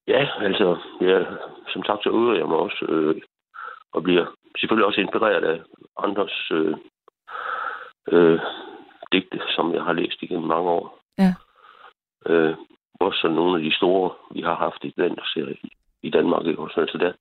Ja, 0.07 0.29
altså, 0.39 0.77
ja, 1.01 1.23
som 1.73 1.83
sagt, 1.83 2.03
så 2.03 2.09
øver 2.09 2.35
jeg 2.35 2.47
mig 2.47 2.57
også, 2.57 2.85
øh, 2.89 3.21
og 3.93 4.03
bliver 4.03 4.25
selvfølgelig 4.59 4.85
også 4.85 5.01
inspireret 5.01 5.43
af 5.43 5.61
andres 6.03 6.51
øh, 6.51 6.75
øh, 8.11 8.39
digte, 9.11 9.41
som 9.55 9.73
jeg 9.73 9.83
har 9.83 9.93
læst 9.93 10.21
igennem 10.21 10.47
mange 10.47 10.69
år. 10.69 10.99
Ja. 11.17 11.33
Øh, 12.25 12.55
også 12.99 13.27
nogle 13.27 13.57
af 13.57 13.63
de 13.63 13.75
store, 13.75 14.11
vi 14.31 14.41
har 14.41 14.55
haft 14.55 14.83
i 14.83 14.93
den 14.97 15.19
serie 15.33 15.57
i, 15.63 15.69
i 16.03 16.09
Danmark. 16.09 16.45
Ikke? 16.45 16.61
Også, 16.61 16.81
altså 16.81 16.97
der 16.97 17.13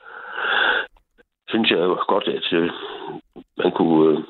synes 1.48 1.70
jeg 1.70 1.78
jo 1.78 2.05
godt, 2.09 2.28
at 2.28 2.52
øh, 2.52 2.70
man 3.56 3.73
kunne 3.73 4.19
øh, 4.19 4.24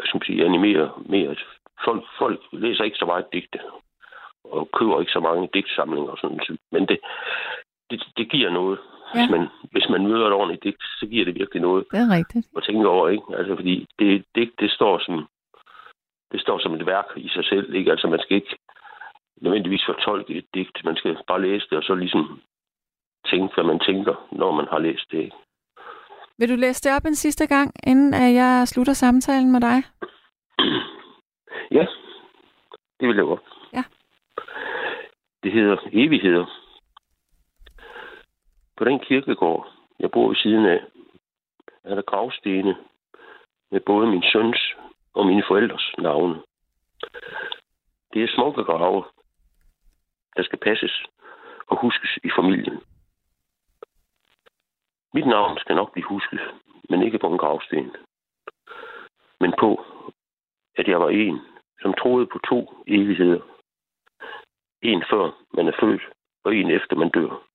hvad 0.00 0.06
skal 0.06 0.16
man 0.18 0.26
sige, 0.26 0.44
animere 0.44 0.92
mere. 1.06 1.36
Folk, 1.84 2.04
folk 2.18 2.40
læser 2.52 2.84
ikke 2.84 2.96
så 2.96 3.06
meget 3.06 3.32
digte, 3.32 3.58
og 4.56 4.68
køber 4.78 5.00
ikke 5.00 5.12
så 5.12 5.20
mange 5.20 5.48
digtsamlinger 5.54 6.10
og 6.10 6.18
sådan 6.18 6.40
Men 6.72 6.82
det, 6.88 6.98
det, 7.90 8.02
det 8.16 8.30
giver 8.30 8.50
noget. 8.50 8.78
Ja. 9.14 9.20
Hvis, 9.20 9.30
man, 9.30 9.48
hvis 9.72 9.88
man 9.88 10.06
møder 10.06 10.26
et 10.26 10.32
ordentligt 10.32 10.64
digt, 10.64 10.82
så 11.00 11.06
giver 11.06 11.24
det 11.24 11.34
virkelig 11.34 11.62
noget 11.62 11.84
Det 11.92 12.00
er 12.00 12.16
rigtigt. 12.18 12.46
at 12.56 12.62
tænke 12.62 12.88
over, 12.88 13.08
ikke? 13.08 13.24
Altså, 13.38 13.54
fordi 13.56 13.86
det, 13.98 14.24
det, 14.34 14.50
det 14.60 14.70
står 14.70 14.98
som 15.06 15.28
det 16.32 16.40
står 16.40 16.58
som 16.58 16.74
et 16.74 16.86
værk 16.86 17.04
i 17.16 17.28
sig 17.28 17.44
selv, 17.44 17.74
ikke? 17.74 17.90
Altså, 17.90 18.06
man 18.06 18.20
skal 18.20 18.36
ikke 18.36 18.56
nødvendigvis 19.40 19.84
fortolke 19.86 20.34
et 20.34 20.46
digt. 20.54 20.84
Man 20.84 20.96
skal 20.96 21.16
bare 21.26 21.42
læse 21.42 21.66
det, 21.70 21.78
og 21.78 21.84
så 21.84 21.94
ligesom 21.94 22.40
tænke, 23.30 23.54
hvad 23.54 23.64
man 23.64 23.78
tænker, 23.78 24.14
når 24.32 24.52
man 24.52 24.66
har 24.70 24.78
læst 24.78 25.06
det. 25.10 25.18
Ikke? 25.18 25.36
Vil 26.38 26.48
du 26.48 26.56
læse 26.56 26.82
det 26.82 26.96
op 26.96 27.06
en 27.06 27.14
sidste 27.14 27.46
gang, 27.46 27.72
inden 27.86 28.14
at 28.14 28.34
jeg 28.34 28.68
slutter 28.68 28.92
samtalen 28.92 29.52
med 29.52 29.60
dig? 29.60 29.78
Ja, 31.70 31.86
det 33.00 33.08
vil 33.08 33.16
jeg 33.16 33.24
godt. 33.24 33.42
Det 35.42 35.52
hedder 35.52 35.76
Evigheder. 35.92 36.46
På 38.76 38.84
den 38.84 38.98
kirkegård, 38.98 39.72
jeg 39.98 40.10
bor 40.10 40.28
ved 40.28 40.36
siden 40.36 40.66
af, 40.66 40.80
er 41.84 41.94
der 41.94 42.02
gravstene 42.02 42.76
med 43.70 43.80
både 43.80 44.06
min 44.06 44.22
søns 44.32 44.74
og 45.14 45.26
mine 45.26 45.42
forældres 45.48 45.92
navne. 45.98 46.42
Det 48.12 48.22
er 48.22 48.34
smukke 48.34 48.64
grave, 48.64 49.04
der 50.36 50.42
skal 50.42 50.58
passes 50.58 51.02
og 51.66 51.80
huskes 51.80 52.18
i 52.24 52.30
familien. 52.36 52.80
Mit 55.14 55.26
navn 55.26 55.58
skal 55.58 55.76
nok 55.76 55.92
blive 55.92 56.06
husket, 56.06 56.40
men 56.88 57.02
ikke 57.02 57.18
på 57.18 57.26
en 57.32 57.38
gravsten. 57.38 57.96
Men 59.40 59.54
på, 59.60 59.84
at 60.76 60.88
jeg 60.88 61.00
var 61.00 61.08
en, 61.08 61.40
som 61.82 61.94
troede 61.94 62.26
på 62.26 62.38
to 62.48 62.84
evigheder. 62.86 63.40
En 64.82 65.04
før 65.10 65.24
man 65.56 65.68
er 65.68 65.76
født, 65.80 66.02
og 66.44 66.54
en 66.56 66.70
efter 66.70 66.96
man 66.96 67.10
dør. 67.10 67.46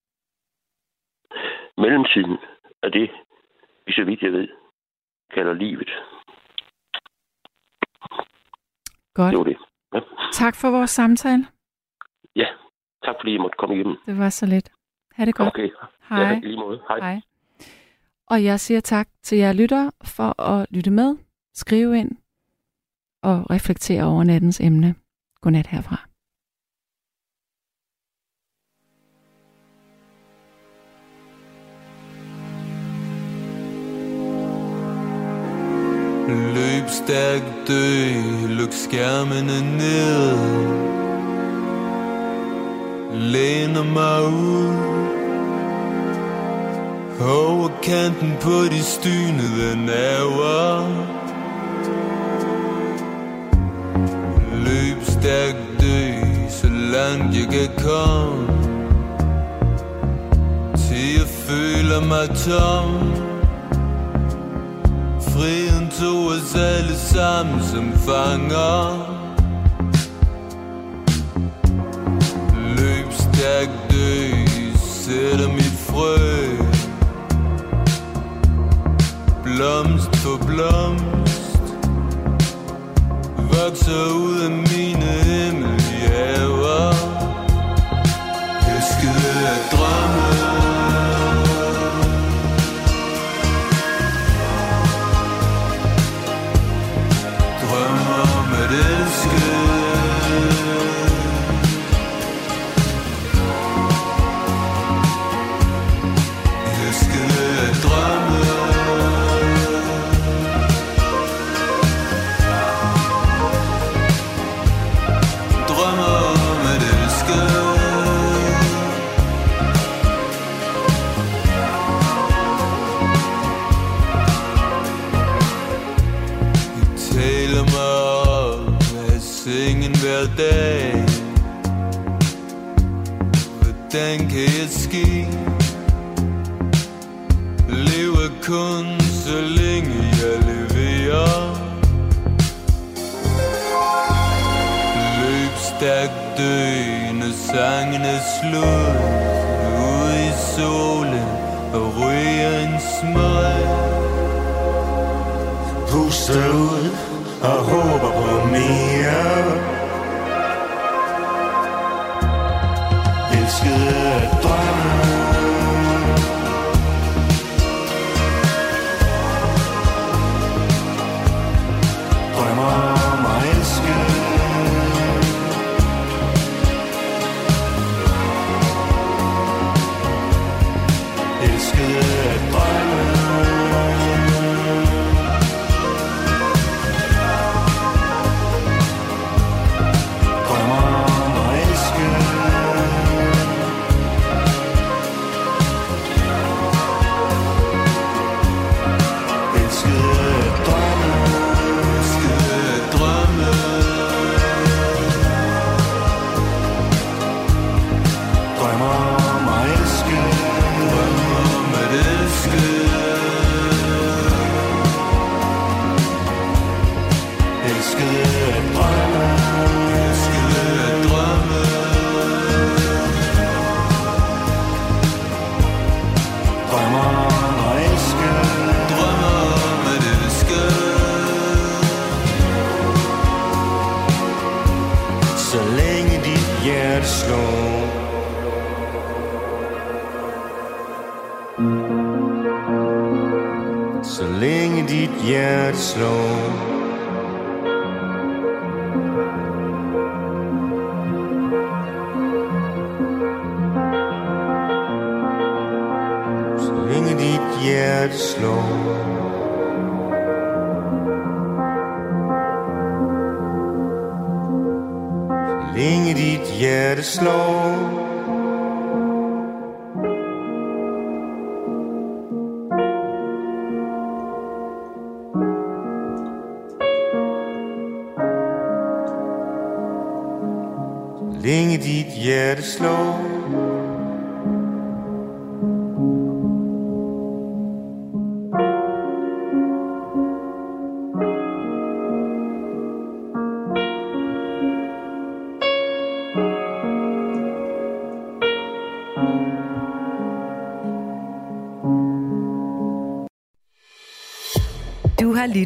Mellemtiden 1.81 2.37
er 2.83 2.89
det, 2.89 3.09
vi 3.85 3.93
så 3.93 4.03
vidt 4.03 4.21
jeg 4.21 4.31
ved, 4.31 4.47
kalder 5.33 5.53
livet. 5.53 5.89
Godt. 9.13 9.31
Det 9.31 9.37
var 9.37 9.43
det. 9.43 9.57
Ja, 9.93 9.99
Tak 10.33 10.55
for 10.55 10.71
vores 10.71 10.89
samtale. 10.89 11.47
ja. 12.35 12.47
tak 13.03 13.15
fordi 13.19 13.33
I 13.33 13.37
måtte 13.37 13.55
komme 13.57 13.75
igennem. 13.75 13.97
Det 14.05 14.17
var 14.17 14.29
så 14.29 14.45
lidt. 14.45 14.69
Ha' 15.11 15.25
det 15.25 15.35
godt. 15.35 15.47
Okay. 15.47 15.69
Hej. 16.09 16.19
Ja, 16.21 16.39
lige 16.39 16.57
måde. 16.57 16.81
Hej. 16.87 16.99
Hej. 16.99 17.21
Og 18.27 18.43
jeg 18.43 18.59
siger 18.59 18.79
tak 18.79 19.07
til 19.23 19.37
jer 19.37 19.53
lyttere 19.53 19.91
for 20.15 20.41
at 20.41 20.67
lytte 20.71 20.91
med, 20.91 21.17
skrive 21.53 21.97
ind 21.99 22.11
og 23.23 23.49
reflektere 23.51 24.03
over 24.03 24.23
nattens 24.23 24.59
emne. 24.59 24.95
Godnat 25.41 25.67
herfra. 25.67 26.04
Løb 36.85 36.91
stærkt 36.91 37.67
dø, 37.67 38.11
luk 38.47 38.73
skærmene 38.73 39.77
ned. 39.77 40.37
Læner 43.13 43.83
mig 43.83 44.23
ud. 44.23 44.75
Over 47.21 47.69
kanten 47.83 48.33
på 48.41 48.49
de 48.49 48.83
stynede 48.83 49.85
naver 49.85 50.87
Løb 54.53 55.03
stærkt 55.03 55.81
dø, 55.81 56.11
så 56.49 56.67
langt 56.67 57.35
jeg 57.35 57.47
kan 57.51 57.69
komme. 57.83 58.47
Til 60.77 61.13
jeg 61.17 61.27
føler 61.47 62.01
mig 62.07 62.29
tom. 62.29 63.34
Friheden 65.35 65.89
tog 65.89 66.27
os 66.27 66.55
alle 66.55 66.95
sammen 66.95 67.63
som 67.63 67.93
fanger. 67.93 69.05
Løb 72.77 73.11
stærkt 73.11 73.91
dø, 73.91 74.31
sætter 74.75 75.47
mit 75.47 75.75
frø. 75.87 76.15
Blomst 79.43 80.15
for 80.15 80.45
blomst. 80.45 81.57
Vokser 83.37 84.15
ud 84.15 84.39
af 84.39 84.51
mine 84.51 85.34